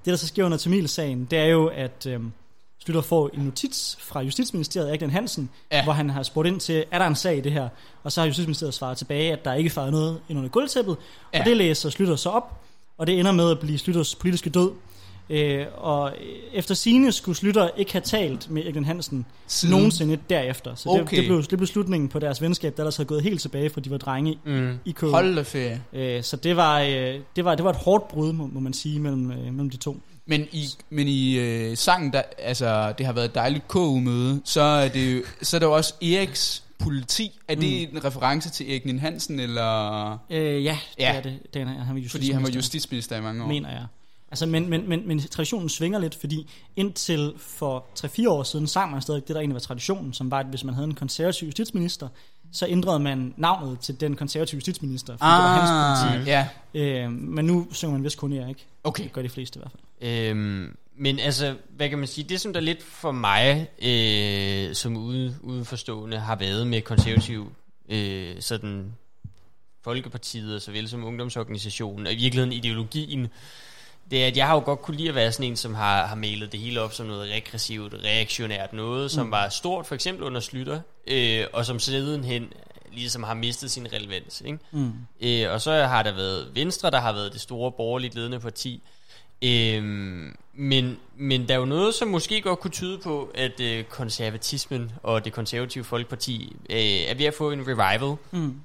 Det, 0.04 0.10
der 0.10 0.16
så 0.16 0.26
sker 0.26 0.44
under 0.44 0.58
Tamil-sagen, 0.58 1.24
det 1.30 1.38
er 1.38 1.44
jo, 1.46 1.66
at 1.66 2.06
øh, 2.08 2.20
Slytter 2.84 3.00
får 3.02 3.30
en 3.34 3.40
notits 3.40 3.96
fra 4.00 4.20
Justitsministeriet, 4.20 4.94
Egil 4.94 5.10
Hansen, 5.10 5.50
Ja. 5.72 5.84
hvor 5.84 5.92
han 5.92 6.10
har 6.10 6.22
spurgt 6.22 6.48
ind 6.48 6.60
til, 6.60 6.84
er 6.90 6.98
der 6.98 7.06
en 7.06 7.14
sag 7.14 7.36
i 7.36 7.40
det 7.40 7.52
her? 7.52 7.68
Og 8.04 8.12
så 8.12 8.20
har 8.20 8.26
Justitsministeriet 8.26 8.74
svaret 8.74 8.98
tilbage, 8.98 9.32
at 9.32 9.44
der 9.44 9.54
ikke 9.54 9.72
er 9.76 9.90
noget 9.90 10.20
ind 10.28 10.38
under 10.38 10.50
gulvtæppet, 10.50 10.96
Ja. 11.34 11.40
og 11.40 11.44
det 11.46 11.56
læser 11.56 11.90
Slytter 11.90 12.16
så 12.16 12.28
op, 12.30 12.60
og 12.98 13.06
det 13.06 13.18
ender 13.20 13.32
med 13.32 13.50
at 13.50 13.58
blive 13.58 13.78
Slytters 13.78 14.14
politiske 14.14 14.50
død. 14.50 14.70
Øh, 15.30 15.66
og 15.76 16.14
efter 16.52 16.74
sine 16.74 17.12
skulle 17.12 17.36
Slytter 17.36 17.68
ikke 17.76 17.92
have 17.92 18.00
talt 18.02 18.50
med 18.50 18.62
Egil 18.66 18.84
Hansen 18.84 19.26
Siden. 19.46 19.74
nogensinde 19.76 20.18
derefter. 20.30 20.74
Så 20.74 20.90
det, 20.92 21.00
Okay. 21.00 21.16
det, 21.16 21.26
blev, 21.26 21.42
det 21.42 21.58
blev 21.58 21.66
slutningen 21.66 22.08
på 22.08 22.18
deres 22.18 22.42
venskab, 22.42 22.76
der 22.76 22.82
ellers 22.82 22.96
havde 22.96 23.06
gået 23.06 23.22
helt 23.22 23.40
tilbage, 23.40 23.70
fra 23.70 23.80
de 23.80 23.90
var 23.90 23.98
drenge 23.98 24.38
mm. 24.44 24.78
i 24.84 24.92
KU. 24.92 25.10
Hold 25.10 25.36
da 25.36 25.42
ferie. 25.42 25.82
Øh, 25.92 26.22
så 26.22 26.36
det 26.36 26.56
var, 26.56 26.80
øh, 26.80 27.20
det, 27.36 27.44
var, 27.44 27.54
det 27.54 27.64
var 27.64 27.70
et 27.70 27.76
hårdt 27.76 28.08
brud, 28.08 28.32
må, 28.32 28.46
må 28.52 28.60
man 28.60 28.72
sige, 28.72 28.98
mellem, 29.00 29.30
øh, 29.30 29.38
mellem 29.44 29.70
de 29.70 29.76
to. 29.76 30.00
Men 30.26 30.46
i, 30.52 30.64
men 30.90 31.08
i 31.08 31.38
øh, 31.38 31.76
sangen, 31.76 32.12
der, 32.12 32.22
altså, 32.38 32.92
det 32.98 33.06
har 33.06 33.12
været 33.12 33.24
et 33.24 33.34
dejligt 33.34 33.68
KU-møde, 33.68 34.40
så 34.44 34.60
er 34.60 34.88
det 34.88 35.16
jo, 35.16 35.22
så 35.42 35.56
er 35.56 35.58
der 35.58 35.66
jo 35.66 35.72
også 35.74 35.94
Eriks 36.02 36.62
politi. 36.78 37.40
Er 37.48 37.54
det 37.54 37.88
Mm. 37.92 37.96
en 37.96 38.04
reference 38.04 38.50
til 38.50 38.70
Erik 38.70 38.84
Nien 38.84 38.98
Hansen, 38.98 39.40
eller... 39.40 40.10
Øh, 40.30 40.64
ja, 40.64 40.78
det 40.96 41.02
Ja. 41.02 41.12
er 41.16 41.20
det. 41.22 41.38
det 41.54 41.62
er, 41.62 41.66
han 41.66 41.76
var 41.96 42.02
Fordi 42.10 42.30
han 42.30 42.42
var 42.42 42.48
justitsminister. 42.48 42.56
justitsminister 42.58 43.16
i 43.16 43.20
mange 43.20 43.44
år. 43.44 43.48
mener 43.48 43.70
jeg. 43.70 43.86
Altså, 44.32 44.46
men, 44.46 44.68
men, 44.70 44.88
men, 44.88 45.08
men 45.08 45.20
traditionen 45.20 45.68
svinger 45.68 45.98
lidt, 45.98 46.14
fordi 46.14 46.50
indtil 46.76 47.32
for 47.38 47.84
3-4 47.98 48.28
år 48.28 48.42
siden 48.42 48.66
sang 48.66 48.90
man 48.90 49.02
stadig 49.02 49.20
det, 49.28 49.34
der 49.34 49.40
egentlig 49.40 49.54
var 49.54 49.60
traditionen, 49.60 50.12
som 50.12 50.30
var, 50.30 50.38
at 50.38 50.46
hvis 50.46 50.64
man 50.64 50.74
havde 50.74 50.86
en 50.86 50.94
konservativ 50.94 51.46
justitsminister, 51.46 52.08
så 52.52 52.66
ændrede 52.68 52.98
man 52.98 53.34
navnet 53.36 53.80
til 53.80 54.00
den 54.00 54.16
konservative 54.16 54.56
justitsminister, 54.56 55.12
fordi 55.12 55.18
det 55.18 55.38
var 55.38 55.58
hans 55.58 55.70
Ah, 56.02 56.12
politik. 56.12 56.28
ja. 56.74 57.04
Øh, 57.04 57.12
men 57.12 57.44
nu 57.44 57.66
synger 57.72 57.92
man 57.92 58.04
vist 58.04 58.18
kun 58.18 58.32
Erik. 58.32 58.66
Okay. 58.84 59.04
Det 59.04 59.12
gør 59.12 59.22
de 59.22 59.28
fleste 59.28 59.58
i 59.58 59.60
hvert 59.60 59.70
fald. 60.00 60.10
Øhm, 60.10 60.76
men 60.96 61.18
altså, 61.18 61.54
hvad 61.76 61.88
kan 61.88 61.98
man 61.98 62.08
sige, 62.08 62.24
det 62.28 62.40
som 62.40 62.52
der 62.52 62.60
lidt 62.60 62.82
for 62.82 63.12
mig, 63.12 63.68
øh, 63.82 64.74
som 64.74 64.96
ude, 64.96 65.36
udenforstående, 65.42 66.18
har 66.18 66.36
været 66.36 66.66
med 66.66 66.80
konservativ, 66.80 67.52
øh, 67.88 68.34
sådan 68.40 68.92
Folkepartiet, 69.84 70.54
og 70.54 70.62
såvel 70.62 70.88
som 70.88 71.04
ungdomsorganisationen, 71.04 72.06
og 72.06 72.12
i 72.12 72.16
virkeligheden 72.16 72.52
ideologien, 72.52 73.28
det 74.12 74.22
er, 74.22 74.26
at 74.26 74.36
jeg 74.36 74.46
har 74.46 74.54
jo 74.54 74.60
godt 74.64 74.82
kunne 74.82 74.96
lide 74.96 75.08
at 75.08 75.14
være 75.14 75.32
sådan 75.32 75.46
en, 75.50 75.56
som 75.56 75.74
har, 75.74 76.06
har 76.06 76.14
malet 76.16 76.52
det 76.52 76.60
hele 76.60 76.80
op 76.80 76.92
som 76.92 77.06
noget 77.06 77.30
regressivt, 77.32 77.94
reaktionært 78.04 78.72
noget, 78.72 79.10
som 79.10 79.26
Mm. 79.26 79.30
var 79.32 79.48
stort, 79.48 79.86
for 79.86 79.94
eksempel 79.94 80.24
under 80.24 80.40
Slytter, 80.40 80.80
øh, 81.06 81.44
og 81.52 81.66
som 81.66 81.78
sidenhen 81.78 82.52
ligesom 82.92 83.22
har 83.22 83.34
mistet 83.34 83.70
sin 83.70 83.92
relevans. 83.92 84.40
Ikke? 84.46 84.58
Mm. 84.70 84.92
Øh, 85.20 85.50
og 85.52 85.60
så 85.60 85.72
har 85.72 86.02
der 86.02 86.12
været 86.14 86.48
Venstre, 86.54 86.90
der 86.90 87.00
har 87.00 87.12
været 87.12 87.32
det 87.32 87.40
store 87.40 87.72
borgerligt 87.72 88.14
ledende 88.14 88.40
parti. 88.40 88.82
Øhm, 89.44 90.36
men, 90.54 90.98
men 91.16 91.48
der 91.48 91.54
er 91.54 91.58
jo 91.58 91.64
noget, 91.64 91.94
som 91.94 92.08
måske 92.08 92.40
godt 92.40 92.60
kunne 92.60 92.70
tyde 92.70 92.98
på, 92.98 93.30
at 93.34 93.60
øh, 93.60 93.84
konservatismen 93.84 94.92
og 95.02 95.24
det 95.24 95.32
konservative 95.32 95.84
folkeparti 95.84 96.56
øh, 96.70 96.76
er 96.78 97.14
ved 97.14 97.26
at 97.26 97.34
få 97.34 97.50
en 97.50 97.60
revival. 97.68 98.16
Mm. 98.30 98.60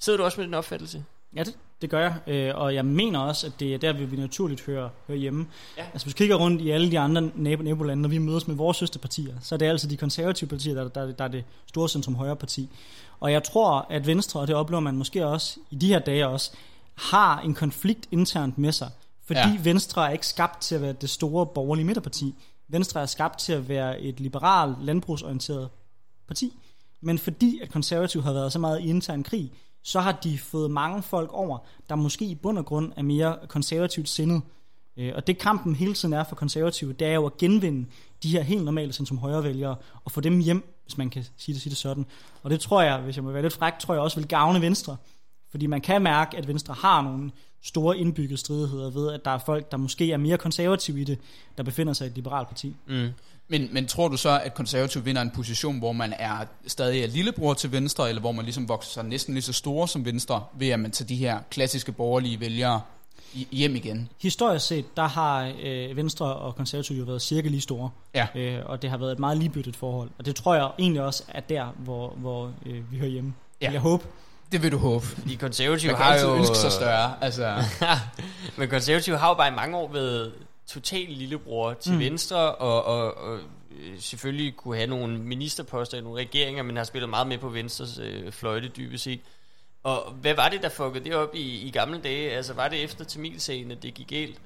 Sidder 0.00 0.16
du 0.16 0.24
også 0.24 0.40
med 0.40 0.46
den 0.46 0.54
opfattelse? 0.54 1.04
Ja, 1.36 1.44
det, 1.44 1.56
det 1.82 1.90
gør 1.90 2.00
jeg, 2.00 2.14
øh, 2.26 2.52
og 2.54 2.74
jeg 2.74 2.84
mener 2.84 3.18
også, 3.18 3.46
at 3.46 3.52
det 3.60 3.74
er 3.74 3.78
der, 3.78 3.92
vi 3.92 4.04
vi 4.04 4.16
naturligt 4.16 4.60
hører, 4.60 4.88
hører 5.06 5.18
hjemme. 5.18 5.46
Ja. 5.76 5.82
Altså 5.92 6.06
hvis 6.06 6.14
vi 6.14 6.16
kigger 6.16 6.36
rundt 6.36 6.62
i 6.62 6.70
alle 6.70 6.90
de 6.90 6.98
andre 6.98 7.30
nabo 7.34 7.62
nabolande, 7.62 8.02
når 8.02 8.08
vi 8.08 8.18
mødes 8.18 8.48
med 8.48 8.56
vores 8.56 8.76
søsterpartier, 8.76 9.34
så 9.40 9.54
er 9.54 9.56
det 9.56 9.66
altså 9.66 9.86
de 9.86 9.96
konservative 9.96 10.48
partier, 10.48 10.74
der, 10.74 10.88
der, 10.88 11.12
der 11.12 11.24
er 11.24 11.28
det 11.28 11.44
store 11.66 11.88
centrum 11.88 12.14
højre 12.14 12.36
parti. 12.36 12.68
Og 13.20 13.32
jeg 13.32 13.42
tror, 13.42 13.86
at 13.90 14.06
Venstre, 14.06 14.40
og 14.40 14.46
det 14.46 14.54
oplever 14.54 14.80
man 14.80 14.96
måske 14.96 15.26
også 15.26 15.60
i 15.70 15.74
de 15.74 15.86
her 15.86 15.98
dage 15.98 16.28
også, 16.28 16.52
har 16.94 17.40
en 17.40 17.54
konflikt 17.54 18.08
internt 18.10 18.58
med 18.58 18.72
sig. 18.72 18.90
Fordi 19.26 19.40
Ja. 19.40 19.48
ja. 19.48 19.56
Venstre 19.62 20.06
er 20.06 20.12
ikke 20.12 20.26
skabt 20.26 20.62
til 20.62 20.74
at 20.74 20.82
være 20.82 20.92
det 20.92 21.10
store 21.10 21.46
borgerlige 21.46 21.84
midterparti. 21.86 22.34
Venstre 22.68 23.02
er 23.02 23.06
skabt 23.06 23.38
til 23.38 23.52
at 23.52 23.68
være 23.68 24.00
et 24.00 24.20
liberalt, 24.20 24.84
landbrugsorienteret 24.84 25.68
parti. 26.26 26.52
Men 27.00 27.18
fordi 27.18 27.60
at 27.62 27.70
konservativ 27.72 28.22
har 28.22 28.32
været 28.32 28.52
så 28.52 28.58
meget 28.58 28.80
i 28.80 28.88
intern 28.88 29.22
krig, 29.22 29.52
så 29.86 30.00
har 30.00 30.12
de 30.12 30.38
fået 30.38 30.70
mange 30.70 31.02
folk 31.02 31.30
over, 31.32 31.58
der 31.88 31.94
måske 31.94 32.24
i 32.24 32.34
bund 32.34 32.58
og 32.58 32.66
grund 32.66 32.92
er 32.96 33.02
mere 33.02 33.36
konservativt 33.48 34.08
sindet. 34.08 34.42
Øh, 34.96 35.12
og 35.16 35.26
det 35.26 35.38
kampen 35.38 35.74
hele 35.74 35.94
tiden 35.94 36.14
er 36.14 36.24
for 36.24 36.36
konservative, 36.36 36.92
det 36.92 37.06
er 37.06 37.14
jo 37.14 37.26
at 37.26 37.36
genvinde 37.36 37.88
de 38.22 38.28
her 38.28 38.42
helt 38.42 38.64
normale 38.64 38.92
sådan 38.92 39.06
som 39.06 39.18
højrevælgere, 39.18 39.76
og 40.04 40.12
få 40.12 40.20
dem 40.20 40.38
hjem, 40.38 40.74
hvis 40.84 40.98
man 40.98 41.10
kan 41.10 41.24
sige 41.36 41.54
det, 41.54 41.62
sige 41.62 41.70
det 41.70 41.78
sådan. 41.78 42.06
Og 42.42 42.50
det 42.50 42.60
tror 42.60 42.82
jeg, 42.82 42.98
hvis 42.98 43.16
jeg 43.16 43.24
må 43.24 43.30
være 43.30 43.42
lidt 43.42 43.52
fræk, 43.52 43.72
tror 43.78 43.94
jeg 43.94 44.02
også 44.02 44.20
vil 44.20 44.28
gavne 44.28 44.60
Venstre. 44.60 44.96
Fordi 45.50 45.66
man 45.66 45.80
kan 45.80 46.02
mærke, 46.02 46.36
at 46.36 46.48
Venstre 46.48 46.74
har 46.74 47.02
nogle 47.02 47.30
store 47.62 47.98
indbyggede 47.98 48.36
stridigheder 48.36 48.90
ved, 48.90 49.12
at 49.12 49.24
der 49.24 49.30
er 49.30 49.38
folk, 49.38 49.70
der 49.70 49.76
måske 49.76 50.12
er 50.12 50.16
mere 50.16 50.38
konservative 50.38 51.00
i 51.00 51.04
det, 51.04 51.18
der 51.56 51.62
befinder 51.62 51.92
sig 51.92 52.06
i 52.06 52.10
et 52.10 52.14
liberalt 52.14 52.48
parti. 52.48 52.76
Mm. 52.86 53.08
Men, 53.48 53.68
men 53.72 53.86
tror 53.86 54.08
du 54.08 54.16
så, 54.16 54.40
at 54.44 54.54
konservativ 54.54 55.04
vinder 55.04 55.22
en 55.22 55.30
position, 55.30 55.78
hvor 55.78 55.92
man 55.92 56.14
er 56.18 56.44
stadig 56.66 57.02
er 57.02 57.06
lillebror 57.06 57.54
til 57.54 57.72
Venstre, 57.72 58.08
eller 58.08 58.20
hvor 58.20 58.32
man 58.32 58.44
ligesom 58.44 58.68
vokser 58.68 58.90
sig 58.90 59.04
næsten 59.04 59.34
lige 59.34 59.42
så 59.42 59.52
store 59.52 59.88
som 59.88 60.04
Venstre, 60.04 60.44
ved 60.58 60.68
at 60.68 60.80
man 60.80 60.90
tager 60.90 61.06
de 61.06 61.16
her 61.16 61.38
klassiske 61.50 61.92
borgerlige 61.92 62.40
vælgere 62.40 62.80
hjem 63.52 63.76
igen? 63.76 64.08
Historisk 64.22 64.66
set, 64.66 64.96
der 64.96 65.08
har 65.08 65.52
øh, 65.62 65.96
Venstre 65.96 66.36
og 66.36 66.56
konservative 66.56 66.98
jo 66.98 67.04
været 67.04 67.22
cirka 67.22 67.48
lige 67.48 67.60
store. 67.60 67.90
Ja. 68.14 68.26
Øh, 68.34 68.62
og 68.66 68.82
det 68.82 68.90
har 68.90 68.96
været 68.96 69.12
et 69.12 69.18
meget 69.18 69.38
ligebyttet 69.38 69.76
forhold. 69.76 70.10
Og 70.18 70.26
det 70.26 70.36
tror 70.36 70.54
jeg 70.54 70.70
egentlig 70.78 71.02
også 71.02 71.22
er 71.28 71.40
der, 71.40 71.66
hvor, 71.78 72.10
hvor 72.16 72.52
øh, 72.66 72.92
vi 72.92 72.98
hører 72.98 73.10
hjemme. 73.10 73.34
Ja. 73.62 73.70
Jeg 73.72 73.80
håber. 73.80 74.04
Det 74.52 74.62
vil 74.62 74.72
du 74.72 74.78
håbe. 74.78 75.06
De 75.28 75.36
konservative 75.36 75.92
Man 75.92 75.96
kan 75.96 76.04
har 76.04 76.12
altid 76.12 76.28
jo... 76.28 76.36
ønske 76.36 76.56
sig 76.56 76.72
større. 76.72 77.14
Altså, 77.20 77.54
Men 78.56 78.68
konservative 78.68 79.18
har 79.18 79.28
jo 79.28 79.34
bare 79.34 79.48
i 79.48 79.54
mange 79.54 79.76
år 79.76 79.92
været 79.92 80.32
total 80.66 81.06
lillebror 81.08 81.74
til 81.74 81.92
mm. 81.92 81.98
Venstre, 81.98 82.54
og, 82.54 82.84
og, 82.84 83.14
og 83.14 83.38
øh, 83.80 84.00
selvfølgelig 84.00 84.56
kunne 84.56 84.76
have 84.76 84.86
nogle 84.86 85.18
ministerposter 85.18 85.98
i 85.98 86.00
nogle 86.00 86.20
regeringer, 86.20 86.62
men 86.62 86.76
har 86.76 86.84
spillet 86.84 87.10
meget 87.10 87.26
med 87.26 87.38
på 87.38 87.48
Venstres 87.48 87.98
øh, 87.98 88.32
fløjte 88.32 88.68
dybest 88.68 89.04
set. 89.04 89.20
Og 89.82 90.12
hvad 90.12 90.34
var 90.34 90.48
det, 90.48 90.62
der 90.62 90.68
fuckede 90.68 91.04
det 91.04 91.14
op 91.14 91.34
i, 91.34 91.66
i 91.66 91.70
gamle 91.70 92.00
dage? 92.00 92.30
Altså 92.30 92.52
var 92.54 92.68
det 92.68 92.84
efter 92.84 93.04
Tamilsagen, 93.04 93.70
at 93.70 93.82
det 93.82 93.94
gik 93.94 94.08
galt? 94.08 94.40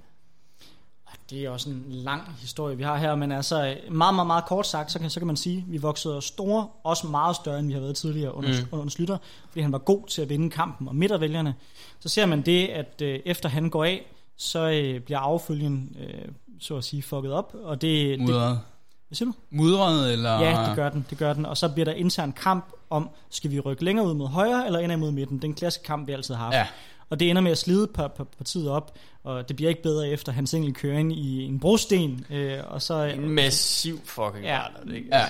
Det 1.30 1.44
er 1.44 1.50
også 1.50 1.70
en 1.70 1.84
lang 1.88 2.36
historie, 2.40 2.76
vi 2.76 2.82
har 2.82 2.96
her, 2.96 3.14
men 3.14 3.32
altså 3.32 3.76
meget, 3.90 4.14
meget, 4.14 4.26
meget 4.26 4.44
kort 4.46 4.66
sagt, 4.66 4.92
så 4.92 4.98
kan, 4.98 5.10
så 5.10 5.20
kan 5.20 5.26
man 5.26 5.36
sige, 5.36 5.58
at 5.58 5.72
vi 5.72 5.78
voksede 5.78 6.22
store, 6.22 6.68
også 6.84 7.06
meget 7.06 7.36
større, 7.36 7.58
end 7.58 7.66
vi 7.66 7.72
har 7.72 7.80
været 7.80 7.96
tidligere 7.96 8.34
under, 8.34 8.50
Mm. 8.50 8.68
under 8.78 8.90
Slytter, 8.90 9.18
fordi 9.48 9.60
han 9.60 9.72
var 9.72 9.78
god 9.78 10.06
til 10.08 10.22
at 10.22 10.28
vinde 10.28 10.50
kampen 10.50 10.88
om 10.88 10.94
midtervælgerne. 10.96 11.54
Så 12.00 12.08
ser 12.08 12.26
man 12.26 12.42
det, 12.42 12.66
at 12.66 13.02
øh, 13.02 13.20
efter 13.24 13.48
han 13.48 13.70
går 13.70 13.84
af, 13.84 14.06
så 14.40 14.70
øh, 14.70 15.00
bliver 15.00 15.18
affølgen, 15.18 15.96
øh, 16.00 16.28
så 16.60 16.76
at 16.76 16.84
sige, 16.84 17.02
fucket 17.02 17.32
op, 17.32 17.54
og 17.62 17.80
det, 17.80 18.18
det 18.18 18.20
mudret. 18.20 18.60
hvad 19.08 19.16
siger 19.16 19.26
du? 19.26 19.34
Mudret, 19.50 20.12
eller... 20.12 20.40
Ja, 20.40 20.66
det 20.68 20.76
gør 20.76 20.88
den, 20.88 21.06
det 21.10 21.18
gør 21.18 21.32
den. 21.32 21.46
Og 21.46 21.56
så 21.56 21.68
bliver 21.68 21.84
der 21.84 21.92
intern 21.92 22.32
kamp 22.32 22.72
om, 22.90 23.10
skal 23.30 23.50
vi 23.50 23.60
rykke 23.60 23.84
længere 23.84 24.06
ud 24.06 24.14
mod 24.14 24.28
højre, 24.28 24.66
eller 24.66 24.78
ind 24.78 24.96
mod 24.96 25.10
midten. 25.10 25.42
Den 25.42 25.54
klassiske 25.54 25.84
kamp, 25.84 26.08
vi 26.08 26.12
altid 26.12 26.34
har 26.34 26.44
haft. 26.44 26.54
Ja. 26.54 26.66
Og 27.10 27.20
det 27.20 27.30
ender 27.30 27.42
med 27.42 27.50
at 27.50 27.58
slide 27.58 27.86
på, 27.86 28.08
på 28.08 28.24
partiet 28.24 28.70
op, 28.70 28.94
og 29.24 29.48
det 29.48 29.56
bliver 29.56 29.68
ikke 29.68 29.82
bedre 29.82 30.08
efter 30.08 30.32
hans 30.32 30.54
enkelt 30.54 30.76
kører 30.76 30.98
ind 30.98 31.12
i 31.12 31.42
en 31.44 31.60
brosten, 31.60 32.26
øh, 32.30 32.58
og 32.68 32.82
så... 32.82 33.02
En 33.02 33.28
massiv 33.28 34.00
fucking 34.04 34.44
Ja. 34.44 34.60
ja. 34.86 34.94
ikke? 34.94 35.08
Ja. 35.12 35.24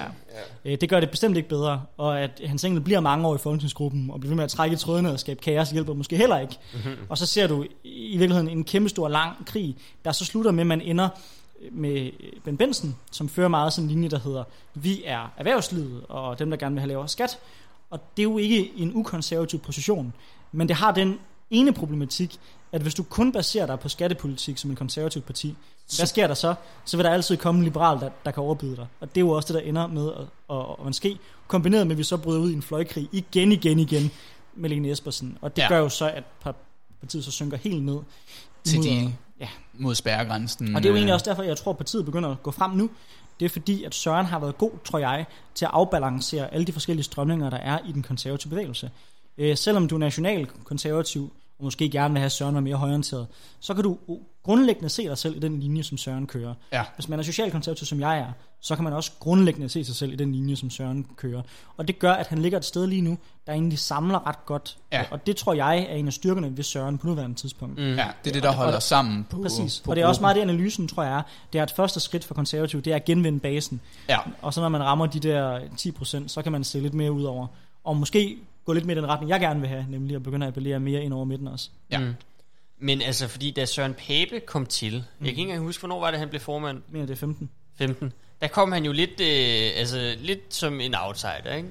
Øh, 0.64 0.80
det 0.80 0.88
gør 0.88 1.00
det 1.00 1.10
bestemt 1.10 1.36
ikke 1.36 1.48
bedre, 1.48 1.82
og 1.96 2.20
at 2.20 2.40
hans 2.46 2.64
enkelt 2.64 2.84
bliver 2.84 3.00
mange 3.00 3.28
år 3.28 3.34
i 3.34 3.38
folketingsgruppen, 3.38 4.10
og 4.10 4.20
bliver 4.20 4.30
ved 4.30 4.36
med 4.36 4.44
at 4.44 4.50
trække 4.50 4.74
i 4.74 4.76
trådene 4.76 5.12
og 5.12 5.20
skabe 5.20 5.40
kaos, 5.40 5.70
hjælper 5.70 5.94
måske 5.94 6.16
heller 6.16 6.38
ikke. 6.38 6.58
Mm-hmm. 6.74 6.96
Og 7.08 7.18
så 7.18 7.26
ser 7.26 7.46
du 7.46 7.64
i 7.84 8.16
virkeligheden 8.16 8.48
en 8.48 8.64
kæmpe 8.64 8.88
stor 8.88 9.08
lang 9.08 9.46
krig, 9.46 9.76
der 10.04 10.12
så 10.12 10.24
slutter 10.24 10.50
med, 10.50 10.60
at 10.60 10.66
man 10.66 10.80
ender 10.80 11.08
med 11.72 12.10
Ben 12.44 12.56
Benson, 12.56 12.96
som 13.12 13.28
fører 13.28 13.48
meget 13.48 13.72
sådan 13.72 13.84
en 13.84 13.90
linje, 13.90 14.08
der 14.08 14.18
hedder, 14.18 14.44
vi 14.74 15.02
er 15.04 15.32
erhvervslivet, 15.36 16.02
og 16.08 16.38
dem, 16.38 16.50
der 16.50 16.56
gerne 16.56 16.74
vil 16.74 16.80
have 16.80 16.88
lavere 16.88 17.08
skat. 17.08 17.38
Og 17.90 18.00
det 18.16 18.22
er 18.22 18.24
jo 18.24 18.38
ikke 18.38 18.72
en 18.76 18.92
ukonservativ 18.94 19.60
position, 19.60 20.12
men 20.52 20.68
det 20.68 20.76
har 20.76 20.92
den 20.92 21.18
ene 21.50 21.72
problematik, 21.72 22.38
at 22.72 22.82
hvis 22.82 22.94
du 22.94 23.02
kun 23.02 23.32
baserer 23.32 23.66
dig 23.66 23.80
på 23.80 23.88
skattepolitik 23.88 24.58
som 24.58 24.70
en 24.70 24.76
konservativ 24.76 25.22
parti, 25.22 25.54
hvad 25.96 26.06
sker 26.06 26.26
der 26.26 26.34
så? 26.34 26.54
Så 26.84 26.96
vil 26.96 27.04
der 27.04 27.10
altid 27.10 27.36
komme 27.36 27.58
en 27.58 27.64
liberal, 27.64 28.00
der, 28.00 28.10
der 28.24 28.30
kan 28.30 28.42
overbyde 28.42 28.76
dig. 28.76 28.86
Og 29.00 29.08
det 29.08 29.16
er 29.16 29.20
jo 29.20 29.30
også 29.30 29.52
det, 29.52 29.62
der 29.62 29.68
ender 29.68 29.86
med 29.86 30.12
at, 30.12 30.20
at, 30.50 30.56
at, 30.80 30.86
at 30.88 30.94
ske, 30.94 31.18
kombineret 31.48 31.86
med, 31.86 31.94
at 31.94 31.98
vi 31.98 32.04
så 32.04 32.16
bryder 32.16 32.40
ud 32.40 32.50
i 32.50 32.54
en 32.54 32.62
fløjkrig 32.62 33.08
igen, 33.12 33.52
igen, 33.52 33.78
igen 33.78 34.10
med 34.54 34.70
Lene 34.70 34.90
Espersen. 34.90 35.38
Og 35.40 35.56
det 35.56 35.62
Ja. 35.62 35.68
gør 35.68 35.78
jo 35.78 35.88
så, 35.88 36.10
at 36.10 36.24
par- 36.40 36.54
partiet 37.00 37.24
så 37.24 37.30
synker 37.30 37.56
helt 37.56 37.82
ned. 37.84 37.98
Til 38.64 38.78
mod- 38.78 38.84
de- 38.86 39.14
Ja. 39.40 39.48
mod 39.74 39.94
spærregrænsen. 39.94 40.76
Og 40.76 40.82
det 40.82 40.88
er 40.88 40.90
jo 40.90 40.96
egentlig 40.96 41.10
øh, 41.12 41.14
også 41.14 41.30
derfor, 41.30 41.42
jeg 41.42 41.56
tror, 41.56 41.70
at 41.70 41.76
partiet 41.78 42.04
begynder 42.04 42.30
at 42.30 42.42
gå 42.42 42.50
frem 42.50 42.70
nu. 42.70 42.90
Det 43.40 43.46
er 43.46 43.50
fordi, 43.50 43.84
at 43.84 43.94
Søren 43.94 44.26
har 44.26 44.38
været 44.38 44.58
god, 44.58 44.70
tror 44.84 44.98
jeg, 44.98 45.26
til 45.54 45.64
at 45.64 45.70
afbalancere 45.74 46.54
alle 46.54 46.66
de 46.66 46.72
forskellige 46.72 47.04
strømninger, 47.04 47.50
der 47.50 47.56
er 47.56 47.78
i 47.88 47.92
den 47.92 48.02
konservative 48.02 48.50
bevægelse. 48.50 48.90
Øh, 49.38 49.56
selvom 49.56 49.88
du 49.88 49.94
er 49.94 49.98
national 49.98 50.46
konservativ, 50.64 51.32
og 51.60 51.64
måske 51.64 51.88
gerne 51.90 52.14
vil 52.14 52.20
have 52.20 52.30
Søren 52.30 52.54
være 52.54 52.62
mere 52.62 52.76
højorienteret, 52.76 53.26
så 53.60 53.74
kan 53.74 53.84
du 53.84 53.98
grundlæggende 54.42 54.88
se 54.88 55.02
dig 55.08 55.18
selv 55.18 55.36
i 55.36 55.38
den 55.38 55.60
linje, 55.60 55.82
som 55.82 55.98
Søren 55.98 56.26
kører. 56.26 56.54
Ja. 56.72 56.82
Hvis 56.94 57.08
man 57.08 57.18
er 57.18 57.22
socialkonservativ, 57.22 57.86
som 57.86 58.00
jeg 58.00 58.18
er, 58.18 58.26
så 58.60 58.74
kan 58.74 58.84
man 58.84 58.92
også 58.92 59.12
grundlæggende 59.18 59.68
se 59.68 59.84
sig 59.84 59.94
selv 59.96 60.12
i 60.12 60.16
den 60.16 60.32
linje, 60.32 60.56
som 60.56 60.70
Søren 60.70 61.06
kører. 61.16 61.42
Og 61.76 61.88
det 61.88 61.98
gør, 61.98 62.12
at 62.12 62.26
han 62.26 62.38
ligger 62.38 62.58
et 62.58 62.64
sted 62.64 62.86
lige 62.86 63.02
nu, 63.02 63.18
der 63.46 63.52
egentlig 63.52 63.78
samler 63.78 64.26
ret 64.26 64.46
godt. 64.46 64.76
Ja. 64.92 65.04
Og 65.10 65.26
det 65.26 65.36
tror 65.36 65.52
jeg 65.54 65.78
er 65.78 65.94
en 65.94 66.06
af 66.06 66.12
styrkerne 66.12 66.56
ved 66.56 66.64
Søren 66.64 66.98
på 66.98 67.06
nuværende 67.06 67.36
tidspunkt. 67.36 67.78
Mm. 67.78 67.84
Ja, 67.94 68.08
det 68.24 68.30
er 68.30 68.34
det, 68.34 68.42
der 68.42 68.48
Og- 68.48 68.54
holder 68.54 68.74
og- 68.74 68.82
sammen 68.82 69.26
på 69.30 69.42
Præcis. 69.42 69.80
på 69.84 69.90
og 69.90 69.96
det 69.96 70.02
er 70.02 70.06
også 70.06 70.20
meget 70.20 70.36
det, 70.36 70.42
analysen, 70.42 70.88
tror 70.88 71.02
jeg 71.02 71.18
er. 71.18 71.22
Det 71.52 71.58
er 71.58 71.62
et 71.62 71.70
første 71.70 72.00
skridt 72.00 72.24
for 72.24 72.34
konservativ, 72.34 72.82
det 72.82 72.90
er 72.92 72.96
at 72.96 73.04
genvinde 73.04 73.40
basen. 73.40 73.80
Ja. 74.08 74.18
Og 74.42 74.54
så 74.54 74.60
når 74.60 74.68
man 74.68 74.82
rammer 74.82 75.06
de 75.06 75.20
der 75.20 75.60
10%, 75.76 76.28
så 76.30 76.42
kan 76.42 76.52
man 76.52 76.64
se 76.64 76.80
lidt 76.80 76.94
mere 76.94 77.12
ud 77.12 77.22
over. 77.22 77.46
Og 77.84 77.96
måske 77.96 78.36
gå 78.64 78.72
lidt 78.72 78.86
mere 78.86 78.96
i 78.96 79.00
den 79.00 79.08
retning, 79.08 79.30
jeg 79.30 79.40
gerne 79.40 79.60
vil 79.60 79.68
have, 79.68 79.86
nemlig 79.88 80.16
at 80.16 80.22
begynde 80.22 80.46
at 80.46 80.48
appellere 80.48 80.80
mere 80.80 81.02
ind 81.02 81.12
over 81.12 81.24
midten 81.24 81.48
også. 81.48 81.70
Ja. 81.90 81.98
Mm. 81.98 82.14
Men 82.78 83.02
altså, 83.02 83.28
fordi 83.28 83.50
da 83.50 83.64
Søren 83.66 83.94
Pape 83.94 84.40
kom 84.46 84.66
til, 84.66 84.92
mm. 84.92 84.96
jeg 84.98 85.04
kan 85.18 85.28
ikke 85.28 85.42
engang 85.42 85.62
huske, 85.62 85.80
hvornår 85.80 86.00
var 86.00 86.10
det, 86.10 86.20
han 86.20 86.28
blev 86.28 86.40
formand? 86.40 86.76
Jeg 86.76 86.92
mener, 86.92 87.06
det 87.06 87.12
er 87.12 87.18
15. 87.18 87.50
15. 87.78 88.12
Der 88.40 88.46
kom 88.46 88.72
han 88.72 88.84
jo 88.84 88.92
lidt, 88.92 89.20
øh, 89.20 89.70
altså, 89.76 90.14
lidt 90.20 90.54
som 90.54 90.80
en 90.80 90.94
outsider, 90.94 91.54
ikke? 91.54 91.68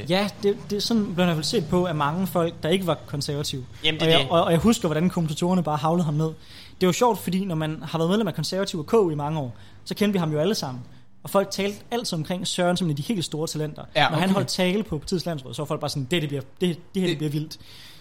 Øh, 0.00 0.10
Ja, 0.10 0.28
det, 0.42 0.56
det 0.70 0.76
er 0.76 0.80
sådan, 0.80 1.04
blev 1.04 1.24
i 1.24 1.26
hvert 1.26 1.36
fald 1.36 1.44
set 1.44 1.66
på 1.70 1.86
af 1.86 1.94
mange 1.94 2.26
folk, 2.26 2.54
der 2.62 2.68
ikke 2.68 2.86
var 2.86 2.98
konservative. 3.06 3.66
Jamen, 3.84 4.00
det 4.00 4.08
og, 4.08 4.12
er 4.12 4.16
jeg, 4.16 4.24
det. 4.24 4.30
og, 4.30 4.44
og 4.44 4.50
jeg 4.50 4.60
husker, 4.60 4.88
hvordan 4.88 5.10
kommentatorerne 5.10 5.62
bare 5.62 5.76
havlede 5.76 6.04
ham 6.04 6.14
ned. 6.14 6.26
Det 6.74 6.82
er 6.82 6.86
jo 6.86 6.92
sjovt, 6.92 7.18
fordi 7.18 7.44
når 7.44 7.54
man 7.54 7.82
har 7.82 7.98
været 7.98 8.10
medlem 8.10 8.28
af 8.28 8.34
konservativ 8.34 8.80
og 8.80 8.86
K 8.86 9.12
i 9.12 9.14
mange 9.14 9.40
år, 9.40 9.56
så 9.84 9.94
kendte 9.94 10.12
vi 10.12 10.18
ham 10.18 10.32
jo 10.32 10.38
alle 10.38 10.54
sammen. 10.54 10.82
Og 11.24 11.30
folk 11.30 11.50
talte 11.50 11.78
altid 11.90 12.18
omkring 12.18 12.46
Søren 12.46 12.76
som 12.76 12.86
en 12.86 12.90
af 12.90 12.96
de 12.96 13.02
helt 13.02 13.24
store 13.24 13.46
talenter. 13.48 13.84
Ja, 13.96 14.08
Når 14.08 14.16
han 14.16 14.24
okay. 14.24 14.34
holdt 14.34 14.48
tale 14.48 14.82
på 14.82 14.98
partiets 14.98 15.26
landsråd, 15.26 15.54
så 15.54 15.62
var 15.62 15.66
folk 15.66 15.80
bare 15.80 15.90
sådan, 15.90 16.06
det, 16.10 16.22
det, 16.22 16.28
bliver, 16.28 16.42
det, 16.60 16.78
det 16.94 17.02
her 17.02 17.08
det 17.08 17.18
bliver 17.18 17.30
vildt. 17.30 17.58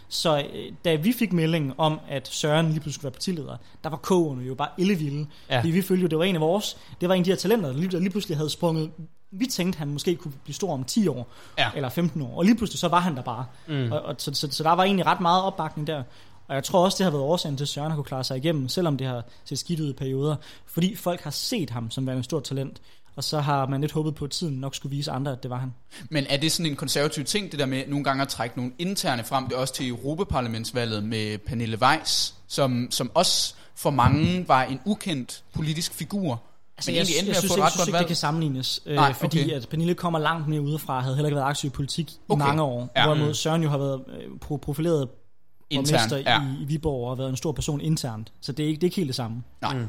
Så 0.10 0.38
øh, 0.38 0.72
da 0.86 0.96
vi 0.96 1.14
fik 1.14 1.34
meldingen 1.34 1.74
om, 1.78 2.00
at 2.10 2.28
Søren 2.28 2.66
lige 2.66 2.74
pludselig 2.80 2.94
skulle 2.94 3.04
være 3.04 3.12
partileder, 3.12 3.58
der 3.84 3.90
var 3.90 3.98
K'erne 4.12 4.48
jo 4.48 4.56
bare 4.56 4.70
ellevilde. 4.78 5.28
Ja. 5.50 5.54
Ja. 5.56 5.60
Fordi 5.60 5.72
vi 5.72 5.82
følte 5.82 6.02
jo, 6.02 6.08
det 6.08 6.18
var 6.18 6.24
en 6.24 6.36
af 6.36 6.42
vores, 6.42 6.78
det 7.02 7.10
var 7.10 7.16
en 7.16 7.22
af 7.22 7.26
de 7.26 7.30
her 7.32 7.38
talenter, 7.38 7.70
der 7.72 7.78
lige, 7.78 7.92
der 7.92 8.00
lige 8.00 8.10
pludselig 8.10 8.38
havde 8.38 8.50
sprunget. 8.50 8.92
Vi 9.32 9.46
tænkte, 9.46 9.78
han 9.80 9.88
måske 9.88 10.16
kunne 10.16 10.34
blive 10.44 10.56
stor 10.56 10.74
om 10.74 10.84
10 10.84 11.08
år, 11.08 11.28
Ja. 11.58 11.70
eller 11.76 11.90
15 11.90 12.22
år. 12.22 12.38
Og 12.38 12.46
lige 12.46 12.56
pludselig 12.56 12.80
så 12.80 12.88
var 12.88 13.00
han 13.00 13.16
der 13.16 13.22
bare. 13.22 13.46
Mm. 13.68 13.92
Og, 13.92 14.02
og, 14.02 14.16
så, 14.18 14.34
så, 14.34 14.48
så 14.52 14.64
der 14.64 14.72
var 14.72 14.84
egentlig 14.84 15.06
ret 15.06 15.20
meget 15.22 15.44
opbakning 15.44 15.88
der. 15.88 16.04
Og 16.48 16.56
jeg 16.56 16.64
tror 16.64 16.84
også, 16.86 16.98
det 16.98 17.04
har 17.04 17.12
været 17.12 17.24
årsagen 17.24 17.58
til, 17.58 17.64
at 17.64 17.68
Søren 17.68 17.92
har 17.92 17.96
kunne 17.96 18.04
klare 18.04 18.24
sig 18.24 18.38
igennem, 18.38 18.70
selvom 18.70 18.98
det 18.98 19.08
har 19.08 19.24
set 19.46 19.60
skidt 19.60 19.80
ud 19.80 19.90
i 19.90 19.94
perioder. 19.94 20.36
Fordi 20.66 20.96
folk 20.96 21.22
har 21.22 21.30
set 21.32 21.70
ham 21.70 21.92
som 21.92 22.08
værende 22.08 22.20
et 22.20 22.26
stort 22.26 22.44
talent. 22.44 22.82
Og 23.16 23.24
så 23.24 23.40
har 23.40 23.68
man 23.68 23.82
lidt 23.82 23.92
håbet 23.92 24.16
på, 24.16 24.26
at 24.26 24.32
tiden 24.32 24.56
nok 24.56 24.76
skulle 24.76 24.96
vise 24.96 25.12
andre, 25.12 25.32
at 25.32 25.44
det 25.44 25.52
var 25.52 25.58
han. 25.58 25.74
Men 26.10 26.26
er 26.30 26.38
det 26.38 26.52
sådan 26.52 26.72
en 26.72 26.76
konservativ 26.76 27.24
ting, 27.24 27.52
det 27.52 27.60
der 27.60 27.66
med 27.66 27.84
nogle 27.88 28.04
gange 28.04 28.22
at 28.22 28.28
trække 28.28 28.58
nogle 28.58 28.72
interne 28.80 29.24
frem? 29.24 29.44
Det 29.48 29.54
er 29.54 29.58
også 29.58 29.74
til 29.74 29.90
Europaparlamentsvalget 29.90 31.04
med 31.04 31.38
Pernille 31.38 31.78
Weiss, 31.82 32.36
som, 32.48 32.88
som 32.92 33.12
også 33.14 33.54
for 33.76 33.90
mange 33.90 34.48
var 34.48 34.64
en 34.64 34.80
ukendt 34.86 35.44
politisk 35.54 35.94
figur. 35.94 36.42
Altså, 36.78 36.92
men 36.92 36.96
jeg, 36.96 37.02
egentlig 37.02 37.16
endte 37.20 37.28
jeg, 37.30 37.32
med 37.32 37.36
at 37.36 37.40
synes, 37.40 37.52
ikke, 37.56 37.64
ret 37.64 37.72
synes 37.72 37.82
godt 37.82 37.88
ikke, 37.90 37.98
det 38.00 38.08
kan 38.08 38.16
sammenlignes. 38.16 38.82
Øh, 38.86 38.96
Nej, 38.96 39.14
fordi 39.14 39.44
okay. 39.44 39.52
at 39.54 39.68
Pernille 39.70 39.96
kommer 39.96 40.20
langt 40.20 40.48
mere 40.48 40.62
udefra, 40.62 41.00
havde 41.00 41.16
heller 41.16 41.28
ikke 41.28 41.36
været 41.36 41.48
aktiv 41.50 41.68
i 41.68 41.72
politik 41.72 42.12
i 42.12 42.16
Okay. 42.30 42.46
mange 42.46 42.62
år. 42.62 42.92
Ja. 42.96 43.06
Hvorimod 43.06 43.28
Mm. 43.28 43.34
Søren 43.34 43.64
jo 43.64 43.70
har 43.70 43.78
været 43.78 44.02
øh, 44.08 44.32
pro- 44.46 44.58
profileret 44.58 45.10
borgmester 45.10 46.18
Internt, 46.18 46.26
ja. 46.26 46.42
i, 46.42 46.62
i 46.62 46.66
Viborg 46.66 47.04
og 47.04 47.10
har 47.12 47.16
været 47.16 47.30
en 47.30 47.36
stor 47.38 47.52
person 47.52 47.82
internt. 47.82 48.32
Så 48.42 48.52
det 48.52 48.64
er 48.64 48.68
ikke, 48.68 48.76
det 48.80 48.84
er 48.84 48.88
ikke 48.88 48.96
helt 48.96 49.08
det 49.08 49.16
samme. 49.16 49.44
Nej. 49.62 49.78
Mm. 49.78 49.88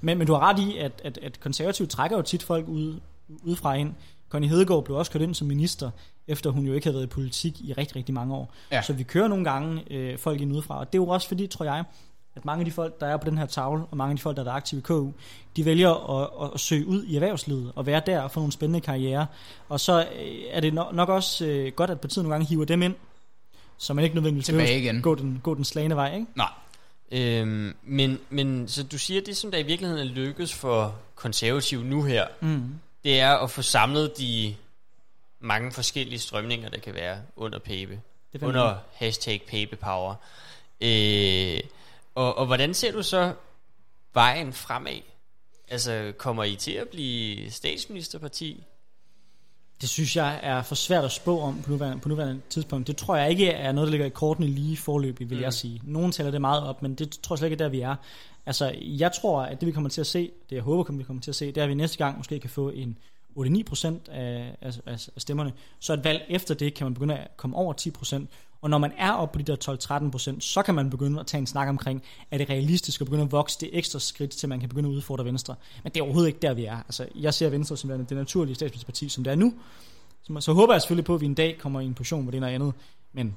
Men, 0.00 0.18
men 0.18 0.26
du 0.26 0.32
har 0.32 0.40
ret 0.40 0.58
i, 0.58 0.78
at, 0.78 1.00
at, 1.04 1.18
at 1.22 1.40
konservative 1.40 1.88
trækker 1.88 2.16
jo 2.16 2.22
tit 2.22 2.42
folk 2.42 2.68
ud, 2.68 3.00
udefra 3.42 3.74
ind. 3.74 3.92
Connie 4.28 4.50
Hedegaard 4.50 4.84
blev 4.84 4.96
også 4.96 5.12
kørt 5.12 5.22
ind 5.22 5.34
som 5.34 5.46
minister, 5.46 5.90
efter 6.28 6.50
hun 6.50 6.66
jo 6.66 6.72
ikke 6.72 6.86
havde 6.86 6.94
været 6.94 7.06
i 7.06 7.08
politik 7.08 7.60
i 7.60 7.72
rigtig, 7.72 7.96
rigtig 7.96 8.14
mange 8.14 8.34
år. 8.34 8.52
Ja. 8.72 8.82
Så 8.82 8.92
vi 8.92 9.02
kører 9.02 9.28
nogle 9.28 9.44
gange 9.44 9.82
øh, 9.90 10.18
folk 10.18 10.40
ind 10.40 10.52
udefra. 10.52 10.78
Og 10.78 10.92
det 10.92 10.98
er 10.98 11.02
jo 11.02 11.08
også 11.08 11.28
fordi, 11.28 11.46
tror 11.46 11.64
jeg, 11.64 11.84
at 12.36 12.44
mange 12.44 12.60
af 12.60 12.64
de 12.64 12.72
folk, 12.72 13.00
der 13.00 13.06
er 13.06 13.16
på 13.16 13.30
den 13.30 13.38
her 13.38 13.46
tavle, 13.46 13.84
og 13.90 13.96
mange 13.96 14.10
af 14.10 14.16
de 14.16 14.22
folk, 14.22 14.36
der 14.36 14.44
været 14.44 14.56
aktive 14.56 14.78
i 14.78 14.82
KU, 14.82 15.10
de 15.56 15.64
vælger 15.64 16.20
at, 16.20 16.50
at, 16.54 16.60
søge 16.60 16.86
ud 16.86 17.04
i 17.04 17.14
erhvervslivet 17.14 17.72
og 17.76 17.86
være 17.86 18.02
der 18.06 18.20
og 18.20 18.30
få 18.30 18.40
nogle 18.40 18.52
spændende 18.52 18.80
karriere. 18.80 19.26
Og 19.68 19.80
så 19.80 20.00
øh, 20.00 20.36
er 20.50 20.60
det 20.60 20.74
nok, 20.74 20.94
nok 20.94 21.08
også 21.08 21.46
øh, 21.46 21.72
godt, 21.72 21.90
at 21.90 22.00
partiet 22.00 22.24
nogle 22.24 22.34
gange 22.34 22.46
hiver 22.46 22.64
dem 22.64 22.82
ind, 22.82 22.94
så 23.78 23.94
man 23.94 24.04
ikke 24.04 24.16
nødvendigvis 24.16 24.46
Tilbage 24.46 24.78
igen. 24.78 25.02
gå 25.02 25.14
den, 25.14 25.40
gå 25.42 25.54
den 25.54 25.64
slagende 25.64 25.96
vej. 25.96 26.14
Ikke? 26.14 26.26
Nej. 26.34 26.48
Øhm, 27.10 27.76
men, 27.82 28.20
men 28.30 28.68
så 28.68 28.82
du 28.82 28.98
siger, 28.98 29.20
det 29.20 29.36
som 29.36 29.50
der 29.50 29.58
i 29.58 29.62
virkeligheden 29.62 30.08
er 30.08 30.12
lykkes 30.12 30.54
for 30.54 30.98
konservative 31.14 31.84
nu 31.84 32.02
her, 32.02 32.26
Mm. 32.40 32.80
det 33.04 33.20
er 33.20 33.36
at 33.36 33.50
få 33.50 33.62
samlet 33.62 34.18
de 34.18 34.54
mange 35.40 35.72
forskellige 35.72 36.18
strømninger, 36.18 36.68
der 36.68 36.78
kan 36.78 36.94
være 36.94 37.22
under 37.36 37.58
Pape. 37.58 38.00
Det 38.32 38.42
Under 38.42 38.78
hashtag 38.94 39.42
Pape 39.48 39.76
Power. 39.76 40.14
Øh, 40.80 41.60
og, 42.14 42.38
og 42.38 42.46
hvordan 42.46 42.74
ser 42.74 42.92
du 42.92 43.02
så 43.02 43.34
vejen 44.14 44.52
fremad? 44.52 45.00
Altså, 45.68 46.12
kommer 46.18 46.44
I 46.44 46.56
til 46.56 46.72
at 46.72 46.88
blive 46.88 47.50
statsministerparti? 47.50 48.64
Det 49.80 49.88
synes 49.88 50.16
jeg 50.16 50.40
er 50.42 50.62
for 50.62 50.74
svært 50.74 51.04
at 51.04 51.12
spå 51.12 51.40
om 51.40 51.62
på 51.62 51.70
nuværende, 51.70 52.00
på 52.00 52.08
nuværende 52.08 52.40
tidspunkt. 52.50 52.86
Det 52.86 52.96
tror 52.96 53.16
jeg 53.16 53.30
ikke 53.30 53.48
er 53.48 53.72
noget, 53.72 53.86
der 53.86 53.90
ligger 53.90 54.06
i 54.06 54.10
kortene 54.10 54.46
lige 54.46 54.76
forløbig, 54.76 55.30
vil 55.30 55.38
mm. 55.38 55.44
jeg 55.44 55.52
sige. 55.52 55.80
Nogen 55.84 56.12
tæller 56.12 56.30
det 56.30 56.40
meget 56.40 56.64
op, 56.64 56.82
men 56.82 56.94
det 56.94 57.10
tror 57.22 57.34
jeg 57.34 57.38
slet 57.38 57.50
ikke 57.50 57.62
er 57.62 57.66
der, 57.66 57.68
vi 57.68 57.80
er. 57.80 57.96
Altså, 58.46 58.74
jeg 58.78 59.12
tror, 59.12 59.42
at 59.42 59.60
det 59.60 59.66
vi 59.66 59.72
kommer 59.72 59.90
til 59.90 60.00
at 60.00 60.06
se, 60.06 60.30
det 60.50 60.56
jeg 60.56 60.62
håber, 60.62 60.92
vi 60.92 61.02
kommer 61.02 61.22
til 61.22 61.30
at 61.30 61.34
se, 61.34 61.46
det 61.46 61.56
er, 61.56 61.62
at 61.62 61.68
vi 61.68 61.74
næste 61.74 61.98
gang 61.98 62.16
måske 62.16 62.40
kan 62.40 62.50
få 62.50 62.70
en 62.70 62.98
8-9 63.36 63.62
procent 63.62 64.08
af, 64.08 64.56
af, 64.60 64.80
af 64.86 65.00
stemmerne. 65.16 65.52
Så 65.78 65.92
et 65.92 66.04
valg 66.04 66.22
efter 66.28 66.54
det 66.54 66.74
kan 66.74 66.84
man 66.84 66.94
begynde 66.94 67.16
at 67.16 67.36
komme 67.36 67.56
over 67.56 67.72
10 67.72 67.90
procent. 67.90 68.30
Og 68.62 68.70
når 68.70 68.78
man 68.78 68.92
er 68.98 69.12
oppe 69.12 69.32
på 69.32 69.42
de 69.42 69.52
der 69.52 70.04
12-13 70.06 70.10
procent, 70.10 70.44
så 70.44 70.62
kan 70.62 70.74
man 70.74 70.90
begynde 70.90 71.20
at 71.20 71.26
tage 71.26 71.38
en 71.38 71.46
snak 71.46 71.68
omkring, 71.68 72.02
er 72.30 72.38
det 72.38 72.50
realistisk 72.50 73.00
at 73.00 73.04
begynde 73.04 73.24
at 73.24 73.32
vokse 73.32 73.60
det 73.60 73.70
ekstra 73.72 73.98
skridt, 73.98 74.30
til 74.30 74.48
man 74.48 74.60
kan 74.60 74.68
begynde 74.68 74.88
at 74.88 74.92
udfordre 74.92 75.24
Venstre. 75.24 75.54
Men 75.82 75.92
det 75.92 76.00
er 76.00 76.04
overhovedet 76.04 76.28
ikke 76.28 76.40
der, 76.42 76.54
vi 76.54 76.64
er. 76.64 76.76
Altså, 76.76 77.06
jeg 77.14 77.34
ser 77.34 77.48
Venstre 77.48 77.76
som 77.76 77.90
det 77.90 78.16
naturlige 78.16 78.54
statsministerparti, 78.54 79.08
som 79.08 79.24
det 79.24 79.30
er 79.30 79.34
nu. 79.34 79.54
Så, 80.22 80.40
så 80.40 80.52
håber 80.52 80.74
jeg 80.74 80.82
selvfølgelig 80.82 81.04
på, 81.04 81.14
at 81.14 81.20
vi 81.20 81.26
en 81.26 81.34
dag 81.34 81.58
kommer 81.58 81.80
i 81.80 81.84
en 81.84 81.94
position, 81.94 82.22
hvor 82.22 82.30
det 82.30 82.36
er 82.38 82.40
noget 82.40 82.54
andet. 82.54 82.74
Men 83.12 83.36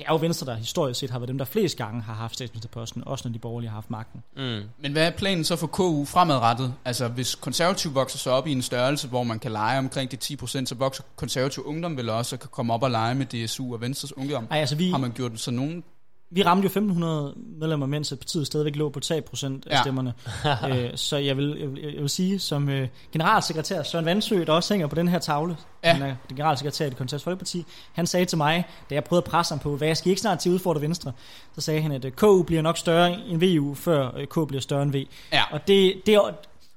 det 0.00 0.08
er 0.08 0.12
jo 0.12 0.16
Venstre, 0.16 0.46
der 0.46 0.54
historisk 0.54 1.00
set 1.00 1.10
har 1.10 1.18
været 1.18 1.28
dem, 1.28 1.38
der 1.38 1.44
flest 1.44 1.76
gange 1.76 2.02
har 2.02 2.14
haft 2.14 2.34
statsministerposten, 2.34 3.02
også 3.06 3.28
når 3.28 3.32
de 3.32 3.38
borgerlige 3.38 3.70
har 3.70 3.74
haft 3.74 3.90
magten. 3.90 4.22
Mm. 4.36 4.62
Men 4.78 4.92
hvad 4.92 5.06
er 5.06 5.10
planen 5.10 5.44
så 5.44 5.56
for 5.56 5.66
KU 5.66 6.04
fremadrettet? 6.04 6.74
Altså 6.84 7.08
hvis 7.08 7.34
konservativ 7.34 7.94
vokser 7.94 8.18
så 8.18 8.30
op 8.30 8.46
i 8.46 8.52
en 8.52 8.62
størrelse, 8.62 9.08
hvor 9.08 9.22
man 9.22 9.38
kan 9.38 9.52
lege 9.52 9.78
omkring 9.78 10.12
de 10.12 10.16
10%, 10.24 10.46
så 10.46 10.74
vokser 10.78 11.02
konservativ 11.16 11.62
ungdom 11.66 11.96
vel 11.96 12.08
også 12.08 12.36
og 12.36 12.40
kan 12.40 12.48
komme 12.52 12.74
op 12.74 12.82
og 12.82 12.90
lege 12.90 13.14
med 13.14 13.26
DSU 13.26 13.74
og 13.74 13.80
Venstres 13.80 14.16
ungdom. 14.16 14.46
Ej, 14.50 14.58
altså 14.58 14.76
vi, 14.76 14.90
Har 14.90 14.98
man 14.98 15.12
gjort 15.12 15.40
så 15.40 15.50
nogen? 15.50 15.84
Vi 16.32 16.42
ramte 16.42 16.62
jo 16.62 16.66
1500 16.66 17.34
medlemmer, 17.60 17.86
mens 17.86 18.14
partiet 18.18 18.46
stadigvæk 18.46 18.76
lå 18.76 18.88
på 18.88 19.00
3% 19.04 19.10
af 19.12 19.50
Ja. 19.70 19.80
stemmerne. 19.82 20.14
øh, 20.70 20.90
så 20.94 21.16
jeg 21.16 21.36
vil, 21.36 21.56
jeg, 21.60 21.70
vil, 21.72 21.82
jeg 21.94 22.00
vil 22.02 22.08
sige, 22.10 22.38
som 22.38 22.68
øh, 22.68 22.88
generalsekretær 23.12 23.82
Søren 23.82 24.04
Vandsø, 24.04 24.44
der 24.46 24.52
også 24.52 24.74
hænger 24.74 24.86
på 24.86 24.94
den 24.94 25.08
her 25.08 25.18
tavle, 25.18 25.56
Ja. 25.84 25.92
han 25.92 26.02
er 26.02 26.14
den 26.28 26.36
generalsekretær 26.36 26.86
i 26.86 26.88
det 26.88 26.96
konservative 26.98 27.24
folkeparti, 27.24 27.64
han 27.92 28.06
sagde 28.06 28.26
til 28.26 28.38
mig, 28.38 28.64
da 28.90 28.94
jeg 28.94 29.04
prøvede 29.04 29.24
at 29.26 29.30
presse 29.30 29.52
ham 29.54 29.58
på, 29.58 29.76
hvad 29.76 29.88
jeg 29.88 29.96
skal 29.96 30.08
ikke 30.10 30.20
snart 30.20 30.38
til 30.38 30.48
at 30.50 30.52
udfordre 30.52 30.80
Venstre, 30.80 31.12
så 31.54 31.60
sagde 31.60 31.80
han, 31.82 31.92
at 31.92 32.04
øh, 32.04 32.12
KU 32.12 32.42
bliver 32.42 32.62
nok 32.62 32.78
større 32.78 33.20
end 33.28 33.40
VU, 33.58 33.74
før 33.74 34.10
øh, 34.16 34.26
K 34.26 34.48
bliver 34.48 34.60
større 34.60 34.82
end 34.82 34.92
V. 34.92 35.06
Ja. 35.32 35.42
Og 35.50 35.60
det, 35.68 35.94
det 36.06 36.14
er, 36.14 36.30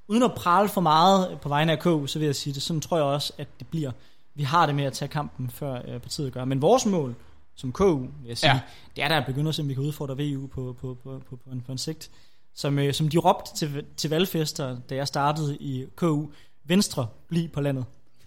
uden 0.08 0.22
at 0.22 0.32
prale 0.34 0.68
for 0.68 0.80
meget 0.80 1.38
på 1.42 1.48
vegne 1.48 1.72
af 1.72 1.78
KU, 1.78 2.06
så 2.06 2.18
vil 2.18 2.26
jeg 2.26 2.34
sige 2.36 2.54
det, 2.54 2.62
sådan 2.62 2.80
tror 2.80 2.96
jeg 2.96 3.06
også, 3.06 3.32
at 3.38 3.48
det 3.58 3.66
bliver. 3.66 3.90
Vi 4.34 4.42
har 4.42 4.66
det 4.66 4.74
med 4.74 4.84
at 4.84 4.92
tage 4.92 5.08
kampen, 5.08 5.50
før 5.50 5.74
øh, 5.88 6.00
partiet 6.00 6.32
gør. 6.32 6.44
Men 6.44 6.62
vores 6.62 6.86
mål, 6.86 7.14
som 7.56 7.72
KU, 7.72 7.98
vil 7.98 8.08
jeg 8.28 8.38
sige, 8.38 8.52
Ja. 8.52 8.60
det 8.96 9.04
er 9.04 9.08
der 9.08 9.16
at 9.16 9.26
begynde 9.26 9.48
at 9.48 9.54
se, 9.54 9.62
om 9.62 9.68
vi 9.68 9.74
kan 9.74 9.82
udfordre 9.82 10.16
VU 10.16 10.46
på, 10.46 10.76
på, 10.80 10.96
på, 11.02 11.22
på, 11.30 11.36
på, 11.36 11.50
en, 11.52 11.60
på 11.60 11.72
en 11.72 11.78
sigt. 11.78 12.10
Som, 12.56 12.78
øh, 12.78 12.94
som 12.94 13.08
de 13.08 13.18
råbte 13.18 13.50
til, 13.56 13.84
til 13.96 14.10
valgfester, 14.10 14.76
da 14.90 14.94
jeg 14.94 15.08
startede 15.08 15.56
i 15.60 15.86
KU, 15.96 16.26
Venstre, 16.64 17.06
bliv 17.28 17.48
på 17.48 17.60
landet. 17.60 17.84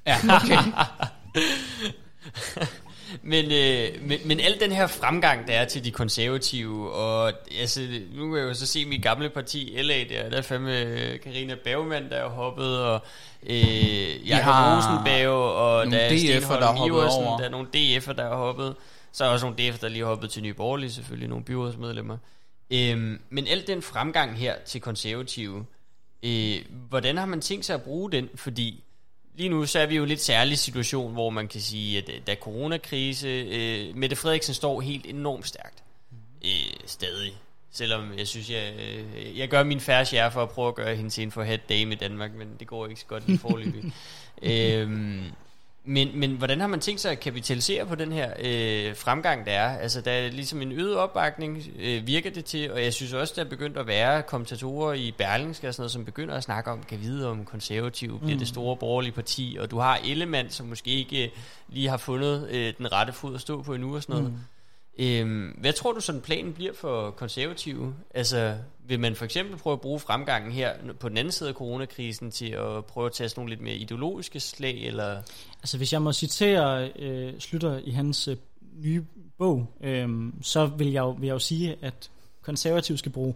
Ja, 0.07 0.17
okay. 0.36 0.57
Men, 3.23 3.45
øh, 3.51 3.88
men, 4.07 4.19
men 4.25 4.39
al 4.39 4.59
den 4.59 4.71
her 4.71 4.88
fremgang, 4.88 5.47
der 5.47 5.53
er 5.53 5.65
til 5.65 5.86
de 5.86 5.91
konservative, 5.91 6.91
og 6.93 7.34
altså, 7.59 7.82
nu 8.15 8.30
kan 8.30 8.38
jeg 8.39 8.47
jo 8.49 8.53
så 8.53 8.65
se 8.65 8.86
mit 8.86 9.03
gamle 9.03 9.30
parti, 9.30 9.78
LA, 9.82 9.93
der, 9.93 10.30
der 10.30 10.38
er 10.38 10.41
fandme 10.41 10.71
Karina 11.23 11.55
Bergmann, 11.63 12.09
der 12.09 12.15
er 12.15 12.30
hoppet, 12.30 12.80
og 12.80 13.01
øh, 13.49 14.28
Jakob 14.28 14.43
har 14.43 14.75
Rosenberg, 14.78 15.30
og 15.30 15.86
der 15.91 15.97
er 15.97 16.09
DF'er, 16.09 16.17
Stenholm 16.39 16.59
der 16.61 16.67
er 16.67 16.73
hoppet 16.75 16.88
Iversen, 16.95 17.23
over. 17.23 17.38
der 17.38 17.45
er 17.45 17.49
nogle 17.49 17.67
DF'er, 17.75 18.13
der 18.13 18.23
er 18.23 18.36
hoppet, 18.36 18.75
så 19.18 19.26
er 19.26 19.30
også 19.30 19.45
nogle 19.45 19.70
DF'er, 19.70 19.82
der 19.82 19.89
lige 19.89 20.01
er 20.01 20.05
hoppet 20.05 20.30
til 20.30 20.43
Nye 20.43 20.53
Borgerlige, 20.53 20.91
selvfølgelig 20.91 21.30
nogle 21.30 21.45
byrådsmedlemmer. 21.45 22.18
Øhm, 22.72 23.22
men 23.30 23.47
al 23.47 23.68
den 23.68 23.82
fremgang 23.82 24.38
her 24.38 24.55
til 24.65 24.82
konservative, 24.82 25.65
øh, 26.24 26.55
hvordan 26.89 27.18
har 27.18 27.26
man 27.26 27.41
tænkt 27.41 27.65
sig 27.65 27.74
at 27.74 27.82
bruge 27.82 28.11
den? 28.11 28.30
Fordi 28.36 28.84
lige 29.36 29.49
nu 29.49 29.65
så 29.65 29.80
er 29.80 29.86
vi 29.86 29.95
jo 29.95 30.01
i 30.01 30.03
en 30.03 30.09
lidt 30.09 30.22
særlig 30.22 30.57
situation, 30.57 31.13
hvor 31.13 31.30
man 31.30 31.47
kan 31.47 31.61
sige, 31.61 31.97
at 31.97 32.09
øh, 32.09 32.22
er 32.28 32.36
coronakrise, 32.36 33.28
øh, 33.28 33.95
Mette 33.95 34.15
Frederiksen 34.15 34.53
står 34.53 34.82
helt 34.82 35.05
enormt 35.05 35.47
stærkt. 35.47 35.84
Øh, 36.45 36.74
stadig. 36.86 37.34
Selvom 37.72 38.18
jeg 38.18 38.28
synes, 38.28 38.49
jeg, 38.49 38.74
øh, 38.80 39.38
jeg 39.38 39.49
gør 39.49 39.63
min 39.63 39.80
færre 39.80 40.05
share 40.05 40.32
for 40.32 40.43
at 40.43 40.49
prøve 40.49 40.68
at 40.68 40.76
gøre 40.76 40.95
hende 40.95 41.09
til 41.09 41.24
en 41.24 41.32
forhat 41.32 41.70
dame 41.70 41.93
i 41.93 41.97
Danmark, 41.97 42.34
men 42.34 42.47
det 42.59 42.68
går 42.68 42.88
ikke 42.88 43.01
så 43.01 43.07
godt 43.07 43.28
lige 43.28 43.39
forløbig. 43.39 43.84
øhm, 44.41 45.24
men, 45.88 46.20
men 46.20 46.32
hvordan 46.32 46.60
har 46.60 46.68
man 46.68 46.80
tænkt 46.80 47.02
sig 47.02 47.12
at 47.12 47.20
kapitalisere 47.20 47.86
på 47.86 47.96
den 47.96 48.12
her 48.12 48.30
øh, 48.40 48.96
fremgang, 48.96 49.46
der 49.46 49.52
er? 49.52 49.78
Altså, 49.78 50.02
der 50.02 50.12
er 50.12 50.30
ligesom 50.30 50.62
en 50.62 50.72
øget 50.72 50.98
opbakning, 50.98 51.64
øh, 51.80 52.08
virker 52.08 52.30
det 52.30 52.46
til, 52.46 52.72
og 52.72 52.84
jeg 52.84 52.94
synes 52.94 53.14
også, 53.14 53.34
der 53.36 53.44
er 53.44 53.50
begyndt 53.50 53.78
at 53.78 53.88
være 53.88 54.22
kommentatorer 54.24 54.94
i 54.94 55.12
Berlingske 55.18 55.68
og 55.68 55.74
sådan 55.74 55.82
noget, 55.82 55.92
som 55.92 56.06
begynder 56.06 56.36
at 56.36 56.44
snakke 56.44 56.72
om, 56.72 56.84
kan 56.84 57.02
vide 57.02 57.30
om 57.30 57.46
konservativ 57.46 58.20
bliver 58.20 58.34
Mm. 58.34 58.40
det 58.40 58.48
store 58.48 58.78
borgerlige 58.78 59.12
parti, 59.12 59.58
og 59.60 59.72
du 59.72 59.80
har 59.80 60.00
Ellemann, 60.06 60.50
som 60.50 60.66
måske 60.66 60.90
ikke 60.90 61.24
øh, 61.24 61.30
lige 61.70 61.90
har 61.90 61.98
fundet 61.98 62.48
øh, 62.50 62.74
den 62.78 62.92
rette 62.92 63.14
fod 63.14 63.36
at 63.36 63.42
stå 63.42 63.62
på 63.64 63.74
endnu 63.74 63.96
og 63.96 64.02
sådan 64.04 64.16
noget. 64.16 64.32
Mm. 64.32 64.40
Øhm, 65.00 65.56
hvad 65.58 65.74
tror 65.74 65.91
du 65.93 66.00
sådan 66.00 66.22
planen 66.22 66.54
bliver 66.54 66.74
for 66.74 67.12
konservative? 67.12 67.93
Altså, 68.14 68.56
vil 68.88 69.00
man 69.00 69.16
for 69.16 69.26
eksempel 69.26 69.58
prøve 69.58 69.74
at 69.74 69.82
bruge 69.82 70.00
fremgangen 70.00 70.52
her 70.52 70.74
på 71.00 71.10
den 71.10 71.18
anden 71.18 71.32
side 71.32 71.50
af 71.50 71.56
coronakrisen 71.56 72.32
til 72.32 72.50
at 72.50 72.86
prøve 72.86 73.06
at 73.06 73.12
tage 73.14 73.30
sådan 73.30 73.39
nogle 73.39 73.50
lidt 73.50 73.62
mere 73.62 73.76
ideologiske 73.76 74.39
slag, 74.39 74.88
eller... 74.88 75.18
Altså 75.62 75.78
hvis 75.78 75.93
jeg 75.93 76.02
må 76.02 76.14
citere 76.14 76.89
øh, 77.00 77.34
Slytter 77.39 77.80
i 77.84 77.91
hans 77.91 78.28
øh, 78.28 78.38
nye 78.84 79.06
bog, 79.38 79.68
øh, 79.82 80.10
så 80.41 80.66
vil 80.66 80.91
jeg, 80.91 81.02
jo, 81.02 81.10
vil 81.10 81.28
jeg 81.28 81.34
jo 81.34 81.39
sige, 81.39 81.76
at 81.82 82.10
konservative 82.41 82.98
skal 82.98 83.12
bruge 83.12 83.34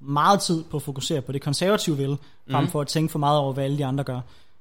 meget 0.00 0.40
tid 0.40 0.64
på 0.64 0.76
at 0.76 0.82
fokusere 0.82 1.22
på 1.22 1.32
det 1.32 1.42
konservative 1.42 1.96
vil, 1.96 2.16
frem 2.50 2.62
Mhm. 2.64 2.70
for 2.70 2.80
at 2.80 2.88
tænke 2.88 3.12
for 3.12 3.18
meget 3.18 3.38
over, 3.38 3.52
hvad 3.52 3.64
alle 3.64 3.78
de 3.78 3.84
andre 3.84 4.04
gør. 4.04 4.20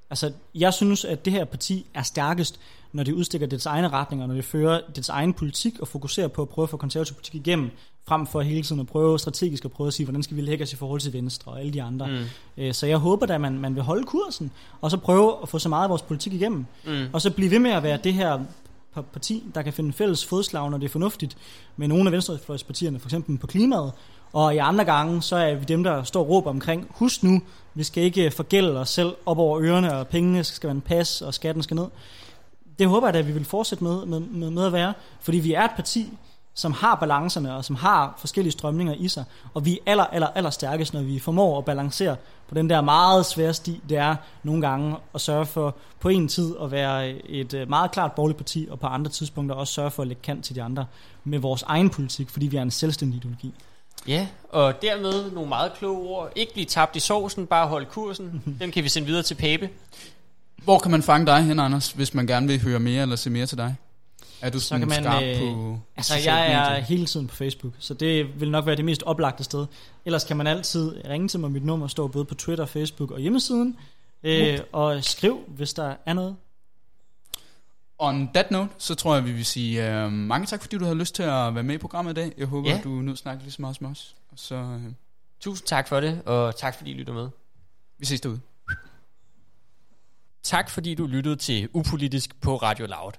Altså, 0.10 0.32
jeg 0.56 0.74
synes, 0.74 1.06
at 1.06 1.26
det 1.26 1.34
her 1.34 1.46
parti 1.46 1.86
er 1.94 2.02
stærkest, 2.04 2.60
når 2.94 3.04
det 3.04 3.14
udstikker 3.14 3.48
dets 3.48 3.66
egne 3.66 3.90
retninger, 3.90 4.28
når 4.28 4.34
det 4.34 4.46
fører 4.46 4.82
dets 4.96 5.10
egen 5.10 5.34
politik 5.34 5.80
og 5.80 5.88
fokuserer 5.88 6.28
på 6.28 6.42
at 6.42 6.50
prøve 6.50 6.64
at 6.64 6.70
få 6.70 6.78
konservativ 6.78 7.16
politik 7.16 7.36
igennem, 7.36 7.70
frem 8.08 8.28
for 8.28 8.42
hele 8.42 8.64
tiden 8.64 8.82
at 8.82 8.88
prøve 8.88 9.20
strategisk 9.20 9.66
at 9.66 9.72
prøve 9.72 9.88
at 9.88 9.94
sige, 9.94 10.06
hvordan 10.06 10.24
skal 10.24 10.38
vi 10.38 10.42
lægge 10.42 10.64
os 10.64 10.74
i 10.74 10.76
forhold 10.76 11.00
til 11.02 11.14
Venstre 11.14 11.52
og 11.52 11.60
alle 11.60 11.74
de 11.74 11.82
andre. 11.82 12.08
Mm. 12.08 12.64
Øh, 12.64 12.74
Så 12.74 12.88
jeg 12.88 12.98
håber 12.98 13.26
da, 13.26 13.34
at 13.34 13.42
man, 13.42 13.60
man 13.60 13.76
vil 13.76 13.84
holde 13.84 14.04
kursen, 14.04 14.52
og 14.82 14.92
så 14.92 14.98
prøve 14.98 15.34
at 15.44 15.50
få 15.50 15.60
så 15.60 15.70
meget 15.70 15.84
af 15.84 15.90
vores 15.90 16.02
politik 16.02 16.34
igennem. 16.34 16.66
Mm. 16.86 17.06
Og 17.14 17.22
så 17.22 17.32
blive 17.32 17.52
ved 17.52 17.60
med 17.60 17.72
at 17.72 17.84
være 17.84 18.00
det 18.04 18.14
her 18.14 18.40
pa- 18.98 19.02
parti, 19.02 19.44
der 19.56 19.62
kan 19.62 19.74
finde 19.74 19.94
fælles 19.94 20.26
fodslag, 20.26 20.70
når 20.72 20.78
det 20.78 20.86
er 20.86 20.90
fornuftigt, 20.90 21.38
med 21.78 21.88
nogle 21.88 22.06
af 22.06 22.12
venstrefløjspartierne, 22.12 23.00
for 23.00 23.08
eksempel 23.08 23.38
på 23.38 23.48
klimaet. 23.48 23.92
Og 24.34 24.56
i 24.56 24.58
andre 24.58 24.86
gange, 24.86 25.22
så 25.22 25.36
er 25.36 25.56
vi 25.56 25.66
dem, 25.66 25.84
der 25.84 26.04
står 26.04 26.22
og 26.22 26.30
råber 26.30 26.50
omkring, 26.50 26.88
husk 26.90 27.24
nu, 27.24 27.42
vi 27.74 27.84
skal 27.84 28.04
ikke 28.04 28.32
forgælde 28.32 28.80
os 28.80 28.90
selv 28.90 29.14
op 29.26 29.38
over 29.38 29.62
ørerne, 29.62 29.96
og 29.96 30.08
pengene 30.08 30.44
skal 30.44 30.68
være 30.68 30.76
en 30.76 30.82
pas, 30.82 31.22
og 31.22 31.34
skatten 31.34 31.64
skal 31.64 31.76
ned. 31.76 31.86
Det 32.82 32.90
håber 32.90 33.08
jeg 33.08 33.14
da, 33.14 33.20
at 33.20 33.28
vi 33.28 33.32
vil 33.32 33.46
fortsætte 33.46 33.84
med, 33.84 34.06
med, 34.06 34.20
med, 34.20 34.50
med 34.50 34.66
at 34.66 34.74
være, 34.74 34.94
fordi 35.20 35.38
vi 35.38 35.54
er 35.54 35.64
et 35.64 35.72
parti, 35.76 36.14
som 36.54 36.72
har 36.74 36.96
balancerne, 36.96 37.56
og 37.56 37.66
som 37.66 37.76
har 37.76 38.16
forskellige 38.18 38.52
strømninger 38.52 38.94
i 38.94 39.08
sig, 39.08 39.24
og 39.54 39.66
vi 39.66 39.74
er 39.74 39.92
aller, 39.92 40.04
aller, 40.04 40.28
aller 40.28 40.50
stærkest, 40.50 40.94
når 40.94 41.02
vi 41.02 41.20
formår 41.20 41.58
at 41.58 41.66
balancere 41.66 42.16
på 42.48 42.56
den 42.56 42.70
der 42.70 42.82
meget 42.82 43.26
svære 43.26 43.54
sti, 43.54 43.82
det 43.90 43.98
er 43.98 44.16
nogle 44.44 44.68
gange 44.68 44.96
at 45.16 45.22
sørge 45.22 45.46
for 45.46 45.76
på 46.00 46.10
en 46.10 46.28
tid 46.28 46.56
at 46.62 46.72
være 46.72 47.10
et 47.10 47.54
øh, 47.54 47.70
meget 47.70 47.92
klart 47.92 48.12
borgerligt 48.12 48.38
parti, 48.38 48.68
og 48.72 48.80
på 48.80 48.88
andre 48.88 49.12
tidspunkter 49.12 49.56
også 49.56 49.74
sørge 49.74 49.92
for 49.92 50.02
at 50.02 50.08
lægge 50.08 50.22
kant 50.22 50.46
til 50.46 50.56
de 50.56 50.64
andre 50.64 50.86
med 51.24 51.40
vores 51.40 51.64
egen 51.64 51.90
politik, 51.90 52.30
fordi 52.30 52.48
vi 52.48 52.58
er 52.58 52.62
en 52.62 52.72
selvstændig 52.72 53.18
ideologi. 53.18 53.54
Ja, 54.08 54.28
og 54.50 54.82
dermed 54.82 55.32
nogle 55.32 55.50
meget 55.50 55.74
kloge 55.74 56.10
ord. 56.10 56.32
Ikke 56.36 56.54
blive 56.54 56.66
tabt 56.66 56.96
i 56.96 57.00
sovsen, 57.00 57.48
bare 57.48 57.68
holde 57.68 57.86
kursen. 57.86 58.44
Den 58.62 58.72
kan 58.72 58.84
vi 58.84 58.90
sende 58.90 59.08
videre 59.08 59.24
til 59.24 59.36
Pape. 59.36 59.70
Hvor 60.64 60.80
kan 60.80 60.92
man 60.92 61.04
fange 61.04 61.26
dig 61.26 61.44
hen, 61.44 61.60
Anders, 61.60 61.92
hvis 61.92 62.14
man 62.14 62.28
gerne 62.28 62.48
vil 62.48 62.62
høre 62.62 62.80
mere 62.80 63.02
eller 63.02 63.16
se 63.16 63.30
mere 63.30 63.46
til 63.46 63.58
dig? 63.58 63.76
Er 64.42 64.50
du 64.50 64.60
Så 64.60 64.68
sådan 64.68 64.80
kan 64.82 64.90
man, 64.90 65.04
skarp 65.04 65.24
øh, 65.24 65.40
på 65.40 65.80
Altså, 65.98 66.14
jeg 66.26 66.52
er 66.54 66.70
medier? 66.70 66.80
hele 66.86 67.06
tiden 67.06 67.28
på 67.28 67.36
Facebook, 67.36 67.74
så 67.80 67.94
det 67.94 68.40
vil 68.42 68.52
nok 68.52 68.66
være 68.66 68.76
det 68.76 68.86
mest 68.86 69.04
oplagte 69.04 69.44
sted. 69.44 69.66
Ellers 70.06 70.24
kan 70.24 70.38
man 70.38 70.48
altid 70.48 70.96
ringe 71.10 71.28
til 71.28 71.40
mig. 71.40 71.52
Mit 71.52 71.66
nummer 71.66 71.88
står 71.88 72.08
både 72.08 72.26
på 72.26 72.36
Twitter, 72.36 72.66
Facebook 72.66 73.12
og 73.12 73.20
hjemmesiden. 73.20 73.78
Øh, 74.24 74.60
og 74.72 75.04
skriv, 75.04 75.40
hvis 75.48 75.74
der 75.74 75.96
er 76.06 76.14
noget. 76.14 76.36
On 78.00 78.30
that 78.34 78.52
note, 78.52 78.70
så 78.78 78.96
tror 78.96 79.16
jeg, 79.16 79.26
vi 79.26 79.32
vil 79.32 79.46
sige 79.46 80.06
uh, 80.06 80.12
mange 80.12 80.46
tak, 80.48 80.62
fordi 80.62 80.78
du 80.78 80.84
havde 80.84 80.98
lyst 80.98 81.16
til 81.16 81.24
at 81.24 81.56
være 81.56 81.64
med 81.64 81.76
i 81.76 81.78
programmet 81.78 82.12
i 82.12 82.16
dag. 82.16 82.32
Jeg 82.38 82.48
håber, 82.48 82.70
Ja. 82.70 82.78
at 82.78 82.84
du 82.84 82.90
nu 82.90 83.16
snakker 83.16 83.44
lige 83.44 83.52
så 83.52 83.62
meget 83.62 83.76
som 83.76 83.86
os. 83.88 84.16
Og 84.32 84.40
så 84.40 84.56
uh, 84.62 84.82
Tusind 85.40 85.68
tak 85.68 85.88
for 85.88 86.00
det, 86.00 86.22
og 86.26 86.56
tak 86.56 86.76
fordi 86.78 86.92
I 86.92 86.94
lytter 86.94 87.14
med. 87.14 87.30
vi 87.98 88.06
ses 88.06 88.22
derude. 88.22 88.40
Tak 90.44 90.70
fordi 90.70 90.96
du 90.96 91.08
lyttede 91.08 91.36
til 91.36 91.70
Upolitisk 91.74 92.42
på 92.42 92.56
Radio 92.56 92.86
Loud. 92.86 93.12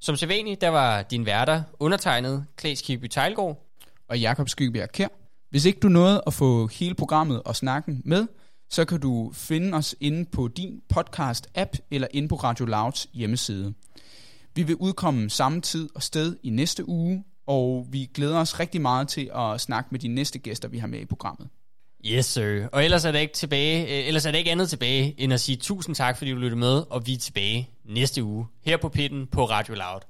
Som 0.00 0.16
sædvanligt, 0.16 0.60
der 0.60 0.68
var 0.68 1.02
din 1.02 1.26
værter 1.26 1.62
undertegnet 1.78 2.46
Klaas 2.56 2.82
Kirby 2.82 3.06
Tejlgaard. 3.06 3.66
Og 4.08 4.20
Jakob 4.20 4.48
Skybjerg 4.48 4.92
Kær. 4.92 5.08
Hvis 5.50 5.64
ikke 5.64 5.80
du 5.80 5.88
nåede 5.88 6.22
at 6.26 6.34
få 6.34 6.66
hele 6.66 6.94
programmet 6.94 7.42
og 7.42 7.56
snakken 7.56 8.02
med, 8.04 8.26
så 8.70 8.84
kan 8.84 9.00
du 9.00 9.32
finde 9.34 9.76
os 9.76 9.94
inde 10.00 10.24
på 10.24 10.48
din 10.48 10.80
podcast-app 10.94 11.72
eller 11.90 12.08
inde 12.10 12.28
på 12.28 12.34
Radio 12.34 12.64
Louds 12.66 13.06
hjemmeside. 13.14 13.74
Vi 14.54 14.62
vil 14.62 14.76
udkomme 14.76 15.30
samme 15.30 15.60
tid 15.60 15.88
og 15.94 16.02
sted 16.02 16.36
i 16.42 16.50
næste 16.50 16.88
uge, 16.88 17.24
og 17.46 17.86
vi 17.90 18.10
glæder 18.14 18.38
os 18.38 18.60
rigtig 18.60 18.80
meget 18.80 19.08
til 19.08 19.30
at 19.34 19.60
snakke 19.60 19.88
med 19.90 20.00
de 20.00 20.08
næste 20.08 20.38
gæster, 20.38 20.68
vi 20.68 20.78
har 20.78 20.86
med 20.86 21.00
i 21.00 21.06
programmet. 21.06 21.48
Yes, 22.06 22.26
sir. 22.26 22.68
Og 22.72 22.84
ellers 22.84 23.04
er 23.04 23.12
der 23.12 23.18
ikke 23.18 23.34
tilbage, 23.34 23.82
øh, 23.82 24.06
ellers 24.08 24.26
er 24.26 24.30
der 24.30 24.38
ikke 24.38 24.50
andet 24.50 24.70
tilbage, 24.70 25.14
end 25.18 25.32
at 25.32 25.40
sige 25.40 25.56
tusind 25.56 25.94
tak, 25.94 26.18
fordi 26.18 26.30
du 26.30 26.36
lyttede 26.36 26.60
med, 26.60 26.82
og 26.90 27.06
vi 27.06 27.14
er 27.14 27.18
tilbage 27.18 27.70
næste 27.84 28.24
uge, 28.24 28.46
her 28.64 28.76
på 28.76 28.88
Pitten 28.88 29.26
på 29.26 29.44
Radio 29.44 29.74
Loud. 29.74 30.00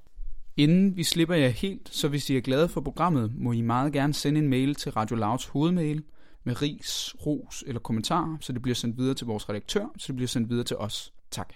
Inden 0.57 0.97
vi 0.97 1.05
slipper 1.05 1.34
jer 1.34 1.49
helt, 1.49 1.88
så 1.93 2.09
hvis 2.09 2.30
I 2.30 2.36
er 2.36 2.41
glade 2.41 2.68
for 2.68 2.80
programmet, 2.80 3.32
må 3.34 3.53
I 3.53 3.61
meget 3.61 3.93
gerne 3.93 4.14
sende 4.14 4.41
en 4.41 4.49
mail 4.49 4.74
til 4.74 4.93
Radio 4.93 5.16
Louds 5.16 5.45
hovedmail 5.45 6.03
med 6.45 6.62
ris, 6.62 7.14
ros 7.26 7.64
eller 7.66 7.80
kommentar, 7.80 8.38
så 8.41 8.53
det 8.53 8.62
bliver 8.62 8.74
sendt 8.74 8.99
videre 8.99 9.14
til 9.14 9.26
vores 9.26 9.49
redaktør, 9.49 9.86
så 9.99 10.07
det 10.07 10.16
bliver 10.16 10.28
sendt 10.28 10.51
videre 10.51 10.64
til 10.64 10.76
os. 10.76 11.12
Tak. 11.30 11.53